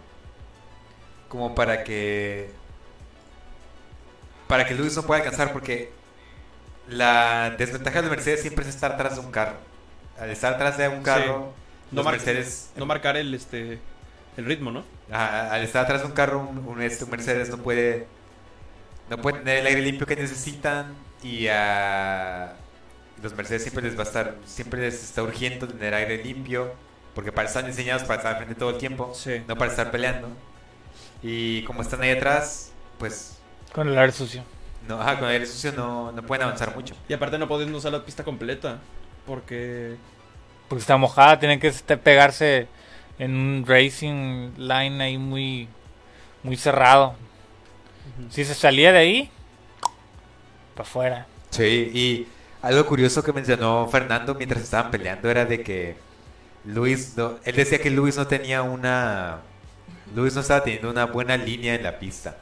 como 1.28 1.55
para 1.55 1.82
que, 1.82 2.51
para 4.47 4.64
que 4.66 4.74
Luis 4.74 4.95
no 4.97 5.03
pueda 5.03 5.20
alcanzar, 5.22 5.53
porque 5.53 5.91
la 6.89 7.51
desventaja 7.59 8.03
de 8.03 8.09
Mercedes 8.11 8.41
siempre 8.41 8.64
es 8.66 8.74
estar 8.74 8.93
atrás 8.93 9.16
de 9.16 9.20
un 9.20 9.32
carro. 9.32 9.57
Al 10.18 10.30
estar 10.30 10.55
atrás 10.55 10.78
de 10.78 10.89
un 10.89 11.03
carro, 11.03 11.53
no, 11.91 11.97
los 11.97 12.05
mar- 12.05 12.14
Mercedes, 12.14 12.70
no 12.76 12.86
marcar 12.86 13.16
el 13.16 13.34
este 13.34 13.78
el 14.39 14.47
ritmo, 14.47 14.70
¿no? 14.70 14.84
a- 15.12 15.51
al 15.53 15.62
estar 15.62 15.84
atrás 15.84 16.01
de 16.01 16.07
un 16.07 16.12
carro, 16.12 16.39
un, 16.41 16.59
un, 16.66 16.80
este, 16.82 17.05
un 17.05 17.11
Mercedes 17.11 17.51
no 17.51 17.59
puede, 17.59 18.07
no 19.11 19.18
puede 19.18 19.39
tener 19.41 19.59
el 19.59 19.66
aire 19.66 19.82
limpio 19.82 20.07
que 20.07 20.16
necesitan 20.16 20.95
y 21.22 21.49
a 21.49 22.55
los 23.22 23.34
Mercedes 23.34 23.62
siempre 23.62 23.82
les 23.82 23.97
va 23.99 24.03
a 24.03 24.07
estar, 24.07 24.36
siempre 24.47 24.80
les 24.80 25.03
está 25.03 25.22
urgiendo 25.22 25.66
tener 25.68 25.93
aire 25.95 26.22
limpio, 26.22 26.72
porque 27.14 27.32
para 27.32 27.49
están 27.49 27.66
diseñados 27.66 28.05
para 28.05 28.16
estar 28.16 28.32
al 28.32 28.36
frente 28.39 28.55
todo 28.55 28.70
el 28.70 28.78
tiempo, 28.78 29.12
Sí. 29.14 29.43
no 29.49 29.57
para 29.57 29.70
estar 29.70 29.91
peleando. 29.91 30.28
Y 31.22 31.62
como 31.64 31.82
están 31.82 32.01
ahí 32.03 32.11
atrás, 32.11 32.70
pues 32.99 33.39
Con 33.72 33.89
el 33.89 33.99
aire 33.99 34.12
sucio. 34.12 34.45
no, 34.86 35.01
ajá, 35.01 35.18
con 35.18 35.28
aire 35.28 35.47
sucio 35.47 35.72
no, 35.72 36.12
no 36.12 36.22
pueden 36.22 36.45
avanzar 36.45 36.74
mucho. 36.76 36.95
Y 37.09 37.12
aparte 37.12 37.39
no 37.39 37.49
pueden 37.49 37.74
usar 37.74 37.91
la 37.93 38.05
pista 38.05 38.22
completa 38.24 38.78
porque 39.26 39.97
Porque 40.68 40.80
está 40.80 40.97
mojada, 40.97 41.39
tienen 41.41 41.59
que 41.59 41.68
este, 41.68 41.97
pegarse 41.97 42.68
en 43.19 43.35
un 43.35 43.64
racing 43.66 44.53
line 44.57 45.03
ahí 45.03 45.19
muy, 45.19 45.69
muy 46.43 46.57
cerrado. 46.57 47.14
Si 48.31 48.45
se 48.45 48.55
salía 48.55 48.93
de 48.93 48.99
ahí, 48.99 49.31
para 50.75 50.89
afuera. 50.89 51.27
Sí, 51.51 51.91
y 51.95 52.27
algo 52.62 52.85
curioso 52.87 53.23
que 53.23 53.33
mencionó 53.33 53.89
Fernando 53.89 54.35
mientras 54.35 54.62
estaban 54.62 54.91
peleando 54.91 55.31
era 55.31 55.45
de 55.45 55.62
que 55.62 55.97
Luis, 56.64 57.16
no- 57.16 57.37
él 57.45 57.57
decía 57.57 57.79
que 57.81 57.91
Luis 57.91 58.16
no 58.16 58.27
tenía 58.27 58.62
una, 58.62 59.39
Luis 60.14 60.35
no 60.35 60.41
estaba 60.41 60.62
teniendo 60.64 60.91
una 60.91 61.07
buena 61.07 61.37
línea 61.37 61.75
en 61.75 61.83
la 61.83 61.99
pista. 61.99 62.37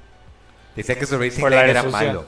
Decía 0.75 0.99
que 0.99 1.07
su 1.07 1.19
racing 1.19 1.45
line 1.45 1.71
era 1.71 1.83
malo. 1.85 2.27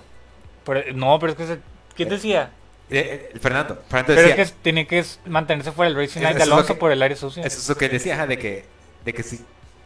No, 0.95 1.19
pero 1.19 1.33
es 1.33 1.39
que... 1.39 1.47
Se, 1.47 1.59
¿Quién 1.95 2.09
decía? 2.09 2.51
Eh, 2.91 3.31
eh, 3.35 3.39
Fernando, 3.39 3.83
Fernando 3.89 4.15
Pero 4.15 4.29
decía, 4.29 4.43
es 4.43 4.51
que 4.53 4.57
tiene 4.63 4.87
que 4.87 5.05
mantenerse 5.27 5.73
fuera 5.73 5.91
del 5.93 5.99
racing 6.01 6.21
line 6.21 6.35
de 6.35 6.43
Alonso 6.43 6.75
que- 6.75 6.81
por 6.81 6.91
el 6.91 7.03
aire 7.03 7.17
sucio. 7.17 7.45
eso 7.45 7.59
es 7.59 7.69
lo 7.69 7.77
que 7.77 7.89
decía, 7.89 8.27
de 8.27 8.39
que, 8.39 8.65
de 9.05 9.13
que 9.13 9.23
sí, 9.23 9.41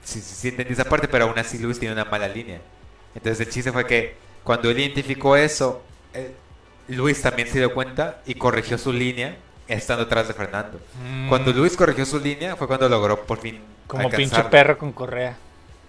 sí, 0.05 0.21
sí, 0.21 0.49
entendí 0.49 0.73
esa 0.75 0.85
parte, 0.85 1.09
pero 1.09 1.25
aún 1.25 1.39
así 1.39 1.59
Luis 1.59 1.79
tiene 1.81 1.95
una 1.95 2.05
mala 2.05 2.29
línea. 2.29 2.61
Entonces 3.15 3.47
el 3.47 3.53
chiste 3.53 3.73
fue 3.73 3.87
que 3.87 4.15
cuando 4.45 4.71
él 4.71 4.79
identificó 4.79 5.37
eso, 5.37 5.83
eh, 6.15 6.33
Luis 6.89 7.21
también 7.23 7.49
se 7.49 7.59
dio 7.59 7.75
cuenta 7.75 8.23
y 8.25 8.35
corrigió 8.35 8.79
su 8.79 8.93
línea 8.93 9.37
estando 9.69 10.05
atrás 10.05 10.29
de 10.29 10.35
Fernando. 10.35 10.81
Mm, 11.05 11.29
Cuando 11.29 11.53
Luis 11.53 11.77
corrigió 11.77 12.05
su 12.07 12.19
línea 12.21 12.57
fue 12.57 12.67
cuando 12.67 12.89
logró 12.89 13.25
por 13.27 13.39
fin 13.39 13.61
Como 13.87 14.03
pinche 14.11 14.17
alcanzarlo. 14.25 14.51
perro 14.51 14.79
con 14.79 14.93
correa. 14.93 15.37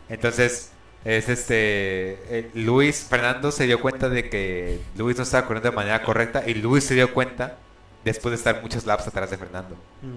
Entonces, 0.10 0.72
es 1.06 1.28
este 1.30 2.18
eh, 2.30 2.50
Luis 2.54 3.06
Fernando 3.10 3.52
se 3.52 3.66
dio 3.66 3.80
cuenta 3.82 4.08
de 4.10 4.30
que 4.30 4.80
Luis 4.96 5.18
no 5.18 5.24
estaba 5.24 5.46
corriendo 5.46 5.70
de 5.70 5.76
manera 5.76 6.02
correcta 6.04 6.44
y 6.48 6.54
Luis 6.56 6.84
se 6.86 6.96
dio 6.96 7.14
cuenta 7.14 7.58
después 8.06 8.32
de 8.32 8.38
estar 8.38 8.62
muchos 8.62 8.86
laps 8.86 9.08
atrás 9.08 9.30
de 9.30 9.38
Fernando. 9.38 9.76
Mm. 10.02 10.16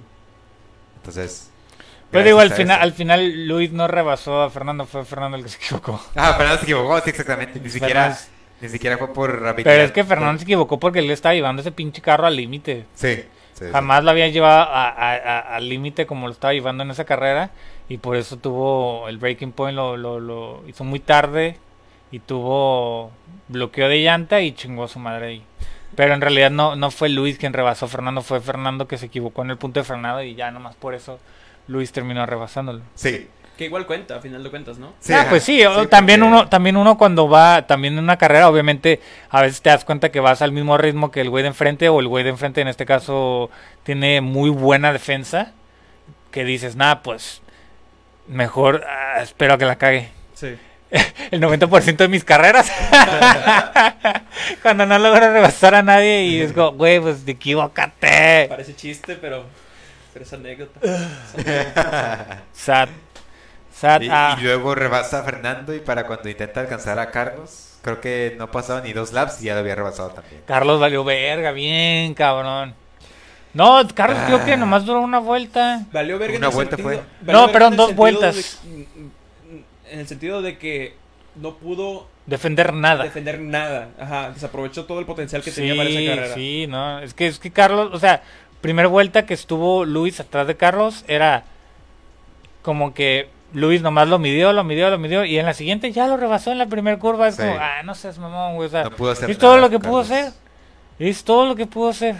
Entonces, 0.99 1.51
Pero 2.11 2.24
digo, 2.24 2.41
al 2.41 2.53
final, 2.53 2.76
eso- 2.76 2.82
al 2.84 2.93
final 2.93 3.47
Luis 3.49 3.72
no 3.72 3.87
rebasó 3.89 4.43
a 4.43 4.51
Fernando, 4.51 4.87
fue 4.87 5.05
Fernando 5.05 5.37
el 5.37 5.43
que 5.45 5.49
se 5.51 5.57
equivocó. 5.57 6.01
Ah, 6.14 6.34
Fernando 6.34 6.59
se 6.59 6.64
equivocó, 6.64 7.01
sí, 7.01 7.11
exactamente. 7.11 7.61
Ni 7.61 7.70
siquiera, 7.70 8.11
Fernández- 8.11 8.28
ni 8.61 8.68
siquiera 8.68 8.99
fue 8.99 9.12
por 9.12 9.30
habilidad. 9.47 9.72
Pero 9.72 9.82
es 9.84 9.93
que 9.93 10.05
Fernando 10.05 10.39
se 10.39 10.45
equivocó 10.45 10.78
porque 10.80 11.01
él 11.01 11.11
estaba 11.11 11.34
llevando 11.34 11.61
ese 11.62 11.72
pinche 11.72 12.01
carro 12.03 12.26
al 12.26 12.37
límite. 12.37 12.87
Sí. 12.95 13.24
Sí, 13.59 13.65
sí. 13.67 13.71
Jamás 13.73 14.05
lo 14.05 14.11
había 14.11 14.29
llevado 14.29 14.63
a- 14.73 14.89
a- 14.89 15.17
a- 15.17 15.57
al 15.57 15.69
límite 15.69 16.07
como 16.07 16.27
lo 16.27 16.33
estaba 16.33 16.53
llevando 16.55 16.83
en 16.85 16.91
esa 16.91 17.05
carrera 17.05 17.51
y 17.89 17.99
por 17.99 18.17
eso 18.17 18.37
tuvo 18.37 19.09
el 19.09 19.19
breaking 19.19 19.53
point, 19.53 19.75
lo, 19.77 19.97
lo, 19.97 20.21
lo 20.21 20.63
hizo 20.69 20.85
muy 20.85 21.01
tarde 21.01 21.59
y 22.11 22.21
tuvo 22.21 23.11
bloqueo 23.49 23.89
de 23.89 24.03
llanta 24.03 24.41
y 24.41 24.53
chingó 24.53 24.85
a 24.85 24.89
su 24.89 24.99
madre 24.99 25.27
ahí. 25.27 25.43
Pero 25.95 26.15
en 26.15 26.21
realidad 26.21 26.51
no, 26.51 26.77
no 26.77 26.91
fue 26.91 27.09
Luis 27.09 27.39
quien 27.39 27.53
rebasó 27.53 27.87
a 27.87 27.89
Fernando, 27.89 28.23
fue 28.23 28.41
Fernando 28.41 28.87
que 28.87 28.99
se 28.99 29.07
equivocó 29.07 29.43
en 29.43 29.51
el 29.51 29.57
punto 29.57 29.81
de 29.81 29.85
frenado 29.85 30.23
y 30.23 30.35
ya 30.35 30.51
nomás 30.51 30.75
por 30.77 30.95
eso 30.95 31.19
Luis 31.69 31.91
terminó 31.93 32.27
rebasándolo. 32.27 32.83
Sí. 32.95 33.29
Que 33.57 33.65
igual 33.65 33.87
cuenta, 33.87 34.17
a 34.17 34.21
final 34.21 34.43
de 34.43 34.51
cuentas, 34.51 34.77
¿no? 34.77 34.93
Sí, 35.01 35.15
ah, 35.15 35.27
pues 35.31 35.43
sí, 35.43 35.63
también 35.89 36.21
porque- 36.21 36.35
uno, 36.35 36.49
también 36.49 36.77
uno 36.77 36.99
cuando 36.99 37.29
va, 37.29 37.67
también 37.67 37.95
en 37.95 38.05
una 38.05 38.19
carrera, 38.19 38.49
obviamente, 38.51 39.01
a 39.31 39.41
veces 39.41 39.63
te 39.63 39.71
das 39.71 39.85
cuenta 39.85 40.11
que 40.11 40.21
vas 40.21 40.43
al 40.43 40.53
mismo 40.53 40.77
ritmo 40.77 41.11
que 41.11 41.23
el 41.23 41.31
güey 41.31 41.43
de 41.43 41.49
enfrente, 41.49 41.89
o 41.89 42.01
el 42.01 42.09
güey 42.09 42.23
de 42.23 42.31
enfrente 42.31 42.61
en 42.61 42.69
este 42.69 42.85
caso 42.85 43.51
tiene 43.83 44.21
muy 44.21 44.51
buena 44.51 44.93
defensa, 44.93 45.53
que 46.31 46.45
dices, 46.45 46.77
nada, 46.77 47.03
pues, 47.03 47.41
mejor 48.29 48.85
ah, 48.87 49.23
espero 49.23 49.55
a 49.55 49.59
que 49.59 49.65
la 49.65 49.77
cague. 49.77 50.11
Sí. 50.35 50.57
El 51.33 51.41
90% 51.41 51.97
de 51.97 52.09
mis 52.09 52.23
carreras, 52.25 52.71
cuando 54.63 54.87
no 54.87 54.99
logro 54.99 55.33
rebasar 55.33 55.75
a 55.75 55.83
nadie 55.83 56.25
y 56.25 56.41
es 56.41 56.53
como, 56.53 56.73
güey, 56.73 57.01
pues 57.01 57.27
equivócate. 57.27 58.47
Parece 58.49 58.77
chiste, 58.77 59.17
pero, 59.17 59.45
pero 60.13 60.25
es 60.25 60.33
anécdota. 60.33 60.81
Sad. 62.53 62.89
Sad. 63.79 64.01
Y, 64.03 64.09
ah. 64.11 64.37
y 64.41 64.43
luego 64.45 64.74
rebasa 64.74 65.20
a 65.20 65.22
Fernando 65.22 65.74
y 65.74 65.81
para 65.81 66.07
cuando 66.07 66.29
intenta 66.29 66.61
alcanzar 66.61 66.99
a 66.99 67.11
Carlos, 67.11 67.77
creo 67.83 68.01
que 68.01 68.35
no 68.39 68.51
pasaba 68.51 68.81
ni 68.81 68.93
dos 68.95 69.12
laps 69.12 69.43
y 69.43 69.47
ya 69.47 69.55
lo 69.55 69.61
había 69.61 69.74
rebasado 69.74 70.11
también. 70.11 70.43
Carlos 70.47 70.81
valió 70.81 71.05
verga, 71.05 71.53
bien, 71.53 72.14
cabrón. 72.14 72.74
No, 73.53 73.83
Carlos 73.95 74.18
creo 74.27 74.45
que 74.45 74.53
Ah. 74.55 74.57
nomás 74.57 74.85
duró 74.87 75.01
una 75.01 75.18
vuelta. 75.18 75.85
Valió 75.93 76.18
verga 76.18 76.35
en 76.37 76.41
Una 76.41 76.49
el 76.49 76.55
vuelta 76.55 76.77
sentido- 76.77 77.03
fue. 77.22 77.33
No, 77.33 77.51
perdón, 77.53 77.72
en 77.74 77.77
dos 77.77 77.95
vueltas. 77.95 78.61
de- 78.64 78.87
en 79.91 80.01
el 80.01 80.09
sentido 80.09 80.43
de 80.43 80.59
que 80.59 80.95
no 81.37 81.55
pudo 81.57 82.07
Defender 82.27 82.72
nada. 82.72 83.05
defender 83.05 83.39
nada. 83.41 83.89
Ajá, 84.01 84.31
desaprovechó 84.31 84.85
todo 84.85 84.99
el 85.01 85.07
potencial 85.07 85.43
que 85.43 85.51
tenía 85.53 85.77
para 85.77 85.89
esa 85.89 86.14
carrera. 86.16 86.35
sí, 86.35 86.66
no. 86.68 86.99
Es 87.01 87.14
que, 87.14 87.27
es 87.29 87.39
que 87.39 87.51
Carlos, 87.51 87.91
o 87.93 87.99
sea, 87.99 88.22
primera 88.61 88.89
vuelta 88.89 89.27
que 89.27 89.35
estuvo 89.35 89.85
Luis 89.85 90.18
atrás 90.18 90.47
de 90.47 90.57
Carlos 90.57 91.05
era 91.09 91.45
como 92.62 92.93
que 92.95 93.29
Luis 93.57 93.81
nomás 93.81 94.07
lo 94.07 94.19
midió, 94.19 94.53
lo 94.53 94.65
midió, 94.65 94.91
lo 94.91 94.99
midió. 94.99 95.25
Y 95.25 95.39
en 95.39 95.47
la 95.47 95.55
siguiente 95.55 95.91
ya 95.91 96.07
lo 96.09 96.19
rebasó 96.19 96.53
en 96.53 96.59
la 96.59 96.67
primera 96.67 96.99
curva. 96.99 97.29
Es 97.29 97.37
Sí. 97.37 97.43
como, 97.43 97.57
ah, 97.59 97.83
no 97.85 97.95
seas 97.95 98.19
mamón, 98.19 98.55
güey. 98.57 98.67
O 98.69 98.71
sea, 98.71 98.85
No 98.85 98.91
pudo 98.91 99.13
hacer 99.13 99.31
es 99.31 99.39
todo 99.39 99.57
nada, 99.57 99.63
lo 99.63 99.71
que 99.71 99.79
pudo 99.79 100.01
hacer. 100.01 100.33
Es 100.99 101.25
todo 101.25 101.47
lo 101.47 101.57
que 101.57 101.67
pudo 101.67 101.89
hacer. 101.89 102.17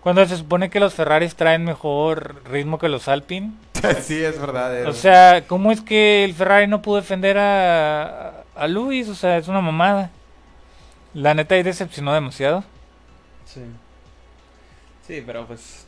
Cuando 0.00 0.24
se 0.24 0.38
supone 0.38 0.70
que 0.70 0.80
los 0.80 0.94
Ferraris 0.94 1.36
traen 1.36 1.62
mejor 1.64 2.42
ritmo 2.50 2.78
que 2.78 2.88
los 2.88 3.06
Alpine. 3.06 3.52
sí, 4.00 4.16
es 4.24 4.40
verdad. 4.40 4.86
O 4.86 4.94
sea, 4.94 5.44
¿cómo 5.46 5.72
es 5.72 5.82
que 5.82 6.24
el 6.24 6.32
Ferrari 6.32 6.66
no 6.66 6.80
pudo 6.80 6.96
defender 6.96 7.36
a, 7.36 8.44
a 8.56 8.66
Luis? 8.66 9.08
O 9.10 9.14
sea, 9.14 9.36
es 9.36 9.46
una 9.46 9.60
mamada. 9.60 10.08
La 11.12 11.34
neta 11.34 11.54
ahí 11.54 11.62
decepcionó 11.62 12.14
demasiado. 12.14 12.64
Sí. 13.44 13.60
Sí, 15.06 15.22
pero 15.26 15.46
pues. 15.46 15.86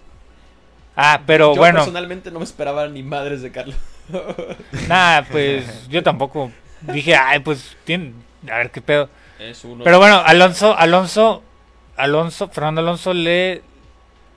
Ah, 0.95 1.23
pero 1.27 1.55
yo 1.55 1.59
bueno, 1.59 1.79
personalmente 1.79 2.31
no 2.31 2.39
me 2.41 2.45
esperaba 2.45 2.87
ni 2.89 3.03
madres 3.03 3.41
de 3.41 3.51
Carlos. 3.51 3.77
nada, 4.89 5.25
pues 5.31 5.89
yo 5.89 6.03
tampoco. 6.03 6.51
Dije, 6.81 7.15
ay, 7.15 7.39
pues, 7.41 7.77
tiene, 7.85 8.13
a 8.51 8.57
ver 8.59 8.71
qué 8.71 8.81
pedo. 8.81 9.09
Es 9.39 9.65
uno. 9.65 9.85
Pero 9.85 9.99
bueno, 9.99 10.23
Alonso, 10.25 10.77
Alonso, 10.77 11.43
Alonso, 11.97 12.49
Fernando 12.49 12.81
Alonso 12.81 13.13
le 13.15 13.63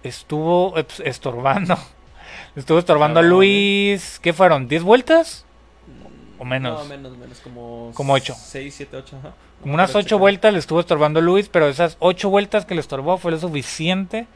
estuvo 0.04 0.76
estorbando. 1.04 1.78
Estuvo 2.56 2.80
estorbando 2.80 3.20
a 3.20 3.24
Cabrón, 3.24 3.38
Luis. 3.38 4.20
¿Qué 4.22 4.32
fueron? 4.34 4.70
¿10 4.70 4.82
vueltas? 4.84 5.46
¿O 6.38 6.46
menos? 6.46 6.80
No, 6.80 6.86
menos, 6.86 7.18
menos. 7.18 7.40
Como. 7.40 7.92
Como 7.94 8.14
ocho. 8.14 8.34
6, 8.38 8.74
7, 8.76 8.98
8. 8.98 9.18
Ajá. 9.20 9.34
Como 9.62 9.74
unas 9.74 9.90
Pero 9.90 10.00
ocho 10.00 10.08
checa. 10.10 10.20
vueltas 10.20 10.54
le 10.54 10.60
estuvo 10.60 10.80
estorbando 10.80 11.22
Luis, 11.22 11.50
pero 11.50 11.68
esas 11.68 11.98
ocho 12.00 12.30
vueltas 12.30 12.66
que 12.66 12.76
le 12.76 12.82
estorbó 12.82 13.18
fue 13.18 13.32
lo 13.32 13.40
suficiente 13.40 14.28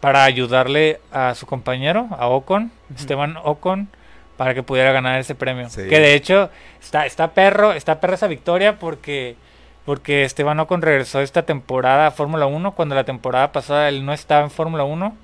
para 0.00 0.24
ayudarle 0.24 1.00
a 1.12 1.34
su 1.34 1.46
compañero, 1.46 2.08
a 2.18 2.28
Ocon, 2.28 2.70
Ujú. 2.90 3.00
Esteban 3.00 3.36
Ocon, 3.42 3.88
para 4.36 4.54
que 4.54 4.62
pudiera 4.62 4.92
ganar 4.92 5.18
ese 5.20 5.34
premio. 5.34 5.68
Sí. 5.70 5.82
Que 5.88 5.98
de 6.00 6.14
hecho 6.14 6.50
está, 6.82 7.06
está 7.06 7.32
perro, 7.32 7.72
está 7.72 8.00
perra 8.00 8.14
esa 8.14 8.26
victoria 8.26 8.78
porque, 8.78 9.36
porque 9.84 10.24
Esteban 10.24 10.60
Ocon 10.60 10.82
regresó 10.82 11.20
esta 11.20 11.42
temporada 11.42 12.08
a 12.08 12.10
Fórmula 12.10 12.46
1 12.46 12.72
cuando 12.72 12.94
la 12.94 13.04
temporada 13.04 13.52
pasada 13.52 13.88
él 13.88 14.04
no 14.04 14.12
estaba 14.12 14.42
en 14.42 14.50
Fórmula 14.50 14.84
1. 14.84 15.16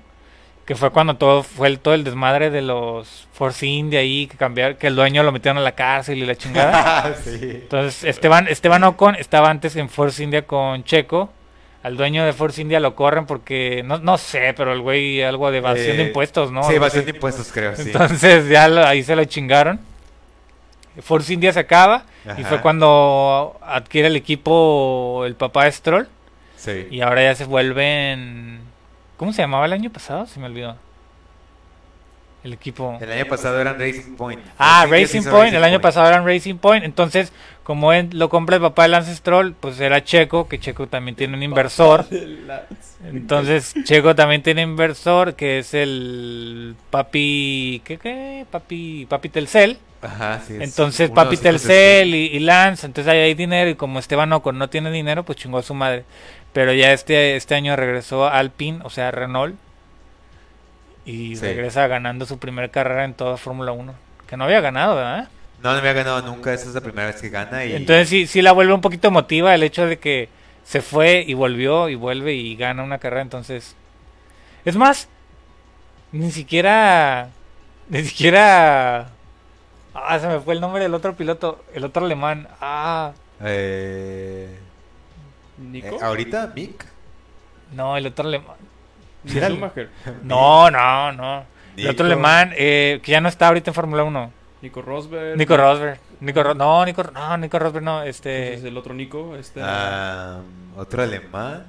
Que 0.65 0.75
fue 0.75 0.91
cuando 0.91 1.15
todo 1.15 1.43
fue 1.43 1.67
el, 1.67 1.79
todo 1.79 1.95
el 1.95 2.03
desmadre 2.03 2.49
de 2.49 2.61
los 2.61 3.27
Force 3.33 3.65
India 3.65 3.99
ahí, 3.99 4.27
que 4.27 4.37
cambiar, 4.37 4.77
que 4.77 4.87
el 4.87 4.95
dueño 4.95 5.23
lo 5.23 5.31
metieron 5.31 5.57
a 5.57 5.61
la 5.61 5.73
cárcel 5.73 6.19
y 6.19 6.25
la 6.25 6.35
chingada. 6.35 7.15
sí. 7.23 7.39
Entonces, 7.41 8.03
Esteban, 8.03 8.47
Esteban 8.47 8.83
Ocon 8.83 9.15
estaba 9.15 9.49
antes 9.49 9.75
en 9.75 9.89
Force 9.89 10.23
India 10.23 10.43
con 10.43 10.83
Checo. 10.83 11.29
Al 11.83 11.97
dueño 11.97 12.23
de 12.25 12.33
Force 12.33 12.61
India 12.61 12.79
lo 12.79 12.93
corren 12.95 13.25
porque, 13.25 13.81
no, 13.83 13.97
no 13.97 14.17
sé, 14.19 14.53
pero 14.55 14.71
el 14.73 14.81
güey 14.81 15.23
algo 15.23 15.49
de 15.49 15.57
evasión 15.57 15.97
de 15.97 16.03
Eh, 16.03 16.07
impuestos, 16.07 16.51
¿no? 16.51 16.63
Sí, 16.63 16.75
evasión 16.75 17.05
de 17.05 17.11
impuestos, 17.11 17.51
creo, 17.51 17.75
sí. 17.75 17.83
Entonces 17.87 18.47
ya 18.49 18.67
lo- 18.67 18.85
ahí 18.85 19.01
se 19.03 19.15
lo 19.15 19.25
chingaron. 19.25 19.79
Force 21.01 21.33
India 21.33 21.51
se 21.53 21.59
acaba 21.59 22.03
y 22.37 22.43
fue 22.43 22.61
cuando 22.61 23.57
adquiere 23.61 24.09
el 24.09 24.15
equipo 24.15 25.23
el 25.25 25.35
papá 25.35 25.63
de 25.65 25.71
Stroll 25.71 26.07
Sí. 26.57 26.87
y 26.91 27.01
ahora 27.01 27.23
ya 27.23 27.33
se 27.35 27.45
vuelven... 27.45 28.59
¿Cómo 29.17 29.33
se 29.33 29.41
llamaba 29.41 29.65
el 29.65 29.73
año 29.73 29.89
pasado? 29.91 30.25
Se 30.27 30.39
me 30.39 30.47
olvidó. 30.47 30.75
El 32.43 32.53
equipo. 32.53 32.97
El 32.99 33.11
año 33.11 33.25
pasado 33.25 33.59
eran 33.61 33.79
Racing 33.79 34.15
Point. 34.15 34.41
Ah, 34.57 34.85
Racing 34.89 35.23
Point. 35.23 35.53
El 35.53 35.63
año 35.63 35.79
pasado 35.79 36.07
eran 36.07 36.25
Racing 36.25 36.55
Point. 36.55 36.83
Entonces, 36.83 37.31
como 37.71 37.93
él 37.93 38.09
lo 38.11 38.27
compra 38.27 38.57
el 38.57 38.61
papá 38.61 38.83
de 38.83 38.89
Lance 38.89 39.15
Stroll, 39.15 39.53
pues 39.57 39.79
era 39.79 40.03
Checo, 40.03 40.49
que 40.49 40.59
Checo 40.59 40.87
también 40.87 41.15
tiene 41.15 41.37
un 41.37 41.41
inversor. 41.43 42.05
Entonces, 43.09 43.73
Checo 43.85 44.13
también 44.13 44.43
tiene 44.43 44.61
inversor, 44.61 45.35
que 45.35 45.59
es 45.59 45.73
el 45.73 46.75
papi. 46.89 47.81
¿Qué 47.85 47.97
qué? 47.97 48.45
Papi, 48.51 49.05
papi 49.07 49.29
Telcel. 49.29 49.77
Ajá, 50.01 50.41
sí. 50.45 50.55
es 50.55 50.61
Entonces, 50.63 51.11
papi 51.11 51.37
Telcel 51.37 52.13
y, 52.13 52.25
y 52.25 52.39
Lance. 52.39 52.85
Entonces, 52.85 53.09
ahí 53.09 53.19
hay 53.19 53.35
dinero. 53.35 53.69
Y 53.69 53.75
como 53.75 53.99
Esteban 53.99 54.33
Ocon 54.33 54.57
no 54.57 54.69
tiene 54.69 54.91
dinero, 54.91 55.23
pues 55.23 55.37
chingó 55.37 55.59
a 55.59 55.63
su 55.63 55.73
madre. 55.73 56.03
Pero 56.51 56.73
ya 56.73 56.91
este, 56.91 57.37
este 57.37 57.55
año 57.55 57.77
regresó 57.77 58.25
a 58.25 58.37
Alpine, 58.37 58.79
o 58.83 58.89
sea, 58.89 59.11
Renault. 59.11 59.55
Y 61.05 61.37
Sí. 61.37 61.45
regresa 61.45 61.87
ganando 61.87 62.25
su 62.25 62.37
primera 62.37 62.67
carrera 62.67 63.05
en 63.05 63.13
toda 63.13 63.37
Fórmula 63.37 63.71
1. 63.71 63.93
Que 64.27 64.35
no 64.35 64.43
había 64.43 64.59
ganado, 64.59 64.95
¿verdad? 64.97 65.29
No, 65.63 65.71
no 65.73 65.77
había 65.79 65.93
ganado 65.93 66.21
nunca. 66.23 66.53
Esa 66.53 66.67
es 66.69 66.73
la 66.75 66.81
primera 66.81 67.07
vez 67.07 67.21
que 67.21 67.29
gana. 67.29 67.63
Y... 67.65 67.73
Entonces 67.73 68.09
sí, 68.09 68.27
sí 68.27 68.41
la 68.41 68.51
vuelve 68.51 68.73
un 68.73 68.81
poquito 68.81 69.07
emotiva 69.09 69.53
el 69.53 69.63
hecho 69.63 69.85
de 69.85 69.99
que 69.99 70.29
se 70.63 70.81
fue 70.81 71.23
y 71.27 71.33
volvió 71.33 71.89
y 71.89 71.95
vuelve 71.95 72.33
y 72.33 72.55
gana 72.55 72.83
una 72.83 72.97
carrera. 72.97 73.21
Entonces, 73.21 73.75
es 74.65 74.75
más, 74.75 75.07
ni 76.11 76.31
siquiera, 76.31 77.29
ni 77.89 78.03
siquiera, 78.03 79.09
ah, 79.93 80.19
se 80.19 80.27
me 80.27 80.39
fue 80.39 80.53
el 80.55 80.61
nombre 80.61 80.83
del 80.83 80.93
otro 80.93 81.15
piloto, 81.15 81.63
el 81.73 81.83
otro 81.83 82.05
alemán. 82.05 82.47
Ah, 82.59 83.11
Eh, 83.43 84.47
¿Nico? 85.57 85.87
eh, 85.95 85.99
¿Ahorita? 86.01 86.51
¿Mick? 86.55 86.85
no, 87.73 87.97
el 87.97 88.07
otro 88.07 88.27
alemán. 88.27 88.55
Sí 89.25 89.37
era 89.37 89.47
el- 89.47 89.53
Schumacher. 89.53 89.89
No, 90.23 90.69
no, 90.71 91.11
no. 91.11 91.45
El 91.77 91.87
otro 91.89 92.05
alemán 92.05 92.53
eh, 92.57 92.99
que 93.03 93.11
ya 93.11 93.21
no 93.21 93.29
está 93.29 93.47
ahorita 93.47 93.69
en 93.71 93.73
Fórmula 93.75 94.03
1. 94.03 94.31
Nico 94.61 94.81
Rosberg. 94.81 95.37
Nico 95.37 95.57
Rosberg. 95.57 95.99
Nico 96.19 96.43
Ro- 96.43 96.53
no, 96.53 96.85
Nico, 96.85 97.03
no, 97.03 97.37
Nico 97.37 97.57
Rosberg 97.59 97.83
no, 97.83 98.03
este, 98.03 98.53
el 98.55 98.77
otro 98.77 98.93
Nico. 98.93 99.35
Este, 99.35 99.59
Ah, 99.63 100.39
otro 100.77 101.01
alemán. 101.03 101.65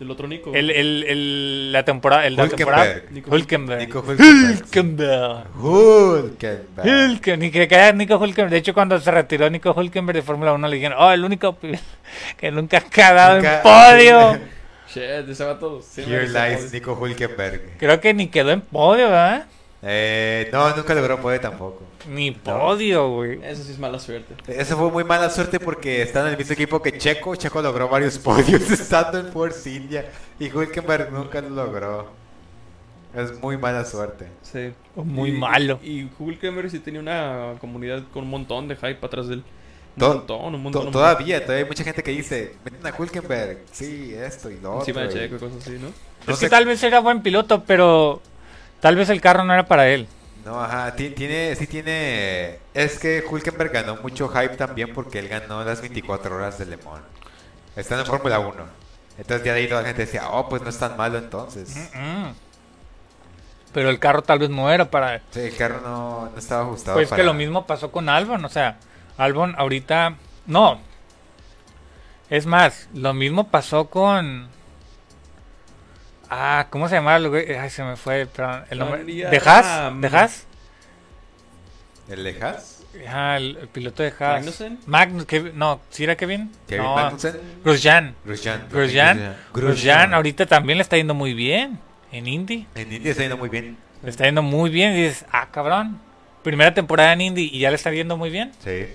El 0.00 0.10
otro 0.12 0.28
Nico. 0.28 0.52
el, 0.54 0.70
el, 0.70 1.04
el, 1.08 1.72
la 1.72 1.84
temporada, 1.84 2.24
el 2.26 2.36
de 2.36 2.42
la 2.44 2.48
temporada. 2.50 2.84
Hulkenberg. 2.84 3.12
Nico 3.12 3.30
Hulkenberg. 3.32 3.80
Nico 3.80 3.98
Hulkenberg. 4.06 5.46
Hulkenberg. 5.56 5.56
Hulkenberg. 5.56 7.10
Hulken, 7.10 7.40
ni 7.40 7.50
que 7.50 7.92
Nico 7.94 8.16
Hulkenberg. 8.16 8.50
De 8.50 8.56
hecho, 8.58 8.74
cuando 8.74 9.00
se 9.00 9.10
retiró 9.10 9.50
Nico 9.50 9.72
Hulkenberg 9.72 10.16
de 10.16 10.22
Fórmula 10.22 10.52
1, 10.52 10.68
le 10.68 10.76
dijeron, 10.76 10.98
oh, 11.00 11.10
el 11.10 11.24
único 11.24 11.56
que 12.36 12.50
nunca 12.52 12.78
ha 12.78 12.80
quedado 12.82 13.36
Nunca- 13.36 13.56
en 13.56 13.62
podio. 13.62 14.38
Shit, 14.88 15.28
ese 15.28 15.44
vato. 15.44 15.82
lies 15.96 16.30
pues. 16.32 16.72
Nico 16.72 16.92
Hulkenberg. 16.94 17.76
Creo 17.78 18.00
que 18.00 18.14
ni 18.14 18.28
quedó 18.28 18.50
en 18.52 18.60
podio, 18.60 19.06
¿verdad? 19.06 19.40
Eh, 19.40 19.44
no, 19.82 20.76
nunca 20.76 20.94
logró 20.94 21.20
poder 21.20 21.40
tampoco. 21.40 21.82
Ni 22.08 22.30
podio, 22.32 23.10
güey. 23.10 23.40
Eso 23.44 23.62
sí 23.62 23.72
es 23.72 23.78
mala 23.78 23.98
suerte. 23.98 24.34
Eso 24.48 24.76
fue 24.76 24.90
muy 24.90 25.04
mala 25.04 25.30
suerte 25.30 25.60
porque 25.60 26.02
está 26.02 26.22
en 26.22 26.28
el 26.28 26.38
mismo 26.38 26.52
equipo 26.54 26.80
que 26.82 26.96
Checo. 26.98 27.36
Checo 27.36 27.62
logró 27.62 27.88
varios 27.88 28.18
podios 28.18 28.62
estando 28.70 29.18
en 29.18 29.32
Force 29.32 29.70
India 29.70 30.10
y 30.38 30.50
Hulkenberg 30.50 31.12
nunca 31.12 31.40
lo 31.40 31.50
logró. 31.50 32.08
Es 33.14 33.40
muy 33.40 33.56
mala 33.56 33.84
suerte. 33.84 34.26
Sí. 34.42 34.72
Muy 34.94 35.30
Y- 35.30 35.38
malo. 35.38 35.78
Y 35.82 36.08
Hulkenberg 36.18 36.70
sí 36.70 36.78
tenía 36.80 37.00
una 37.00 37.54
comunidad 37.60 38.02
con 38.12 38.24
un 38.24 38.30
montón 38.30 38.68
de 38.68 38.76
hype 38.76 38.98
atrás 39.04 39.28
de 39.28 39.34
él. 39.34 39.44
Un 39.96 40.00
To- 40.00 40.08
montón, 40.14 40.44
un 40.46 40.52
To- 40.52 40.58
montón. 40.58 40.86
un 40.86 40.92
todavía, 40.92 41.40
todavía 41.42 41.64
hay 41.64 41.68
mucha 41.68 41.82
gente 41.84 42.02
que 42.02 42.10
dice, 42.12 42.54
meten 42.64 42.86
a 42.86 42.94
Hulkenberg, 42.96 43.58
sí, 43.72 44.14
esto 44.14 44.50
y 44.50 44.60
lo 44.60 44.76
otro. 44.76 44.80
Encima 44.80 45.00
de 45.02 45.08
y- 45.08 45.12
Checo 45.12 45.36
y 45.36 45.38
cosas 45.38 45.62
así, 45.62 45.70
¿no? 45.72 45.88
No 46.26 46.32
es 46.34 46.38
sé- 46.38 46.46
que 46.46 46.50
tal 46.50 46.66
vez 46.66 46.82
era 46.84 47.00
buen 47.00 47.22
piloto, 47.22 47.64
pero 47.64 48.20
tal 48.80 48.96
vez 48.96 49.08
el 49.10 49.20
carro 49.20 49.44
no 49.44 49.52
era 49.54 49.66
para 49.66 49.88
él. 49.88 50.06
No, 50.44 50.60
ajá, 50.62 50.94
ti- 50.94 51.10
tiene, 51.10 51.54
sí 51.56 51.66
tiene... 51.66 52.58
Es 52.72 52.98
que 52.98 53.22
Hulkenberg 53.28 53.70
ganó 53.72 53.96
mucho 53.96 54.28
hype 54.28 54.56
también 54.56 54.94
porque 54.94 55.18
él 55.18 55.28
ganó 55.28 55.62
las 55.64 55.80
24 55.80 56.34
horas 56.36 56.58
de 56.58 56.66
Le 56.66 56.76
Mans. 56.78 57.02
Está 57.76 57.98
en 57.98 58.06
Fórmula 58.06 58.38
1. 58.38 58.54
Entonces 59.18 59.44
ya 59.44 59.52
de 59.52 59.60
ahí 59.60 59.68
toda 59.68 59.82
la 59.82 59.88
gente 59.88 60.06
decía, 60.06 60.30
oh, 60.30 60.48
pues 60.48 60.62
no 60.62 60.68
es 60.70 60.78
tan 60.78 60.96
malo 60.96 61.18
entonces. 61.18 61.90
Mm. 61.94 62.28
Pero 63.72 63.90
el 63.90 63.98
carro 63.98 64.22
tal 64.22 64.38
vez 64.38 64.48
no 64.48 64.70
era 64.70 64.90
para 64.90 65.16
él. 65.16 65.22
Sí, 65.32 65.40
el 65.40 65.56
carro 65.56 65.80
no, 65.82 66.30
no 66.32 66.38
estaba 66.38 66.62
ajustado 66.62 66.96
Pues 66.96 67.08
para- 67.10 67.20
que 67.20 67.26
lo 67.26 67.34
mismo 67.34 67.66
pasó 67.66 67.90
con 67.92 68.08
Albon, 68.08 68.44
o 68.44 68.48
sea, 68.48 68.78
Albon 69.18 69.54
ahorita 69.58 70.14
no. 70.46 70.80
Es 72.30 72.46
más, 72.46 72.88
lo 72.94 73.12
mismo 73.12 73.48
pasó 73.48 73.86
con 73.90 74.48
Ah, 76.30 76.66
¿cómo 76.70 76.88
se 76.88 76.96
llamaba 76.96 77.16
el 77.16 77.28
güey? 77.28 77.52
Ay, 77.54 77.70
se 77.70 77.82
me 77.82 77.96
fue, 77.96 78.26
perdón, 78.26 78.64
el 78.70 78.78
nombre. 78.78 79.04
¿De 79.04 79.42
Haas? 79.44 80.00
¿De 80.00 80.06
Haas? 80.08 80.46
¿El 82.08 82.24
de 82.24 82.42
Haas? 82.42 82.74
Ajá, 83.06 83.36
el, 83.36 83.56
el 83.60 83.68
piloto 83.68 84.02
de 84.02 84.08
Haas. 84.08 84.36
¿Magnussen? 84.40 84.78
Magnus, 84.86 85.26
Kev- 85.26 85.52
no, 85.52 85.80
¿sí 85.90 86.04
era 86.04 86.16
Kevin? 86.16 86.50
¿Kevin 86.66 86.84
no, 86.84 86.94
Magnussen? 86.94 87.36
Grosjean. 87.64 88.14
Grosjean. 88.24 88.66
Grosjean. 88.70 89.36
Grosjean 89.52 90.14
ahorita 90.14 90.46
también 90.46 90.78
le 90.78 90.82
está 90.82 90.96
yendo 90.96 91.14
muy 91.14 91.34
bien 91.34 91.78
en 92.12 92.26
Indy. 92.26 92.66
En 92.74 92.92
India 92.92 93.10
está 93.10 93.22
yendo 93.22 93.36
muy 93.36 93.48
bien. 93.50 93.76
Le 94.02 94.10
está 94.10 94.24
yendo 94.24 94.42
muy 94.42 94.70
bien 94.70 94.92
y 94.92 95.02
dices, 95.02 95.24
ah, 95.32 95.48
cabrón. 95.50 96.00
Primera 96.42 96.72
temporada 96.72 97.12
en 97.12 97.20
Indy 97.20 97.50
y 97.52 97.58
ya 97.60 97.68
le 97.70 97.76
está 97.76 97.90
yendo 97.92 98.16
muy 98.16 98.30
bien. 98.30 98.52
Sí. 98.64 98.86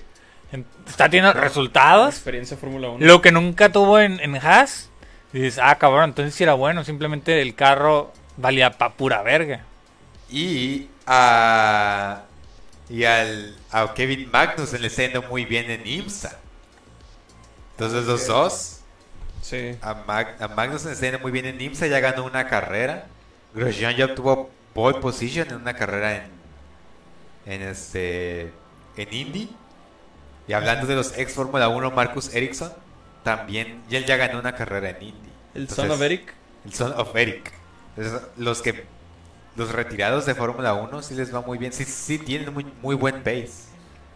Está 0.87 1.09
teniendo 1.09 1.33
resultados. 1.33 2.15
Experiencia 2.15 2.57
Fórmula 2.57 2.89
1. 2.89 3.05
Lo 3.05 3.21
que 3.21 3.31
nunca 3.31 3.71
tuvo 3.71 3.99
en, 3.99 4.19
en 4.19 4.35
Haas. 4.35 4.89
Y 5.33 5.39
dices, 5.41 5.59
ah, 5.63 5.77
cabrón, 5.77 6.05
entonces 6.11 6.35
sí 6.35 6.43
era 6.43 6.53
bueno. 6.53 6.83
Simplemente 6.83 7.41
el 7.41 7.55
carro 7.55 8.13
valía 8.37 8.77
pa' 8.77 8.93
pura 8.93 9.21
verga. 9.23 9.65
Y 10.29 10.89
a... 11.05 12.23
Y 12.89 13.05
al, 13.05 13.55
a 13.71 13.93
Kevin 13.93 14.29
Magnussen 14.31 14.81
le 14.81 14.87
está 14.87 15.03
yendo 15.03 15.23
muy 15.23 15.45
bien 15.45 15.71
en 15.71 15.87
IMSA. 15.87 16.37
Entonces 17.71 18.05
los 18.05 18.27
dos, 18.27 18.79
Sí. 19.41 19.77
a, 19.81 19.95
Mag- 20.05 20.35
a 20.39 20.47
Magnussen 20.49 20.89
le 20.89 20.93
está 20.93 21.05
yendo 21.07 21.19
muy 21.19 21.31
bien 21.31 21.45
en 21.45 21.59
IMSA, 21.59 21.87
ya 21.87 21.99
ganó 21.99 22.25
una 22.25 22.47
carrera. 22.47 23.07
Grosjean 23.53 23.95
ya 23.95 24.05
obtuvo 24.05 24.51
pole 24.73 24.99
position 24.99 25.47
en 25.49 25.55
una 25.55 25.75
carrera 25.75 26.15
en, 26.15 26.31
en 27.45 27.61
este 27.61 28.51
en 28.97 29.13
Indy. 29.13 29.55
Y 30.47 30.53
hablando 30.53 30.85
de 30.87 30.95
los 30.95 31.17
ex 31.17 31.33
Fórmula 31.33 31.69
1, 31.69 31.91
Marcus 31.91 32.33
Ericsson, 32.35 32.73
también, 33.23 33.81
y 33.89 33.95
él 33.95 34.05
ya 34.05 34.17
ganó 34.17 34.39
una 34.39 34.55
carrera 34.55 34.89
en 34.91 35.01
Indy. 35.03 35.29
El 35.55 35.61
Entonces, 35.63 35.85
Son 35.85 35.91
of 35.91 36.01
Eric. 36.01 36.33
El 36.65 36.73
Son 36.73 36.93
of 36.93 37.15
Eric. 37.15 37.51
Entonces, 37.97 38.21
los 38.37 38.61
que 38.61 38.85
los 39.55 39.71
retirados 39.71 40.25
de 40.25 40.33
Fórmula 40.35 40.73
1 40.73 41.01
sí 41.03 41.13
les 41.15 41.33
va 41.33 41.41
muy 41.41 41.57
bien, 41.57 41.71
sí, 41.73 41.85
sí 41.85 42.17
tienen 42.19 42.53
muy, 42.53 42.65
muy 42.81 42.95
buen 42.95 43.17
pace. 43.23 43.51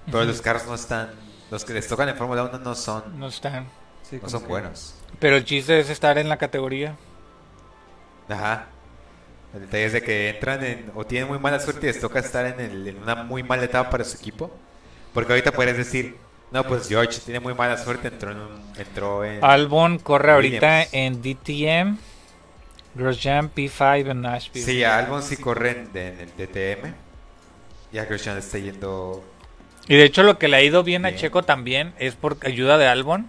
Pero 0.06 0.24
los 0.24 0.42
carros 0.42 0.66
no 0.66 0.74
están, 0.76 1.12
los 1.52 1.64
que 1.66 1.74
les 1.74 1.88
tocan 1.88 2.08
en 2.10 2.16
Fórmula 2.16 2.44
1 2.44 2.60
no 2.60 2.76
son, 2.76 3.20
No 3.20 3.28
están. 3.28 3.68
Sí, 4.10 4.20
no 4.22 4.30
son 4.30 4.42
que- 4.42 4.48
buenos. 4.48 4.96
Pero 5.20 5.36
el 5.36 5.44
chiste 5.46 5.80
es 5.80 5.90
estar 5.90 6.18
en 6.18 6.30
la 6.30 6.38
categoría. 6.38 6.96
Ajá. 8.30 8.68
El 9.54 9.62
detalle 9.62 9.86
es 9.86 9.94
de 9.94 10.02
que 10.04 10.30
entran 10.30 10.64
en, 10.64 10.92
o 10.96 11.06
tienen 11.06 11.28
muy 11.28 11.40
mala 11.40 11.60
suerte 11.60 11.88
y 11.88 11.92
les 11.92 12.00
toca 12.00 12.20
estar 12.20 12.46
en, 12.46 12.60
el- 12.60 12.88
en 12.88 13.02
una 13.02 13.16
muy 13.16 13.44
mala 13.44 13.64
etapa 13.64 13.90
para 13.90 14.04
su 14.04 14.18
equipo. 14.18 14.52
Porque 15.14 15.34
ahorita 15.34 15.52
puedes 15.52 15.78
decir, 15.78 16.18
no, 16.52 16.64
pues 16.64 16.88
George 16.88 17.20
tiene 17.26 17.40
muy 17.40 17.54
mala 17.54 17.78
suerte, 17.78 18.08
entró 18.08 18.32
en, 18.32 18.38
entró 18.78 19.24
en 19.26 19.44
Albon 19.44 20.00
corre 20.00 20.32
ahorita 20.32 20.84
en 20.92 21.22
DTM. 21.22 21.98
Grosjean 22.96 23.52
P5 23.54 24.10
en 24.12 24.22
Nashville. 24.22 24.66
Sí, 24.66 24.84
a 24.84 24.98
Albon 24.98 25.22
sí 25.22 25.38
corren 25.38 25.92
de- 25.94 26.08
en 26.08 26.20
el 26.22 26.30
DTM. 26.36 26.94
Y 27.94 28.00
a 28.00 28.06
Grosjean 28.06 28.38
está 28.38 28.58
yendo... 28.58 29.24
Y 29.88 29.96
de 29.96 30.04
hecho 30.04 30.24
lo 30.24 30.38
que 30.38 30.48
le 30.48 30.58
ha 30.58 30.62
ido 30.64 30.84
bien, 30.84 31.06
a. 31.06 31.16
Checo 31.16 31.44
también 31.44 31.94
es 32.00 32.16
por 32.16 32.38
ayuda 32.44 32.78
de 32.78 32.88
Albon. 32.88 33.28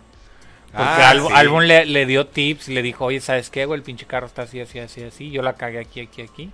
Porque 0.73 0.83
Ah, 0.85 1.11
Albon, 1.11 1.29
sí. 1.33 1.35
Albon 1.39 1.69
le, 1.69 1.87
le 1.87 2.07
dio 2.07 2.27
tips 2.27 2.69
y 2.69 2.75
le 2.75 2.83
dijo, 2.83 3.05
oye, 3.05 3.21
¿sabes 3.21 3.51
qué, 3.51 3.65
güey? 3.67 3.79
El 3.79 3.85
pinche 3.85 4.07
carro 4.07 4.27
está 4.27 4.43
así, 4.43 4.61
así, 4.61 4.79
así, 4.79 5.03
así. 5.05 5.31
Yo 5.31 5.43
la 5.43 5.53
cagué 5.55 5.79
aquí, 5.81 6.01
aquí, 6.01 6.23
aquí. 6.23 6.51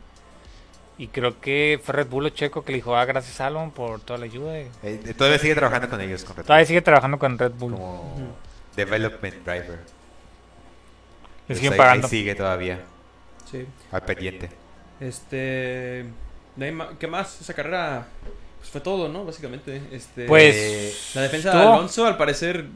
Y 0.97 1.09
creo 1.09 1.41
que 1.41 1.81
fue 1.83 1.95
Red 1.95 2.07
Bull 2.07 2.27
o 2.27 2.29
Checo 2.29 2.65
que 2.65 2.71
le 2.73 2.77
dijo, 2.77 2.95
ah, 2.97 3.05
gracias 3.05 3.41
Albon 3.41 3.73
por 3.73 4.01
toda 4.01 4.19
la 4.19 4.27
ayuda. 4.27 4.61
y 4.61 4.69
Eh, 4.83 5.15
todavía 5.17 5.39
sigue 5.39 5.55
trabajando 5.57 5.89
con 5.91 6.01
ellos, 6.01 6.23
con 6.25 6.37
Red 6.37 6.45
Todavía 6.45 6.63
Bull, 6.63 6.69
sigue 6.69 6.83
trabajando 6.83 7.19
con 7.19 7.39
Red 7.39 7.53
Bull. 7.53 7.73
como 7.73 8.37
development 8.77 9.35
driver. 9.45 9.79
Le 9.79 11.47
Pues 11.49 11.59
siguen 11.59 11.77
pagando. 11.77 12.07
ahí 12.07 12.11
sigue 12.11 12.35
todavía, 12.35 12.81
Sí. 13.51 13.67
al 13.91 14.03
pendiente. 14.03 14.51
Este. 15.01 16.07
¿Qué 16.99 17.07
más? 17.07 17.41
Esa 17.41 17.53
carrera. 17.55 18.07
Pues 18.59 18.71
fue 18.71 18.81
todo, 18.81 19.09
¿no? 19.09 19.25
Básicamente. 19.25 19.83
Este, 19.93 20.25
Pues... 20.27 21.11
La 21.15 21.23
defensa 21.23 21.51
de 21.51 21.61
Alonso, 21.61 22.07
al 22.07 22.17
parecer, 22.17 22.67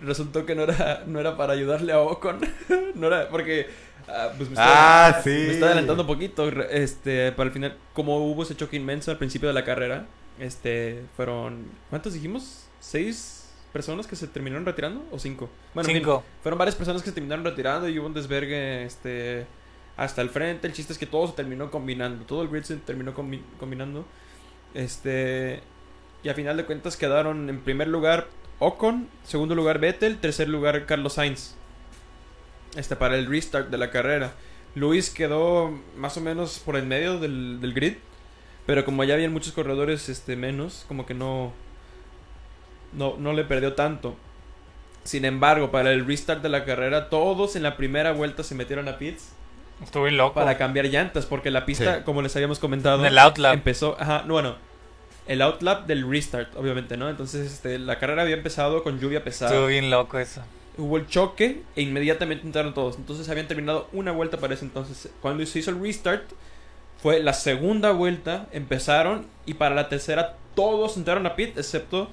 resultó 0.00 0.46
que 0.46 0.54
no 0.54 0.62
era, 0.62 1.02
no 1.06 1.20
era 1.20 1.36
para 1.36 1.52
ayudarle 1.52 1.92
a 1.92 1.98
Ocon. 2.00 2.40
no 2.94 3.06
era. 3.08 3.28
Porque. 3.28 3.66
Ah, 4.08 4.30
pues 4.36 4.48
me 4.50 4.54
está, 4.54 5.06
Ah, 5.08 5.20
sí. 5.22 5.30
me 5.30 5.50
está 5.52 5.66
adelantando 5.66 6.02
un 6.02 6.06
poquito. 6.06 6.48
Este, 6.70 7.32
para 7.32 7.48
el 7.48 7.52
final, 7.52 7.76
como 7.92 8.18
hubo 8.18 8.42
ese 8.42 8.56
choque 8.56 8.76
inmenso 8.76 9.10
al 9.10 9.18
principio 9.18 9.48
de 9.48 9.54
la 9.54 9.64
carrera, 9.64 10.06
este, 10.38 11.04
fueron. 11.16 11.66
¿Cuántos 11.90 12.12
dijimos? 12.14 12.66
¿Seis 12.80 13.50
personas 13.72 14.06
que 14.06 14.14
se 14.16 14.26
terminaron 14.28 14.64
retirando? 14.66 15.04
¿O 15.10 15.18
cinco? 15.18 15.48
Bueno, 15.74 15.88
Cinco. 15.88 16.22
fueron 16.42 16.58
varias 16.58 16.76
personas 16.76 17.02
que 17.02 17.08
se 17.08 17.14
terminaron 17.14 17.44
retirando 17.44 17.88
y 17.88 17.98
hubo 17.98 18.06
un 18.06 18.14
desvergue, 18.14 18.84
este, 18.84 19.46
hasta 19.96 20.22
el 20.22 20.30
frente. 20.30 20.66
El 20.66 20.72
chiste 20.72 20.92
es 20.92 20.98
que 20.98 21.06
todo 21.06 21.26
se 21.26 21.32
terminó 21.34 21.70
combinando. 21.70 22.24
Todo 22.24 22.42
el 22.42 22.48
grid 22.48 22.62
se 22.62 22.76
terminó 22.76 23.14
combi- 23.14 23.42
combinando. 23.58 24.04
Este. 24.74 25.60
Y 26.22 26.28
a 26.28 26.34
final 26.34 26.56
de 26.56 26.64
cuentas 26.64 26.96
quedaron 26.96 27.48
en 27.50 27.60
primer 27.60 27.88
lugar 27.88 28.28
Ocon, 28.58 29.08
segundo 29.24 29.54
lugar 29.54 29.78
Vettel, 29.78 30.18
tercer 30.18 30.48
lugar 30.48 30.86
Carlos 30.86 31.14
Sainz. 31.14 31.54
Este 32.76 32.96
para 32.96 33.16
el 33.16 33.26
restart 33.26 33.68
de 33.70 33.78
la 33.78 33.90
carrera. 33.90 34.32
Luis 34.74 35.10
quedó 35.10 35.70
más 35.96 36.16
o 36.16 36.20
menos 36.20 36.58
por 36.58 36.76
el 36.76 36.84
medio 36.86 37.18
del, 37.20 37.60
del 37.60 37.72
grid. 37.74 37.94
Pero 38.66 38.84
como 38.84 39.04
ya 39.04 39.14
habían 39.14 39.32
muchos 39.32 39.52
corredores 39.52 40.08
este, 40.08 40.36
menos, 40.36 40.84
como 40.88 41.04
que 41.04 41.12
no, 41.14 41.52
no, 42.92 43.14
no 43.18 43.32
le 43.32 43.44
perdió 43.44 43.74
tanto. 43.74 44.16
Sin 45.04 45.24
embargo, 45.26 45.70
para 45.70 45.92
el 45.92 46.06
restart 46.06 46.42
de 46.42 46.48
la 46.48 46.64
carrera, 46.64 47.10
todos 47.10 47.56
en 47.56 47.62
la 47.62 47.76
primera 47.76 48.12
vuelta 48.12 48.42
se 48.42 48.54
metieron 48.54 48.88
a 48.88 48.96
pits 48.96 49.32
Estuve 49.82 50.10
loco. 50.12 50.32
para 50.34 50.56
cambiar 50.56 50.86
llantas, 50.86 51.26
porque 51.26 51.50
la 51.50 51.66
pista, 51.66 51.96
Sí. 51.98 52.02
como 52.04 52.22
les 52.22 52.34
habíamos 52.36 52.58
comentado, 52.58 53.00
En 53.00 53.06
el 53.06 53.18
outlap. 53.18 53.52
empezó, 53.52 53.96
ajá, 54.00 54.22
no, 54.26 54.32
bueno, 54.34 54.56
el 55.26 55.42
outlap 55.42 55.86
del 55.86 56.08
restart, 56.10 56.56
obviamente, 56.56 56.96
¿no? 56.96 57.10
Entonces, 57.10 57.52
este, 57.52 57.78
la 57.78 57.98
carrera 57.98 58.22
había 58.22 58.36
empezado 58.36 58.82
con 58.82 58.98
lluvia 58.98 59.22
pesada. 59.22 59.50
Estuvo 59.50 59.66
bien 59.66 59.90
loco 59.90 60.18
eso. 60.18 60.42
Hubo 60.76 60.96
el 60.96 61.06
choque 61.06 61.62
e 61.76 61.82
inmediatamente 61.82 62.44
entraron 62.46 62.74
todos. 62.74 62.96
Entonces 62.96 63.28
habían 63.28 63.46
terminado 63.46 63.88
una 63.92 64.10
vuelta 64.12 64.38
para 64.38 64.54
ese 64.54 64.64
entonces. 64.64 65.08
Cuando 65.22 65.44
se 65.46 65.60
hizo 65.60 65.70
el 65.70 65.80
restart, 65.80 66.24
fue 67.02 67.20
la 67.20 67.32
segunda 67.32 67.92
vuelta, 67.92 68.46
empezaron 68.52 69.26
y 69.46 69.54
para 69.54 69.74
la 69.74 69.88
tercera 69.88 70.36
todos 70.54 70.96
entraron 70.96 71.26
a 71.26 71.36
pit 71.36 71.56
excepto 71.58 72.08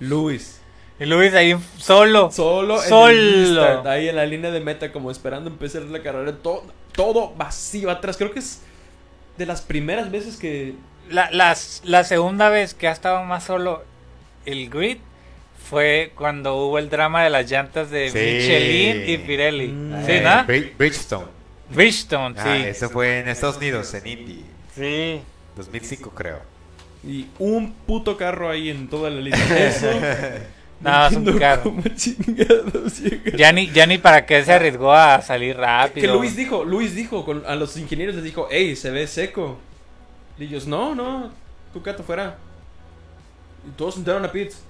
Luis. 0.00 0.60
Y 0.98 1.04
Luis 1.06 1.32
ahí 1.34 1.54
solo. 1.78 2.30
Solo, 2.32 2.82
en 2.82 2.88
Solo. 2.88 3.08
el 3.10 3.56
restart, 3.56 3.86
ahí 3.86 4.08
en 4.08 4.16
la 4.16 4.26
línea 4.26 4.50
de 4.50 4.60
meta, 4.60 4.92
como 4.92 5.10
esperando 5.10 5.48
empezar 5.50 5.82
la 5.82 6.02
carrera. 6.02 6.32
Todo, 6.38 6.64
todo 6.94 7.34
vacío 7.34 7.90
atrás. 7.90 8.16
Creo 8.16 8.30
que 8.32 8.38
es 8.40 8.60
de 9.36 9.46
las 9.46 9.62
primeras 9.62 10.10
veces 10.10 10.36
que. 10.36 10.74
La, 11.10 11.30
las- 11.30 11.82
la 11.84 12.02
segunda 12.04 12.48
vez 12.48 12.74
que 12.74 12.88
ha 12.88 12.92
estado 12.92 13.22
más 13.24 13.44
solo 13.44 13.84
el 14.44 14.68
grid 14.70 14.98
fue 15.68 16.12
cuando 16.16 16.56
hubo 16.56 16.78
el 16.78 16.88
drama 16.88 17.24
de 17.24 17.30
las 17.30 17.50
llantas 17.50 17.90
de 17.90 18.10
Sí. 18.10 18.18
Michelin 18.18 19.10
y 19.10 19.18
Pirelli. 19.18 19.68
Mm. 19.68 20.06
¿Sí, 20.06 20.12
Eh, 20.12 20.20
no? 20.22 20.30
Bri- 20.46 20.72
Bridgestone. 20.76 21.26
Bridgestone, 21.70 22.34
Ah, 22.38 22.44
sí. 22.56 22.62
eso 22.64 22.88
fue 22.90 23.20
en 23.20 23.28
Estados 23.28 23.56
Unidos, 23.56 23.92
en 23.94 24.06
Indy. 24.06 24.44
Sí. 24.74 25.20
2005 25.56 26.10
creo. 26.10 26.40
Y 27.04 27.26
un 27.38 27.72
puto 27.72 28.16
carro 28.16 28.50
ahí 28.50 28.70
en 28.70 28.88
toda 28.88 29.10
la 29.10 29.20
línea. 29.20 29.38
Eso. 29.68 29.88
Nada, 30.80 31.08
es 31.08 31.16
un 31.16 31.38
carro. 31.38 31.72
Ya 33.36 33.52
ni, 33.52 33.70
ya 33.70 33.86
ni 33.86 33.98
para 33.98 34.26
qué 34.26 34.44
se 34.44 34.52
arriesgó 34.52 34.92
a 34.92 35.22
salir 35.22 35.56
rápido. 35.56 36.06
Que 36.06 36.12
Luis 36.18 36.36
dijo, 36.36 36.64
Luis 36.64 36.94
dijo, 36.94 37.24
con, 37.24 37.44
a 37.46 37.54
los 37.56 37.76
ingenieros 37.76 38.14
les 38.16 38.24
dijo, 38.24 38.48
hey, 38.50 38.76
se 38.76 38.90
ve 38.90 39.06
seco. 39.06 39.58
Y 40.38 40.44
ellos, 40.44 40.66
no, 40.66 40.94
no, 40.94 41.30
tu 41.72 41.80
gato 41.80 42.02
fuera. 42.02 42.36
Y 43.66 43.70
todos 43.76 43.96
entraron 43.96 44.24
a 44.24 44.30
pits. 44.32 44.62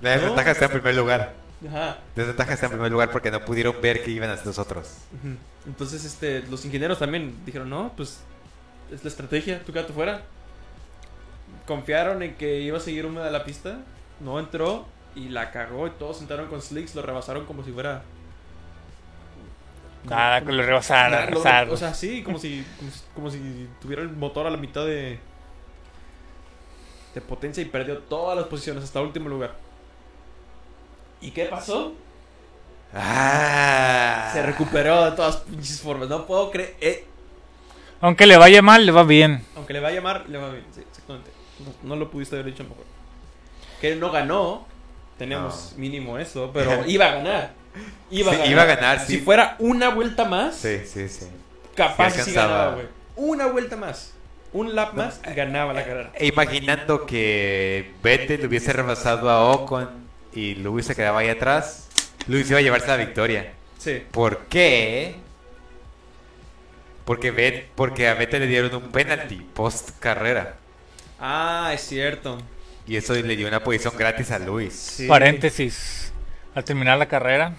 La 0.00 0.10
desventaja 0.10 0.44
No. 0.46 0.52
está 0.52 0.64
en 0.66 0.70
primer 0.72 0.94
lugar. 0.94 1.34
Ajá. 1.68 1.98
Desventaja 2.14 2.52
está 2.54 2.66
en 2.66 2.72
primer 2.72 2.92
lugar 2.92 3.10
porque 3.10 3.30
no 3.30 3.44
pudieron 3.44 3.74
ver 3.82 4.02
que 4.04 4.10
iban 4.12 4.30
a 4.30 4.36
los 4.44 4.58
otros. 4.58 4.98
Ujú. 5.18 5.34
Entonces, 5.66 6.04
este, 6.04 6.42
los 6.48 6.64
ingenieros 6.64 6.98
también 6.98 7.34
dijeron, 7.44 7.68
no, 7.68 7.92
pues, 7.96 8.20
es 8.92 9.02
la 9.02 9.08
estrategia, 9.10 9.62
tu 9.64 9.72
gato 9.72 9.92
fuera. 9.92 10.22
Confiaron 11.66 12.22
en 12.22 12.34
que 12.36 12.60
iba 12.60 12.78
a 12.78 12.80
seguir 12.80 13.04
húmeda 13.06 13.30
la 13.30 13.44
pista, 13.44 13.78
no 14.20 14.38
entró 14.38 14.86
y 15.14 15.28
la 15.30 15.50
cagó 15.50 15.86
y 15.86 15.90
todos 15.90 16.20
entraron 16.22 16.46
con 16.46 16.62
slicks, 16.62 16.94
lo 16.94 17.02
rebasaron 17.02 17.44
como 17.44 17.64
si 17.64 17.72
fuera... 17.72 18.02
Nada, 20.04 20.40
que 20.42 20.52
lo 20.52 20.62
rebasaron, 20.62 21.10
Nada, 21.12 21.24
lo- 21.24 21.30
rebasaron. 21.32 21.74
O 21.74 21.76
sea, 21.76 21.92
sí, 21.92 22.22
como 22.22 22.38
si, 22.38 22.64
como 22.78 22.90
si, 22.90 23.00
como 23.14 23.30
si 23.30 23.68
tuviera 23.80 24.00
el 24.02 24.10
motor 24.10 24.46
a 24.46 24.50
la 24.50 24.56
mitad 24.56 24.86
de, 24.86 25.18
de 27.14 27.20
potencia 27.20 27.60
y 27.62 27.66
perdió 27.66 27.98
todas 27.98 28.38
las 28.38 28.46
posiciones 28.46 28.84
hasta 28.84 29.00
último 29.02 29.28
lugar. 29.28 29.56
¿Y 31.20 31.30
qué 31.32 31.44
pasó? 31.46 31.92
Ah. 32.94 34.30
Se 34.32 34.42
recuperó 34.42 35.04
de 35.10 35.16
todas 35.16 35.38
pinches 35.38 35.80
formas. 35.80 36.08
No 36.08 36.26
puedo 36.26 36.50
creer. 36.50 36.76
eh, 36.80 37.04
Aunque 38.00 38.26
le 38.26 38.36
vaya 38.36 38.62
mal, 38.62 38.84
le 38.86 38.92
va 38.92 39.02
bien. 39.04 39.44
aunque 39.56 39.72
le 39.72 39.80
va 39.80 39.88
a 39.88 39.92
llamar, 39.92 40.24
le 40.28 40.38
va 40.38 40.50
bien. 40.50 40.64
Sí, 40.74 40.80
exactamente. 40.88 41.30
No, 41.60 41.88
no 41.90 41.96
lo 41.96 42.10
pudiste 42.10 42.36
haber 42.36 42.46
dicho 42.46 42.64
mejor. 42.64 42.84
Que 43.80 43.94
no 43.96 44.10
ganó. 44.10 44.66
Tenemos 45.18 45.74
mínimo 45.76 46.16
eso, 46.18 46.50
pero 46.54 46.84
iba 46.86 47.06
a 47.06 47.10
ganar. 47.16 47.50
Iba 48.10 48.30
a 48.30 48.34
Sí, 48.34 48.38
ganar. 48.38 48.52
iba 48.52 48.62
a 48.62 48.66
ganar, 48.66 49.00
Si 49.00 49.16
sí. 49.16 49.18
fuera 49.18 49.56
una 49.58 49.88
vuelta 49.90 50.24
más, 50.24 50.54
Sí, 50.54 50.78
sí, 50.86 51.08
sí. 51.08 51.26
capaz 51.74 52.10
Sí 52.12 52.32
ganaba, 52.32 52.74
güey. 52.74 52.86
Una 53.16 53.46
vuelta 53.46 53.76
más. 53.76 54.14
Un 54.52 54.74
lap 54.74 54.94
más 54.94 55.20
y 55.30 55.34
ganaba 55.34 55.72
la 55.74 55.84
carrera. 55.84 56.10
E 56.14 56.26
imaginando 56.26 57.04
que 57.04 57.92
Vettel 58.02 58.46
hubiese 58.46 58.72
rebasado 58.72 59.28
a 59.28 59.50
Ocon 59.52 60.07
y 60.32 60.54
Luis 60.56 60.86
se 60.86 60.94
quedaba 60.94 61.20
ahí 61.20 61.28
atrás, 61.28 61.88
Luis 62.26 62.48
iba 62.50 62.58
a 62.58 62.62
llevarse 62.62 62.86
la 62.88 62.96
victoria. 62.96 63.52
Sí. 63.78 64.02
¿Por 64.10 64.46
qué? 64.46 65.16
Porque, 67.04 67.30
Bet- 67.30 67.68
porque 67.74 68.08
a 68.08 68.14
Vettel 68.14 68.40
le 68.40 68.46
dieron 68.46 68.74
un 68.74 68.90
penalty 68.92 69.36
post 69.54 69.90
carrera. 69.98 70.56
Ah, 71.18 71.70
es 71.72 71.80
cierto. 71.82 72.38
Y 72.86 72.96
eso 72.96 73.14
le 73.14 73.36
dio 73.36 73.48
una 73.48 73.62
posición 73.64 73.94
gratis 73.96 74.30
a 74.30 74.38
Luis. 74.38 74.74
Sí. 74.74 75.06
Paréntesis. 75.06 76.12
Al 76.54 76.64
terminar 76.64 76.98
la 76.98 77.06
carrera, 77.06 77.54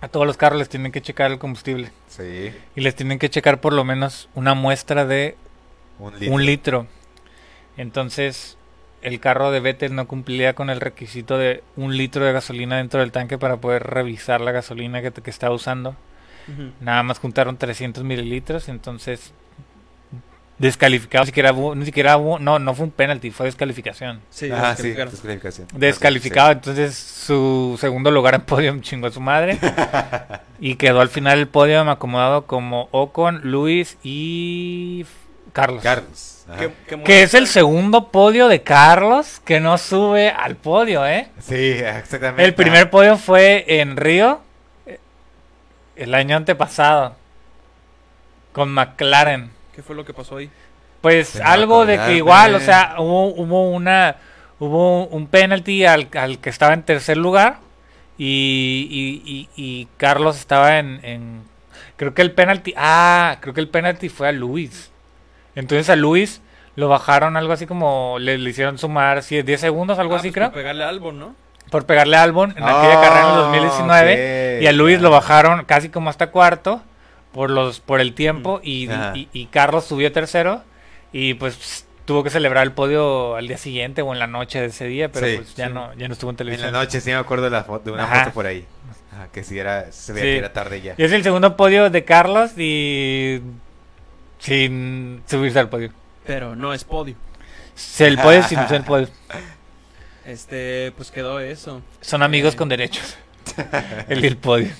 a 0.00 0.08
todos 0.08 0.26
los 0.26 0.36
carros 0.36 0.58
les 0.58 0.68
tienen 0.68 0.92
que 0.92 1.00
checar 1.02 1.30
el 1.30 1.38
combustible. 1.38 1.90
Sí. 2.08 2.52
Y 2.76 2.80
les 2.80 2.94
tienen 2.94 3.18
que 3.18 3.30
checar 3.30 3.60
por 3.60 3.72
lo 3.72 3.84
menos 3.84 4.28
una 4.34 4.54
muestra 4.54 5.06
de 5.06 5.36
Un 5.98 6.18
litro. 6.18 6.34
un 6.34 6.44
litro. 6.46 6.86
Entonces, 7.76 8.56
el 9.04 9.20
carro 9.20 9.50
de 9.50 9.60
Vettel 9.60 9.94
no 9.94 10.06
cumplía 10.08 10.54
con 10.54 10.70
el 10.70 10.80
requisito 10.80 11.38
de 11.38 11.62
un 11.76 11.96
litro 11.96 12.24
de 12.24 12.32
gasolina 12.32 12.78
dentro 12.78 13.00
del 13.00 13.12
tanque 13.12 13.38
para 13.38 13.58
poder 13.58 13.84
revisar 13.84 14.40
la 14.40 14.50
gasolina 14.52 15.00
que, 15.02 15.12
que 15.12 15.30
estaba 15.30 15.54
usando. 15.54 15.94
Nada 16.80 17.02
más 17.02 17.18
juntaron 17.20 17.56
300 17.56 18.04
mililitros, 18.04 18.68
entonces 18.68 19.32
descalificado. 20.58 21.22
Ni 21.24 21.26
siquiera, 21.26 21.52
hubo- 21.52 21.74
ni 21.74 21.84
siquiera 21.84 22.16
hubo- 22.16 22.38
no, 22.38 22.58
no 22.58 22.74
fue 22.74 22.84
un 22.86 22.90
penalty, 22.92 23.30
fue 23.30 23.46
descalificación. 23.46 24.20
Sí, 24.30 24.50
Ah, 24.52 24.74
sí, 24.76 24.90
descalificación. 24.92 25.68
Descalificado, 25.74 26.52
entonces 26.52 26.94
su 26.96 27.76
segundo 27.80 28.10
lugar 28.10 28.34
en 28.34 28.42
podio 28.42 28.78
chingó 28.80 29.06
a 29.08 29.10
su 29.10 29.20
madre. 29.20 29.58
y 30.60 30.76
quedó 30.76 31.00
al 31.00 31.08
final 31.08 31.38
el 31.40 31.48
podio 31.48 31.80
acomodado 31.90 32.46
como 32.46 32.88
Ocon, 32.92 33.40
Luis 33.44 33.98
y 34.04 35.04
Carlos. 35.52 35.82
Carlos. 35.82 36.33
Ajá. 36.48 36.58
Qué- 36.58 36.72
qué 36.88 37.02
Que 37.02 37.22
es 37.22 37.34
el 37.34 37.46
segundo 37.46 38.08
podio 38.10 38.48
de 38.48 38.62
Carlos 38.62 39.40
que 39.44 39.60
no 39.60 39.78
sube 39.78 40.28
al 40.30 40.56
podio, 40.56 41.06
¿eh? 41.06 41.28
Sí, 41.40 41.54
exactamente. 41.54 42.44
El 42.44 42.54
primer 42.54 42.90
podio 42.90 43.16
fue 43.16 43.64
en 43.80 43.96
Río 43.96 44.40
eh, 44.86 44.98
el 45.96 46.14
año 46.14 46.36
antepasado 46.36 47.16
con 48.52 48.72
McLaren. 48.72 49.50
¿Qué 49.74 49.82
fue 49.82 49.96
lo 49.96 50.04
que 50.04 50.12
pasó 50.14 50.36
ahí? 50.36 50.50
Pues 51.00 51.32
Tengo 51.32 51.46
algo 51.48 51.86
de 51.86 51.96
que 52.06 52.14
igual, 52.16 52.54
o 52.54 52.60
sea, 52.60 52.94
hubo, 52.98 53.26
hubo 53.28 53.70
una 53.70 54.16
hubo 54.60 55.06
un 55.06 55.26
penalty 55.26 55.84
al, 55.84 56.08
al 56.14 56.38
que 56.38 56.48
estaba 56.48 56.72
en 56.74 56.82
tercer 56.84 57.16
lugar 57.16 57.58
y, 58.16 58.86
y, 58.90 59.30
y- 59.30 59.48
y 59.56 59.88
Carlos 59.96 60.38
estaba 60.38 60.78
en, 60.78 61.00
en- 61.02 61.42
creo 61.96 62.14
que 62.14 62.22
el 62.22 62.32
penalty, 62.32 62.72
ah, 62.76 63.38
creo 63.40 63.52
que 63.52 63.60
el 63.60 63.68
penalty 63.68 64.08
fue 64.08 64.28
a 64.28 64.32
Luis. 64.32 64.90
Entonces 65.54 65.88
a 65.90 65.96
Luis 65.96 66.40
lo 66.76 66.88
bajaron 66.88 67.36
algo 67.36 67.52
así 67.52 67.66
como 67.66 68.16
le, 68.18 68.36
le 68.38 68.50
hicieron 68.50 68.78
sumar 68.78 69.22
sí, 69.22 69.42
10 69.42 69.60
segundos, 69.60 69.98
algo 69.98 70.14
Ah, 70.14 70.18
así 70.18 70.28
pues 70.28 70.34
creo, 70.34 70.46
por 70.48 70.54
pegarle 70.60 70.84
a 70.84 70.88
Albon, 70.88 71.18
¿no? 71.18 71.34
por 71.70 71.86
pegarle 71.86 72.16
a 72.16 72.22
Albon 72.22 72.50
en 72.56 72.62
Ah, 72.62 72.80
aquella 72.80 73.00
carrera 73.00 73.22
en 73.22 73.28
el 73.30 73.36
2019 73.36 74.56
ok. 74.58 74.62
y 74.62 74.66
a 74.66 74.72
Luis 74.72 75.00
lo 75.00 75.10
bajaron 75.10 75.64
casi 75.64 75.88
como 75.88 76.10
hasta 76.10 76.30
cuarto 76.30 76.82
por 77.32 77.50
los 77.50 77.80
por 77.80 78.00
el 78.00 78.14
tiempo 78.14 78.60
y, 78.62 78.88
Ajá. 78.90 79.12
y- 79.16 79.28
y 79.32 79.46
Carlos 79.46 79.84
subió 79.84 80.12
tercero 80.12 80.62
y 81.12 81.34
pues 81.34 81.86
tuvo 82.04 82.22
que 82.22 82.30
celebrar 82.30 82.64
el 82.64 82.72
podio 82.72 83.34
al 83.36 83.48
día 83.48 83.56
siguiente 83.56 84.02
o 84.02 84.12
en 84.12 84.18
la 84.18 84.26
noche 84.26 84.60
de 84.60 84.66
ese 84.66 84.84
día 84.86 85.10
pero 85.10 85.26
Sí, 85.26 85.36
pues 85.36 85.54
ya 85.56 85.68
sí. 85.68 85.72
no 85.72 85.94
ya 85.94 86.06
no 86.06 86.12
estuvo 86.12 86.30
en 86.30 86.34
En 86.34 86.36
televisión 86.38 86.72
la 86.72 86.78
noche 86.80 87.00
sí 87.00 87.10
me 87.10 87.16
acuerdo 87.16 87.44
de, 87.44 87.50
la 87.50 87.66
fo- 87.66 87.82
de 87.82 87.90
una 87.92 88.04
Ajá. 88.04 88.20
foto 88.24 88.34
por 88.34 88.46
ahí. 88.46 88.66
Ajá, 89.12 89.28
que 89.32 89.42
sí 89.44 89.58
era, 89.58 89.90
se 89.90 90.12
veía 90.12 90.24
Sí. 90.24 90.30
que 90.32 90.38
era 90.38 90.52
tarde 90.52 90.80
ya. 90.82 90.94
y 90.98 91.02
es 91.04 91.12
el 91.12 91.22
segundo 91.22 91.56
podio 91.56 91.88
de 91.88 92.04
Carlos 92.04 92.50
y 92.58 93.40
sin 94.38 95.22
subirse 95.26 95.58
al 95.58 95.68
podio 95.68 95.92
Pero 96.26 96.54
no 96.56 96.72
es 96.74 96.84
podio. 96.84 97.16
Sí, 97.74 98.04
el 98.04 98.18
podio 98.18 98.42
sin 98.44 98.58
ser 98.68 98.76
el 98.78 98.84
podio 98.84 99.08
Este, 100.24 100.92
pues 100.96 101.10
quedó 101.10 101.40
eso. 101.40 101.82
son 102.00 102.22
amigos 102.22 102.54
Eh. 102.54 102.56
con 102.56 102.68
derechos 102.68 103.16
el 104.08 104.22
del 104.22 104.36
podio 104.36 104.70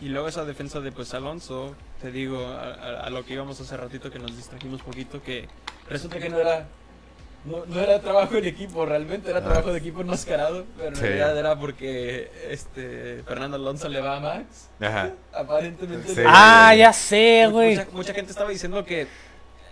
Y 0.00 0.08
luego 0.08 0.28
esa 0.28 0.44
defensa 0.44 0.80
de 0.80 0.92
pues 0.92 1.14
Alonso, 1.14 1.74
te 2.02 2.10
digo, 2.10 2.44
a, 2.46 2.64
a- 2.74 3.00
a 3.06 3.10
lo 3.10 3.24
que 3.24 3.34
íbamos 3.34 3.60
hace 3.60 3.76
ratito 3.76 4.10
que 4.10 4.18
nos 4.18 4.36
distrajimos 4.36 4.82
poquito, 4.82 5.22
que 5.22 5.48
resulta 5.88 6.18
que 6.18 6.28
no 6.28 6.38
era 6.38 6.66
no, 7.46 7.64
no 7.66 7.80
era 7.80 8.00
trabajo 8.00 8.36
en 8.36 8.44
equipo, 8.46 8.84
realmente 8.86 9.30
era 9.30 9.38
Ah. 9.40 9.44
trabajo 9.44 9.72
de 9.72 9.78
equipo 9.78 10.00
enmascarado, 10.00 10.64
pero 10.76 10.88
en 10.88 10.96
Sí. 10.96 11.02
realidad 11.02 11.38
era 11.38 11.58
porque 11.58 12.30
este 12.50 13.22
Fernando 13.26 13.56
Alonso 13.56 13.88
le 13.88 14.00
va 14.00 14.16
a 14.16 14.20
Max. 14.20 14.68
Ajá. 14.80 15.10
Aparentemente. 15.32 16.08
Sí. 16.08 16.16
le- 16.16 16.24
Ah, 16.26 16.74
ya 16.74 16.92
sé, 16.92 17.46
güey. 17.50 17.76
Mucha, 17.76 17.88
mucha 17.92 18.14
gente 18.14 18.30
estaba 18.32 18.50
diciendo 18.50 18.84
que 18.84 19.06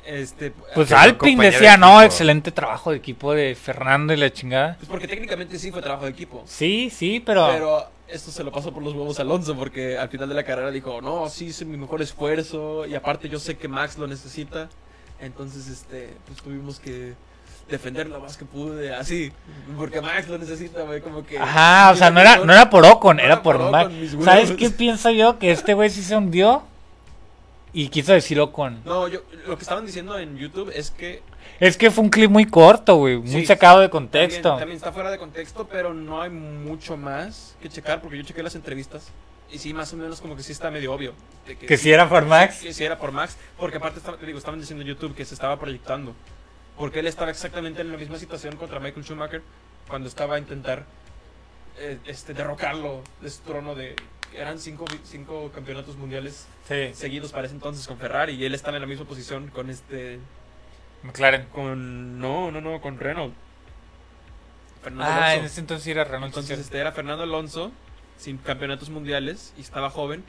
este 0.07 0.51
Pues 0.75 0.89
de 0.91 0.97
decía, 0.97 1.77
no, 1.79 1.87
equipo". 2.01 2.03
excelente 2.03 2.51
trabajo 2.53 2.91
de 2.91 2.99
equipo 2.99 3.33
de 3.35 3.55
Fernando 3.55 4.13
y 4.13 4.17
la 4.19 4.31
chingada. 4.33 4.77
pues 4.77 4.89
porque 4.89 5.09
técnicamente 5.09 5.59
sí 5.59 5.71
fue 5.73 5.81
trabajo 5.81 6.05
de 6.05 6.11
equipo. 6.11 6.43
Sí, 6.47 6.91
sí, 6.91 7.21
pero... 7.25 7.49
Pero 7.53 7.87
esto 8.07 8.31
se 8.31 8.45
lo 8.45 8.53
pasó 8.53 8.71
por 8.73 8.83
los 8.83 8.93
huevos 8.93 9.19
a 9.19 9.23
Alonso 9.23 9.57
porque 9.57 9.97
al 9.97 10.11
final 10.11 10.29
de 10.29 10.35
la 10.35 10.45
carrera 10.45 10.71
dijo, 10.71 11.01
no, 11.01 11.29
sí 11.31 11.47
hice 11.47 11.65
mi 11.65 11.79
mejor 11.79 12.03
esfuerzo 12.03 12.85
y 12.87 12.95
aparte 12.95 13.29
yo 13.31 13.39
sé 13.39 13.57
que 13.57 13.67
Max 13.67 13.97
lo 13.97 14.07
necesita. 14.07 14.69
Entonces, 15.21 15.69
este, 15.69 16.11
pues 16.27 16.43
tuvimos 16.43 16.79
que 16.81 17.15
defender 17.69 18.07
lo 18.09 18.21
más 18.21 18.37
que 18.37 18.45
pude, 18.45 18.95
así, 18.95 19.33
porque 19.77 20.01
Max 20.01 20.29
lo 20.29 20.37
necesita, 20.39 20.83
güey, 20.83 21.01
como 21.01 21.25
que... 21.25 21.39
Ajá, 21.39 21.91
o 21.93 21.97
sea, 21.97 22.11
no 22.11 22.21
era, 22.21 22.37
no 22.39 22.53
era 22.53 22.69
por 22.71 22.85
Ocon, 22.85 23.19
era 23.21 23.43
por 23.43 23.59
Max. 23.71 23.93
¿Sabes 24.23 24.53
qué 24.53 24.71
pienso 24.71 25.11
yo? 25.11 25.39
Que 25.39 25.51
este 25.51 25.75
güey 25.75 25.89
sí 25.91 26.03
se 26.03 26.15
hundió 26.17 26.63
y 27.73 27.89
quiso 27.89 28.13
decir 28.13 28.39
Ocon. 28.41 28.83
No, 28.85 29.09
yo, 29.09 29.21
lo 29.47 29.57
que 29.57 29.63
estaban 29.63 29.87
diciendo 29.87 30.19
en 30.19 30.37
YouTube 30.37 30.71
es 30.75 30.91
que... 30.91 31.23
Es 31.61 31.77
que 31.77 31.91
fue 31.91 32.05
un 32.05 32.11
clip 32.11 32.31
muy 32.31 32.45
corto, 32.47 32.97
güey, 32.97 33.17
muy 33.19 33.29
Sí, 33.31 33.47
sacado 33.47 33.81
de 33.81 33.89
También, 33.89 34.09
contexto. 34.11 34.57
también 34.57 34.77
está 34.77 34.93
fuera 34.93 35.11
de 35.11 35.19
contexto, 35.19 35.67
pero 35.71 35.95
no 35.95 36.21
hay 36.21 36.31
mucho 36.31 36.97
más 36.97 37.57
que 37.63 37.69
checar 37.69 38.01
porque 38.03 38.17
yo 38.19 38.23
chequé 38.25 38.43
las 38.43 38.55
entrevistas 38.57 39.09
y 39.51 39.59
sí, 39.59 39.73
más 39.73 39.93
o 39.93 39.97
menos 39.97 40.21
como 40.21 40.35
que 40.37 40.43
sí 40.43 40.53
está 40.53 40.71
medio 40.71 40.93
obvio. 40.93 41.15
de 41.47 41.57
Que 41.57 41.77
si 41.77 41.93
era 41.93 42.09
por 42.09 42.25
Max. 42.27 42.59
Que 42.61 42.73
sí 42.73 42.85
era 42.85 42.99
por 42.99 43.13
Max, 43.13 43.37
porque 43.57 43.77
aparte 43.77 43.99
estaba- 43.99 44.17
te 44.19 44.27
digo, 44.27 44.37
estaban 44.39 44.59
diciendo 44.61 44.83
en 44.83 44.89
YouTube 44.89 45.15
que 45.15 45.25
se 45.25 45.35
estaba 45.35 45.59
proyectando. 45.59 46.15
Porque 46.79 47.01
él 47.01 47.07
estaba 47.07 47.31
exactamente 47.31 47.83
en 47.83 47.93
la 47.93 47.99
misma 47.99 48.19
situación 48.19 48.57
contra 48.57 48.81
Michael 48.81 49.05
Schumacher 49.05 49.43
cuando 49.89 50.09
estaba 50.09 50.37
a 50.37 50.39
intentar 50.39 50.85
eh, 51.79 51.99
este, 52.07 52.35
derrocarlo 52.35 53.03
de 53.21 53.31
su 53.31 53.43
trono 53.43 53.75
de... 53.75 53.97
Eran 54.35 54.59
cinco, 54.59 54.85
cinco 55.05 55.53
campeonatos 55.55 55.97
mundiales 55.97 56.47
Sí, 56.67 56.91
seguidos 56.95 57.31
para 57.31 57.47
ese 57.47 57.55
entonces 57.55 57.87
con 57.87 57.99
Ferrari 57.99 58.33
y 58.35 58.45
él 58.45 58.55
estaba 58.55 58.77
en 58.77 58.81
la 58.83 58.89
misma 58.89 59.05
posición 59.05 59.49
con 59.49 59.71
este... 59.71 60.19
McLaren. 61.05 61.45
Con... 61.47 62.19
No, 62.19 62.51
no, 62.51 62.61
no, 62.61 62.81
con 62.81 62.99
Renault. 62.99 63.35
Fernando 64.83 65.13
Ah, 65.15 65.35
en 65.37 65.45
ese 65.45 65.61
entonces 65.61 65.87
era 65.87 66.05
Renault. 66.05 66.27
Entonces 66.27 66.59
este 66.59 66.79
era 66.79 66.91
Fernando 66.93 67.23
Alonso 67.23 67.71
sin 68.19 68.39
campeonatos 68.39 68.91
mundiales 68.91 69.53
y 69.57 69.61
estaba 69.61 69.91
joven 69.91 70.25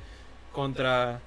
contra 0.52 1.20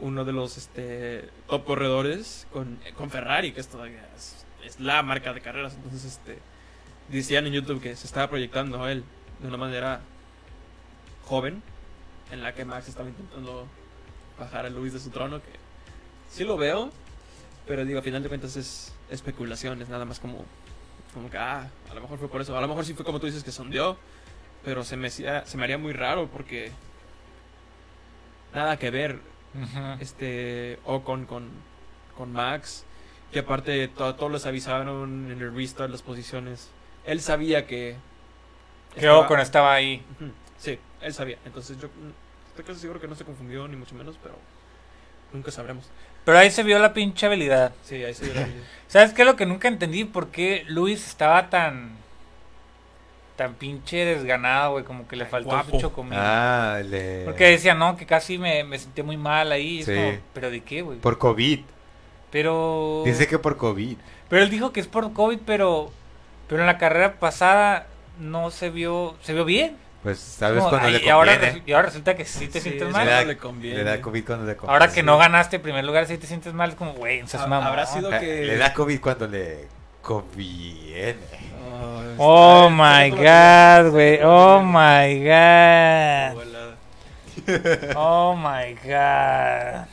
uno 0.00 0.24
de 0.24 0.32
los 0.32 0.56
este 0.56 1.28
top 1.48 1.64
corredores 1.64 2.46
con, 2.52 2.78
con 2.96 3.10
Ferrari 3.10 3.52
que 3.52 3.60
es 3.60 3.68
todavía 3.68 4.08
es, 4.16 4.44
la 4.80 5.02
marca 5.02 5.32
de 5.32 5.40
carreras. 5.40 5.74
Entonces 5.74 6.04
este 6.04 6.38
decían 7.08 7.46
en 7.46 7.52
YouTube 7.52 7.82
que 7.82 7.94
se 7.96 8.06
estaba 8.06 8.28
proyectando 8.28 8.88
él 8.88 9.04
de 9.40 9.48
una 9.48 9.56
manera 9.56 10.00
joven 11.26 11.62
en 12.30 12.42
la 12.42 12.54
que 12.54 12.64
Max 12.64 12.88
estaba 12.88 13.08
intentando 13.08 13.68
bajar 14.38 14.66
a 14.66 14.70
Luis 14.70 14.92
de 14.92 15.00
su 15.00 15.10
trono 15.10 15.40
que 15.40 15.50
sí 16.30 16.44
lo 16.44 16.56
veo 16.56 16.90
pero 17.66 17.84
digo 17.84 17.98
a 17.98 18.02
final 18.02 18.22
de 18.22 18.28
cuentas 18.28 18.56
es 18.56 18.92
especulación 19.10 19.80
es 19.82 19.88
nada 19.88 20.04
más 20.04 20.18
como 20.18 20.44
como 21.12 21.30
que 21.30 21.36
ah 21.36 21.68
a 21.90 21.94
lo 21.94 22.00
mejor 22.00 22.18
fue 22.18 22.28
por 22.28 22.40
eso. 22.40 22.56
A 22.56 22.60
lo 22.60 22.68
mejor 22.68 22.84
sí 22.84 22.94
fue 22.94 23.04
como 23.04 23.20
tú 23.20 23.26
dices 23.26 23.44
que 23.44 23.52
sondeó 23.52 23.98
pero 24.64 24.82
se 24.82 24.96
me 24.96 25.10
se 25.10 25.56
me 25.56 25.64
haría 25.64 25.78
muy 25.78 25.92
raro 25.92 26.28
porque 26.28 26.72
nada 28.54 28.78
que 28.78 28.90
ver 28.90 29.33
Ujú. 29.54 29.96
este 30.00 30.78
Ocon 30.84 31.26
con 31.26 31.48
con 32.16 32.32
Max 32.32 32.84
que 33.32 33.40
aparte 33.40 33.88
to- 33.88 34.14
todos 34.14 34.30
les 34.32 34.46
avisaron 34.46 35.30
en 35.30 35.40
el 35.42 35.54
restart 35.54 35.90
las 35.90 36.02
posiciones 36.02 36.70
él 37.06 37.20
sabía 37.20 37.66
que 37.66 37.96
Que 38.94 39.00
estaba- 39.00 39.18
Ocon 39.20 39.40
estaba 39.40 39.72
ahí. 39.74 40.04
Ujú, 40.20 40.30
sí 40.58 40.78
él 41.00 41.12
sabía 41.14 41.38
entonces 41.44 41.78
yo 41.80 41.88
estoy 42.48 42.64
casi 42.64 42.80
seguro 42.80 43.00
que 43.00 43.08
no 43.08 43.14
se 43.14 43.24
confundió 43.24 43.66
ni 43.68 43.76
mucho 43.76 43.94
menos 43.94 44.16
pero 44.22 44.36
nunca 45.32 45.50
sabremos 45.50 45.86
Pero 46.24 46.38
ahí 46.38 46.50
se 46.50 46.62
vio 46.62 46.78
la 46.78 46.92
pinche 46.94 47.26
habilidad. 47.26 47.72
sí 47.82 48.02
ahí 48.04 48.14
se 48.14 48.24
vio 48.26 48.34
la- 48.34 48.48
¿Sabes 48.88 49.12
qué 49.12 49.22
es 49.22 49.26
lo 49.26 49.36
que 49.36 49.46
nunca 49.46 49.68
entendí? 49.68 50.04
¿Por 50.04 50.28
qué 50.28 50.64
Luis 50.68 51.04
estaba 51.06 51.50
tan. 51.50 51.96
Tan 53.36 53.54
pinche 53.54 54.04
desganado, 54.04 54.72
güey? 54.72 54.84
Como 54.84 55.08
que 55.08 55.16
le 55.16 55.26
faltó 55.26 55.50
guapo. 55.50 55.72
mucho 55.74 55.92
comida. 55.92 56.76
Ah, 56.76 56.80
le... 56.82 57.24
Porque 57.24 57.50
decía, 57.50 57.74
no, 57.74 57.96
que 57.96 58.06
casi 58.06 58.38
me, 58.38 58.62
me 58.64 58.78
sentí 58.78 59.02
muy 59.02 59.16
mal 59.16 59.50
ahí. 59.52 59.80
Es 59.80 59.86
Sí. 59.86 59.94
como, 59.94 60.12
¿pero 60.32 60.50
de 60.50 60.62
qué, 60.62 60.82
güey? 60.82 60.98
Por 60.98 61.18
COVID. 61.18 61.60
Pero. 62.30 63.02
Dice 63.04 63.26
que 63.26 63.38
por 63.38 63.56
COVID. 63.56 63.96
Pero 64.28 64.42
él 64.42 64.50
dijo 64.50 64.72
que 64.72 64.80
es 64.80 64.86
por 64.86 65.12
COVID, 65.12 65.38
pero. 65.46 65.90
Pero 66.48 66.60
en 66.60 66.66
la 66.66 66.78
carrera 66.78 67.14
pasada 67.14 67.86
no 68.18 68.50
se 68.50 68.70
vio. 68.70 69.16
Se 69.22 69.32
vio 69.32 69.44
bien. 69.44 69.76
Pues 70.02 70.18
sabes 70.18 70.58
Como, 70.58 70.68
cuando 70.70 70.88
ay, 70.88 70.92
le 70.94 70.98
y, 70.98 71.08
conviene. 71.08 71.12
ahora, 71.32 71.62
y 71.64 71.72
ahora 71.72 71.86
resulta 71.86 72.14
que 72.14 72.26
sí 72.26 72.46
te 72.48 72.60
Sí, 72.60 72.68
sientes 72.68 72.90
mal. 72.90 73.06
Le 73.06 73.10
da, 73.12 73.24
le 73.24 73.36
conviene. 73.38 73.78
le 73.78 73.84
da 73.84 74.00
COVID 74.02 74.24
cuando 74.26 74.44
le 74.44 74.54
conviene. 74.56 74.72
Ahora 74.74 74.92
que 74.92 75.02
no 75.02 75.16
ganaste 75.16 75.58
primer 75.58 75.82
lugar, 75.84 76.06
sí 76.06 76.18
te 76.18 76.26
sientes 76.26 76.52
mal. 76.52 76.70
Es 76.70 76.76
como, 76.76 76.92
güey, 76.92 77.22
no 77.22 77.26
seas 77.28 77.44
Ha- 77.44 77.46
mamón. 77.46 77.68
habrá 77.68 77.86
sido 77.86 78.12
Eh, 78.12 78.18
que 78.20 78.44
Le 78.44 78.58
da 78.58 78.74
COVID 78.74 79.00
cuando 79.00 79.26
le 79.28 79.66
conviene. 80.04 81.16
Oh, 81.72 82.02
Oh 82.18 82.68
está- 82.70 82.76
my 82.76 83.10
god, 83.10 83.90
güey. 83.92 84.20
Oh 84.22 84.62
my 84.62 85.18
god. 85.24 86.44
Oh 87.96 88.34
my 88.36 88.74
god. 88.84 89.86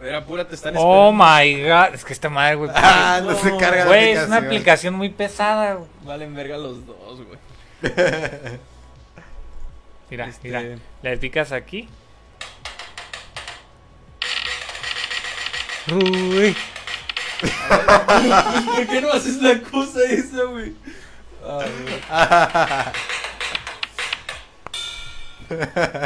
A 0.00 0.02
ver, 0.02 0.14
apúrate, 0.14 0.54
están 0.54 0.74
Oh 0.76 1.10
esperando. 1.10 1.24
my 1.24 1.62
god. 1.68 1.94
Es 1.94 2.04
que 2.04 2.12
esta 2.14 2.28
madre, 2.30 2.56
güey. 2.56 2.70
Ah, 2.74 3.20
no, 3.22 3.34
se 3.36 3.50
No, 3.50 3.58
carga 3.58 3.80
la 3.84 3.86
Güey, 3.86 4.10
es 4.12 4.26
una 4.26 4.36
aplicación. 4.38 4.46
aplicación 4.46 4.94
muy 4.94 5.08
pesada. 5.10 5.74
güey. 5.74 5.88
Valen 6.04 6.34
verga 6.34 6.56
los 6.58 6.84
dos, 6.86 7.20
güey. 7.24 7.38
Mira, 10.10 10.26
Este, 10.26 10.48
mira. 10.48 10.62
Le 11.02 11.16
picas 11.18 11.52
aquí. 11.52 11.88
Uy. 15.92 16.56
¿Por 17.40 18.86
qué 18.86 19.00
no 19.00 19.12
haces 19.12 19.40
la 19.42 19.60
cosa 19.60 20.00
esa, 20.08 20.44
güey? 20.44 20.74
Ah. 21.44 22.92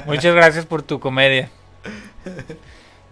Muchas 0.06 0.34
gracias 0.34 0.66
por 0.66 0.82
tu 0.82 1.00
comedia. 1.00 1.50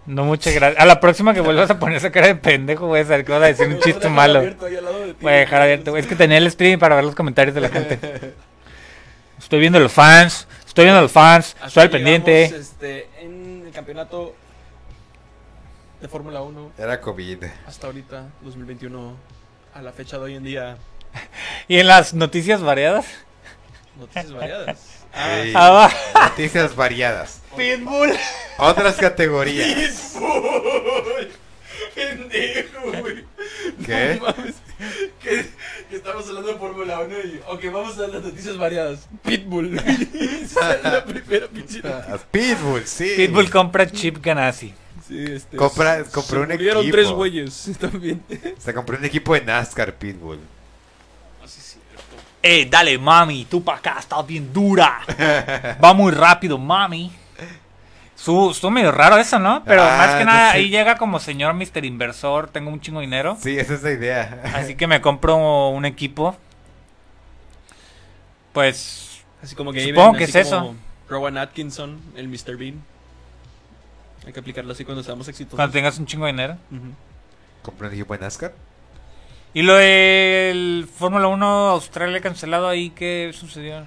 No, 0.05 0.25
muchas 0.25 0.53
gracias. 0.53 0.81
A 0.81 0.85
la 0.85 0.99
próxima 0.99 1.33
que 1.33 1.41
vuelvas 1.41 1.69
a 1.69 1.79
poner 1.79 1.97
esa 1.97 2.11
cara 2.11 2.27
de 2.27 2.35
pendejo, 2.35 2.87
voy 2.87 2.99
a 2.99 3.05
saber 3.05 3.23
que 3.23 3.31
vas 3.31 3.43
a 3.43 3.47
decir 3.47 3.67
un 3.67 3.79
chiste 3.79 4.09
malo. 4.09 4.41
de 4.41 4.51
ti, 4.51 4.65
Voy 5.21 5.31
a 5.31 5.35
dejar 5.37 5.61
abierto. 5.61 5.95
Es 5.95 6.07
que 6.07 6.15
tenía 6.15 6.37
el 6.37 6.51
stream 6.51 6.79
para 6.79 6.95
ver 6.95 7.05
los 7.05 7.15
comentarios 7.15 7.55
de 7.55 7.61
la 7.61 7.69
gente. 7.69 7.99
Estoy 9.39 9.59
viendo 9.59 9.79
los 9.79 9.93
fans. 9.93 10.47
Estoy 10.65 10.85
viendo 10.85 11.01
los 11.01 11.11
fans. 11.11 11.55
Estoy 11.65 11.83
al 11.83 11.89
pendiente. 11.89 12.45
Este, 12.45 13.07
en 13.21 13.63
el 13.65 13.71
campeonato 13.71 14.35
de 16.03 16.09
Fórmula 16.09 16.41
1 16.41 16.73
Era 16.77 16.99
COVID. 16.99 17.45
hasta 17.65 17.87
ahorita, 17.87 18.25
2021, 18.41 19.15
a 19.73 19.81
la 19.81 19.93
fecha 19.93 20.17
de 20.17 20.23
hoy 20.25 20.35
en 20.35 20.43
día, 20.43 20.77
Y 21.69 21.77
en 21.79 21.87
las 21.87 22.13
noticias 22.13 22.61
variadas. 22.61 23.05
noticias 23.97 24.31
variadas. 24.33 24.79
Ah, 25.13 25.39
Sí. 25.43 25.53
Abajo. 25.55 25.95
Noticias 26.19 26.75
variadas. 26.75 27.41
Pitbull. 27.55 28.11
Otras 28.57 28.95
categorías. 28.97 30.15
pendejo, 31.95 32.91
güey. 32.99 33.23
¿Qué? 33.85 34.19
No 34.19 34.25
mames. 34.25 34.55
Que, 35.21 35.45
que 35.89 35.95
estamos 35.95 36.27
hablando 36.27 36.51
de 36.51 36.57
Fórmula 36.57 36.99
1 36.99 37.15
y. 37.19 37.39
Ok, 37.47 37.63
vamos 37.71 37.97
a 37.99 38.07
las 38.07 38.23
noticias 38.23 38.57
variadas. 38.57 39.07
Pitbull. 39.23 39.77
Esa 40.43 40.73
es 40.75 40.83
la 40.83 41.05
primera 41.05 41.47
pinche 41.47 41.79
noticia. 41.81 42.17
Pitbull, 42.31 42.85
sí. 42.87 43.13
Pitbull 43.15 43.49
compra 43.49 43.89
Chip 43.89 44.17
Ganassi. 44.21 44.73
Sí, 45.13 45.25
este. 45.31 45.57
Compra- 45.57 46.03
se- 46.03 46.11
compró 46.11 46.37
se 46.39 46.43
un 46.43 46.49
murieron 46.49 46.81
equipo. 46.83 46.95
tres 46.97 47.09
güeyes 47.09 47.71
también. 47.79 48.23
Se 48.57 48.73
compró 48.73 48.97
un 48.97 49.05
equipo 49.05 49.33
de 49.33 49.41
NASCAR, 49.41 49.93
Pitbull. 49.95 50.39
Así 51.43 51.59
es 51.59 51.77
cierto. 51.77 52.23
Eh, 52.41 52.67
dale, 52.69 52.97
mami, 52.97 53.45
tú 53.45 53.63
pa' 53.63 53.75
acá, 53.75 53.97
estás 53.99 54.25
bien 54.25 54.51
dura. 54.51 55.01
Va 55.83 55.93
muy 55.93 56.11
rápido, 56.11 56.57
mami. 56.57 57.11
Su, 58.15 58.51
estuvo 58.51 58.71
medio 58.71 58.91
raro 58.91 59.17
eso, 59.17 59.37
¿no? 59.37 59.63
Pero 59.65 59.83
Ah, 59.83 59.97
más 59.97 60.11
que 60.15 60.23
no 60.25 60.31
nada, 60.31 60.51
sé. 60.51 60.57
ahí 60.57 60.69
llega 60.69 60.95
como 60.97 61.19
señor 61.19 61.53
Mr. 61.55 61.83
Inversor, 61.83 62.47
tengo 62.49 62.69
un 62.71 62.79
chingo 62.79 62.99
de 63.01 63.05
dinero. 63.07 63.37
Sí, 63.41 63.57
esa 63.59 63.73
es 63.73 63.83
la 63.83 63.91
idea. 63.91 64.41
Así 64.55 64.75
que 64.75 64.87
me 64.87 65.01
compro 65.01 65.69
un 65.69 65.83
equipo. 65.85 66.35
Pues, 68.53 69.23
Así 69.41 69.55
como 69.55 69.73
que 69.73 69.83
Supongo 69.85 70.13
que 70.17 70.23
así 70.25 70.37
es 70.37 70.47
como 70.47 70.65
eso. 70.71 70.75
Rowan 71.09 71.37
Atkinson, 71.37 71.99
el 72.15 72.27
Mr. 72.29 72.55
Bean. 72.55 72.81
Hay 74.25 74.33
que 74.33 74.39
aplicarlo 74.39 74.71
así 74.71 74.85
cuando 74.85 75.03
seamos 75.03 75.27
exitosos. 75.27 75.57
cuando 75.57 75.73
tengas 75.73 75.97
un 75.99 76.05
chingo 76.05 76.25
de 76.25 76.31
dinero. 76.31 76.57
Compró 77.61 77.87
un 77.87 77.93
equipo 77.93 78.13
de 78.13 78.19
NASCAR. 78.19 78.53
Y 79.53 79.61
lo 79.61 79.75
del 79.75 80.89
Fórmula 80.97 81.27
1 81.27 81.45
Australia 81.69 82.21
cancelado 82.21 82.67
ahí, 82.67 82.89
¿qué 82.89 83.31
sucedió? 83.33 83.85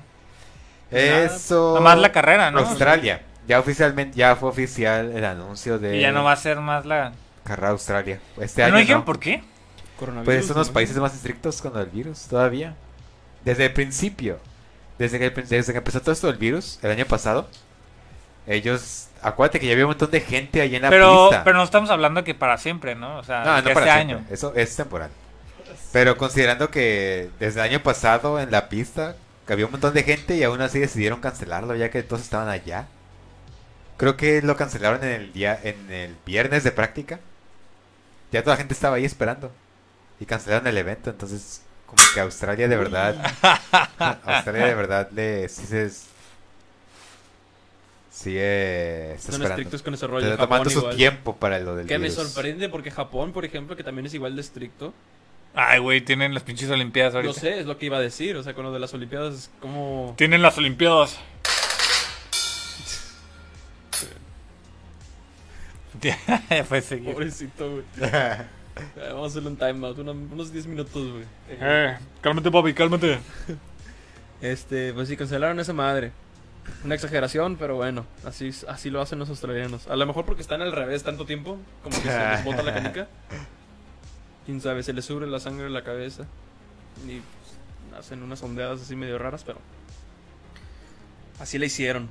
Nada. 0.90 1.24
Eso. 1.24 1.74
Nomás 1.74 1.98
la 1.98 2.12
carrera, 2.12 2.50
¿no? 2.50 2.60
Australia. 2.60 3.22
Ya 3.48 3.58
oficialmente, 3.60 4.16
ya 4.16 4.36
fue 4.36 4.48
oficial 4.48 5.12
el 5.12 5.24
anuncio 5.24 5.78
de 5.78 5.96
Y 5.98 6.00
ya 6.00 6.12
no 6.12 6.24
va 6.24 6.32
a 6.32 6.36
ser 6.36 6.60
más 6.60 6.84
la... 6.84 7.12
carrera 7.44 7.70
Australia. 7.70 8.20
Este 8.40 8.62
¿No 8.62 8.68
año 8.68 8.78
dijeron 8.78 9.00
no. 9.02 9.04
por 9.04 9.18
qué? 9.20 9.42
Coronavirus. 9.98 10.24
Pues 10.26 10.46
son 10.46 10.56
los 10.56 10.68
¿no? 10.68 10.74
países 10.74 10.96
más 10.98 11.14
estrictos 11.14 11.62
con 11.62 11.76
el 11.76 11.86
virus 11.86 12.26
todavía. 12.28 12.74
Desde 13.44 13.66
el 13.66 13.72
principio. 13.72 14.38
Desde 14.98 15.18
que, 15.18 15.30
desde 15.42 15.72
que 15.72 15.78
empezó 15.78 16.00
todo 16.00 16.12
esto 16.12 16.26
del 16.26 16.36
virus, 16.36 16.78
el 16.82 16.90
año 16.90 17.04
pasado. 17.06 17.48
Ellos. 18.46 19.08
Acuérdate 19.22 19.58
que 19.60 19.66
ya 19.66 19.72
había 19.72 19.84
un 19.86 19.90
montón 19.90 20.10
de 20.10 20.20
gente 20.20 20.60
ahí 20.60 20.76
en 20.76 20.82
la 20.82 20.90
Pero, 20.90 21.28
pista. 21.30 21.44
pero 21.44 21.56
no 21.58 21.64
estamos 21.64 21.90
hablando 21.90 22.22
que 22.22 22.34
para 22.34 22.58
siempre, 22.58 22.94
¿no? 22.94 23.18
O 23.18 23.22
sea, 23.24 23.44
no, 23.44 23.56
no 23.56 23.62
para 23.72 23.86
este 23.86 23.92
siempre. 23.92 23.92
año. 23.92 24.24
Eso 24.30 24.52
es 24.54 24.76
temporal. 24.76 25.10
Pero 25.92 26.16
considerando 26.16 26.70
que 26.70 27.30
desde 27.40 27.60
el 27.60 27.66
año 27.70 27.82
pasado 27.82 28.38
en 28.40 28.50
la 28.50 28.68
pista 28.68 29.16
que 29.46 29.52
había 29.52 29.66
un 29.66 29.72
montón 29.72 29.94
de 29.94 30.02
gente 30.02 30.36
y 30.36 30.42
aún 30.42 30.60
así 30.60 30.78
decidieron 30.78 31.20
cancelarlo 31.20 31.74
ya 31.76 31.90
que 31.90 32.02
todos 32.02 32.22
estaban 32.22 32.48
allá. 32.48 32.86
Creo 33.96 34.16
que 34.16 34.42
lo 34.42 34.56
cancelaron 34.56 35.02
en 35.04 35.10
el 35.12 35.32
día 35.32 35.58
en 35.62 35.90
el 35.90 36.16
viernes 36.26 36.64
de 36.64 36.72
práctica. 36.72 37.18
Ya 38.32 38.42
toda 38.42 38.54
la 38.54 38.58
gente 38.58 38.74
estaba 38.74 38.96
ahí 38.96 39.04
esperando 39.04 39.50
y 40.20 40.26
cancelaron 40.26 40.66
el 40.66 40.76
evento, 40.76 41.10
entonces 41.10 41.62
como 41.86 42.02
que 42.12 42.20
Australia 42.20 42.66
de 42.68 42.76
verdad 42.76 43.14
Australia 44.24 44.66
de 44.66 44.74
verdad 44.74 45.08
le 45.12 45.48
sí 45.48 45.64
se 45.66 45.90
sigue 48.16 49.12
está 49.12 49.32
Son 49.32 49.34
esperando. 49.34 49.48
estrictos 49.62 49.82
con 49.82 49.94
ese 49.94 50.06
rollo. 50.06 50.24
Está 50.26 50.36
Japón 50.38 50.48
tomando 50.48 50.70
su 50.70 50.78
igual. 50.78 50.96
tiempo 50.96 51.36
para 51.36 51.58
lo 51.60 51.76
del 51.76 51.86
Que 51.86 51.98
me 51.98 52.10
sorprende 52.10 52.68
porque 52.68 52.90
Japón, 52.90 53.32
por 53.32 53.44
ejemplo, 53.44 53.76
que 53.76 53.84
también 53.84 54.06
es 54.06 54.14
igual 54.14 54.34
de 54.34 54.40
estricto. 54.40 54.94
Ay, 55.54 55.78
güey, 55.80 56.00
tienen 56.02 56.34
las 56.34 56.42
pinches 56.42 56.68
Olimpiadas 56.70 57.14
ahorita. 57.14 57.32
Lo 57.32 57.38
sé, 57.38 57.60
es 57.60 57.66
lo 57.66 57.78
que 57.78 57.86
iba 57.86 57.96
a 57.96 58.00
decir. 58.00 58.36
O 58.36 58.42
sea, 58.42 58.54
con 58.54 58.64
lo 58.64 58.72
de 58.72 58.78
las 58.80 58.92
Olimpiadas 58.94 59.34
es 59.34 59.50
como. 59.60 60.14
Tienen 60.16 60.42
las 60.42 60.56
Olimpiadas. 60.58 61.18
Fue 66.68 66.80
seguir. 66.80 67.12
Pobrecito, 67.12 67.70
güey. 67.70 67.84
Eh, 68.78 69.08
Vamos 69.08 69.24
a 69.24 69.26
hacerle 69.28 69.48
un 69.48 69.56
timeout, 69.56 69.96
una- 70.00 70.10
unos 70.12 70.52
10 70.52 70.66
minutos, 70.66 71.10
güey. 71.10 71.24
Eh, 71.48 71.96
cálmate, 72.20 72.50
papi, 72.50 72.74
cálmate. 72.74 73.18
Este, 74.42 74.92
pues 74.92 75.08
sí, 75.08 75.16
cancelaron 75.16 75.58
esa 75.58 75.72
madre. 75.72 76.12
Una 76.84 76.94
exageración, 76.94 77.56
pero 77.56 77.76
bueno, 77.76 78.06
así, 78.24 78.50
así 78.68 78.90
lo 78.90 79.00
hacen 79.00 79.18
los 79.18 79.28
australianos. 79.28 79.86
A 79.88 79.96
lo 79.96 80.06
mejor 80.06 80.24
porque 80.24 80.42
están 80.42 80.62
al 80.62 80.72
revés 80.72 81.02
tanto 81.02 81.26
tiempo, 81.26 81.58
como 81.82 81.96
que 82.00 82.08
se 82.08 82.18
les 82.18 82.44
bota 82.44 82.62
la 82.62 82.74
canica. 82.74 83.08
Quién 84.46 84.60
sabe, 84.60 84.82
se 84.82 84.92
les 84.92 85.04
sube 85.04 85.26
la 85.26 85.40
sangre 85.40 85.66
en 85.66 85.72
la 85.72 85.82
cabeza. 85.82 86.24
Y 87.04 87.20
pues, 87.20 87.98
hacen 87.98 88.22
unas 88.22 88.42
ondeadas 88.42 88.80
así 88.80 88.94
medio 88.94 89.18
raras, 89.18 89.42
pero. 89.44 89.58
Así 91.40 91.58
la 91.58 91.66
hicieron. 91.66 92.08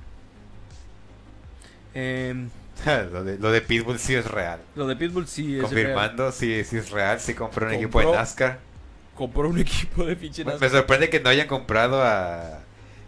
Em, 1.94 2.50
lo, 3.12 3.24
de, 3.24 3.38
lo 3.40 3.52
de 3.52 3.62
Pitbull 3.62 3.98
sí 3.98 4.16
es 4.16 4.30
real. 4.30 4.60
lo 4.76 4.86
de 4.88 4.96
Pitbull 4.98 5.28
sí 5.28 5.56
es 5.56 5.62
real. 5.62 5.62
Confirmando, 5.62 6.32
sí, 6.32 6.64
sí 6.66 6.78
es 6.78 6.92
real. 6.92 7.20
Sí 7.22 7.34
compró 7.34 7.68
un 7.68 7.74
equipo 7.74 8.00
de 8.00 8.12
NASCAR. 8.12 8.60
Compró 9.16 9.48
un 9.48 9.60
equipo 9.60 10.06
de 10.06 10.18
pinche 10.18 10.44
NASCAR. 10.44 10.62
me 10.62 10.70
sorprende 10.70 11.10
que 11.10 11.22
no 11.22 11.30
hayan 11.30 11.48
comprado 11.48 12.04
a. 12.04 12.60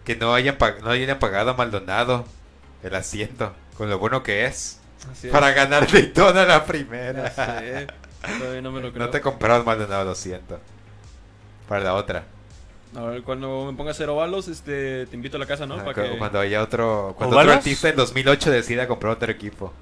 Que 0.08 0.16
no 0.16 0.34
hayan, 0.34 0.58
no 0.84 0.90
hayan 0.90 1.20
pagado 1.20 1.52
a 1.52 1.54
Maldonado 1.56 2.26
el 2.82 2.96
asiento. 2.96 3.54
Con 3.78 3.90
lo 3.90 4.00
bueno 4.00 4.24
que 4.24 4.46
es. 4.46 4.80
Así 5.12 5.28
es. 5.28 5.34
Para 5.34 5.52
ganar 5.52 5.86
Daytona 5.92 6.46
la 6.46 6.66
primera. 6.66 7.30
sé, 7.30 7.88
Todavía 8.40 8.62
no 8.62 8.72
me 8.72 8.82
lo 8.82 8.92
creo. 8.94 9.06
No 9.06 9.12
te 9.12 9.20
compraron 9.20 9.66
Maldonado, 9.66 10.06
lo 10.06 10.16
siento. 10.16 10.60
Para 11.68 11.84
la 11.84 11.94
otra. 11.94 12.24
A 12.96 13.02
ver, 13.02 13.22
cuando 13.24 13.66
me 13.70 13.78
ponga 13.78 13.94
cero 13.94 14.16
balos, 14.16 14.48
este, 14.48 15.06
te 15.08 15.16
invito 15.18 15.36
a 15.36 15.42
la 15.42 15.46
casa, 15.46 15.66
¿no? 15.66 15.76
Ah, 15.76 15.84
Para 15.84 15.94
cu- 15.94 16.02
que... 16.14 16.18
Cuando 16.18 16.40
haya 16.40 16.64
otro. 16.64 17.14
Cuando 17.18 17.38
otro 17.38 17.52
artista 17.52 17.90
en 17.90 17.98
2008 17.98 18.50
decida 18.50 18.88
comprar 18.88 19.12
otro 19.12 19.30
equipo. 19.30 19.74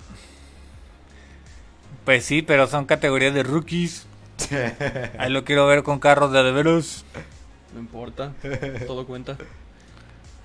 Pues 2.04 2.26
sí, 2.26 2.42
pero 2.42 2.68
son 2.68 2.86
categorías 2.86 3.34
de 3.34 3.44
rookies. 3.44 4.08
Ahí 5.18 5.30
lo 5.32 5.44
quiero 5.46 5.66
ver 5.68 5.84
con 5.84 6.00
carros 6.00 6.32
de 6.32 6.44
de 6.44 6.52
veros. 6.52 7.06
No 7.74 7.80
importa, 7.80 8.34
todo 8.88 9.06
cuenta. 9.06 9.38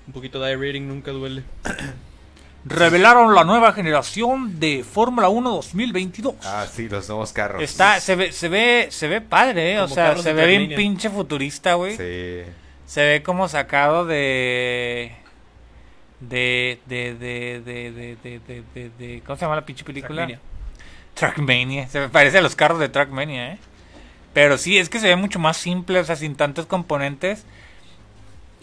Un 0.07 0.13
poquito 0.13 0.39
de 0.39 0.55
rating 0.55 0.81
nunca 0.87 1.11
duele. 1.11 1.43
Revelaron 2.63 3.33
la 3.33 3.43
nueva 3.43 3.73
generación 3.73 4.59
de 4.59 4.83
Fórmula 4.83 5.29
1 5.29 5.49
2022. 5.49 6.35
Ah, 6.43 6.67
sí, 6.71 6.87
los 6.89 7.07
nuevos 7.09 7.33
carros. 7.33 7.61
Está, 7.63 7.99
se 7.99 8.15
ve, 8.15 8.31
se 8.31 8.49
ve, 8.49 8.87
se 8.91 9.07
ve 9.07 9.19
padre, 9.21 9.73
eh. 9.73 9.79
o 9.79 9.87
sea, 9.87 10.15
se 10.17 10.33
ve 10.33 10.45
bien 10.45 10.75
pinche 10.75 11.09
futurista, 11.09 11.73
güey. 11.73 11.97
Sí. 11.97 12.43
Se 12.85 13.03
ve 13.05 13.23
como 13.23 13.47
sacado 13.47 14.05
de. 14.05 15.13
De. 16.19 16.79
De. 16.85 17.15
De. 17.15 17.61
De. 17.65 17.91
De. 17.91 18.39
De. 18.75 18.89
de- 18.99 19.23
¿Cómo 19.25 19.37
se 19.37 19.41
llama 19.41 19.55
la 19.55 19.65
pinche 19.65 19.83
película? 19.83 20.27
Trackmania. 20.27 20.39
Trackmania. 21.15 21.87
Se 21.89 21.99
me 21.99 22.09
parece 22.09 22.37
a 22.37 22.41
los 22.41 22.55
carros 22.55 22.79
de 22.79 22.89
Trackmania, 22.89 23.53
¿eh? 23.53 23.57
Pero 24.33 24.57
sí, 24.57 24.77
es 24.77 24.87
que 24.89 24.99
se 24.99 25.07
ve 25.07 25.15
mucho 25.15 25.39
más 25.39 25.57
simple, 25.57 25.99
o 25.99 26.05
sea, 26.05 26.15
sin 26.15 26.35
tantos 26.35 26.67
componentes. 26.67 27.43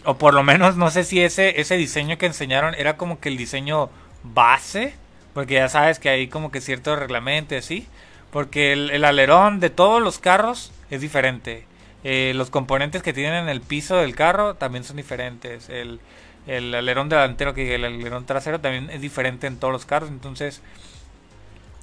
O 0.05 0.17
por 0.17 0.33
lo 0.33 0.43
menos, 0.43 0.77
no 0.77 0.89
sé 0.91 1.03
si 1.03 1.21
ese, 1.21 1.59
ese 1.59 1.75
diseño 1.77 2.17
que 2.17 2.25
enseñaron 2.25 2.73
era 2.75 2.97
como 2.97 3.19
que 3.19 3.29
el 3.29 3.37
diseño 3.37 3.89
base. 4.23 4.93
Porque 5.33 5.55
ya 5.55 5.69
sabes 5.69 5.99
que 5.99 6.09
hay 6.09 6.27
como 6.27 6.51
que 6.51 6.61
cierto 6.61 6.95
reglamento 6.95 7.55
y 7.55 7.59
así. 7.59 7.87
Porque 8.31 8.73
el, 8.73 8.89
el 8.91 9.05
alerón 9.05 9.59
de 9.59 9.69
todos 9.69 10.01
los 10.01 10.19
carros 10.19 10.71
es 10.89 11.01
diferente. 11.01 11.65
Eh, 12.03 12.31
los 12.35 12.49
componentes 12.49 13.03
que 13.03 13.13
tienen 13.13 13.43
en 13.43 13.49
el 13.49 13.61
piso 13.61 13.97
del 13.97 14.15
carro 14.15 14.55
también 14.55 14.83
son 14.83 14.97
diferentes. 14.97 15.69
El, 15.69 15.99
el 16.47 16.73
alerón 16.73 17.09
delantero 17.09 17.53
que 17.53 17.75
el 17.75 17.85
alerón 17.85 18.25
trasero 18.25 18.59
también 18.59 18.89
es 18.89 19.01
diferente 19.01 19.47
en 19.47 19.57
todos 19.57 19.71
los 19.71 19.85
carros. 19.85 20.09
Entonces, 20.09 20.61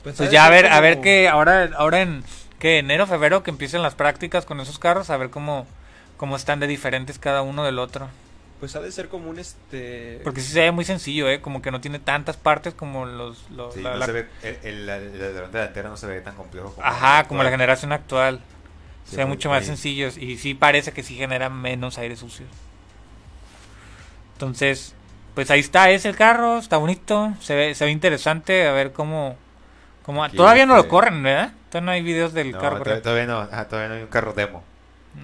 pues 0.03 0.17
¿sabes 0.17 0.33
ya 0.33 0.47
a 0.47 0.51
ver, 0.51 0.67
a 0.67 0.81
ver 0.81 0.95
Como- 0.95 1.03
que 1.05 1.29
ahora, 1.29 1.69
ahora 1.77 2.01
en 2.01 2.25
que 2.59 2.79
enero, 2.79 3.07
febrero 3.07 3.43
que 3.43 3.51
empiecen 3.51 3.83
las 3.83 3.95
prácticas 3.95 4.47
con 4.47 4.61
esos 4.61 4.79
carros, 4.79 5.11
a 5.11 5.17
ver 5.19 5.31
cómo, 5.31 5.67
cómo 6.17 6.37
están 6.37 6.61
de 6.61 6.67
diferentes 6.67 7.19
cada 7.19 7.43
uno 7.43 7.65
del 7.65 7.79
otro. 7.79 8.09
Pues 8.61 8.75
ha 8.75 8.81
de 8.81 8.91
ser 8.91 9.09
como 9.09 9.29
un 9.29 9.39
este... 9.39 10.21
Porque 10.25 10.41
sí 10.41 10.51
se 10.51 10.61
ve 10.61 10.71
muy 10.73 10.87
sencillo, 10.87 11.29
eh, 11.29 11.43
como 11.43 11.61
que 11.61 11.71
no 11.71 11.81
tiene 11.83 11.99
tantas 11.99 12.39
partes 12.39 12.73
como 12.73 13.05
los, 13.05 13.51
los- 13.51 13.75
Sí, 13.75 13.83
la- 13.83 13.91
no 13.93 13.97
la- 13.99 14.07
se 14.07 14.13
ve, 14.13 14.27
el, 14.43 14.57
el, 14.63 14.89
el 14.89 14.91
alerón 14.91 15.53
delantero 15.53 15.91
no 15.91 15.97
se 15.99 16.07
ve 16.07 16.21
tan 16.23 16.35
complejo 16.37 16.73
como 16.73 16.87
ajá, 16.87 17.25
como 17.25 17.43
la 17.43 17.51
generación 17.51 17.93
actual. 17.93 18.41
Sí, 19.05 19.11
se 19.11 19.17
ve 19.19 19.25
muy- 19.27 19.37
mucho 19.37 19.51
más 19.51 19.67
sencillos 19.67 20.17
y 20.17 20.39
sí 20.39 20.55
parece 20.55 20.93
que 20.93 21.03
sí 21.03 21.17
generan 21.17 21.55
menos 21.61 21.99
aire 21.99 22.17
sucio. 22.17 22.47
Entonces, 24.35 24.95
pues 25.35 25.51
ahí 25.51 25.61
está, 25.61 25.91
es 25.91 26.05
el 26.07 26.17
carro, 26.17 26.59
está 26.59 26.77
bonito, 26.79 27.35
se 27.41 27.55
ve, 27.55 27.75
se 27.75 27.85
ve 27.85 27.91
interesante, 27.91 28.67
a 28.67 28.73
ver 28.73 28.93
cómo, 28.93 29.37
cómo 30.03 30.25
Aquí, 30.25 30.37
todavía 30.37 30.67
no 30.67 30.77
lo 30.77 30.89
corren, 30.89 31.23
¿verdad? 31.23 31.53
Todavía 31.71 31.87
no 31.87 31.93
hay 31.93 32.03
videos 32.03 32.33
del 32.33 32.53
No, 32.53 32.59
carro. 32.61 32.83
todavía 33.03 33.27
no, 33.27 33.41
ajá, 33.41 33.69
todavía 33.69 33.89
no 33.89 33.95
hay 33.97 34.03
un 34.03 34.09
carro 34.09 34.33
demo. 34.33 34.65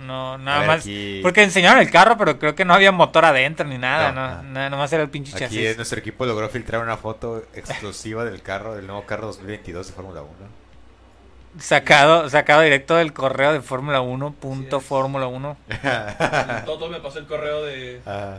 No, 0.06 0.36
nada 0.38 0.58
ver, 0.60 0.66
más. 0.68 0.80
aquí- 0.80 1.20
Porque 1.22 1.42
enseñaron 1.42 1.80
el 1.80 1.90
carro, 1.90 2.16
pero 2.16 2.38
creo 2.38 2.54
que 2.54 2.64
no 2.64 2.74
había 2.74 2.90
motor 2.92 3.24
adentro 3.24 3.66
ni 3.66 3.78
nada, 3.78 4.10
No, 4.12 4.20
no, 4.20 4.26
ajá. 4.26 4.42
nada, 4.42 4.70
nomás 4.70 4.92
era 4.92 5.02
el 5.02 5.10
pinche 5.10 5.32
Aquí 5.32 5.44
chasis. 5.44 5.76
nuestro 5.76 5.98
equipo 5.98 6.26
logró 6.26 6.48
filtrar 6.48 6.82
una 6.82 6.96
foto 6.96 7.44
exclusiva 7.54 8.24
del 8.24 8.42
carro, 8.42 8.74
del 8.74 8.86
nuevo 8.86 9.04
carro 9.06 9.26
2022 9.26 9.86
de 9.88 9.92
Fórmula 9.92 10.22
1. 10.22 10.30
Sacado, 11.58 12.30
sacado 12.30 12.62
directo 12.62 12.96
del 12.96 13.12
correo 13.12 13.52
de 13.52 13.60
Fórmula 13.60 14.00
1, 14.00 14.32
punto. 14.32 14.80
Fórmula 14.80 15.26
1. 15.26 15.56
Todo 16.64 16.88
me 16.88 16.98
pasó 17.00 17.18
el 17.18 17.26
correo 17.26 17.62
de... 17.64 18.00
Ah, 18.06 18.36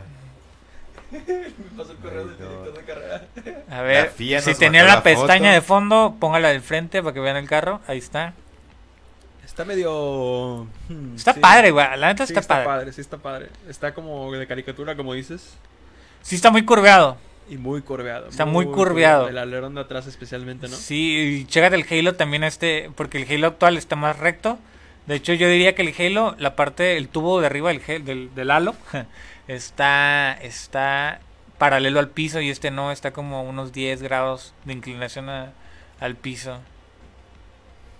Me 1.12 1.20
pasó 1.76 1.92
el 1.92 1.98
correo 1.98 2.26
del 2.26 2.34
Ay, 2.40 2.44
no. 2.44 2.48
director 2.64 2.74
de 2.74 2.84
carrera. 2.84 3.22
A 3.70 3.82
ver, 3.82 4.12
si 4.16 4.54
tenía 4.56 4.82
la 4.82 4.96
la 4.96 5.02
pestaña 5.04 5.50
foto. 5.50 5.54
de 5.54 5.60
fondo, 5.60 6.16
póngala 6.18 6.48
del 6.48 6.60
frente 6.60 7.02
para 7.02 7.14
que 7.14 7.20
vean 7.20 7.36
el 7.36 7.48
carro. 7.48 7.80
Ahí 7.86 7.98
está. 7.98 8.32
Está 9.54 9.64
medio... 9.64 10.66
hmm, 10.88 11.14
Está 11.14 11.32
sí. 11.32 11.38
padre, 11.38 11.70
güey. 11.70 11.86
La 11.96 12.08
neta 12.08 12.26
Sí, 12.26 12.32
está, 12.32 12.40
está 12.40 12.54
padre. 12.54 12.66
padre, 12.66 12.92
sí 12.92 13.00
está 13.00 13.18
padre. 13.18 13.48
Está 13.68 13.94
como 13.94 14.32
de 14.32 14.48
caricatura, 14.48 14.96
como 14.96 15.14
dices. 15.14 15.54
Sí 16.22 16.34
está 16.34 16.50
muy 16.50 16.64
curveado. 16.64 17.18
Y 17.48 17.56
muy 17.56 17.80
curveado. 17.82 18.26
Está 18.30 18.46
muy 18.46 18.66
curveado. 18.66 19.28
El 19.28 19.38
alerón 19.38 19.76
de 19.76 19.82
atrás 19.82 20.08
especialmente, 20.08 20.66
¿no? 20.66 20.74
Sí, 20.74 21.42
y 21.42 21.44
chécate 21.46 21.76
el 21.76 21.86
Halo 21.88 22.16
también 22.16 22.42
este, 22.42 22.90
porque 22.96 23.22
el 23.22 23.30
Halo 23.32 23.46
actual 23.46 23.76
está 23.76 23.94
más 23.94 24.18
recto. 24.18 24.58
De 25.06 25.14
hecho, 25.14 25.32
yo 25.34 25.48
diría 25.48 25.76
que 25.76 25.82
el 25.82 25.94
Halo, 25.96 26.34
la 26.40 26.56
parte, 26.56 26.96
el 26.96 27.06
tubo 27.08 27.40
de 27.40 27.46
arriba 27.46 27.68
del, 27.68 27.80
Halo- 27.86 28.04
del, 28.04 28.34
del 28.34 28.50
halo, 28.50 28.74
está, 29.46 30.32
está 30.42 31.20
paralelo 31.58 32.00
al 32.00 32.08
piso 32.08 32.40
y 32.40 32.50
este 32.50 32.72
no, 32.72 32.90
está 32.90 33.12
como 33.12 33.36
a 33.36 33.42
unos 33.42 33.72
10 33.72 34.02
grados 34.02 34.52
de 34.64 34.72
inclinación 34.72 35.28
a- 35.28 35.52
al 36.00 36.16
piso. 36.16 36.58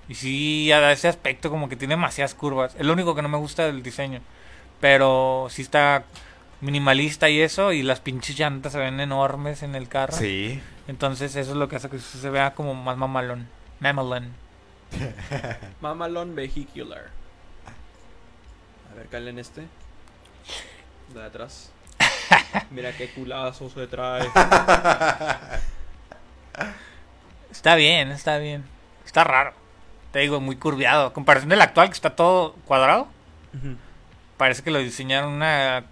Y 0.08 0.14
sí, 0.14 0.70
a 0.72 0.92
ese 0.92 1.08
aspecto 1.08 1.50
como 1.50 1.68
que 1.68 1.76
tiene 1.76 1.94
demasiadas 1.94 2.34
curvas. 2.34 2.74
Es 2.78 2.84
lo 2.84 2.92
único 2.92 3.14
que 3.14 3.22
no 3.22 3.28
me 3.28 3.38
gusta 3.38 3.64
del 3.66 3.82
diseño. 3.82 4.20
Pero 4.80 5.46
sí 5.50 5.62
está 5.62 6.04
minimalista 6.60 7.28
y 7.28 7.40
eso, 7.40 7.72
y 7.72 7.82
las 7.82 8.00
pinches 8.00 8.38
llantas 8.38 8.72
se 8.72 8.78
ven 8.78 9.00
enormes 9.00 9.62
en 9.62 9.74
el 9.74 9.88
carro. 9.88 10.14
sí. 10.16 10.60
Entonces 10.86 11.34
eso 11.34 11.52
es 11.52 11.56
lo 11.56 11.66
que 11.66 11.76
hace 11.76 11.88
que 11.88 11.98
se 11.98 12.28
vea 12.28 12.52
como 12.54 12.74
más 12.74 12.98
mamalón. 12.98 13.48
Mamalón. 13.80 14.34
Mamalon 15.80 16.34
Vehicular. 16.34 17.08
A 18.90 18.94
ver, 18.94 19.06
calen 19.08 19.38
este. 19.38 19.66
De 21.14 21.24
atrás. 21.24 21.72
Mira 22.70 22.92
qué 22.96 23.08
culazo 23.10 23.70
se 23.70 23.86
trae. 23.86 24.28
Está 27.50 27.76
bien, 27.76 28.10
está 28.10 28.36
bien. 28.38 28.64
Está 29.06 29.24
raro. 29.24 29.54
Te 30.14 30.20
digo, 30.20 30.40
muy 30.40 30.54
curviado. 30.54 31.06
A 31.08 31.12
comparación 31.12 31.48
del 31.50 31.60
actual, 31.60 31.88
que 31.88 31.94
está 31.94 32.14
todo 32.14 32.52
cuadrado. 32.66 33.08
Parece 34.36 34.62
que 34.62 34.70
lo 34.70 34.78
diseñaron 34.78 35.32
una 35.32 35.84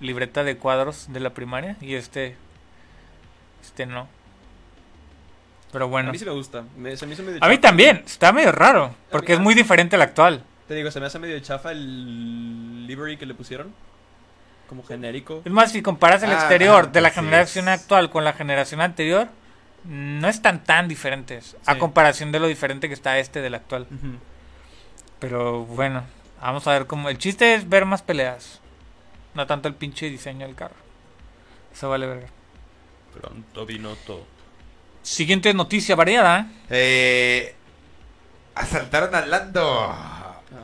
libreta 0.00 0.44
de 0.44 0.58
cuadros 0.58 1.10
de 1.10 1.18
la 1.20 1.30
primaria. 1.30 1.76
Y 1.80 1.94
este. 1.94 2.36
Este 3.62 3.86
no. 3.86 4.06
Pero 5.72 5.86
A 5.86 5.88
bueno. 5.88 6.12
mí 6.12 6.18
sí 6.18 6.26
me 6.26 6.30
gusta. 6.32 6.64
Me- 6.76 6.94
se 6.96 7.06
me 7.06 7.14
hizo 7.14 7.22
medio 7.22 7.38
A 7.42 7.48
mí 7.48 7.54
chafa. 7.56 7.68
también. 7.68 8.02
Está 8.04 8.32
medio 8.32 8.52
raro. 8.52 8.94
Porque 9.10 9.32
mí- 9.32 9.36
es 9.36 9.40
muy 9.40 9.54
diferente 9.54 9.96
al 9.96 10.02
actual. 10.02 10.44
Te 10.68 10.74
digo, 10.74 10.90
se 10.90 11.00
me 11.00 11.06
hace 11.06 11.18
medio 11.18 11.38
chafa 11.40 11.72
el 11.72 12.86
livery 12.86 13.16
que 13.16 13.24
le 13.24 13.32
pusieron. 13.34 13.72
Como 14.68 14.82
genérico. 14.84 15.40
Es 15.44 15.50
más, 15.52 15.72
si 15.72 15.80
comparas 15.80 16.22
el 16.22 16.30
Ah, 16.32 16.34
exterior 16.34 16.92
de 16.92 17.00
la 17.00 17.10
generación 17.10 17.68
es. 17.68 17.80
actual 17.80 18.10
con 18.10 18.24
la 18.24 18.34
generación 18.34 18.82
anterior, 18.82 19.28
no 19.84 20.28
están 20.28 20.64
tan 20.64 20.88
diferentes. 20.88 21.56
A 21.66 21.76
comparación 21.78 22.32
de 22.32 22.40
lo 22.40 22.46
diferente 22.46 22.88
que 22.88 22.94
está 22.94 23.18
este 23.18 23.40
del 23.40 23.54
actual. 23.54 23.86
Pero 25.18 25.64
bueno, 25.64 26.04
vamos 26.40 26.66
a 26.66 26.72
ver 26.72 26.86
cómo. 26.86 27.08
El 27.08 27.18
chiste 27.18 27.54
es 27.54 27.68
ver 27.68 27.84
más 27.84 28.02
peleas. 28.02 28.60
No 29.34 29.46
tanto 29.46 29.68
el 29.68 29.74
pinche 29.74 30.10
diseño 30.10 30.46
del 30.46 30.56
carro. 30.56 30.74
Eso 31.72 31.88
vale 31.88 32.06
verga. 32.06 32.26
Pronto 33.20 33.66
vino 33.66 33.94
todo. 34.06 34.24
Siguiente 35.02 35.52
noticia 35.54 35.94
variada. 35.96 36.46
Eh, 36.68 37.54
asaltaron 38.54 39.14
a 39.14 39.24
Lando. 39.26 39.94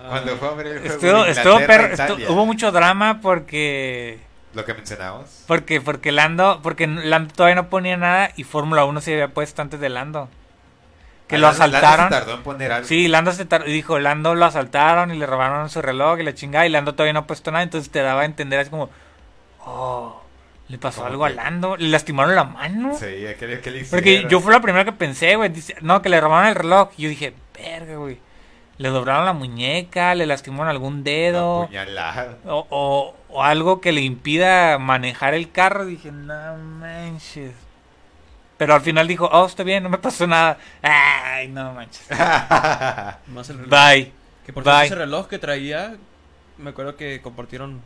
Cuando 0.08 0.36
fue 0.36 0.48
a 0.48 0.52
ver 0.52 0.66
el 0.66 0.78
juego 0.80 0.94
Estuvo, 0.94 1.24
de 1.24 1.30
estuvo 1.30 1.58
perro- 1.60 1.88
estu- 1.90 1.94
Italia. 1.94 2.30
hubo 2.30 2.46
mucho 2.46 2.72
drama 2.72 3.20
porque. 3.20 4.18
Lo 4.56 4.64
que 4.64 4.74
mencionamos. 4.74 5.44
Porque, 5.46 5.80
porque 5.80 6.10
Lando, 6.12 6.60
porque 6.62 6.86
Lando 6.86 7.32
todavía 7.34 7.54
no 7.56 7.68
ponía 7.68 7.96
nada 7.96 8.30
y 8.36 8.42
Fórmula 8.44 8.84
1 8.86 9.00
se 9.02 9.12
había 9.12 9.28
puesto 9.28 9.60
antes 9.62 9.78
de 9.78 9.88
Lando. 9.90 10.28
Que 11.28 11.36
Ah, 11.36 11.38
lo 11.38 11.46
Lando- 11.48 11.58
Lando 11.66 11.76
asaltaron. 11.78 12.06
se 12.08 12.14
tardó 12.18 12.34
en 12.34 12.42
poner 12.42 12.72
algo. 12.72 12.88
Sí, 12.88 13.06
Lando 13.08 13.32
se 13.32 13.44
tar- 13.44 13.64
dijo, 13.64 13.98
Lando 13.98 14.34
lo 14.34 14.44
asaltaron 14.46 15.12
y 15.14 15.18
le 15.18 15.26
robaron 15.26 15.68
su 15.70 15.82
reloj 15.82 16.18
y 16.20 16.22
la 16.22 16.34
chingada 16.34 16.66
y 16.66 16.70
Lando 16.70 16.94
todavía 16.94 17.12
no 17.12 17.20
ha 17.20 17.26
puesto 17.26 17.50
nada, 17.50 17.62
entonces 17.64 17.90
te 17.92 18.00
daba 18.00 18.22
a 18.22 18.24
entender 18.24 18.58
así 18.60 18.70
como, 18.70 18.88
oh, 19.64 20.22
le 20.68 20.78
pasó 20.78 21.00
¿Cómo 21.02 21.10
algo 21.12 21.24
a? 21.26 21.30
Lando, 21.30 21.76
le 21.76 21.88
lastimaron 21.88 22.34
la 22.34 22.44
mano. 22.44 22.94
Sí, 22.94 23.06
¿qué, 23.38 23.60
qué 23.62 23.70
le 23.70 23.84
Porque 23.84 24.10
hicieron? 24.10 24.30
yo 24.30 24.40
fue 24.40 24.52
la 24.52 24.60
primera 24.60 24.84
que 24.84 24.92
pensé, 24.92 25.36
güey, 25.36 25.52
no, 25.82 26.00
que 26.02 26.08
le 26.08 26.20
robaron 26.20 26.48
el 26.48 26.54
reloj 26.54 26.90
y 26.96 27.02
yo 27.02 27.08
dije, 27.08 27.34
verga, 27.54 27.96
güey, 27.96 28.18
le 28.78 28.88
doblaron 28.90 29.24
la 29.24 29.32
muñeca, 29.32 30.14
le 30.14 30.26
lastimaron 30.26 30.68
algún 30.68 31.02
dedo 31.04 31.68
o, 32.44 32.66
o, 32.70 33.16
o 33.28 33.42
algo 33.42 33.80
que 33.80 33.92
le 33.92 34.02
impida 34.02 34.78
manejar 34.78 35.34
el 35.34 35.50
carro, 35.50 35.84
dije, 35.86 36.12
no 36.12 36.56
manches. 36.58 37.52
Pero 38.58 38.74
al 38.74 38.80
final 38.80 39.06
dijo, 39.06 39.28
oh, 39.30 39.46
está 39.46 39.62
bien, 39.64 39.82
no 39.82 39.88
me 39.90 39.98
pasó 39.98 40.26
nada. 40.26 40.58
Ay, 40.82 41.48
no 41.48 41.72
manches. 41.74 42.06
Más 43.28 43.50
el 43.50 43.58
reloj. 43.58 43.70
Bye. 43.70 44.12
Que 44.46 44.52
por 44.52 44.64
Bye. 44.64 44.86
ese 44.86 44.94
reloj 44.94 45.28
que 45.28 45.38
traía, 45.38 45.96
me 46.58 46.70
acuerdo 46.70 46.96
que 46.96 47.20
compartieron. 47.20 47.82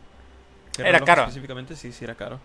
qué 0.77 0.83
Era 0.83 1.01
caro. 1.01 1.23
Específicamente, 1.23 1.75
sí, 1.75 1.93
sí, 1.93 2.05
era 2.05 2.15
caro. 2.15 2.39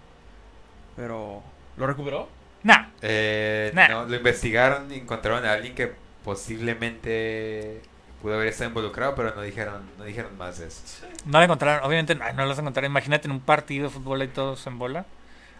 Pero, 0.95 1.43
¿lo 1.77 1.85
recuperó? 1.87 2.29
Nah, 2.63 2.85
Eh, 3.01 3.71
Nah. 3.75 3.87
no, 3.89 4.05
lo 4.05 4.15
investigaron 4.15 4.91
y 4.91 4.95
encontraron 4.95 5.45
a 5.45 5.51
alguien 5.53 5.75
que 5.75 5.93
posiblemente 6.23 7.81
pudo 8.25 8.35
haber 8.35 8.47
estado 8.47 8.69
involucrado, 8.69 9.13
pero 9.13 9.35
no 9.35 9.41
dijeron, 9.43 9.83
no 9.99 10.03
dijeron 10.03 10.35
más 10.35 10.57
de 10.57 10.65
eso. 10.67 10.81
no 11.25 11.37
lo 11.37 11.43
encontraron. 11.43 11.85
Obviamente 11.85 12.15
no, 12.15 12.33
no 12.33 12.45
los 12.47 12.57
encontraron. 12.57 12.89
Imagínate 12.89 13.27
en 13.27 13.33
un 13.33 13.39
partido 13.39 13.83
de 13.83 13.89
fútbol 13.91 14.23
y 14.23 14.27
todos 14.27 14.65
en 14.65 14.79
bola. 14.79 15.05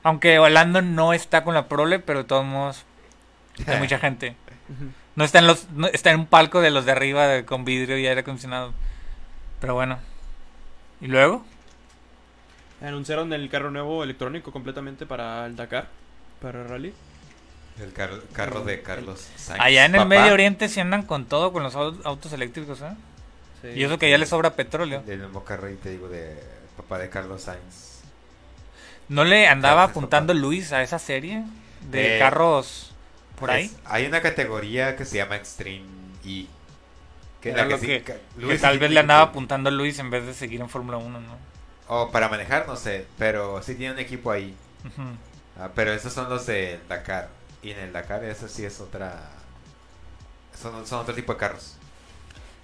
Aunque 0.01 0.39
Orlando 0.39 0.81
no 0.81 1.13
está 1.13 1.43
con 1.43 1.53
la 1.53 1.67
prole, 1.67 1.99
pero 1.99 2.19
de 2.19 2.25
todos 2.25 2.43
modos 2.43 2.83
hay 3.67 3.77
mucha 3.79 3.99
gente. 3.99 4.35
No 5.15 5.23
está 5.23 5.37
en 5.39 5.45
los, 5.47 5.69
no- 5.71 5.85
está 5.87 6.09
en 6.09 6.21
un 6.21 6.25
palco 6.25 6.59
de 6.59 6.71
los 6.71 6.85
de 6.85 6.91
arriba 6.91 7.27
de- 7.27 7.45
con 7.45 7.65
vidrio 7.65 7.99
y 7.99 8.07
aire 8.07 8.21
acondicionado. 8.21 8.73
Pero 9.61 9.75
bueno. 9.75 9.99
¿Y 11.01 11.07
luego? 11.07 11.45
Anunciaron 12.81 13.31
el 13.31 13.47
carro 13.49 13.69
nuevo 13.71 14.03
electrónico 14.03 14.51
completamente 14.51 15.05
para 15.05 15.45
el 15.45 15.55
Dakar, 15.55 15.87
para 16.41 16.61
el 16.63 16.67
rally. 16.69 16.93
El 17.81 17.91
car- 17.93 18.21
carro 18.33 18.61
de 18.61 18.81
Carlos 18.81 19.27
Sainz. 19.35 19.61
Allá 19.61 19.85
en 19.85 19.95
el 19.95 20.01
papá. 20.01 20.09
Medio 20.09 20.33
Oriente 20.33 20.69
se 20.69 20.79
andan 20.81 21.03
con 21.03 21.25
todo, 21.25 21.51
con 21.51 21.61
los 21.63 21.75
au- 21.75 21.99
autos 22.05 22.31
eléctricos, 22.33 22.81
¿eh? 22.81 22.93
Sí. 23.61 23.67
Y 23.75 23.83
eso 23.83 23.97
que 23.99 24.09
ya 24.09 24.17
les 24.17 24.29
sobra 24.29 24.51
petróleo. 24.55 25.01
Del 25.05 25.19
mismo 25.19 25.43
carro, 25.43 25.69
y 25.69 25.75
te 25.75 25.89
digo, 25.89 26.07
de 26.07 26.41
papá 26.77 26.99
de 26.99 27.09
Carlos 27.09 27.41
Sainz. 27.41 27.99
¿No 29.09 29.23
le 29.23 29.47
andaba 29.47 29.83
apuntando 29.83 30.33
papá. 30.33 30.39
Luis 30.39 30.71
a 30.71 30.81
esa 30.83 30.99
serie 30.99 31.43
de 31.91 32.15
Eh, 32.15 32.19
carros 32.19 32.93
por 33.39 33.51
ahí? 33.51 33.65
Es- 33.65 33.75
hay 33.85 34.05
una 34.05 34.21
categoría 34.21 34.95
que 34.95 35.03
se 35.05 35.17
llama 35.17 35.35
Extreme 35.35 35.83
E. 36.25 36.47
Que, 37.41 37.51
Era 37.51 37.65
la 37.65 37.75
que 37.75 37.77
sí- 37.79 37.85
que- 37.87 38.03
que 38.03 38.13
Que 38.13 38.19
Luis 38.41 38.61
tal 38.61 38.79
vez 38.79 38.89
le 38.89 38.99
andaba 39.01 39.25
que- 39.25 39.29
apuntando 39.31 39.69
Luis 39.69 39.99
en 39.99 40.09
vez 40.09 40.25
de 40.25 40.33
seguir 40.33 40.61
en 40.61 40.69
Fórmula 40.69 40.97
1, 40.97 41.19
¿no? 41.19 41.37
O 41.87 42.09
para 42.11 42.29
manejar, 42.29 42.67
no 42.67 42.75
sé, 42.75 43.05
pero 43.19 43.61
sí 43.61 43.75
tiene 43.75 43.93
un 43.93 43.99
equipo 43.99 44.31
ahí. 44.31 44.55
Ah, 45.59 45.69
pero 45.75 45.93
esos 45.93 46.11
son 46.13 46.27
los 46.29 46.45
de 46.47 46.79
Dakar. 46.89 47.29
Y 47.65 47.71
en 47.71 47.79
el 47.79 47.91
Dakar, 47.91 48.23
eso 48.23 48.47
sí 48.47 48.63
es 48.63 48.79
otra. 48.79 49.23
Son, 50.61 50.85
son 50.85 50.99
otro 50.99 51.15
tipo 51.15 51.33
de 51.33 51.39
carros. 51.39 51.77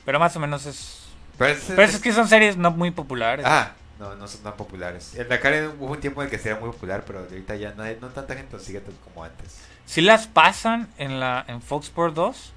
Pero 0.05 0.19
más 0.19 0.35
o 0.35 0.39
menos 0.39 0.67
es... 0.67 1.07
Pero 1.39 1.59
Pero 1.69 1.81
es 1.81 1.99
que 1.99 2.13
son 2.13 2.27
series 2.27 2.55
no 2.55 2.69
muy 2.69 2.91
populares. 2.91 3.43
Ah, 3.47 3.71
no, 3.97 4.13
no 4.15 4.27
son 4.27 4.41
tan 4.41 4.55
populares. 4.55 5.15
El 5.15 5.27
Dakar 5.27 5.71
hubo 5.79 5.93
un 5.93 5.99
tiempo 5.99 6.21
en 6.21 6.27
el 6.27 6.31
que 6.31 6.37
sí 6.37 6.49
era 6.49 6.59
muy 6.59 6.69
popular, 6.69 7.03
pero 7.07 7.21
ahorita 7.21 7.55
ya 7.55 7.73
no, 7.73 7.81
hay, 7.81 7.97
no 7.99 8.09
tanta 8.09 8.35
gente 8.35 8.55
lo 8.55 8.61
sigue 8.61 8.83
como 9.03 9.23
antes. 9.23 9.61
Sí 9.87 10.01
las 10.01 10.27
pasan 10.27 10.87
en 10.99 11.19
la 11.19 11.45
en 11.47 11.63
Fox 11.63 11.87
Sports 11.87 12.13
2, 12.13 12.53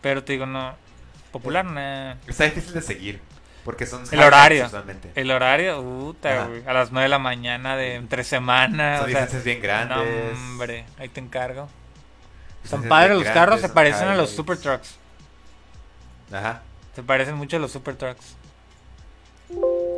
pero 0.00 0.24
te 0.24 0.32
digo, 0.32 0.46
no... 0.46 0.74
Popular, 1.32 1.66
no. 1.66 2.16
Está 2.26 2.44
difícil 2.44 2.72
de 2.72 2.80
seguir. 2.80 3.20
Porque 3.64 3.86
son 3.86 4.04
El 4.10 4.20
horario. 4.20 4.66
usualmente. 4.66 5.10
El 5.14 5.30
horario, 5.30 5.82
puta, 5.82 6.46
güey, 6.46 6.66
a 6.66 6.72
las 6.72 6.92
9 6.92 7.04
de 7.04 7.08
la 7.08 7.18
mañana 7.18 7.76
de 7.76 7.94
entre 7.94 8.22
semana. 8.24 8.98
Son 8.98 9.06
o 9.06 9.08
sea, 9.08 9.20
licencias 9.20 9.44
bien 9.44 9.62
grandes. 9.62 9.96
no, 9.96 10.04
hombre, 10.32 10.84
ahí 10.98 11.08
te 11.08 11.20
encargo. 11.20 11.68
Son 12.64 12.82
padres 12.84 13.18
los 13.18 13.28
carros, 13.28 13.60
se 13.60 13.68
parecen 13.68 14.08
a 14.08 14.16
los. 14.16 14.30
Super 14.30 14.58
Trucks. 14.58 14.96
Ajá. 16.32 16.62
Se 16.94 17.02
parecen 17.02 17.36
mucho 17.36 17.56
a 17.56 17.60
los 17.60 17.72
Super 17.72 17.96
Trucks. 17.96 18.36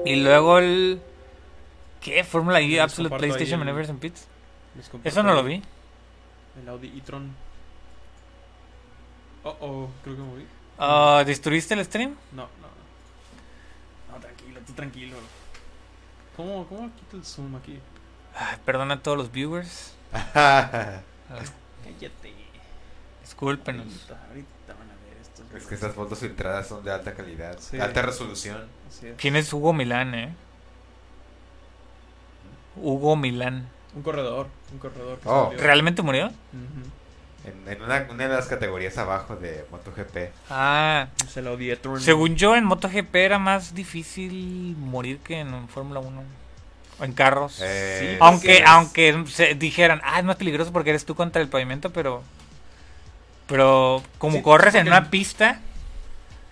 Y 0.05 0.17
luego 0.17 0.59
el... 0.59 1.01
¿Qué? 2.01 2.25
Fórmula 2.25 2.61
E 2.61 2.81
Absolute 2.81 3.17
PlayStation 3.17 3.59
Maneuvers 3.59 3.91
and 3.91 3.99
Pits. 3.99 4.27
Eso 5.05 5.23
no 5.23 5.35
lo 5.35 5.43
vi. 5.43 5.63
El 6.61 6.69
Audi 6.69 6.89
e-tron. 6.97 7.35
Oh, 9.43 9.57
oh, 9.61 9.91
creo 10.03 10.17
que 10.17 10.23
me 10.23 10.29
moví. 10.29 10.47
Ah, 10.79 11.23
¿Destruiste 11.27 11.75
el 11.75 11.85
stream? 11.85 12.17
No, 12.33 12.43
no. 12.61 12.66
Tranquilo. 14.77 15.17
¿Cómo, 16.37 16.67
cómo 16.69 16.91
quito 16.95 17.17
el 17.17 17.25
zoom 17.25 17.57
aquí? 17.57 17.79
Ay, 18.35 18.59
perdona 18.65 18.95
a 18.95 19.03
todos 19.03 19.17
los 19.17 19.33
viewers. 19.33 19.95
Cállate. 20.35 21.03
Discúlpenos. 23.23 23.87
Ahorita, 23.87 24.27
ahorita 24.29 24.75
van 24.79 24.91
a 24.91 24.95
ver 25.09 25.17
esto. 25.21 25.43
es 25.57 25.67
que 25.67 25.75
estas 25.75 25.95
fotos 25.95 26.19
filtradas 26.19 26.69
son 26.69 26.85
de 26.85 26.93
alta 26.93 27.15
calidad, 27.15 27.59
Sí. 27.59 27.79
alta 27.81 28.03
resolución. 28.03 28.67
¿Quién 29.17 29.37
es 29.37 29.53
Hugo 29.53 29.73
Milán, 29.73 30.15
eh? 30.15 30.35
Hugo 32.77 33.17
Milán. 33.17 33.69
Un 33.95 34.03
corredor, 34.03 34.49
un 34.73 34.79
corredor. 34.79 35.19
que 35.21 35.29
Oh. 35.29 35.53
¿Realmente 35.57 36.03
murió? 36.03 36.27
Ujú. 36.27 36.35
En, 37.47 37.73
en 37.73 37.83
una, 37.83 38.07
una 38.11 38.29
de 38.29 38.35
las 38.35 38.47
categorías 38.47 38.99
abajo 38.99 39.37
de 39.37 39.65
MotoGP. 39.71 40.31
Ah, 40.51 41.07
el 41.37 41.47
Audi 41.47 41.71
e-tron. 41.71 42.01
según 42.01 42.35
yo 42.37 42.57
en 42.57 42.65
MotoGP 42.65 43.15
era 43.15 43.39
más 43.39 43.75
difícil 43.75 44.75
morir 44.79 45.19
que 45.19 45.39
en 45.41 45.69
Fórmula 45.69 46.01
1. 46.01 46.23
O 46.99 47.05
en 47.05 47.13
carros. 47.13 47.61
Eh, 47.63 47.99
Sí, 48.13 48.17
aunque 48.21 48.57
sí 48.57 48.63
aunque 48.67 49.25
se 49.29 49.55
dijeran, 49.55 50.01
ah, 50.05 50.19
es 50.19 50.25
más 50.25 50.37
peligroso 50.37 50.73
porque 50.73 50.91
eres 50.91 51.05
tú 51.05 51.15
contra 51.15 51.41
el 51.43 51.49
pavimento, 51.49 51.91
pero 51.91 52.23
pero 53.47 54.03
como 54.19 54.39
Sí, 54.39 54.43
corres 54.43 54.75
en 54.75 54.89
una 54.89 55.09
pista, 55.11 55.61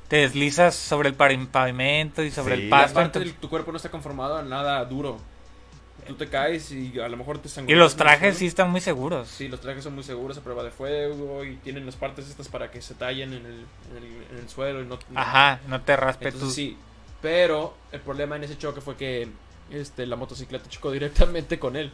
te 0.08 0.16
deslizas 0.18 0.74
sobre 0.76 1.08
el 1.08 1.16
pavi- 1.18 1.48
pavimento 1.48 2.22
y 2.22 2.30
sobre 2.30 2.56
Sí, 2.56 2.62
el 2.64 2.68
pasto. 2.68 3.00
entonces- 3.00 3.34
tu 3.40 3.48
cuerpo 3.48 3.72
no 3.72 3.78
está 3.78 3.90
conformado 3.90 4.36
a 4.36 4.42
nada 4.42 4.84
duro. 4.84 5.18
Tú 6.06 6.14
te 6.14 6.28
caes 6.28 6.70
y 6.70 6.98
a 7.00 7.08
lo 7.08 7.16
mejor 7.16 7.38
te 7.38 7.48
y 7.48 7.50
sangras 7.50 7.78
los 7.78 7.96
trajes 7.96 8.38
sí 8.38 8.46
están 8.46 8.70
muy 8.70 8.80
seguros. 8.80 9.28
Sí, 9.28 9.48
los 9.48 9.60
trajes 9.60 9.84
son 9.84 9.94
muy 9.94 10.04
seguros 10.04 10.36
a 10.38 10.40
prueba 10.42 10.62
de 10.62 10.70
fuego 10.70 11.44
y 11.44 11.56
tienen 11.56 11.86
las 11.86 11.96
partes 11.96 12.28
estas 12.28 12.48
para 12.48 12.70
que 12.70 12.82
se 12.82 12.94
tallen 12.94 13.32
en 13.32 13.46
el, 13.46 13.66
en 13.90 13.96
el, 13.96 14.26
en 14.30 14.38
el 14.38 14.48
suelo 14.48 14.82
y 14.82 14.86
no... 14.86 14.98
Ajá, 15.14 15.60
no 15.68 15.80
te 15.80 15.96
raspe 15.96 16.26
Entonces 16.26 16.48
tu... 16.48 16.54
sí, 16.54 16.76
pero 17.22 17.74
el 17.92 18.00
problema 18.00 18.36
en 18.36 18.44
ese 18.44 18.58
choque 18.58 18.80
fue 18.80 18.96
que 18.96 19.28
este, 19.70 20.06
la 20.06 20.16
motocicleta 20.16 20.68
chocó 20.68 20.90
directamente 20.90 21.58
con 21.58 21.76
él. 21.76 21.90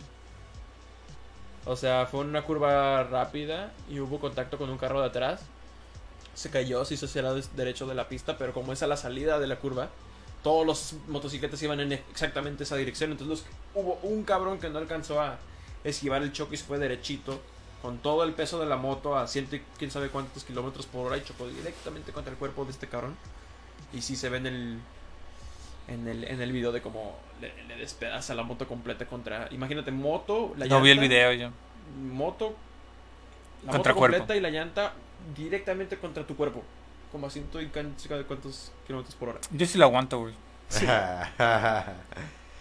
O 1.67 1.77
sea, 1.77 2.07
fue 2.07 2.21
una 2.21 2.43
curva 2.43 3.05
rápida 3.05 3.73
y 3.89 4.01
hubo 4.01 4.19
contacto 4.19 4.59
con 4.59 4.71
un 4.71 4.79
carro 4.79 5.01
de 5.01 5.07
atrás. 5.07 5.43
Se 6.35 6.51
cayó, 6.51 6.85
se 6.85 6.95
hizo 6.95 7.07
hacia 7.07 7.21
el 7.21 7.27
lado 7.27 7.41
derecho 7.55 7.87
de 7.87 7.95
la 7.95 8.09
pista, 8.09 8.39
pero 8.39 8.53
como 8.53 8.73
es 8.73 8.83
a 8.83 8.87
la 8.87 8.97
salida 8.97 9.39
de 9.39 9.47
la 9.47 9.57
curva, 9.57 9.89
todos 10.43 10.67
los 10.67 10.95
motocicletas 11.09 11.63
iban 11.63 11.81
en 11.81 11.93
exactamente 11.93 12.65
esa 12.65 12.77
dirección. 12.77 13.11
Entonces 13.13 13.45
los- 13.45 13.47
hubo 13.75 13.99
un 14.03 14.25
cabrón 14.25 14.59
que 14.59 14.69
no 14.71 14.79
alcanzó 14.79 15.21
a 15.21 15.39
esquivar 15.85 16.23
el 16.23 16.33
choque 16.33 16.55
y 16.55 16.59
se 16.59 16.65
fue 16.65 16.79
derechito 16.79 17.41
con 17.83 17.99
todo 17.99 18.25
el 18.25 18.33
peso 18.35 18.59
de 18.61 18.67
la 18.67 18.77
moto 18.77 19.17
a 19.17 19.27
ciento 19.27 19.57
y 19.57 19.63
quién 19.79 19.91
sabe 19.91 20.09
cuántos 20.09 20.45
kilómetros 20.45 20.87
por 20.87 21.07
hora 21.07 21.17
y 21.17 21.25
chocó 21.25 21.49
directamente 21.49 22.13
contra 22.13 22.33
el 22.33 22.39
cuerpo 22.39 22.65
de 22.65 22.73
este 22.73 22.87
cabrón. 22.89 23.17
Y 23.93 24.03
sí 24.03 24.17
se 24.17 24.29
ve 24.29 24.37
en 24.39 24.47
el, 24.47 24.79
en 25.89 26.07
el, 26.09 26.25
en 26.25 26.41
el 26.43 26.53
video 26.53 26.73
de 26.73 26.83
cómo 26.83 27.19
le, 27.41 27.53
le 27.65 27.77
despedaza 27.77 28.35
la 28.35 28.43
moto 28.43 28.69
completa 28.69 29.07
contra... 29.07 29.49
Imagínate, 29.51 29.91
moto, 29.91 30.55
la 30.59 30.67
No 30.67 30.81
vi 30.83 30.91
el 30.91 30.99
llanta, 30.99 31.09
video 31.09 31.33
yo. 31.33 31.51
Moto, 32.13 32.55
la 33.65 33.73
Contra 33.73 33.93
moto 33.93 33.99
cuerpo. 33.99 34.19
completa 34.19 34.37
y 34.37 34.41
la 34.41 34.51
llanta 34.51 34.93
directamente 35.37 35.97
contra 35.99 36.27
tu 36.27 36.37
cuerpo. 36.37 36.63
Como 37.13 37.27
a 37.27 37.31
ciento 37.31 37.61
y 37.61 37.69
can- 37.69 37.95
sabe 37.99 38.25
cuántos 38.25 38.71
kilómetros 38.87 39.15
por 39.17 39.31
hora. 39.31 39.41
Yo 39.51 39.67
sí 39.67 39.79
lo 39.79 39.85
aguanto, 39.87 40.21
güey. 40.21 40.35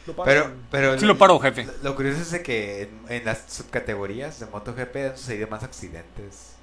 Lo 0.07 0.15
pasan. 0.15 0.25
pero, 0.25 0.51
pero 0.71 0.99
Sí 0.99 1.05
lo 1.05 1.17
paro, 1.17 1.39
jefe. 1.39 1.65
Lo, 1.65 1.73
lo 1.83 1.95
curioso 1.95 2.21
es 2.21 2.31
de 2.31 2.41
que 2.41 2.83
en, 2.83 3.01
en 3.09 3.25
las 3.25 3.43
subcategorías 3.47 4.39
de 4.39 4.45
MotoGP 4.47 4.95
han 5.11 5.17
sucedido 5.17 5.47
más 5.49 5.61
accidentes, 5.63 6.53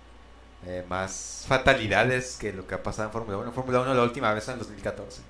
eh, 0.66 0.84
más 0.88 1.44
fatalidades 1.46 2.36
que 2.40 2.52
lo 2.52 2.66
que 2.66 2.74
ha 2.74 2.82
pasado 2.82 3.08
en 3.08 3.12
Fórmula 3.12 3.36
1. 3.38 3.48
En 3.48 3.52
Fórmula 3.54 3.80
1 3.82 3.94
la 3.94 4.02
última 4.02 4.32
vez 4.34 4.44
fue 4.44 4.54
en 4.54 4.58
2014. 4.58 5.22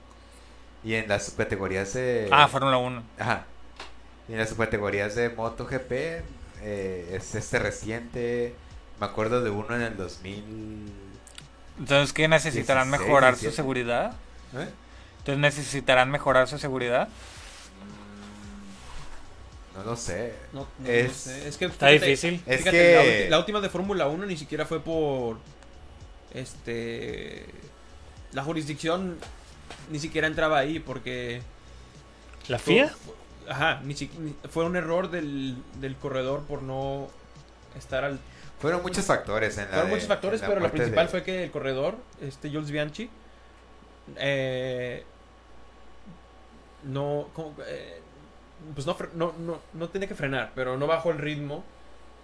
Y 0.84 0.94
en 0.94 1.08
las 1.08 1.26
subcategorías 1.26 1.92
de... 1.94 2.28
Ah, 2.32 2.48
Fórmula 2.48 2.78
1. 2.78 3.02
Ajá. 3.18 3.44
Y 4.28 4.32
en 4.32 4.38
las 4.38 4.48
subcategorías 4.48 5.14
de 5.16 5.28
MotoGP 5.30 5.92
eh, 6.62 7.10
es 7.12 7.34
este 7.34 7.58
reciente. 7.58 8.54
Me 9.00 9.06
acuerdo 9.06 9.42
de 9.42 9.50
uno 9.50 9.74
en 9.74 9.82
el 9.82 9.96
2000. 9.96 10.92
Entonces, 11.78 12.12
¿qué 12.12 12.26
necesitarán 12.28 12.88
16, 12.90 13.06
mejorar 13.08 13.34
su 13.34 13.40
17. 13.40 13.56
seguridad? 13.56 14.12
¿eh? 14.54 14.68
Entonces, 15.18 15.38
¿necesitarán 15.38 16.10
mejorar 16.10 16.48
su 16.48 16.58
seguridad? 16.58 17.08
No 19.76 19.84
lo 19.84 19.96
sé. 19.96 20.34
No, 20.52 20.60
no, 20.60 20.66
no 20.80 20.88
Es- 20.90 21.12
sé. 21.12 21.48
Es 21.48 21.58
que 21.58 21.66
Está 21.66 21.88
fíjate, 21.88 22.06
difícil. 22.06 22.42
Es 22.46 22.58
fíjate, 22.58 22.76
que- 22.78 23.26
la, 23.28 23.38
última 23.38 23.60
de 23.60 23.68
Fórmula 23.68 24.06
1 24.08 24.24
ni 24.26 24.36
siquiera 24.36 24.64
fue 24.64 24.80
por. 24.80 25.38
Este. 26.32 27.44
La 28.32 28.42
jurisdicción 28.42 29.18
ni 29.90 29.98
siquiera 29.98 30.26
entraba 30.26 30.58
ahí 30.58 30.78
porque. 30.78 31.42
¿La 32.48 32.58
FIA? 32.58 32.88
fue- 32.88 33.14
ajá, 33.52 33.80
ni, 33.84 33.94
si- 33.94 34.10
ni- 34.18 34.34
fue 34.50 34.64
un 34.64 34.76
error 34.76 35.10
del, 35.10 35.56
del 35.80 35.96
corredor 35.96 36.42
por 36.44 36.62
no 36.62 37.08
estar 37.76 38.04
al. 38.04 38.18
Fueron 38.60 38.82
muchos 38.82 39.04
factores 39.04 39.56
en 39.58 39.64
la. 39.64 39.70
Fueron 39.70 39.86
de- 39.88 39.94
muchos 39.94 40.08
factores, 40.08 40.40
la 40.40 40.46
pero 40.48 40.60
lo 40.60 40.66
parte 40.66 40.78
principal 40.78 41.06
de- 41.06 41.10
fue 41.10 41.22
que 41.22 41.44
el 41.44 41.50
corredor, 41.50 41.96
este 42.20 42.48
Jules 42.50 42.70
Bianchi, 42.70 43.10
eh, 44.16 45.04
no, 46.84 47.28
como, 47.34 47.54
eh, 47.66 48.00
pues 48.74 48.86
no, 48.86 48.96
no, 49.14 49.34
no, 49.38 49.60
no 49.74 49.88
tenía 49.88 50.08
que 50.08 50.14
frenar, 50.14 50.52
pero 50.54 50.76
no 50.76 50.86
bajó 50.86 51.10
el 51.10 51.18
ritmo, 51.18 51.64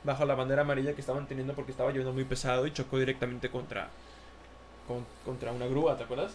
bajo 0.04 0.24
la 0.24 0.34
bandera 0.34 0.62
amarilla 0.62 0.94
que 0.94 1.00
estaban 1.00 1.26
teniendo 1.26 1.54
porque 1.54 1.70
estaba 1.72 1.90
lloviendo 1.90 2.12
muy 2.12 2.24
pesado 2.24 2.66
y 2.66 2.72
chocó 2.72 2.98
directamente 2.98 3.50
contra, 3.50 3.88
con- 4.88 5.06
contra 5.24 5.52
una 5.52 5.66
grúa, 5.66 5.96
¿te 5.96 6.04
acuerdas? 6.04 6.32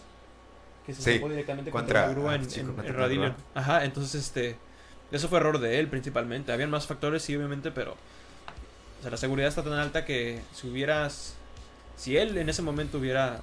Que 0.86 0.94
se 0.94 1.02
Sí, 1.02 1.16
chocó 1.16 1.28
directamente 1.28 1.70
contra- 1.70 2.04
contra, 2.06 2.20
una 2.20 2.20
grúa 2.20 2.32
ah, 2.32 2.86
en, 2.86 2.94
Radillion. 2.94 3.32
grúa. 3.32 3.44
Ajá, 3.54 3.84
entonces 3.84 4.14
este, 4.22 4.56
eso 5.12 5.28
fue 5.28 5.38
error 5.38 5.58
de 5.58 5.78
él 5.80 5.88
principalmente. 5.88 6.52
Habían 6.52 6.70
más 6.70 6.86
factores, 6.86 7.22
sí, 7.22 7.36
obviamente, 7.36 7.70
pero 7.70 7.94
o 8.98 9.02
sea, 9.02 9.10
la 9.10 9.16
seguridad 9.16 9.48
está 9.48 9.62
tan 9.62 9.74
alta 9.74 10.04
que 10.04 10.40
si 10.54 10.68
hubieras. 10.68 11.34
Si 11.96 12.16
él 12.16 12.36
en 12.38 12.48
ese 12.48 12.62
momento 12.62 12.98
hubiera. 12.98 13.40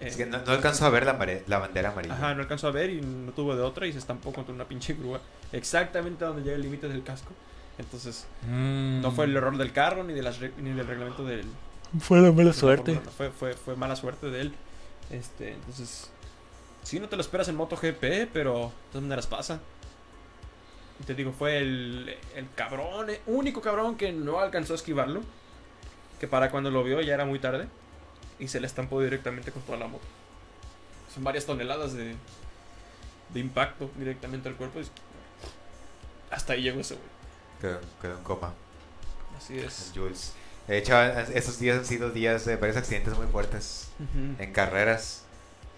eh, 0.00 0.06
Es 0.08 0.16
que 0.16 0.26
no, 0.26 0.38
no 0.38 0.52
alcanzó 0.52 0.86
a 0.86 0.90
ver 0.90 1.04
la, 1.06 1.14
mare- 1.14 1.44
la 1.46 1.58
bandera 1.58 1.90
amarilla. 1.90 2.14
Ajá, 2.14 2.34
no 2.34 2.42
alcanzó 2.42 2.68
a 2.68 2.70
ver 2.70 2.90
y 2.90 3.00
no 3.00 3.32
tuvo 3.32 3.54
de 3.56 3.62
otra 3.62 3.86
y 3.86 3.92
se 3.92 3.98
estampó 3.98 4.32
contra 4.32 4.54
una 4.54 4.64
pinche 4.64 4.94
grúa. 4.94 5.20
Exactamente 5.52 6.24
donde 6.24 6.42
llega 6.42 6.56
el 6.56 6.62
límite 6.62 6.88
del 6.88 7.02
casco. 7.02 7.32
Entonces, 7.78 8.26
Mm. 8.48 9.00
no 9.00 9.10
fue 9.12 9.24
el 9.26 9.36
error 9.36 9.56
del 9.58 9.72
carro 9.72 10.04
ni, 10.04 10.12
de 10.14 10.22
las 10.22 10.40
ni 10.40 10.70
del 10.72 10.86
reglamento 10.86 11.24
del. 11.24 11.44
Fue 12.00 12.20
la 12.20 12.32
mala 12.32 12.52
suerte. 12.52 13.00
Fue, 13.16 13.30
fue, 13.30 13.54
fue 13.54 13.76
mala 13.76 13.96
suerte 13.96 14.30
de 14.30 14.40
él. 14.42 14.54
Este, 15.10 15.52
entonces. 15.52 16.10
Sí, 16.82 17.00
no 17.00 17.08
te 17.08 17.16
lo 17.16 17.22
esperas 17.22 17.48
en 17.48 17.56
MotoGP, 17.56 18.28
pero 18.32 18.54
de 18.66 18.90
todas 18.92 19.02
maneras 19.02 19.26
pasa. 19.26 19.60
Y 21.00 21.04
te 21.04 21.14
digo, 21.14 21.32
fue 21.32 21.58
el, 21.58 22.16
el 22.36 22.48
cabrón, 22.54 23.10
eh, 23.10 23.20
único 23.26 23.60
cabrón 23.60 23.96
que 23.96 24.12
no 24.12 24.38
alcanzó 24.40 24.74
a 24.74 24.76
esquivarlo. 24.76 25.22
Que 26.20 26.28
para 26.28 26.50
cuando 26.50 26.70
lo 26.70 26.84
vio 26.84 27.00
ya 27.00 27.14
era 27.14 27.24
muy 27.24 27.38
tarde. 27.38 27.68
Y 28.38 28.48
se 28.48 28.60
le 28.60 28.66
estampó 28.66 29.00
directamente 29.00 29.52
con 29.52 29.62
toda 29.62 29.78
la 29.78 29.86
moto. 29.88 30.04
Son 31.12 31.22
varias 31.24 31.46
toneladas 31.46 31.94
de, 31.94 32.14
de 33.32 33.40
impacto 33.40 33.90
directamente 33.96 34.48
al 34.48 34.56
cuerpo. 34.56 34.80
y 34.80 34.84
hasta 36.30 36.54
ahí 36.54 36.62
llegó 36.62 36.80
ese 36.80 36.94
güey. 36.94 37.06
Quedó, 37.60 37.80
quedó 38.00 38.16
en 38.18 38.24
coma. 38.24 38.52
Así 39.36 39.58
es. 39.58 39.92
Jules. 39.94 40.32
De 40.66 40.78
hecho, 40.78 41.00
esos 41.02 41.58
días 41.58 41.78
han 41.78 41.84
sido 41.84 42.10
días 42.10 42.44
de 42.46 42.56
varios 42.56 42.76
accidentes 42.76 43.16
muy 43.16 43.26
fuertes 43.26 43.88
en 44.38 44.52
carreras. 44.52 45.24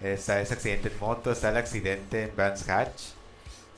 Está 0.01 0.39
ese 0.41 0.53
accidente 0.53 0.89
en 0.89 0.99
moto, 0.99 1.31
está 1.31 1.49
el 1.49 1.57
accidente 1.57 2.23
en 2.23 2.35
Brands 2.35 2.69
Hatch. 2.69 3.16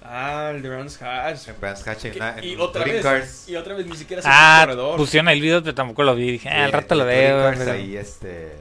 Ah, 0.03 0.51
el 0.55 0.61
de 0.61 0.69
Brands 0.69 1.01
Hatch. 1.01 1.49
En 1.49 1.59
Brands 1.59 1.85
Hatch 1.87 2.05
en, 2.05 2.15
una, 2.15 2.37
en 2.37 2.43
y 2.43 2.55
un 2.55 2.61
otra 2.61 2.81
touring 2.83 2.95
vez, 2.95 3.03
cars. 3.03 3.49
y 3.49 3.55
otra 3.55 3.73
vez 3.75 3.85
ni 3.85 3.95
siquiera 3.97 4.21
se 4.21 4.29
Ah, 4.31 4.61
corredor. 4.65 4.97
pusieron 4.97 5.27
el 5.29 5.41
video, 5.41 5.61
pero 5.61 5.75
tampoco 5.75 6.03
lo 6.03 6.15
vi. 6.15 6.31
Dije, 6.31 6.49
ah, 6.49 6.65
al 6.65 6.71
rato 6.71 6.95
lo 6.95 7.03
en 7.09 7.15
touring 7.15 7.27
veo. 7.31 7.43
cars 7.43 7.59
pero- 7.59 7.71
ahí, 7.73 7.97
este... 7.97 8.53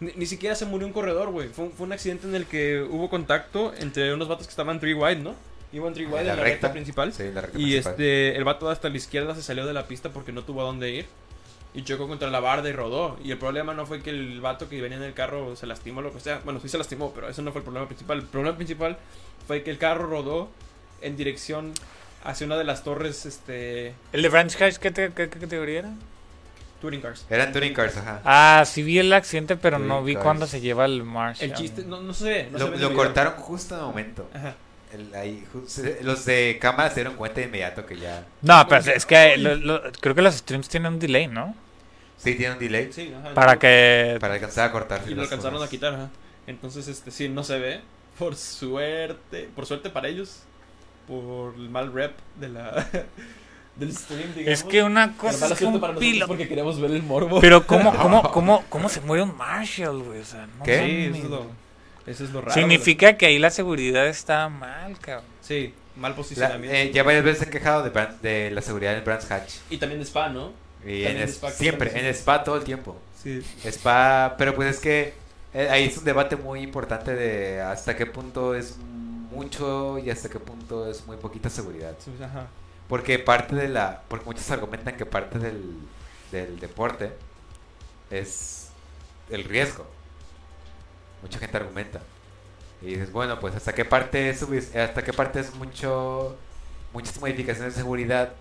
Ni, 0.00 0.12
ni 0.16 0.26
siquiera 0.26 0.54
se 0.56 0.64
murió 0.66 0.86
un 0.86 0.92
corredor, 0.92 1.30
güey. 1.30 1.48
Fue, 1.48 1.66
un- 1.66 1.72
fue 1.72 1.86
un 1.86 1.92
accidente 1.92 2.26
en 2.26 2.34
el 2.34 2.46
que 2.46 2.82
hubo 2.82 3.08
contacto 3.08 3.72
entre 3.78 4.12
unos 4.14 4.26
vatos 4.26 4.46
que 4.46 4.50
estaban 4.50 4.80
three 4.80 4.94
wide, 4.94 5.16
¿no? 5.16 5.34
Iban 5.72 5.94
three 5.94 6.06
wide 6.06 6.20
en 6.22 6.26
la, 6.26 6.36
recta, 6.36 6.72
principal. 6.72 7.12
Sí, 7.12 7.24
la 7.32 7.40
recta 7.42 7.58
y 7.58 7.62
principal. 7.62 7.92
este, 7.92 8.36
el 8.36 8.44
vato 8.44 8.68
hasta 8.68 8.88
la 8.88 8.96
izquierda 8.96 9.34
se 9.34 9.42
salió 9.42 9.64
de 9.64 9.72
la 9.72 9.86
pista 9.86 10.08
porque 10.10 10.32
no 10.32 10.42
tuvo 10.42 10.62
a 10.62 10.64
dónde 10.64 10.90
ir. 10.90 11.06
Y 11.74 11.82
chocó 11.84 12.06
contra 12.06 12.28
la 12.30 12.40
barda 12.40 12.68
y 12.68 12.72
rodó. 12.72 13.18
Y 13.24 13.30
el 13.30 13.38
problema 13.38 13.72
no 13.72 13.86
fue 13.86 14.02
que 14.02 14.10
el 14.10 14.40
vato 14.40 14.68
que 14.68 14.80
venía 14.82 14.98
en 14.98 15.04
el 15.04 15.14
carro 15.14 15.56
se 15.56 15.66
lastimó 15.66 16.00
o 16.00 16.02
lo 16.02 16.12
que 16.12 16.20
sea. 16.20 16.40
Bueno, 16.44 16.60
sí 16.60 16.68
se 16.68 16.76
lastimó, 16.78 17.12
pero 17.14 17.28
eso 17.28 17.40
no 17.42 17.50
fue 17.52 17.60
el 17.60 17.64
problema 17.64 17.86
principal. 17.86 18.18
El 18.18 18.24
problema 18.24 18.56
principal 18.56 18.98
fue 19.46 19.62
que 19.62 19.70
el 19.70 19.78
carro 19.78 20.06
rodó 20.06 20.50
en 21.00 21.16
dirección 21.16 21.72
hacia 22.24 22.46
una 22.46 22.56
de 22.56 22.64
las 22.64 22.84
torres, 22.84 23.24
este, 23.26 23.94
¿El 24.12 24.22
de 24.22 24.28
Branch 24.28 24.54
Hatch 24.60 24.76
qué, 24.76 24.90
te- 24.90 25.12
qué- 25.12 25.28
qué 25.28 25.38
categoría 25.40 25.78
era? 25.80 25.92
touring 26.80 27.00
cars. 27.00 27.24
Eran 27.30 27.52
touring 27.52 27.74
cars, 27.74 27.96
ajá. 27.96 28.20
Ah, 28.24 28.64
sí 28.66 28.82
vi 28.82 28.98
el 28.98 29.12
accidente, 29.12 29.56
pero 29.56 29.78
no 29.78 30.02
vi 30.02 30.16
cuándo 30.16 30.46
se 30.48 30.60
lleva 30.60 30.84
el 30.84 31.04
Marshall. 31.04 31.50
El 31.50 31.56
chiste, 31.56 31.84
no, 31.84 32.00
no 32.02 32.12
se 32.12 32.24
ve. 32.24 32.48
No 32.50 32.58
se 32.58 32.64
lo 32.64 32.70
ve 32.72 32.78
lo 32.78 32.92
cortaron 32.94 33.34
justo 33.34 33.74
en 33.76 33.80
el 33.80 33.86
momento. 33.86 34.28
Ajá. 34.34 34.56
El- 34.92 35.14
ahí, 35.14 35.44
los 36.02 36.24
de 36.26 36.58
cámara 36.60 36.90
se 36.90 36.96
dieron 36.96 37.14
cuenta 37.16 37.40
de 37.40 37.46
inmediato 37.46 37.86
que 37.86 37.96
ya... 37.98 38.26
No, 38.42 38.66
pero 38.68 38.92
es 38.92 39.06
que 39.06 39.36
lo- 39.38 39.54
lo- 39.56 39.82
creo 40.00 40.14
que 40.14 40.22
los 40.22 40.34
streams 40.34 40.68
tienen 40.68 40.92
un 40.94 40.98
delay, 40.98 41.28
¿no? 41.28 41.54
Sí, 42.18 42.34
tienen 42.34 42.52
un 42.52 42.58
delay 42.58 42.92
Sí, 42.92 43.12
ajá. 43.18 43.34
Para 43.34 43.58
que... 43.58 44.18
para 44.20 44.34
alcanzar 44.34 44.68
a 44.68 44.72
cortar. 44.72 45.00
Y 45.08 45.14
lo 45.14 45.22
alcanzaron 45.22 45.62
a 45.62 45.68
quitar, 45.68 45.94
ajá. 45.94 46.10
Entonces, 46.46 46.88
este, 46.88 47.10
sí, 47.10 47.28
no 47.28 47.42
se 47.42 47.58
ve. 47.58 47.80
Por 48.18 48.36
suerte, 48.36 49.48
por 49.56 49.64
suerte 49.66 49.88
para 49.90 50.08
ellos. 50.08 50.40
Por 51.08 51.54
el 51.54 51.68
mal 51.70 51.92
rep 51.92 52.12
de 52.38 52.48
la, 52.50 52.86
del 53.76 53.96
stream, 53.96 54.34
digamos. 54.34 54.46
Es 54.60 54.62
que 54.62 54.82
una 54.82 55.16
cosa 55.16 55.46
es 55.48 55.58
que 55.58 55.64
un 55.64 55.80
para 55.80 55.94
piloto... 55.96 56.28
porque 56.28 56.46
queremos 56.46 56.80
ver 56.80 56.90
el 56.92 57.02
morbo. 57.02 57.40
Pero 57.40 57.66
¿cómo, 57.66 57.94
cómo, 57.96 58.22
cómo, 58.30 58.64
cómo 58.68 58.88
se 58.88 59.00
muere 59.00 59.22
un 59.22 59.36
Marshall, 59.36 60.02
güey? 60.02 60.20
O 60.20 60.24
sea, 60.24 60.46
no 60.58 60.64
¿Qué? 60.64 60.78
Sí, 61.12 61.16
eso 61.18 61.24
es 61.24 61.30
lo, 61.30 61.46
eso 62.06 62.24
es 62.24 62.30
lo 62.30 62.40
raro. 62.40 62.52
Significa 62.54 63.16
que 63.16 63.26
ahí 63.26 63.38
la 63.38 63.50
seguridad 63.50 64.06
está 64.06 64.48
mal, 64.48 64.98
cabrón. 64.98 65.24
Sí, 65.40 65.74
mal 65.96 66.12
La- 66.12 66.16
posicionamiento. 66.16 66.76
eh, 66.76 66.90
ya 66.92 67.02
varias 67.02 67.24
veces 67.24 67.38
se 67.40 67.44
han 67.46 67.50
quejado 67.50 67.82
de, 67.82 67.90
Brand- 67.90 68.20
de 68.20 68.50
la 68.50 68.62
seguridad 68.62 68.96
en 68.96 69.04
Brands 69.04 69.30
Hatch. 69.30 69.54
Y 69.70 69.76
también 69.78 70.00
de 70.00 70.06
Spa, 70.06 70.28
¿no? 70.28 70.52
Y 70.86 71.04
en 71.04 71.16
es- 71.18 71.32
Spa 71.36 71.50
siempre, 71.50 71.98
en 71.98 72.06
Spa 72.06 72.42
todo 72.44 72.56
el 72.56 72.64
tiempo. 72.64 72.98
Sí. 73.22 73.42
Spa, 73.64 74.34
pero 74.36 74.54
pues 74.54 74.76
es 74.76 74.80
que 74.80 75.14
eh, 75.54 75.68
ahí 75.70 75.84
es 75.84 75.96
un 75.98 76.04
debate 76.04 76.34
muy 76.36 76.60
importante 76.60 77.14
de 77.14 77.60
hasta 77.60 77.94
qué 77.96 78.06
punto 78.06 78.54
es 78.54 78.76
mucho 79.30 79.98
y 79.98 80.10
hasta 80.10 80.28
qué 80.28 80.38
punto 80.40 80.90
es 80.90 81.06
muy 81.06 81.16
poquita 81.18 81.48
seguridad. 81.50 81.94
Sí, 82.04 82.10
Ajá. 82.22 82.46
Porque 82.88 83.18
parte 83.18 83.54
de 83.54 83.68
la, 83.68 84.02
porque 84.08 84.26
muchos 84.26 84.50
argumentan 84.50 84.96
que 84.96 85.06
parte 85.06 85.38
del, 85.38 85.62
del 86.32 86.58
deporte 86.58 87.12
es 88.10 88.68
el 89.30 89.44
riesgo. 89.44 89.86
Mucha 91.22 91.38
gente 91.38 91.56
argumenta. 91.56 92.00
Y 92.82 92.86
dices, 92.86 93.12
bueno, 93.12 93.38
pues 93.38 93.54
hasta 93.54 93.72
qué 93.74 93.84
parte 93.84 94.28
es, 94.28 94.42
hasta 94.74 95.02
qué 95.04 95.12
parte 95.12 95.38
es 95.40 95.54
mucho, 95.54 96.36
muchas 96.92 97.18
modificaciones 97.20 97.74
de 97.74 97.80
seguridad 97.80 98.32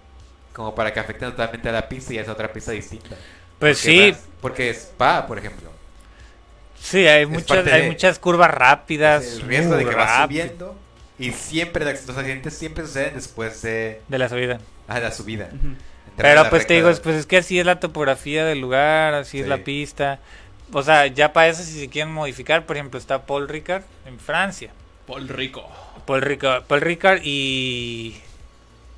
como 0.53 0.73
para 0.75 0.91
que 0.93 0.99
afecten 0.99 1.29
totalmente 1.31 1.69
a 1.69 1.71
la 1.71 1.87
pista 1.87 2.13
y 2.13 2.17
a 2.17 2.21
esa 2.23 2.31
otra 2.33 2.51
pista 2.51 2.71
distinta. 2.71 3.15
Pues 3.59 3.77
Porque 3.79 4.13
sí, 4.13 4.19
Porque 4.41 4.69
Spa, 4.73 5.27
por 5.27 5.37
ejemplo, 5.37 5.69
sí, 6.79 7.07
hay 7.07 7.25
muchas, 7.25 7.65
hay 7.67 7.81
de- 7.83 7.87
muchas 7.87 8.19
curvas 8.19 8.49
rápidas. 8.51 9.23
el 9.25 9.41
riesgo 9.41 9.75
de 9.77 9.83
muy 9.83 9.91
que 9.91 9.97
va 9.97 10.05
rápido 10.05 10.43
subiendo 10.45 10.75
y 11.19 11.31
siempre 11.31 11.85
los 11.85 12.09
accidentes 12.17 12.57
siempre 12.57 12.85
suceden 12.85 13.13
después 13.15 13.61
de 13.61 14.01
De 14.07 14.17
la 14.17 14.27
subida. 14.27 14.59
ah, 14.87 14.99
la 14.99 15.11
subida. 15.11 15.49
Pero 16.17 16.49
pues 16.49 16.67
te 16.67 16.73
digo, 16.73 16.91
pues 17.03 17.15
es 17.15 17.25
que 17.25 17.37
así 17.37 17.59
es 17.59 17.65
la 17.65 17.79
topografía 17.79 18.43
del 18.45 18.59
lugar, 18.59 19.13
así 19.13 19.39
es 19.39 19.47
la 19.47 19.59
pista. 19.59 20.19
O 20.73 20.83
sea, 20.83 21.07
ya 21.07 21.33
para 21.33 21.47
eso 21.47 21.63
si 21.63 21.79
se 21.79 21.89
quieren 21.89 22.13
modificar, 22.13 22.65
por 22.65 22.77
ejemplo, 22.77 22.99
está 22.99 23.25
Paul 23.25 23.47
Ricard 23.49 23.83
en 24.05 24.19
Francia. 24.19 24.71
Paul 25.05 25.27
Rico. 25.27 25.69
Paul 26.05 26.21
Ricard, 26.21 26.63
Paul 26.63 26.81
Ricard 26.81 27.21
y 27.23 28.15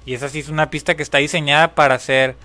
y 0.06 0.14
esa 0.14 0.30
sí 0.30 0.40
es 0.40 0.50
una 0.50 0.70
pista 0.70 0.96
que 0.96 1.04
está 1.04 1.20
diseñada 1.20 1.76
para 1.76 1.98
ser 1.98 2.36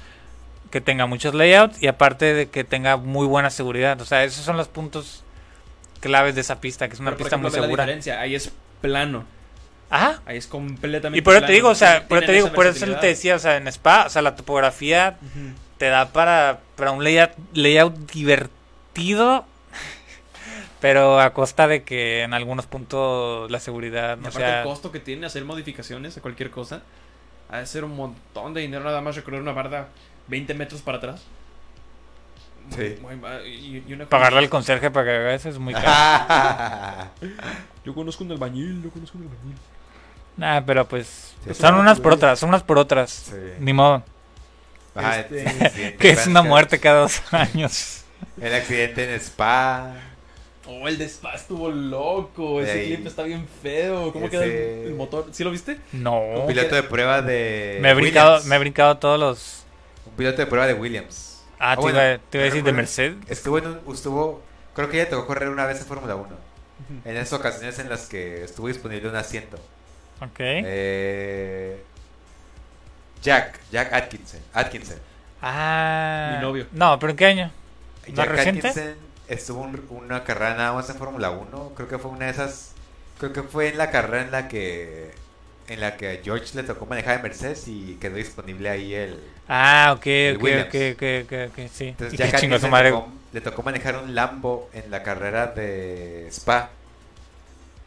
que 0.70 0.80
tenga 0.80 1.06
muchos 1.06 1.34
layouts 1.34 1.82
y 1.82 1.88
aparte 1.88 2.34
de 2.34 2.48
que 2.48 2.62
tenga 2.62 2.96
muy 2.96 3.26
buena 3.26 3.50
seguridad. 3.50 4.00
O 4.00 4.04
sea, 4.04 4.24
esos 4.24 4.44
son 4.44 4.56
los 4.56 4.68
puntos 4.68 5.24
claves 6.00 6.34
de 6.34 6.42
esa 6.42 6.60
pista, 6.60 6.88
que 6.88 6.94
es 6.94 7.00
una 7.00 7.10
Pero, 7.10 7.18
por 7.18 7.24
pista 7.26 7.36
ejemplo, 7.36 7.50
muy 7.50 7.56
la 7.58 7.62
segura. 7.62 7.82
diferencia. 7.84 8.20
Ahí 8.20 8.34
es 8.34 8.52
plano. 8.80 9.24
Ajá. 9.90 10.20
Ahí 10.26 10.36
es 10.36 10.46
completamente 10.46 11.18
Y 11.18 11.22
por 11.22 11.34
eso 11.34 11.46
te 11.46 11.52
digo, 11.52 11.70
o 11.70 11.74
sea, 11.74 12.06
por 12.06 12.18
eso 12.18 12.26
te 12.26 12.32
digo, 12.32 12.52
por 12.52 12.66
eso 12.66 12.86
te 12.96 13.06
decía, 13.06 13.36
o 13.36 13.38
sea, 13.38 13.56
en 13.56 13.66
Spa, 13.68 14.04
o 14.06 14.10
sea, 14.10 14.22
la 14.22 14.36
topografía 14.36 15.16
te 15.78 15.86
da 15.86 16.10
para, 16.12 16.60
para 16.76 16.92
un 16.92 17.02
layout, 17.02 17.32
layout 17.54 17.96
divertido, 18.12 18.57
pero 20.80 21.20
a 21.20 21.32
costa 21.32 21.66
de 21.66 21.82
que 21.82 22.22
en 22.22 22.34
algunos 22.34 22.66
puntos 22.66 23.50
la 23.50 23.60
seguridad 23.60 24.16
Y 24.18 24.22
no 24.22 24.28
aparte 24.28 24.38
sea... 24.46 24.58
el 24.62 24.64
costo 24.68 24.92
que 24.92 25.00
tiene 25.00 25.26
hacer 25.26 25.44
modificaciones 25.44 26.16
a 26.16 26.20
cualquier 26.20 26.50
cosa, 26.50 26.82
ha 27.50 27.58
de 27.58 27.66
ser 27.66 27.84
un 27.84 27.96
montón 27.96 28.54
de 28.54 28.60
dinero 28.60 28.84
nada 28.84 29.00
más 29.00 29.16
recorrer 29.16 29.40
una 29.40 29.52
barda 29.52 29.88
20 30.28 30.54
metros 30.54 30.82
para 30.82 30.98
atrás. 30.98 31.22
Sí. 32.76 32.96
Muy- 33.00 33.16
muy- 33.16 33.28
y- 33.46 33.84
y 33.88 33.92
una- 33.94 34.04
Pagarle 34.06 34.40
al 34.40 34.50
conserje 34.50 34.90
para 34.90 35.06
que 35.06 35.16
haga 35.16 35.34
eso 35.34 35.48
es 35.48 35.58
muy 35.58 35.72
caro. 35.80 37.10
Yo 37.84 37.94
conozco 37.94 38.24
un 38.24 38.32
albañil, 38.32 38.82
yo 38.82 38.90
conozco 38.90 39.16
un 39.16 39.24
albañil. 39.24 39.56
Nah, 40.36 40.60
pero 40.60 40.86
pues 40.86 41.34
Sí, 41.46 41.54
son 41.54 41.74
sí. 41.74 41.80
unas 41.80 41.98
por 42.00 42.12
otras, 42.12 42.38
son 42.38 42.50
unas 42.50 42.62
por 42.62 42.78
otras. 42.78 43.10
Sí. 43.10 43.36
Ni 43.60 43.72
modo. 43.72 44.02
Este, 44.94 45.96
Que 45.98 46.10
es 46.10 46.26
una 46.26 46.42
muerte 46.42 46.78
cada 46.78 47.00
dos 47.02 47.22
años. 47.32 48.04
El 48.40 48.54
accidente 48.54 49.04
en 49.04 49.20
Spa. 49.20 49.94
Oh, 50.66 50.86
el 50.86 50.98
de 50.98 51.06
Spa 51.08 51.34
estuvo 51.34 51.70
loco. 51.70 52.60
Ese 52.60 52.80
Ey. 52.82 52.86
clip 52.94 53.06
está 53.06 53.22
bien 53.22 53.46
feo. 53.62 54.12
¿Cómo 54.12 54.26
Ese- 54.26 54.30
queda 54.30 54.44
el, 54.44 54.52
el 54.88 54.94
motor? 54.94 55.26
¿Sí 55.32 55.42
lo 55.44 55.50
viste? 55.50 55.78
No. 55.92 56.20
Un 56.20 56.46
piloto 56.46 56.74
de 56.74 56.82
prueba 56.82 57.22
de. 57.22 57.78
Me 57.80 57.90
he 57.90 57.94
brincado, 57.94 58.30
Williams. 58.32 58.46
me 58.46 58.56
he 58.56 58.58
brincado 58.58 58.96
todos 58.98 59.18
los. 59.18 59.64
Un 60.06 60.12
piloto 60.12 60.36
de 60.38 60.46
prueba 60.46 60.66
de 60.66 60.74
Williams. 60.74 61.42
Ah, 61.58 61.74
te, 61.74 61.80
bueno, 61.82 61.98
iba, 61.98 62.18
te 62.30 62.38
iba 62.38 62.42
a 62.42 62.44
decir 62.44 62.62
de 62.62 62.70
recuerdo- 62.70 62.76
Merced. 62.76 63.14
Estuvo 63.28 63.58
en 63.58 63.66
un. 63.66 63.80
Estuvo. 63.94 64.42
Creo 64.74 64.88
que 64.90 65.00
ella 65.00 65.10
tocó 65.10 65.26
correr 65.26 65.48
una 65.48 65.64
vez 65.66 65.80
en 65.80 65.86
Fórmula 65.86 66.14
1. 66.14 66.28
En 67.04 67.16
esas 67.16 67.32
ocasiones 67.32 67.78
en 67.80 67.88
las 67.88 68.06
que 68.06 68.44
estuvo 68.44 68.68
disponible 68.68 69.08
un 69.08 69.16
asiento. 69.16 69.56
Ok. 70.20 70.36
Eh, 70.38 71.82
Jack. 73.22 73.58
Jack 73.72 73.92
Atkinson. 73.92 74.40
Atkinson. 74.52 74.96
ah. 75.42 76.34
Mi 76.36 76.42
novio. 76.42 76.66
No, 76.72 76.98
pero 76.98 77.10
¿en 77.10 77.16
qué 77.16 77.26
año? 77.26 77.50
¿Más 78.08 78.16
Jack 78.16 78.28
reciente? 78.28 78.68
Atkinson 78.68 78.94
estuvo 79.28 79.60
un- 79.62 79.86
una 79.90 80.24
carrera 80.24 80.54
nada 80.54 80.72
más 80.72 80.88
en 80.90 80.96
Fórmula 80.96 81.30
1. 81.30 81.72
Creo 81.76 81.88
que 81.88 81.98
fue 81.98 82.10
una 82.10 82.26
de 82.26 82.30
esas. 82.32 82.72
Creo 83.18 83.32
que 83.32 83.42
fue 83.42 83.68
en 83.68 83.78
la 83.78 83.90
carrera 83.90 84.22
en 84.22 84.30
la 84.30 84.48
que. 84.48 85.10
En 85.68 85.80
la 85.80 85.96
que 85.98 86.08
a 86.10 86.22
George 86.24 86.46
le 86.56 86.62
tocó 86.62 86.86
manejar 86.86 87.18
de 87.18 87.22
Mercedes 87.24 87.68
y 87.68 87.98
quedó 88.00 88.16
disponible 88.16 88.70
ahí 88.70 88.94
el. 88.94 89.20
Ah, 89.48 89.90
ok, 89.92 90.06
ok, 90.36 90.42
Williams. 90.42 90.68
ok, 90.68 90.74
ok, 90.94 91.02
ok, 91.24 91.32
ok, 91.50 91.70
sí. 91.72 91.88
Entonces 91.88 92.18
Jack 92.18 92.30
su 92.30 92.36
Atkinson 92.36 92.70
madre. 92.70 92.90
le, 92.90 92.96
tocó, 92.96 93.08
le 93.34 93.40
tocó 93.42 93.62
manejar 93.62 93.96
un 93.98 94.14
Lambo 94.14 94.70
en 94.72 94.90
la 94.90 95.02
carrera 95.02 95.48
de 95.48 96.26
Spa. 96.30 96.70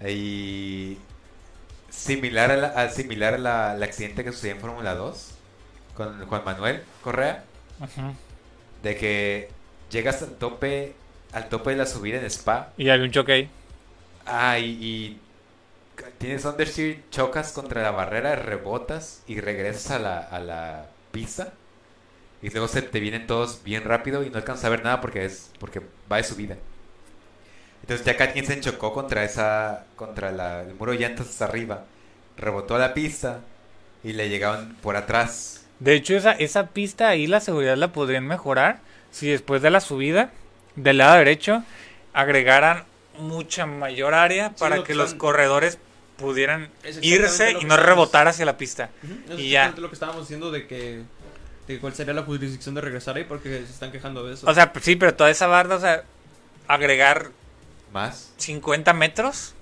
Y. 0.07 0.98
Similar, 1.89 2.52
a 2.52 2.56
la- 2.57 2.68
a- 2.69 2.89
similar 2.89 3.34
a 3.34 3.38
la- 3.38 3.72
al 3.72 3.84
accidente 3.84 4.23
que 4.23 4.31
sucedió 4.31 4.56
en 4.56 4.61
Fórmula 4.61 4.95
2 4.95 5.31
con 5.95 6.26
Juan 6.26 6.43
Manuel 6.45 6.84
Correa. 7.03 7.43
Ujú. 7.80 8.14
De 8.81 8.95
que 8.95 9.49
llegas 9.91 10.22
al 10.23 10.38
tope, 10.38 10.95
al 11.34 11.49
tope 11.49 11.72
de 11.72 11.77
la 11.77 11.85
subida 11.85 12.19
en 12.19 12.26
Spa. 12.26 12.73
Y 12.77 12.89
había 12.89 13.05
un 13.05 13.11
choque 13.11 13.31
ahí. 13.34 13.49
Ah, 14.26 14.59
y, 14.59 14.65
y 14.84 15.22
tienes 16.18 16.45
understeer, 16.45 17.09
chocas 17.09 17.51
contra 17.53 17.81
la 17.84 17.91
barrera, 17.91 18.35
rebotas 18.35 19.23
y 19.27 19.39
regresas 19.41 19.91
a 19.91 19.99
la, 19.99 20.19
a 20.19 20.39
la 20.39 20.89
pista. 21.11 21.53
Y 22.41 22.49
luego 22.51 22.68
se 22.68 22.81
te 22.84 22.99
vienen 22.99 23.27
todos 23.27 23.63
bien 23.63 23.84
rápido 23.85 24.23
y 24.23 24.30
no 24.30 24.38
alcanzas 24.38 24.65
a 24.65 24.69
ver 24.69 24.84
nada 24.84 25.01
porque 25.01 25.26
es 25.26 25.51
porque 25.59 25.81
va 26.11 26.18
de 26.18 26.23
subida. 26.26 26.57
Entonces 27.81 28.05
Jack 28.05 28.22
Atkinson 28.22 28.61
chocó 28.61 28.93
contra 28.93 29.23
esa 29.23 29.85
contra 29.95 30.31
la- 30.31 30.61
el 30.61 30.76
muro 30.76 30.91
de 30.93 30.99
llantas 30.99 31.27
hasta 31.30 31.45
arriba, 31.45 31.85
rebotó 32.38 32.76
a 32.76 32.80
la 32.80 32.93
pista 32.93 33.41
y 34.03 34.13
le 34.13 34.30
llegaron 34.30 34.76
por 34.81 34.95
atrás. 34.97 35.65
De 35.80 35.95
hecho, 35.95 36.15
esa, 36.15 36.31
esa 36.34 36.68
pista 36.68 37.09
ahí 37.09 37.27
la 37.27 37.39
seguridad 37.39 37.76
la 37.77 37.91
podrían 37.91 38.26
mejorar 38.26 38.80
si 39.11 39.27
después 39.29 39.61
de 39.61 39.69
la 39.69 39.81
subida 39.81 40.31
del 40.75 40.97
lado 40.97 41.17
derecho 41.17 41.63
agregaran 42.13 42.85
mucha 43.19 43.65
mayor 43.65 44.13
área 44.13 44.49
Sí, 44.49 44.55
para 44.59 44.77
lo 44.77 44.83
que 44.83 44.89
que 44.93 44.95
los 44.95 45.13
corredores 45.13 45.77
pudieran 46.17 46.69
irse 47.01 47.51
y 47.59 47.65
no 47.65 47.77
rebotar 47.77 48.27
hacia 48.27 48.45
la 48.45 48.57
pista. 48.57 48.89
Ujú, 49.03 49.13
eso 49.33 49.39
Y 49.39 49.45
es 49.47 49.51
ya. 49.51 49.73
lo 49.77 49.89
que 49.89 49.95
estábamos 49.95 50.23
diciendo 50.23 50.51
de 50.51 50.67
que, 50.67 51.01
de 51.67 51.79
cuál 51.79 51.93
sería 51.93 52.13
la 52.13 52.23
jurisdicción 52.23 52.75
de 52.75 52.81
regresar 52.81 53.15
ahí 53.17 53.23
porque 53.23 53.49
se 53.49 53.71
están 53.73 53.91
quejando 53.91 54.25
de 54.25 54.35
eso. 54.35 54.49
O 54.49 54.53
sea, 54.53 54.71
pues 54.71 54.85
sí, 54.85 54.95
pero 54.95 55.13
toda 55.15 55.29
esa 55.29 55.47
barda, 55.47 55.75
o 55.75 55.79
sea, 55.79 56.03
agregar 56.67 57.31
Más. 57.91 58.31
50 58.38 58.93
metros 58.93 59.55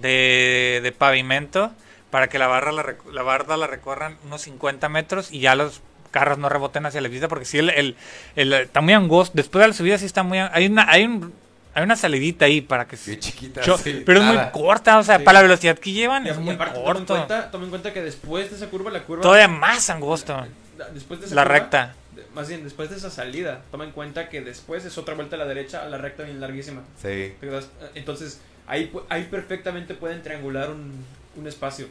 de, 0.00 0.80
de 0.82 0.92
pavimento 0.92 1.72
para 2.10 2.28
que 2.28 2.38
la 2.38 2.46
barra 2.46 2.72
la, 2.72 2.94
la 3.12 3.22
barda 3.22 3.56
la 3.56 3.66
recorran 3.66 4.18
unos 4.24 4.42
50 4.42 4.88
metros 4.88 5.32
y 5.32 5.40
ya 5.40 5.54
los 5.54 5.82
carros 6.20 6.38
no 6.38 6.48
reboten 6.48 6.86
hacia 6.86 7.00
la 7.02 7.08
pista 7.08 7.28
porque 7.28 7.44
si 7.44 7.58
el, 7.58 7.68
el, 7.70 7.96
el- 8.36 8.52
está 8.54 8.80
muy 8.80 8.94
angosto 8.94 9.32
después 9.34 9.60
de 9.62 9.68
la 9.68 9.74
subida 9.74 9.98
sí 9.98 10.06
está 10.06 10.22
muy 10.22 10.38
hay 10.38 10.66
una 10.66 10.90
hay 10.90 11.04
un 11.04 11.32
hay 11.74 11.82
una 11.82 11.94
salidita 11.96 12.46
ahí 12.46 12.62
para 12.62 12.86
que 12.88 12.96
se- 12.96 13.10
Bien 13.10 13.20
chiquita. 13.20 13.60
cho- 13.60 13.76
sí, 13.76 14.02
pero 14.06 14.20
es 14.20 14.24
muy 14.26 14.36
nada. 14.36 14.50
corta 14.52 14.98
o 14.98 15.02
sea 15.02 15.18
Sí. 15.18 15.24
para 15.24 15.40
la 15.40 15.42
velocidad 15.42 15.78
que 15.78 15.92
llevan 15.92 16.24
y, 16.26 16.30
es 16.30 16.38
muy 16.38 16.54
aparte, 16.54 16.74
toma 16.74 16.86
en, 16.88 16.94
corto 16.96 17.14
cuenta, 17.14 17.50
toma 17.50 17.64
en 17.64 17.70
cuenta 17.70 17.92
que 17.92 18.00
después 18.02 18.48
de 18.50 18.56
esa 18.56 18.66
curva, 18.68 18.90
la 18.90 19.02
curva. 19.02 19.22
todavía 19.22 19.48
más 19.48 19.90
angosto 19.90 20.46
Después 20.94 21.20
de 21.20 21.26
esa 21.26 21.34
la 21.34 21.42
curva, 21.44 21.54
recta 21.58 21.94
Más 22.34 22.48
bien, 22.48 22.64
después 22.64 22.88
de 22.90 22.96
esa 22.96 23.10
salida, 23.10 23.60
toma 23.70 23.84
en 23.84 23.90
cuenta 23.92 24.28
que 24.30 24.40
después 24.40 24.84
es 24.86 24.96
otra 24.98 25.14
vuelta 25.14 25.36
a 25.36 25.38
la 25.38 25.44
derecha, 25.46 25.82
a 25.82 25.86
la 25.88 25.96
recta 25.98 26.22
bien 26.22 26.40
larguísima. 26.40 26.80
Sí. 26.96 27.34
¿Te 27.40 27.46
acuerdas? 27.46 27.68
Entonces, 27.94 28.40
ahí, 28.66 28.90
ahí 29.10 29.24
perfectamente 29.30 29.94
pueden 29.94 30.22
triangular 30.22 30.70
un, 30.70 31.04
un 31.36 31.46
espacio. 31.46 31.86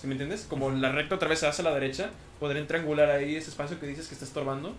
¿Sí 0.00 0.06
me 0.06 0.12
entiendes? 0.14 0.46
Como 0.48 0.70
la 0.70 0.90
recta 0.92 1.14
otra 1.16 1.28
vez 1.28 1.38
se 1.40 1.46
hace 1.46 1.62
a 1.62 1.64
la 1.66 1.74
derecha, 1.74 2.10
podrían 2.40 2.66
triangular 2.66 3.10
ahí 3.10 3.36
ese 3.36 3.50
espacio 3.50 3.78
que 3.78 3.86
dices 3.86 4.08
que 4.08 4.14
está 4.14 4.24
estorbando 4.24 4.74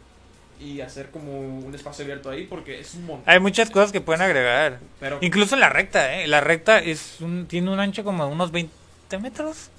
y 0.59 0.81
hacer 0.81 1.09
como 1.09 1.39
un 1.39 1.73
espacio 1.73 2.03
abierto 2.03 2.29
ahí 2.29 2.45
porque 2.45 2.79
es 2.79 2.93
un 2.95 3.05
montón. 3.05 3.31
hay 3.31 3.39
muchas 3.39 3.69
cosas 3.69 3.91
que 3.91 4.01
pueden 4.01 4.21
agregar 4.21 4.79
Pero, 4.99 5.17
incluso 5.21 5.55
en 5.55 5.61
la 5.61 5.69
recta 5.69 6.19
eh 6.19 6.27
la 6.27 6.41
recta 6.41 6.79
es 6.79 7.21
un, 7.21 7.47
tiene 7.47 7.71
un 7.71 7.79
ancho 7.79 8.03
como 8.03 8.25
de 8.25 8.31
unos 8.31 8.51
20 8.51 8.71
metros 9.19 9.69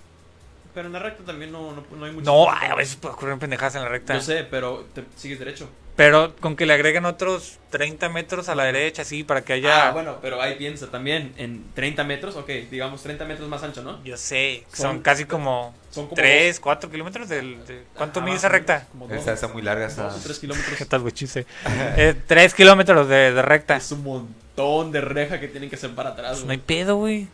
pero 0.75 0.87
en 0.87 0.93
la 0.93 0.99
recta 0.99 1.25
también 1.25 1.53
no, 1.53 1.73
no, 1.73 1.85
no 1.97 2.05
hay 2.05 2.13
mucho. 2.13 2.25
No, 2.25 2.51
a 2.51 2.75
veces 2.75 2.97
puede 2.97 3.15
ocurrir 3.15 3.39
pendejadas 3.39 3.75
en 3.75 3.83
la 3.83 3.89
recta. 3.89 4.15
Yo 4.15 4.21
sé, 4.23 4.45
pero 4.45 4.87
te 4.95 5.05
sigues 5.17 5.39
derecho. 5.39 5.69
Pero 5.95 6.35
con 6.37 6.57
que 6.57 6.65
le 6.65 6.73
agreguen 6.73 7.05
otros 7.05 7.59
30 7.71 8.09
metros 8.09 8.49
a 8.49 8.55
la 8.55 8.65
derecha, 8.65 9.05
sí, 9.05 9.25
para 9.25 9.43
que 9.43 9.53
haya... 9.53 9.89
Ah, 9.89 9.91
bueno, 9.91 10.19
pero 10.23 10.41
ahí 10.41 10.55
piensa 10.57 10.91
también 10.91 11.35
en 11.37 11.65
30 11.75 12.03
metros, 12.05 12.35
ok, 12.37 12.49
digamos 12.71 13.03
30 13.03 13.27
metros 13.27 13.47
más 13.49 13.63
ancho, 13.63 13.83
¿no? 13.83 14.03
Yo 14.03 14.17
sé, 14.17 14.65
son, 14.73 14.83
Son- 14.95 15.03
casi 15.03 15.27
como 15.27 15.75
Son 15.91 16.05
como 16.07 16.17
3, 16.17 16.61
4 16.61 16.91
kilómetros 16.91 17.29
del... 17.29 17.65
de- 17.67 17.85
¿Cuánto 17.95 18.21
Ajá, 18.21 18.27
mide 18.27 18.37
esa 18.39 18.49
recta? 18.49 18.87
Como 18.91 19.07
dos, 19.07 19.19
Está, 19.19 19.35
está 19.35 19.49
muy 19.49 19.61
larga. 19.61 19.87
O 19.89 20.21
3 20.23 20.39
kilómetros. 20.39 20.75
¿Qué 20.79 20.87
tal, 20.87 21.01
güey? 21.03 21.13
chiste? 21.13 21.47
Eh, 21.97 22.15
3 22.27 22.55
kilómetros 22.55 23.07
de, 23.09 23.33
de 23.35 23.43
recta. 23.43 23.77
Es 23.77 23.93
un 23.93 24.03
montón 24.03 24.93
de 24.93 25.03
reja 25.03 25.41
que 25.41 25.49
tienen 25.49 25.69
que 25.69 25.77
hacer 25.77 25.91
para 25.95 26.11
atrás. 26.11 26.33
Pues 26.33 26.45
no 26.47 26.53
hay 26.53 26.59
pedo, 26.59 26.97
güey. 26.97 27.29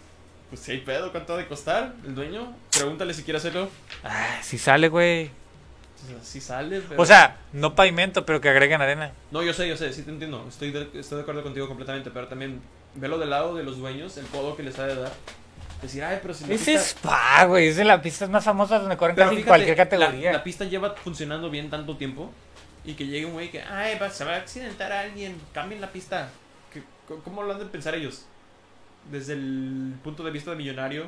Pues 0.51 0.63
si 0.63 0.73
hay 0.73 0.79
pedo, 0.79 1.13
¿cuánto 1.13 1.35
ha 1.35 1.37
de 1.37 1.47
costar 1.47 1.93
el 2.07 2.15
dueño? 2.15 2.57
Pregúntale 2.73 3.15
si 3.15 3.23
quiere 3.23 3.39
hacerlo. 3.39 3.69
Ah, 4.03 4.39
si 4.43 4.59
sale, 4.59 4.89
güey. 4.89 5.31
O 6.05 6.07
sea, 6.09 6.17
Si 6.23 6.41
sale, 6.41 6.81
pero... 6.89 7.01
O 7.03 7.05
sea, 7.07 7.37
no 7.53 7.75
pavimento, 7.75 8.25
pero 8.25 8.41
que 8.41 8.49
agreguen 8.49 8.81
arena. 8.81 9.13
No, 9.31 9.43
yo 9.43 9.53
sé, 9.53 9.69
yo 9.69 9.77
sé, 9.77 9.93
sí 9.93 10.03
te 10.03 10.11
entiendo. 10.11 10.45
Estoy 10.49 10.71
de, 10.71 10.89
estoy 10.95 11.17
de 11.17 11.23
acuerdo 11.23 11.43
contigo 11.43 11.67
completamente, 11.67 12.11
pero 12.11 12.29
también 12.29 12.61
velo 12.95 13.19
del 13.19 13.31
lado 13.31 13.55
de 13.55 13.65
los 13.65 13.79
dueños, 13.79 14.17
el 14.17 14.27
codo 14.27 14.57
que 14.57 14.63
les 14.63 14.79
ha 14.79 14.87
de 14.87 14.95
dar. 14.95 15.13
Decir, 15.83 16.03
ay, 16.03 16.19
pero 16.23 16.35
si 16.35 16.45
la 16.47 16.55
Ese 16.55 16.65
pista... 16.73 16.81
es 16.81 16.87
Spa, 16.91 17.45
güey. 17.47 17.69
Es 17.69 17.77
de 17.77 17.85
las 17.85 18.01
pistas 18.01 18.29
más 18.29 18.45
famosas 18.45 18.81
donde 18.81 18.97
corren 18.97 19.15
Pero 19.15 19.27
casi 19.29 19.37
fíjate, 19.37 19.49
cualquier 19.49 19.77
la- 19.79 19.85
categoría. 19.85 20.33
La, 20.33 20.43
pista 20.45 20.65
lleva 20.65 20.95
funcionando 20.95 21.51
bien 21.51 21.71
tanto 21.71 21.97
tiempo 21.97 22.33
y 22.85 22.95
que 22.95 23.07
llegue 23.07 23.27
un 23.27 23.33
güey 23.35 23.51
que, 23.51 23.63
ay, 23.63 23.97
va- 24.01 24.11
se 24.11 24.25
va 24.25 24.35
a 24.35 24.37
accidentar 24.39 24.91
a 24.93 25.01
alguien, 25.03 25.37
cambien 25.53 25.81
la 25.81 25.91
pista. 25.93 26.31
¿Qué- 26.73 26.81
c- 26.81 27.21
¿Cómo 27.25 27.43
lo 27.43 27.53
han 27.53 27.59
de 27.61 27.67
pensar 27.67 27.95
ellos? 27.95 28.25
Desde 29.11 29.35
el 29.35 29.95
punto 30.03 30.23
de 30.25 30.31
vista 30.33 30.51
de 30.51 30.57
millonario, 30.57 31.07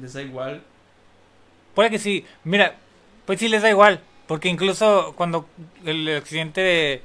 les 0.00 0.12
da 0.14 0.22
igual. 0.22 0.62
Puede 1.74 1.90
que 1.90 1.98
sí. 1.98 2.24
Mira, 2.44 2.74
pues 3.26 3.38
sí 3.38 3.48
les 3.48 3.60
da 3.62 3.68
igual. 3.70 4.00
Porque 4.26 4.48
incluso 4.48 5.14
cuando 5.16 5.48
el 5.84 6.16
accidente 6.16 6.60
de, 6.60 7.02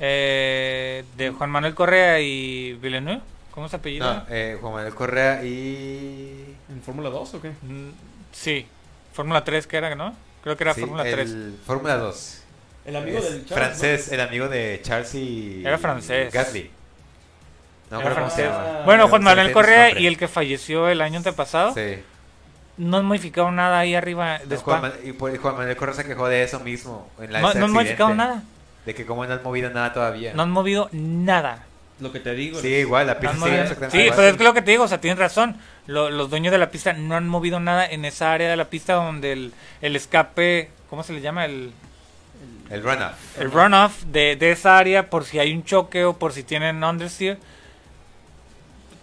eh, 0.00 1.04
de 1.16 1.30
Juan 1.30 1.50
Manuel 1.50 1.74
Correa 1.74 2.20
y 2.20 2.74
Villeneuve, 2.74 3.20
¿cómo 3.52 3.68
se 3.68 3.76
apellida? 3.76 4.24
No, 4.28 4.34
eh, 4.34 4.58
Juan 4.60 4.74
Manuel 4.74 4.94
Correa 4.94 5.44
y. 5.44 6.54
¿En 6.68 6.82
Fórmula 6.82 7.10
2 7.10 7.34
o 7.34 7.40
qué? 7.42 7.50
Mm, 7.62 7.90
Sí, 8.32 8.66
Fórmula 9.12 9.44
3 9.44 9.66
que 9.66 9.76
era, 9.76 9.94
¿no? 9.94 10.14
Creo 10.42 10.56
que 10.56 10.64
era 10.64 10.74
sí, 10.74 10.80
Fórmula 10.80 11.04
3. 11.04 11.18
el 11.30 11.58
Fórmula 11.64 11.96
2. 11.96 12.42
El 12.84 12.96
amigo 12.96 13.18
Es 13.18 13.24
del 13.32 13.46
Charles, 13.46 13.66
francés, 13.68 14.12
el 14.12 14.20
amigo 14.20 14.48
de 14.48 14.80
Charles 14.82 15.14
y. 15.14 15.62
Era 15.64 15.78
francés. 15.78 16.32
Gasly. 16.32 16.70
No, 17.90 18.00
Era 18.00 18.10
creo 18.10 18.18
cómo 18.18 18.30
se 18.30 18.42
francés. 18.42 18.64
llama. 18.66 18.82
Bueno, 18.84 19.08
Juan 19.08 19.22
Manuel 19.24 19.52
Correa 19.52 19.98
y 19.98 20.06
el 20.06 20.18
que 20.18 20.26
falleció 20.28 20.88
el 20.88 21.00
año 21.00 21.16
antepasado. 21.18 21.72
Sí. 21.74 21.98
No 22.78 22.98
han 22.98 23.04
modificado 23.06 23.50
nada 23.50 23.78
ahí 23.78 23.94
arriba 23.94 24.38
de 24.38 24.54
No. 24.56 24.60
Juan, 24.60 24.92
y 25.04 25.12
por- 25.12 25.36
Juan 25.36 25.56
Manuel 25.56 25.76
Correa 25.76 25.94
se 25.94 26.04
quejó 26.04 26.28
de 26.28 26.42
eso 26.42 26.60
mismo. 26.60 27.08
En 27.20 27.32
la, 27.32 27.40
No, 27.40 27.54
no 27.54 27.64
han 27.66 27.72
modificado 27.72 28.14
nada. 28.14 28.42
De 28.84 28.94
que 28.94 29.04
como 29.06 29.24
no 29.26 29.32
han 29.32 29.42
movido 29.42 29.70
nada 29.70 29.92
todavía. 29.92 30.32
No 30.34 30.42
han 30.42 30.50
movido 30.50 30.88
nada. 30.92 31.64
Lo 31.98 32.12
que 32.12 32.20
te 32.20 32.34
digo. 32.34 32.60
Sí, 32.60 32.68
igual, 32.68 33.06
la 33.06 33.18
pista 33.18 33.36
movido- 33.36 33.62
exactamente 33.62 33.96
Sí, 33.96 34.02
igual. 34.04 34.16
pero 34.16 34.28
es 34.28 34.36
que 34.36 34.44
lo 34.44 34.52
que 34.54 34.62
te 34.62 34.70
digo, 34.72 34.84
o 34.84 34.88
sea, 34.88 35.00
tienes 35.00 35.18
razón. 35.18 35.56
Lo- 35.86 36.10
los 36.10 36.28
dueños 36.28 36.52
de 36.52 36.58
la 36.58 36.70
pista 36.70 36.92
no 36.92 37.16
han 37.16 37.26
movido 37.26 37.58
nada 37.58 37.86
en 37.86 38.04
esa 38.04 38.32
área 38.32 38.50
de 38.50 38.56
la 38.56 38.66
pista 38.66 38.92
donde 38.94 39.32
el, 39.32 39.54
el 39.80 39.96
escape, 39.96 40.70
¿cómo 40.90 41.02
se 41.02 41.14
le 41.14 41.22
llama? 41.22 41.46
El, 41.46 41.72
El 42.68 42.82
runoff. 42.82 43.38
el 43.40 43.50
runoff 43.50 44.02
de, 44.04 44.36
de 44.36 44.52
esa 44.52 44.76
área 44.76 45.08
por 45.08 45.24
si 45.24 45.38
hay 45.38 45.52
un 45.54 45.64
choque 45.64 46.04
o 46.04 46.18
por 46.18 46.32
si 46.34 46.42
tienen 46.42 46.84
understeer 46.84 47.38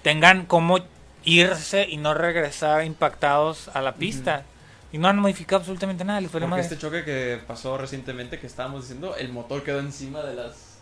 tengan 0.03 0.45
como 0.45 0.79
irse 1.25 1.87
y 1.89 1.97
no 1.97 2.13
regresar 2.13 2.83
impactados 2.83 3.69
a 3.73 3.81
la 3.81 3.93
pista 3.95 4.43
y 4.91 4.97
no 4.97 5.07
han 5.07 5.17
modificado 5.19 5.59
absolutamente 5.59 6.03
nada 6.05 6.21
les 6.21 6.29
fue 6.29 6.39
Porque 6.39 6.49
madre. 6.51 6.63
este 6.63 6.77
choque 6.77 7.03
que 7.03 7.39
pasó 7.47 7.77
recientemente 7.77 8.39
que 8.39 8.47
estábamos 8.47 8.81
diciendo, 8.83 9.15
el 9.15 9.29
motor 9.29 9.63
quedó 9.63 9.79
encima 9.79 10.21
de 10.21 10.35
las 10.35 10.77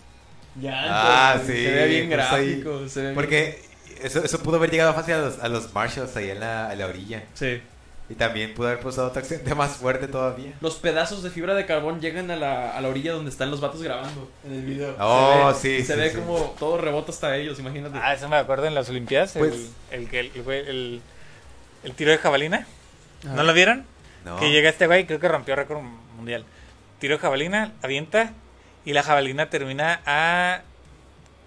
llantas. 0.59 0.89
Ah, 0.91 1.35
sí, 1.39 1.47
Se 1.53 1.72
ve 1.72 1.88
bien 1.88 2.09
pues 2.09 2.19
ahí- 2.31 2.49
gráfico. 2.61 2.89
se 2.89 2.99
ve 2.99 3.05
bien- 3.07 3.15
Porque 3.15 3.61
eso, 4.01 4.23
eso 4.23 4.39
pudo 4.43 4.57
haber 4.57 4.69
llegado 4.72 4.93
fácil 4.93 5.13
a 5.13 5.19
los, 5.19 5.39
a 5.39 5.47
los 5.47 5.73
Marshalls 5.73 6.15
ahí 6.18 6.30
en 6.31 6.39
la, 6.41 6.69
a 6.69 6.76
la 6.76 6.88
orilla. 6.88 7.23
Sí. 7.35 7.61
Y 8.11 8.15
también 8.15 8.53
pudo 8.53 8.67
haber 8.67 8.79
pasado 8.81 9.07
otro 9.07 9.19
accidente 9.21 9.55
más 9.55 9.77
fuerte 9.77 10.07
todavía. 10.07 10.53
Los 10.61 10.75
pedazos 10.75 11.23
de 11.23 11.29
fibra 11.29 11.53
de 11.55 11.65
carbón 11.65 12.01
llegan 12.01 12.29
a 12.31 12.35
la, 12.35 12.71
a 12.75 12.81
la 12.81 12.88
orilla 12.89 13.13
donde 13.13 13.31
están 13.31 13.49
los 13.51 13.61
vatos 13.61 13.81
grabando 13.81 14.29
en 14.45 14.53
el 14.53 14.61
video. 14.65 14.95
Oh, 14.99 15.53
Se 15.53 15.69
ve- 15.69 15.77
sí, 15.79 15.85
Se 15.85 15.93
sí, 15.93 15.99
ve 15.99 16.09
sí. 16.11 16.17
como 16.17 16.38
todo 16.59 16.77
rebota 16.77 17.11
hasta 17.11 17.35
ellos, 17.38 17.57
imagínate. 17.59 17.97
Ah, 18.01 18.13
eso 18.13 18.27
me 18.29 18.35
acuerdo 18.35 18.65
en 18.65 18.75
las 18.75 18.89
Olimpiadas, 18.89 19.33
Pues- 19.38 19.53
el, 19.91 20.01
el, 20.01 20.09
que- 20.09 20.19
el, 20.19 20.31
el- 20.49 21.01
el 21.83 21.93
tiro 21.93 22.11
de 22.11 22.17
jabalina. 22.17 22.67
¿No 23.23 23.43
lo 23.43 23.53
vieron? 23.53 23.85
No. 24.25 24.38
Que 24.39 24.51
llega 24.51 24.69
este 24.69 24.88
güey, 24.88 25.05
creo 25.07 25.19
que 25.19 25.27
rompió 25.27 25.55
récord 25.55 25.79
mundial. 26.17 26.45
Tiro 26.99 27.15
de 27.15 27.19
jabalina, 27.21 27.71
avienta 27.81 28.33
y 28.85 28.93
la 28.93 29.03
jabalina 29.03 29.49
termina 29.49 30.01
a 30.05 30.61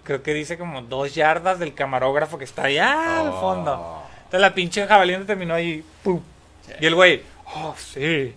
creo 0.03 0.21
que 0.23 0.33
dice 0.33 0.57
como 0.57 0.81
dos 0.83 1.15
yardas 1.15 1.57
del 1.59 1.73
camarógrafo 1.73 2.37
que 2.37 2.43
está 2.43 2.63
allá 2.65 3.21
al 3.21 3.29
Oh. 3.29 3.39
fondo. 3.41 4.01
Entonces 4.17 4.41
la 4.41 4.53
pinche 4.53 4.85
jabalina 4.87 5.25
terminó 5.25 5.53
ahí, 5.53 5.83
¡pum! 6.03 6.21
Y 6.79 6.85
el 6.85 6.95
güey, 6.95 7.21
oh, 7.55 7.75
sí. 7.77 8.33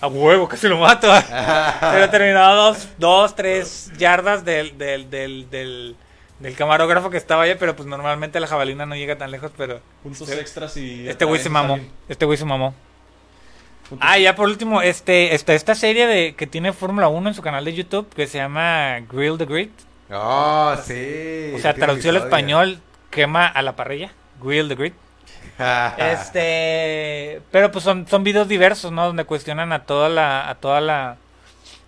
A 0.00 0.06
huevo, 0.08 0.48
que 0.48 0.56
se 0.56 0.68
lo 0.68 0.78
mato. 0.78 1.08
Pero 1.80 2.10
terminó 2.10 2.40
a 2.44 2.52
dos, 2.54 2.88
dos, 2.98 3.34
tres 3.34 3.90
yardas 3.98 4.44
del, 4.44 4.76
del, 4.78 5.08
del, 5.10 5.48
del, 5.50 5.96
del 6.40 6.54
camarógrafo 6.54 7.08
que 7.10 7.16
estaba 7.16 7.44
allá, 7.44 7.56
pero 7.58 7.74
pues 7.74 7.88
normalmente 7.88 8.38
la 8.40 8.46
jabalina 8.46 8.84
no 8.86 8.94
llega 8.94 9.16
tan 9.16 9.30
lejos, 9.30 9.50
pero 9.56 9.80
Puntos 10.02 10.28
Este- 10.28 10.40
extras 10.40 10.76
y. 10.76 11.08
este 11.08 11.24
güey 11.24 11.40
se 11.40 11.48
mamó. 11.48 11.78
Este 12.08 12.26
güey 12.26 12.36
se 12.36 12.44
mamó. 12.44 12.74
Puntos- 13.88 14.06
Ah, 14.08 14.18
ya 14.18 14.34
por 14.34 14.46
último, 14.48 14.82
este, 14.82 15.34
esta, 15.34 15.54
esta 15.54 15.74
serie 15.74 16.06
de 16.06 16.34
que 16.34 16.46
tiene 16.46 16.72
Fórmula 16.74 17.08
1 17.08 17.28
en 17.30 17.34
su 17.34 17.40
canal 17.42 17.64
de 17.64 17.72
YouTube 17.72 18.06
que 18.14 18.26
se 18.26 18.36
llama 18.38 18.98
Grill 19.10 19.38
the 19.38 19.46
Grid. 19.46 19.70
Oh, 20.12 20.74
sí. 20.84 21.52
O 21.54 21.58
sea, 21.58 21.72
traducido 21.74 22.10
al 22.10 22.16
español, 22.22 22.80
quema 23.10 23.46
a 23.46 23.62
la 23.62 23.74
parrilla. 23.76 24.12
Grill 24.42 24.68
the 24.68 24.74
Grid. 24.74 24.92
Este, 25.98 27.40
pero 27.50 27.70
pues 27.72 27.84
son, 27.84 28.06
son 28.06 28.24
videos 28.24 28.48
diversos, 28.48 28.92
¿no? 28.92 29.06
Donde 29.06 29.24
cuestionan 29.24 29.72
a 29.72 29.84
toda 29.84 30.08
la, 30.08 30.48
a 30.48 30.54
toda 30.56 30.80
la, 30.80 31.16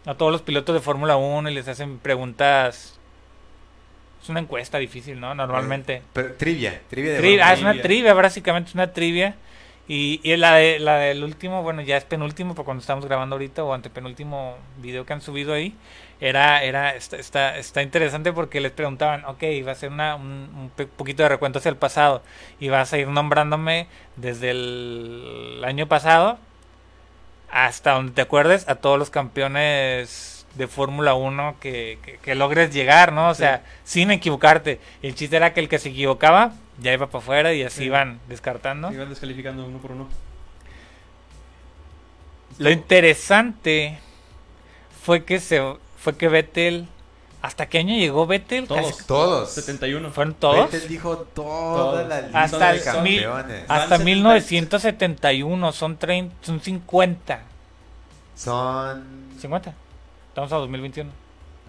a 0.06 0.14
todos 0.14 0.32
los 0.32 0.42
pilotos 0.42 0.74
de 0.74 0.80
Fórmula 0.80 1.16
1 1.16 1.50
y 1.50 1.54
les 1.54 1.68
hacen 1.68 1.98
preguntas. 1.98 2.98
Es 4.22 4.28
una 4.28 4.40
encuesta 4.40 4.78
difícil, 4.78 5.20
¿no? 5.20 5.34
Normalmente. 5.34 6.02
Pero, 6.12 6.34
trivia, 6.34 6.80
trivia 6.90 7.12
de 7.14 7.20
Tri- 7.22 7.40
ah, 7.42 7.52
es 7.52 7.60
una 7.60 7.80
trivia. 7.80 8.14
básicamente 8.14 8.68
es 8.70 8.74
una 8.74 8.92
trivia. 8.92 9.36
Y, 9.86 10.20
y 10.22 10.36
la, 10.36 10.56
de, 10.56 10.78
la 10.80 10.96
del 10.98 11.24
último, 11.24 11.62
bueno, 11.62 11.80
ya 11.80 11.96
es 11.96 12.04
penúltimo, 12.04 12.54
por 12.54 12.66
cuando 12.66 12.82
estamos 12.82 13.06
grabando 13.06 13.36
ahorita, 13.36 13.64
o 13.64 13.72
antepenúltimo 13.72 14.56
video 14.82 15.06
que 15.06 15.14
han 15.14 15.22
subido 15.22 15.54
ahí, 15.54 15.74
era, 16.20 16.62
era, 16.64 16.94
está, 16.96 17.16
está, 17.16 17.56
está 17.58 17.82
interesante 17.82 18.32
porque 18.32 18.60
les 18.60 18.72
preguntaban, 18.72 19.24
ok, 19.24 19.42
va 19.66 19.72
a 19.72 19.74
ser 19.76 19.90
una, 19.90 20.16
un, 20.16 20.70
un 20.78 20.88
poquito 20.96 21.22
de 21.22 21.28
recuento 21.28 21.58
hacia 21.60 21.68
el 21.70 21.76
pasado, 21.76 22.22
y 22.58 22.68
vas 22.68 22.92
a 22.92 22.98
ir 22.98 23.08
nombrándome 23.08 23.86
desde 24.16 24.50
el 24.50 25.62
año 25.64 25.86
pasado 25.86 26.38
hasta 27.50 27.92
donde 27.92 28.12
te 28.12 28.20
acuerdes 28.20 28.68
a 28.68 28.74
todos 28.74 28.98
los 28.98 29.10
campeones 29.10 30.46
de 30.54 30.66
Fórmula 30.66 31.14
1 31.14 31.56
que, 31.60 31.98
que, 32.04 32.16
que 32.18 32.34
logres 32.34 32.74
llegar, 32.74 33.12
¿no? 33.12 33.28
O 33.30 33.34
Sí. 33.34 33.40
sea, 33.42 33.62
sin 33.84 34.10
equivocarte. 34.10 34.80
El 35.02 35.14
chiste 35.14 35.36
era 35.36 35.54
que 35.54 35.60
el 35.60 35.68
que 35.68 35.78
se 35.78 35.90
equivocaba 35.90 36.52
ya 36.78 36.92
iba 36.92 37.06
para 37.06 37.22
afuera 37.22 37.54
y 37.54 37.62
así 37.62 37.78
Sí. 37.78 37.84
iban 37.84 38.18
descartando. 38.28 38.90
Iban 38.92 39.08
descalificando 39.08 39.64
uno 39.64 39.78
por 39.78 39.92
uno. 39.92 40.08
Lo 42.58 42.70
interesante 42.70 43.98
fue 45.02 45.24
que 45.24 45.38
se 45.38 45.62
fue 45.98 46.16
que 46.16 46.28
Vettel 46.28 46.88
¿Hasta 47.40 47.66
qué 47.68 47.78
año 47.78 47.94
llegó 47.94 48.26
Vettel? 48.26 48.66
Todos. 48.66 48.96
Casi- 48.96 49.04
Todos. 49.06 49.50
71. 49.52 50.10
¿Fueron 50.10 50.34
todos? 50.34 50.72
Vettel 50.72 50.88
dijo 50.88 51.18
toda 51.18 51.76
Todos. 52.02 52.08
la 52.08 52.20
lista 52.22 52.42
Hasta 52.42 52.58
de 52.58 52.78
el 52.78 53.02
mil- 53.02 53.22
campeones. 53.22 53.68
Van 53.68 53.78
Hasta 53.80 53.96
70. 53.98 54.04
1971, 54.04 55.72
son 55.72 55.96
30, 55.98 56.34
son 56.42 56.60
50. 56.60 57.40
Son... 58.36 59.04
50. 59.40 59.72
Estamos 60.28 60.52
a 60.52 60.56
2021. 60.56 61.10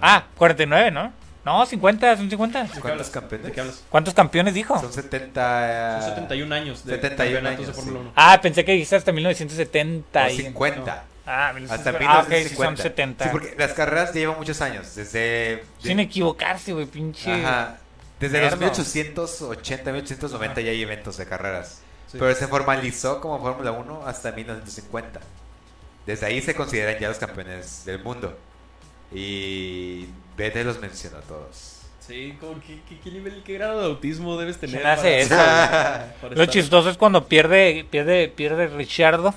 Ah, 0.01 0.25
49, 0.37 0.91
¿no? 0.91 1.13
No, 1.45 1.65
50, 1.65 2.17
son 2.17 2.29
50. 2.29 2.63
¿De 2.63 2.69
qué 2.69 2.79
¿Cuántos 2.79 3.09
campeones? 3.09 3.45
¿De 3.47 3.51
qué 3.51 3.61
hablas? 3.61 3.83
¿Cuántos 3.89 4.13
campeones 4.13 4.53
dijo? 4.53 4.79
Son 4.79 4.91
70... 4.91 6.01
Son 6.01 6.09
71 6.15 6.55
años 6.55 6.83
de 6.85 6.95
71 6.95 7.33
campeonatos 7.35 7.57
de 7.59 7.63
años, 7.65 7.75
Fórmula 7.75 7.99
sí. 7.99 8.05
1. 8.05 8.13
Ah, 8.15 8.39
pensé 8.41 8.65
que 8.65 8.71
dijiste 8.73 8.95
hasta 8.95 9.11
1970. 9.11 10.25
o 10.25 10.29
y- 10.29 10.35
50. 10.35 11.03
Ah, 11.31 11.49
Hasta 11.69 11.91
1950. 11.91 12.11
Ah, 12.11 12.19
ok, 12.21 12.27
sí, 12.27 12.33
1950. 12.55 12.65
son 12.65 12.77
70. 12.77 13.23
Sí, 13.25 13.29
porque 13.31 13.55
las 13.57 13.73
carreras 13.73 14.13
llevan 14.13 14.37
muchos 14.37 14.59
años. 14.61 14.95
Desde... 14.95 15.63
Sin 15.79 15.99
equivocarse, 15.99 16.73
güey, 16.73 16.85
pinche. 16.87 17.31
Ajá. 17.31 17.77
Desde 18.19 18.41
los 18.41 18.57
1880, 18.59 19.91
1890 19.91 20.61
ya 20.61 20.71
hay 20.71 20.81
eventos 20.81 21.17
de 21.17 21.25
carreras. 21.27 21.81
Sí. 22.11 22.17
Pero 22.19 22.33
se 22.33 22.47
formalizó 22.47 23.21
como 23.21 23.39
Fórmula 23.39 23.71
1 23.71 24.03
hasta 24.07 24.31
1950. 24.31 25.19
Desde 26.07 26.25
ahí 26.25 26.41
se 26.41 26.55
consideran 26.55 26.97
ya 26.99 27.09
los 27.09 27.17
campeones 27.19 27.85
del 27.85 28.03
mundo. 28.03 28.35
Y 29.13 30.07
Vettel 30.37 30.65
los 30.67 30.79
mencionó 30.79 31.17
a 31.17 31.21
todos. 31.21 31.75
Sí, 31.99 32.35
como 32.39 32.59
que- 32.61 32.79
¿qué, 32.89 32.99
qué 33.03 33.11
nivel, 33.11 33.43
qué 33.43 33.53
grado 33.53 33.79
de 33.81 33.85
autismo 33.85 34.35
debes 34.37 34.57
tener? 34.57 34.77
¿Quién 34.81 34.87
hace 34.91 35.19
eso? 35.21 35.35
para 35.35 36.11
Lo 36.23 36.29
estar- 36.43 36.49
chistoso 36.49 36.89
es 36.89 36.97
cuando 36.97 37.27
pierde, 37.27 37.85
pierde, 37.89 38.27
pierde 38.29 38.67
Richardo. 38.67 39.33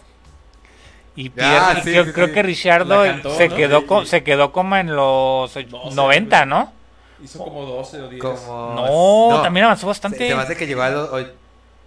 Y 1.15 1.29
pierde, 1.29 1.51
Ah, 1.57 1.75
y 1.79 1.83
sí, 1.83 1.91
creo, 1.91 2.05
sí, 2.07 2.13
creo 2.13 2.27
sí. 2.29 2.33
que 2.33 2.43
Richardo 2.43 3.03
cantó, 3.05 3.37
se, 3.37 3.49
¿no? 3.49 3.57
quedó 3.57 3.81
Sí, 3.81 3.87
co- 3.87 4.01
sí. 4.03 4.07
se 4.09 4.25
quedó 4.25 4.51
como 4.53 4.77
en 4.77 4.95
los 4.97 5.55
och- 5.57 5.67
12, 5.69 5.95
90, 5.95 6.37
güey. 6.39 6.49
¿no? 6.49 6.73
Hizo 7.23 7.39
como 7.39 7.65
12 7.67 8.01
o 8.01 8.09
10. 8.09 8.23
Como... 8.23 9.31
No, 9.31 9.43
también 9.43 9.67
avanzó 9.67 9.87
bastante. 9.87 10.27
se 10.29 10.35
me 10.35 10.41
hace 10.43 10.57
que 10.57 10.67
llegó 10.67 10.83
a 10.83 10.91
los 10.91 11.09
o- 11.13 11.27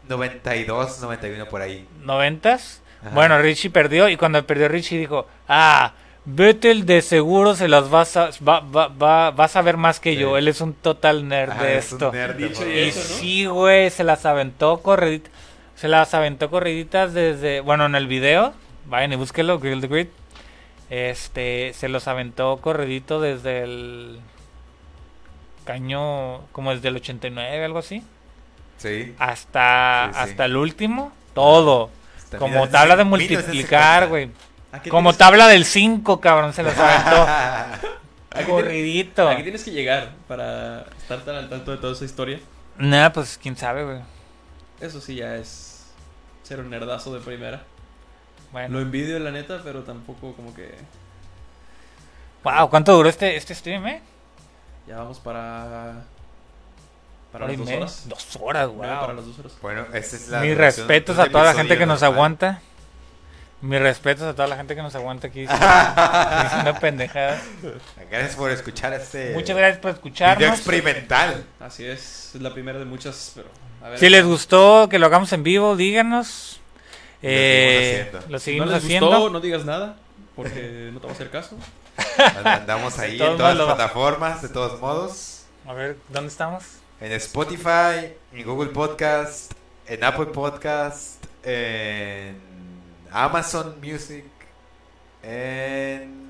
92, 0.08 1.00
91 1.02 1.46
por 1.48 1.62
ahí. 1.62 1.88
¿Noventas? 2.04 2.82
Ajá. 3.02 3.12
Bueno, 3.14 3.40
Richie 3.42 3.70
perdió 3.70 4.10
y 4.10 4.18
cuando 4.18 4.46
perdió 4.46 4.68
Richie 4.68 4.98
dijo, 5.00 5.28
ah, 5.48 5.94
Vettel 6.28 6.86
de 6.86 7.02
seguro 7.04 7.56
se 7.56 7.68
las 7.68 7.90
vas 7.90 8.18
a, 8.18 8.30
va, 8.48 8.60
va, 8.60 8.88
va, 8.88 9.32
vas 9.32 9.56
a 9.56 9.62
ver 9.62 9.78
más 9.78 10.00
que 10.00 10.14
Sí. 10.14 10.18
yo. 10.20 10.38
Él 10.38 10.48
es 10.48 10.60
un 10.62 10.74
total 10.74 11.28
nerd 11.28 11.52
Ajá, 11.52 11.64
de 11.64 11.78
es 11.78 11.92
un 11.92 11.98
esto. 11.98 12.12
nerd 12.12 12.36
Dicho 12.36 12.56
Fórmula 12.56 12.76
y 12.76 12.80
eso, 12.90 13.00
¿no? 13.00 13.06
sí, 13.20 13.46
güey, 13.46 13.90
se 13.92 14.04
las 14.04 14.26
aventó 14.26 14.78
corriditas. 14.82 15.32
Se 15.76 15.88
las 15.88 16.14
aventó 16.14 16.50
corriditas 16.50 17.14
desde. 17.14 17.60
Bueno, 17.60 17.86
en 17.86 17.96
el 17.96 18.08
video. 18.08 18.54
Vayan 18.88 19.14
y 19.14 19.16
búsquenlo, 19.16 19.60
Grill 19.60 19.82
the 19.82 19.88
Grid. 19.88 20.08
Este. 20.90 21.74
Se 21.74 21.90
los 21.90 22.08
aventó 22.08 22.58
corridito 22.58 23.20
desde 23.20 23.64
el. 23.64 24.20
Caño. 25.66 26.42
Como 26.52 26.72
desde 26.74 26.90
el 26.90 26.96
89, 26.98 27.66
algo 27.66 27.80
así. 27.80 28.04
Sí. 28.78 29.16
Hasta. 29.18 30.10
Sí, 30.12 30.14
sí. 30.14 30.20
Hasta 30.30 30.46
el 30.46 30.56
último. 30.58 31.12
Todo. 31.34 31.90
Hasta 32.18 32.38
Como 32.38 32.56
1950. 32.56 32.72
tabla 32.78 32.96
de 32.96 33.04
multiplicar, 33.04 34.08
güey. 34.08 34.30
¿A 34.72 34.82
qué 34.82 34.90
Como 34.90 35.10
tienes- 35.12 35.18
tabla 35.18 35.48
del 35.48 35.66
5, 35.66 36.20
cabrón. 36.22 36.54
Se 36.54 36.64
los 36.64 36.78
aventó. 36.78 37.28
Aquí 38.32 38.44
corridito. 38.52 39.30
Aquí 39.30 39.44
tienes 39.44 39.64
que 39.64 39.72
llegar 39.72 40.12
para 40.28 40.82
estar 40.98 41.22
tan 41.24 41.36
al 41.36 41.50
tanto 41.50 41.72
de 41.72 41.78
toda 41.78 41.94
esa 41.94 42.04
historia. 42.06 42.40
Nah, 42.78 43.10
pues 43.10 43.40
quién 43.42 43.56
sabe, 43.56 43.86
güey. 43.86 44.00
Eso 44.82 45.00
sí 45.00 45.16
ya 45.16 45.36
es 45.38 45.86
ser 46.44 46.60
un 46.60 46.70
nerdazo 46.70 47.14
de 47.14 47.22
primera. 47.22 47.64
Bueno. 48.56 48.76
Lo 48.76 48.80
envidio, 48.80 49.20
la 49.20 49.32
neta, 49.32 49.60
pero 49.66 49.84
tampoco 49.84 50.32
como 50.34 50.54
que... 50.56 50.74
Wow, 52.42 52.70
¿cuánto 52.70 52.94
duró 52.94 53.10
este, 53.10 53.36
este 53.36 53.54
stream, 53.54 53.86
eh? 53.86 54.02
Ya 54.88 54.96
vamos 55.00 55.20
para... 55.20 56.06
Para 57.34 57.48
las 57.48 57.58
dos 57.58 57.66
media. 57.66 57.80
horas. 57.82 58.04
Dos 58.08 58.38
horas, 58.40 58.68
wow. 58.70 58.78
para 58.80 59.14
las 59.14 59.26
dos 59.26 59.40
horas. 59.40 59.52
Bueno, 59.62 59.86
esta 59.92 60.16
es 60.16 60.30
la. 60.30 60.40
Mis 60.40 60.56
respetos 60.56 61.20
a 61.20 61.26
toda 61.26 61.44
la 61.44 61.54
gente 61.54 61.78
que 61.78 61.86
nos 61.86 62.02
normal. 62.02 62.16
aguanta. 62.18 62.62
Mis 63.60 63.82
respetos 63.82 64.24
a 64.24 64.34
toda 64.34 64.48
la 64.48 64.56
gente 64.56 64.74
que 64.74 64.82
nos 64.82 64.96
aguanta 64.96 65.28
aquí 65.28 65.42
diciendo, 66.44 66.80
pendejadas. 66.80 67.44
Gracias 68.10 68.38
por 68.38 68.52
escuchar 68.52 68.94
este. 68.94 69.34
Muchas 69.34 69.58
gracias 69.58 69.80
por 69.80 69.92
Video 69.92 69.96
escucharnos. 69.96 70.60
experimental. 70.60 71.44
Así 71.60 71.84
es, 71.86 72.32
es 72.36 72.42
la 72.42 72.54
primera 72.54 72.80
de 72.80 72.86
muchas, 72.86 73.34
pero... 73.36 73.50
A 73.84 73.90
ver, 73.90 74.00
Si 74.00 74.08
les 74.08 74.24
gustó 74.24 74.88
que 74.88 74.98
lo 74.98 75.08
hagamos 75.08 75.34
en 75.34 75.44
vivo, 75.44 75.76
díganos. 75.76 76.62
Eh, 77.28 78.08
haciendo. 78.10 78.28
lo 78.32 78.40
Si 78.40 78.46
seguimos 78.46 78.68
no 78.68 78.74
les 78.76 78.84
haciendo. 78.84 79.08
gustó, 79.08 79.30
no 79.30 79.40
digas 79.40 79.66
nada, 79.66 79.98
porque 80.36 80.90
no 80.94 81.00
te 81.00 81.06
va 81.08 81.12
a 81.12 81.16
hacer 81.16 81.30
caso. 81.32 81.58
Andamos 82.44 82.98
ahí 83.00 83.22
en 83.22 83.38
todas 83.38 83.56
las 83.56 83.66
plataformas, 83.68 84.42
de 84.42 84.50
todos 84.50 84.80
modos. 84.80 85.44
A 85.66 85.74
ver, 85.74 85.98
¿dónde 86.10 86.30
estamos? 86.30 86.64
En 87.02 87.12
Spotify, 87.14 88.14
en 88.34 88.46
Google 88.46 88.70
Podcast, 88.72 89.52
en 89.88 90.04
Apple 90.04 90.28
Podcast, 90.28 91.24
en 91.44 92.40
Amazon 93.12 93.76
Music, 93.82 94.26
en... 95.24 96.25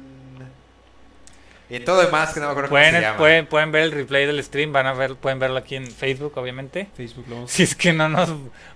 Y 1.70 1.80
todo 1.80 2.02
demás 2.02 2.34
que 2.34 2.40
no 2.40 2.46
me 2.46 2.52
acuerdo 2.52 2.70
cómo 2.70 2.80
se 2.80 2.90
Pueden, 2.90 3.02
llama. 3.02 3.18
pueden, 3.18 3.48
pueden 3.48 3.72
ver 3.72 3.84
el 3.84 3.92
replay 3.92 4.28
del 4.28 4.44
stream, 4.44 4.72
van 4.72 4.86
a 4.86 4.94
ver, 4.94 5.16
pueden 5.16 5.40
verlo 5.40 5.58
aquí 5.58 5.76
en 5.76 5.88
Facebook, 5.90 6.34
obviamente. 6.38 6.90
Facebook 6.96 7.26
lo 7.28 7.36
vamos 7.36 7.52
Si 7.52 7.64
es 7.64 7.76
que 7.76 7.92
no 7.92 8.08
nos 8.08 8.30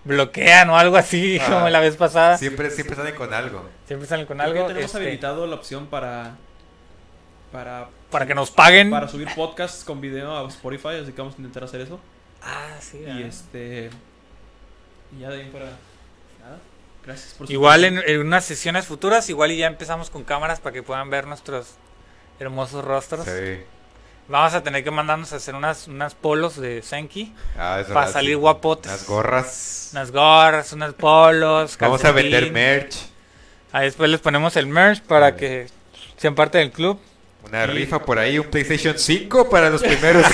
bloquean 0.03 0.69
o 0.71 0.77
algo 0.77 0.97
así 0.97 1.37
Ah, 1.41 1.45
como 1.49 1.69
la 1.69 1.79
vez 1.79 1.95
pasada. 1.97 2.37
Siempre, 2.37 2.71
siempre 2.71 2.95
salen 2.95 3.15
con 3.15 3.31
algo. 3.33 3.69
Siempre 3.85 4.07
salen 4.07 4.25
con 4.25 4.37
Creo 4.37 4.53
que 4.53 4.57
algo. 4.59 4.67
tenemos 4.69 4.85
este, 4.93 4.97
habilitado 4.97 5.45
la 5.45 5.55
opción 5.55 5.87
para. 5.87 6.35
Para. 7.51 7.89
para 8.09 8.25
que 8.25 8.33
nos 8.35 8.49
paguen. 8.51 8.89
Para 8.89 9.07
subir 9.07 9.27
podcasts 9.35 9.83
con 9.83 10.01
video 10.01 10.35
a 10.35 10.47
Spotify, 10.47 10.99
así 11.01 11.11
que 11.11 11.21
vamos 11.21 11.35
a 11.35 11.37
intentar 11.37 11.63
hacer 11.63 11.81
eso. 11.81 11.99
Ah, 12.41 12.75
sí. 12.79 13.03
Y 13.05 13.09
ah. 13.09 13.27
este. 13.27 13.89
Y 15.15 15.21
ya 15.21 15.29
de 15.29 15.41
ahí 15.41 15.49
para. 15.51 15.65
Nada. 15.65 16.59
Gracias 17.05 17.33
por 17.35 17.45
su 17.45 17.53
Igual 17.53 17.85
en, 17.85 18.01
en 18.05 18.19
unas 18.21 18.45
sesiones 18.45 18.85
futuras, 18.87 19.29
igual 19.29 19.51
y 19.51 19.57
ya 19.57 19.67
empezamos 19.67 20.09
con 20.09 20.23
cámaras 20.23 20.59
para 20.59 20.73
que 20.73 20.81
puedan 20.83 21.09
ver 21.09 21.27
nuestros 21.27 21.75
hermosos 22.39 22.83
rostros. 22.85 23.25
Sí. 23.25 23.61
Vamos 24.27 24.53
a 24.53 24.61
tener 24.61 24.83
que 24.83 24.91
mandarnos 24.91 25.33
a 25.33 25.37
hacer 25.37 25.55
unas, 25.55 25.87
unas 25.87 26.13
polos 26.13 26.55
de 26.61 26.81
Senki 26.83 27.33
Ah, 27.57 27.79
es 27.79 27.87
para 27.87 28.01
verdad, 28.01 28.13
salir 28.13 28.29
sí. 28.31 28.35
guapotes. 28.35 28.91
Unas 28.91 29.05
gorras. 29.07 29.89
Unas 29.93 30.11
gorras, 30.11 30.73
unos 30.73 30.93
polos. 30.93 31.77
Vamos 31.79 32.05
a 32.05 32.11
vender 32.11 32.51
merch. 32.51 32.95
Ahí 33.71 33.85
después 33.85 34.09
les 34.09 34.19
ponemos 34.19 34.55
el 34.55 34.67
merch 34.67 35.01
para 35.01 35.35
que 35.35 35.67
sean 36.17 36.35
parte 36.35 36.59
del 36.59 36.71
club. 36.71 36.99
Una 37.43 37.63
Y- 37.63 37.67
rifa 37.67 37.99
por 37.99 38.19
ahí, 38.19 38.37
un 38.37 38.47
PlayStation 38.47 38.97
5 38.99 39.49
para 39.49 39.69
los 39.69 39.81
primeros 39.81 40.25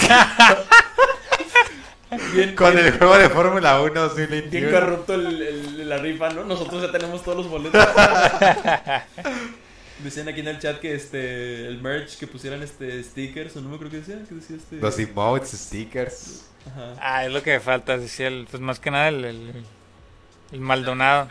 Bien, 2.34 2.56
con 2.56 2.74
bien- 2.74 2.86
el 2.88 2.98
juego 2.98 3.18
de 3.18 3.30
Fórmula 3.30 3.80
1 3.82 3.92
Bien 3.92 4.30
2021. 4.30 4.72
corrupto 4.72 5.14
el, 5.16 5.42
el- 5.42 5.90
la 5.90 5.98
rifa, 5.98 6.30
¿no? 6.30 6.44
Nosotros 6.44 6.82
ya 6.82 6.92
tenemos 6.92 7.24
todos 7.24 7.38
los 7.38 7.48
boletos. 7.50 7.86
Decían 10.04 10.28
aquí 10.28 10.42
en 10.42 10.50
el 10.50 10.60
chat 10.60 10.80
que 10.80 10.94
este 10.94 11.68
el 11.68 11.82
merch 11.82 12.18
que 12.18 12.28
pusieran 12.28 12.62
este 12.62 13.02
stickers, 13.04 13.56
o 13.56 13.62
no 13.62 13.70
me 13.70 13.78
creo 13.78 13.90
que 13.90 13.98
decía, 13.98 14.22
que 14.28 14.36
decía 14.36 14.58
este. 14.58 14.76
Los 14.76 15.00
emotes, 15.00 15.52
stickers. 15.52 16.46
Ajá. 16.68 16.96
Ah, 17.00 17.26
es 17.26 17.32
lo 17.32 17.42
que 17.42 17.52
me 17.54 17.60
falta, 17.60 17.98
decía 17.98 18.28
el, 18.28 18.48
pues 18.50 18.62
más 18.62 18.80
que 18.80 18.92
nada 18.92 19.08
el, 19.08 19.24
el, 19.24 19.66
el 20.52 20.60
Maldonado. 20.60 21.30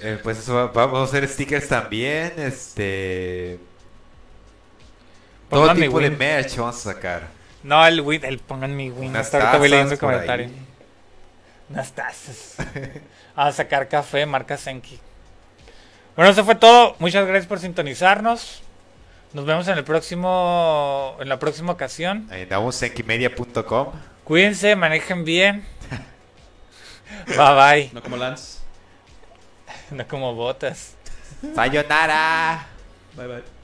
Eh, 0.00 0.18
pues 0.22 0.38
eso 0.38 0.54
va- 0.54 0.68
vamos 0.68 1.00
a 1.00 1.04
hacer 1.04 1.28
stickers 1.28 1.68
también, 1.68 2.32
este 2.38 3.58
todo 5.50 5.72
tipo 5.74 6.00
de 6.00 6.10
merch 6.10 6.56
vamos 6.56 6.76
a 6.86 6.92
sacar. 6.94 7.28
No, 7.62 7.86
el 7.86 8.00
win, 8.00 8.24
el 8.24 8.38
pongan 8.38 8.74
mi 8.76 8.90
win. 8.90 9.10
Unas 9.10 9.26
Hasta 9.26 9.38
ahorita 9.38 9.58
voy 9.58 9.68
leyendo 9.68 9.92
el 9.94 9.98
comentario. 9.98 10.46
ahí. 10.46 10.66
Unas 11.68 11.92
tazas. 11.92 12.54
a 13.36 13.52
sacar 13.52 13.88
café, 13.88 14.24
marca 14.24 14.56
Senki. 14.56 14.98
Bueno, 16.16 16.30
eso 16.30 16.44
fue 16.44 16.54
todo. 16.54 16.96
Muchas 16.98 17.26
gracias 17.26 17.46
por 17.46 17.58
sintonizarnos. 17.58 18.62
Nos 19.34 19.44
vemos 19.44 19.68
en 19.68 19.76
el 19.76 19.84
próximo, 19.84 21.16
en 21.20 21.28
la 21.28 21.38
próxima 21.38 21.72
ocasión. 21.72 22.26
Ahí 22.30 22.42
andamos 22.42 22.82
en 22.82 22.90
enkimedia.com. 22.90 23.92
Cuídense, 24.24 24.74
manejen 24.76 25.24
bien. 25.24 25.64
Bye 27.26 27.36
bye. 27.36 27.90
No 27.92 28.02
como 28.02 28.16
Lance. 28.16 28.60
No 29.90 30.08
como 30.08 30.34
botas. 30.34 30.94
Sayonara. 31.54 32.66
Bye 33.14 33.26
bye. 33.26 33.55